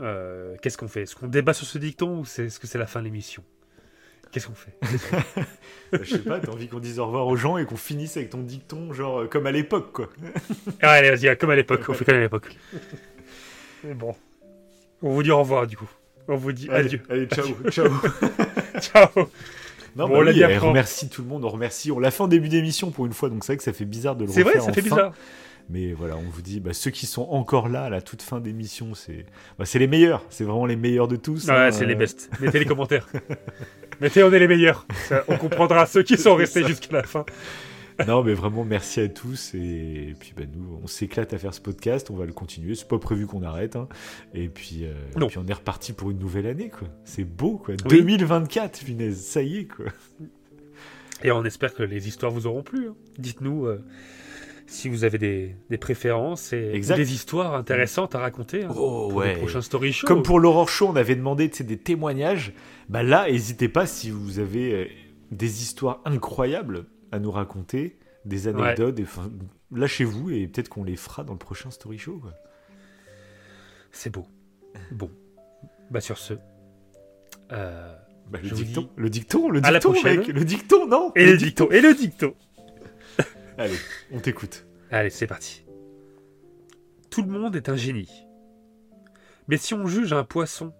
euh, 0.03 0.55
qu'est-ce 0.61 0.77
qu'on 0.77 0.87
fait? 0.87 1.03
Est-ce 1.03 1.15
qu'on 1.15 1.27
débat 1.27 1.53
sur 1.53 1.65
ce 1.65 1.77
dicton 1.77 2.19
ou 2.19 2.23
est-ce 2.23 2.59
que 2.59 2.67
c'est 2.67 2.77
la 2.77 2.85
fin 2.85 2.99
de 2.99 3.05
l'émission? 3.05 3.43
Qu'est-ce 4.31 4.47
qu'on 4.47 4.55
fait? 4.55 4.75
Je 5.93 6.03
sais 6.03 6.19
pas, 6.19 6.39
t'as 6.39 6.51
envie 6.51 6.67
qu'on 6.67 6.79
dise 6.79 6.99
au 6.99 7.05
revoir 7.05 7.27
aux 7.27 7.35
gens 7.35 7.57
et 7.57 7.65
qu'on 7.65 7.77
finisse 7.77 8.17
avec 8.17 8.31
ton 8.31 8.39
dicton, 8.39 8.91
genre 8.91 9.21
euh, 9.21 9.27
comme 9.27 9.45
à 9.45 9.51
l'époque, 9.51 9.91
quoi. 9.93 10.09
Ah, 10.81 10.91
allez, 10.91 11.15
vas-y, 11.15 11.37
comme 11.37 11.51
à 11.51 11.55
l'époque, 11.55 11.81
on 11.87 11.93
fait 11.93 12.03
comme 12.03 12.15
à 12.15 12.19
l'époque. 12.19 12.57
bon. 13.95 14.15
On 15.01 15.11
vous 15.11 15.23
dit 15.23 15.31
au 15.31 15.39
revoir, 15.39 15.67
du 15.67 15.77
coup. 15.77 15.89
On 16.27 16.35
vous 16.35 16.51
dit 16.51 16.69
adieu. 16.69 17.01
Allez, 17.09 17.27
ciao, 17.27 17.45
ciao. 17.69 17.89
ciao. 18.79 19.07
Non, 19.95 20.07
bon, 20.07 20.13
bah 20.13 20.19
on 20.21 20.25
oui, 20.25 20.59
on 20.61 20.69
remercie 20.69 21.09
tout 21.09 21.21
le 21.21 21.27
monde, 21.27 21.45
on 21.45 21.49
remercie. 21.49 21.91
On 21.91 21.99
l'a 21.99 22.09
fait 22.09 22.23
en 22.23 22.27
début 22.27 22.49
d'émission 22.49 22.89
pour 22.89 23.05
une 23.05 23.13
fois, 23.13 23.29
donc 23.29 23.43
c'est 23.43 23.53
vrai 23.53 23.57
que 23.57 23.63
ça 23.63 23.73
fait 23.73 23.85
bizarre 23.85 24.15
de 24.15 24.23
le 24.23 24.31
refaire. 24.31 24.45
C'est 24.47 24.57
vrai, 24.57 24.65
ça 24.65 24.73
fait 24.73 24.81
bizarre. 24.81 25.13
Mais 25.69 25.93
voilà, 25.93 26.17
on 26.17 26.29
vous 26.29 26.41
dit, 26.41 26.59
bah, 26.59 26.73
ceux 26.73 26.91
qui 26.91 27.05
sont 27.05 27.27
encore 27.29 27.69
là 27.69 27.83
à 27.83 27.89
la 27.89 28.01
toute 28.01 28.21
fin 28.21 28.39
d'émission, 28.39 28.93
c'est 28.93 29.25
bah, 29.57 29.65
les 29.73 29.87
meilleurs. 29.87 30.23
C'est 30.29 30.43
vraiment 30.43 30.65
les 30.65 30.75
meilleurs 30.75 31.07
de 31.07 31.15
tous. 31.15 31.47
Ouais, 31.47 31.53
hein. 31.53 31.71
c'est 31.71 31.85
les 31.85 31.95
best. 31.95 32.29
Mettez 32.39 32.59
les 32.59 32.65
commentaires. 32.65 33.07
Mettez, 34.01 34.23
on 34.23 34.31
est 34.31 34.39
les 34.39 34.47
meilleurs. 34.47 34.85
on 35.27 35.37
comprendra 35.37 35.85
ceux 35.85 36.03
qui 36.03 36.17
sont 36.17 36.35
restés 36.35 36.65
jusqu'à 36.65 36.97
la 36.97 37.03
fin. 37.03 37.25
non, 38.07 38.23
mais 38.23 38.33
vraiment, 38.33 38.65
merci 38.65 38.99
à 38.99 39.07
tous. 39.07 39.53
Et, 39.53 40.15
puis, 40.19 40.33
bah, 40.35 40.43
nous, 40.51 40.79
on 40.83 40.87
s'éclate 40.87 41.33
à 41.33 41.37
faire 41.37 41.53
ce 41.53 41.61
podcast. 41.61 42.09
On 42.11 42.15
va 42.15 42.25
le 42.25 42.33
continuer. 42.33 42.75
C'est 42.75 42.87
pas 42.87 42.99
prévu 42.99 43.25
qu'on 43.25 43.43
arrête. 43.43 43.75
Hein. 43.75 43.87
Et, 44.33 44.49
puis, 44.49 44.81
euh, 44.83 45.27
puis, 45.27 45.37
on 45.37 45.47
est 45.47 45.53
reparti 45.53 45.93
pour 45.93 46.11
une 46.11 46.19
nouvelle 46.19 46.47
année. 46.47 46.69
quoi. 46.69 46.87
C'est 47.05 47.23
beau, 47.23 47.57
quoi. 47.57 47.75
2024, 47.75 48.83
punaise. 48.83 49.21
Ça 49.21 49.41
y 49.41 49.59
est, 49.59 49.65
quoi. 49.65 49.85
Et 51.23 51.31
on 51.31 51.45
espère 51.45 51.73
que 51.73 51.83
les 51.83 52.07
histoires 52.09 52.31
vous 52.31 52.47
auront 52.47 52.63
plu. 52.63 52.89
Hein. 52.89 52.95
Dites-nous. 53.17 53.67
Euh, 53.67 53.81
si 54.65 54.89
vous 54.89 55.03
avez 55.03 55.17
des, 55.17 55.77
préférences 55.77 56.53
et 56.53 56.79
des 56.79 57.13
histoires 57.13 57.55
intéressantes 57.55 58.15
à 58.15 58.19
raconter 58.19 58.63
hein, 58.63 58.69
oh, 58.71 59.07
pour 59.09 59.15
ouais. 59.15 59.33
les 59.33 59.39
prochains 59.39 59.61
story 59.61 59.93
show. 59.93 60.07
Comme 60.07 60.23
pour 60.23 60.39
l'Aurore 60.39 60.69
Show, 60.69 60.89
on 60.89 60.95
avait 60.95 61.15
demandé 61.15 61.47
des 61.47 61.77
témoignages. 61.77 62.53
Bah 62.89 63.03
là, 63.03 63.29
n'hésitez 63.29 63.69
pas 63.69 63.85
si 63.85 64.09
vous 64.09 64.39
avez 64.39 64.73
euh, 64.73 64.87
des 65.31 65.61
histoires 65.61 66.01
incroyables 66.05 66.85
à 67.11 67.19
nous 67.19 67.31
raconter, 67.31 67.97
des 68.25 68.47
anecdotes, 68.47 68.99
lâchez-vous 69.71 70.31
et 70.31 70.47
peut-être 70.47 70.69
qu'on 70.69 70.83
les 70.83 70.95
fera 70.95 71.23
dans 71.23 71.33
le 71.33 71.39
prochain 71.39 71.71
story 71.71 71.97
show. 71.97 72.21
C'est 73.91 74.09
beau. 74.09 74.25
Bon. 74.91 75.11
Bah 75.91 76.01
sur 76.01 76.17
ce. 76.17 76.33
Euh, 77.51 77.95
bah, 78.29 78.39
le, 78.41 78.49
dicton, 78.49 78.89
le 78.95 79.09
dicton, 79.09 79.49
le 79.49 79.61
dicton, 79.61 79.93
mec, 80.03 80.27
le 80.27 80.45
dicton, 80.45 80.87
non 80.87 81.11
Et 81.15 81.25
le, 81.25 81.37
dicton, 81.37 81.69
et 81.69 81.81
le 81.81 81.93
dicton. 81.93 82.33
Allez, 83.57 83.77
on 84.11 84.19
t'écoute. 84.19 84.65
Allez, 84.89 85.09
c'est 85.09 85.27
parti. 85.27 85.65
Tout 87.09 87.21
le 87.21 87.29
monde 87.29 87.55
est 87.55 87.69
un 87.69 87.75
génie. 87.75 88.25
Mais 89.47 89.57
si 89.57 89.73
on 89.73 89.85
juge 89.85 90.13
un 90.13 90.23
poisson 90.23 90.73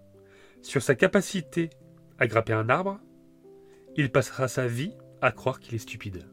sur 0.61 0.81
sa 0.81 0.95
capacité 0.95 1.69
à 2.17 2.27
grimper 2.27 2.53
un 2.53 2.69
arbre, 2.69 2.99
il 3.95 4.11
passera 4.11 4.47
sa 4.47 4.67
vie 4.67 4.95
à 5.21 5.31
croire 5.31 5.59
qu'il 5.59 5.75
est 5.75 5.79
stupide. 5.79 6.27